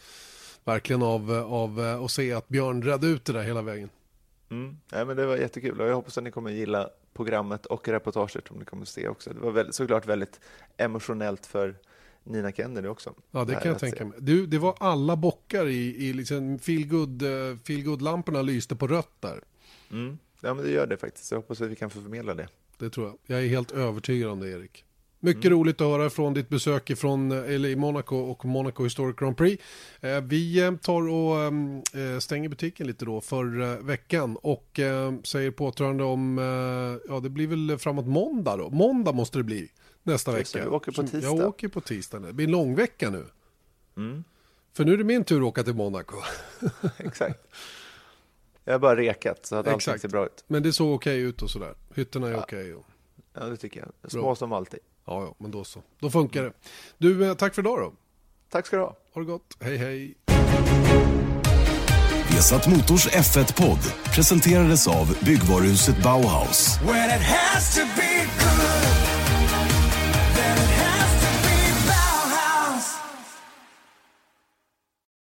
verkligen 0.64 1.03
av, 1.03 1.30
av 1.32 1.80
eh, 1.80 2.05
att 2.05 2.11
se 2.11 2.32
att 2.32 2.49
Björn 2.49 2.82
räddade 2.82 3.07
ut 3.07 3.24
det 3.24 3.32
där 3.32 3.43
hela 3.43 3.62
vägen. 3.62 3.91
Mm. 4.51 4.76
Ja, 4.91 5.05
men 5.05 5.16
det 5.16 5.26
var 5.26 5.36
jättekul 5.36 5.80
och 5.80 5.89
jag 5.89 5.95
hoppas 5.95 6.18
att 6.18 6.24
ni 6.24 6.30
kommer 6.30 6.51
gilla 6.51 6.91
programmet 7.14 7.66
och 7.66 7.89
reportaget 7.89 8.49
som 8.49 8.59
ni 8.59 8.64
kommer 8.64 8.82
att 8.82 8.89
se 8.89 9.09
också. 9.09 9.30
Det 9.30 9.41
var 9.41 9.51
väldigt, 9.51 9.74
såklart 9.74 10.07
väldigt 10.07 10.41
emotionellt 10.76 11.47
för 11.47 11.74
Nina 12.24 12.53
Kennedy 12.53 12.89
också. 12.89 13.14
Ja, 13.30 13.45
det 13.45 13.55
kan 13.55 13.70
jag 13.70 13.78
tänka 13.80 14.05
mig. 14.05 14.18
Du, 14.20 14.47
det 14.47 14.59
var 14.59 14.74
alla 14.80 15.16
bockar 15.16 15.66
i, 15.66 16.09
i 16.09 16.12
liksom 16.12 16.59
feelgood-lamporna 16.59 18.39
feel 18.39 18.47
lyste 18.47 18.76
på 18.76 18.86
rött 18.86 19.16
där. 19.20 19.41
Mm. 19.91 20.18
Ja, 20.41 20.55
men 20.55 20.64
det 20.64 20.70
gör 20.70 20.86
det 20.86 20.97
faktiskt. 20.97 21.30
Jag 21.30 21.39
hoppas 21.39 21.61
att 21.61 21.70
vi 21.70 21.76
kan 21.76 21.91
få 21.91 22.01
förmedla 22.01 22.34
det. 22.34 22.49
Det 22.78 22.91
tror 22.91 23.07
jag. 23.07 23.18
Jag 23.26 23.45
är 23.45 23.49
helt 23.49 23.72
övertygad 23.72 24.30
om 24.30 24.41
det, 24.41 24.51
Erik. 24.51 24.84
Mycket 25.20 25.45
mm. 25.45 25.59
roligt 25.59 25.80
att 25.80 25.86
höra 25.86 26.11
från 26.11 26.34
ditt 26.34 26.49
besök 26.49 26.91
ifrån, 26.91 27.32
eller 27.32 27.68
i 27.68 27.76
Monaco 27.76 28.16
och 28.16 28.45
Monaco 28.45 28.84
Historic 28.84 29.16
Grand 29.16 29.36
Prix. 29.36 29.64
Eh, 30.01 30.20
vi 30.20 30.62
eh, 30.64 30.76
tar 30.76 31.09
och 31.09 31.36
eh, 32.01 32.18
stänger 32.18 32.49
butiken 32.49 32.86
lite 32.86 33.05
då 33.05 33.20
för 33.20 33.76
veckan 33.82 34.36
och 34.43 34.80
säger 35.24 35.51
påtrörande 35.51 36.05
om, 36.05 36.39
ja 37.09 37.20
det 37.20 37.28
blir 37.28 37.47
väl 37.47 37.78
framåt 37.78 38.07
måndag 38.07 38.57
då. 38.57 38.70
Måndag 38.70 39.12
måste 39.12 39.39
det 39.39 39.45
bli 39.45 39.70
nästa 40.03 40.32
vecka. 40.32 40.64
Du 40.64 40.68
åker 40.68 40.93
på 40.93 41.03
tisdag. 41.03 41.20
Jag 41.20 41.49
åker 41.49 41.68
på 41.68 41.80
tisdag. 41.80 42.18
Det 42.18 42.32
blir 42.32 42.47
en 42.47 42.53
lång 42.53 42.74
vecka 42.74 43.11
nu. 43.11 43.24
Mm. 43.97 44.24
För 44.76 44.84
nu 44.84 44.93
är 44.93 44.97
det 44.97 45.05
min 45.05 45.24
tur 45.24 45.36
att 45.36 45.45
åka 45.45 45.62
till 45.62 45.74
Monaco. 45.74 46.16
Exakt. 46.97 47.41
Jag 48.69 48.75
har 48.75 48.79
bara 48.79 48.97
rekat 48.97 49.47
så 49.47 49.57
att 49.57 49.66
Exakt. 49.66 49.89
allting 49.89 50.01
ser 50.01 50.09
bra 50.09 50.27
ut. 50.27 50.45
Men 50.47 50.62
det 50.62 50.73
såg 50.73 50.95
okej 50.95 51.21
ut 51.21 51.43
och 51.43 51.51
sådär. 51.51 51.75
Hytterna 51.95 52.29
är 52.29 52.33
ja. 52.33 52.39
okej. 52.39 52.75
Och... 52.75 52.87
Ja, 53.35 53.45
det 53.45 53.57
tycker 53.57 53.81
jag. 53.81 54.11
Små 54.11 54.23
bra. 54.23 54.37
som 54.37 54.53
alltid. 54.53 54.81
Ja, 55.05 55.23
ja, 55.23 55.35
men 55.39 55.51
då 55.51 55.64
så. 55.64 55.83
Då 56.01 56.11
funkar 56.11 56.43
det. 56.43 56.53
Du, 56.99 57.27
eh, 57.27 57.35
tack 57.35 57.55
för 57.55 57.62
idag 57.62 57.79
då. 57.79 57.93
Tack 58.49 58.66
ska 58.66 58.77
du 58.77 58.83
ha. 58.83 58.97
Ha 59.12 59.21
det 59.21 59.27
gott. 59.27 59.57
Hej, 59.61 59.77
hej. 59.77 60.14
Vesat 62.31 62.69
Motors 62.69 63.09
F1-podd 63.09 64.12
presenterades 64.14 64.89
av 64.89 65.19
byggvaruhuset 65.25 66.03
Bauhaus. 66.03 66.79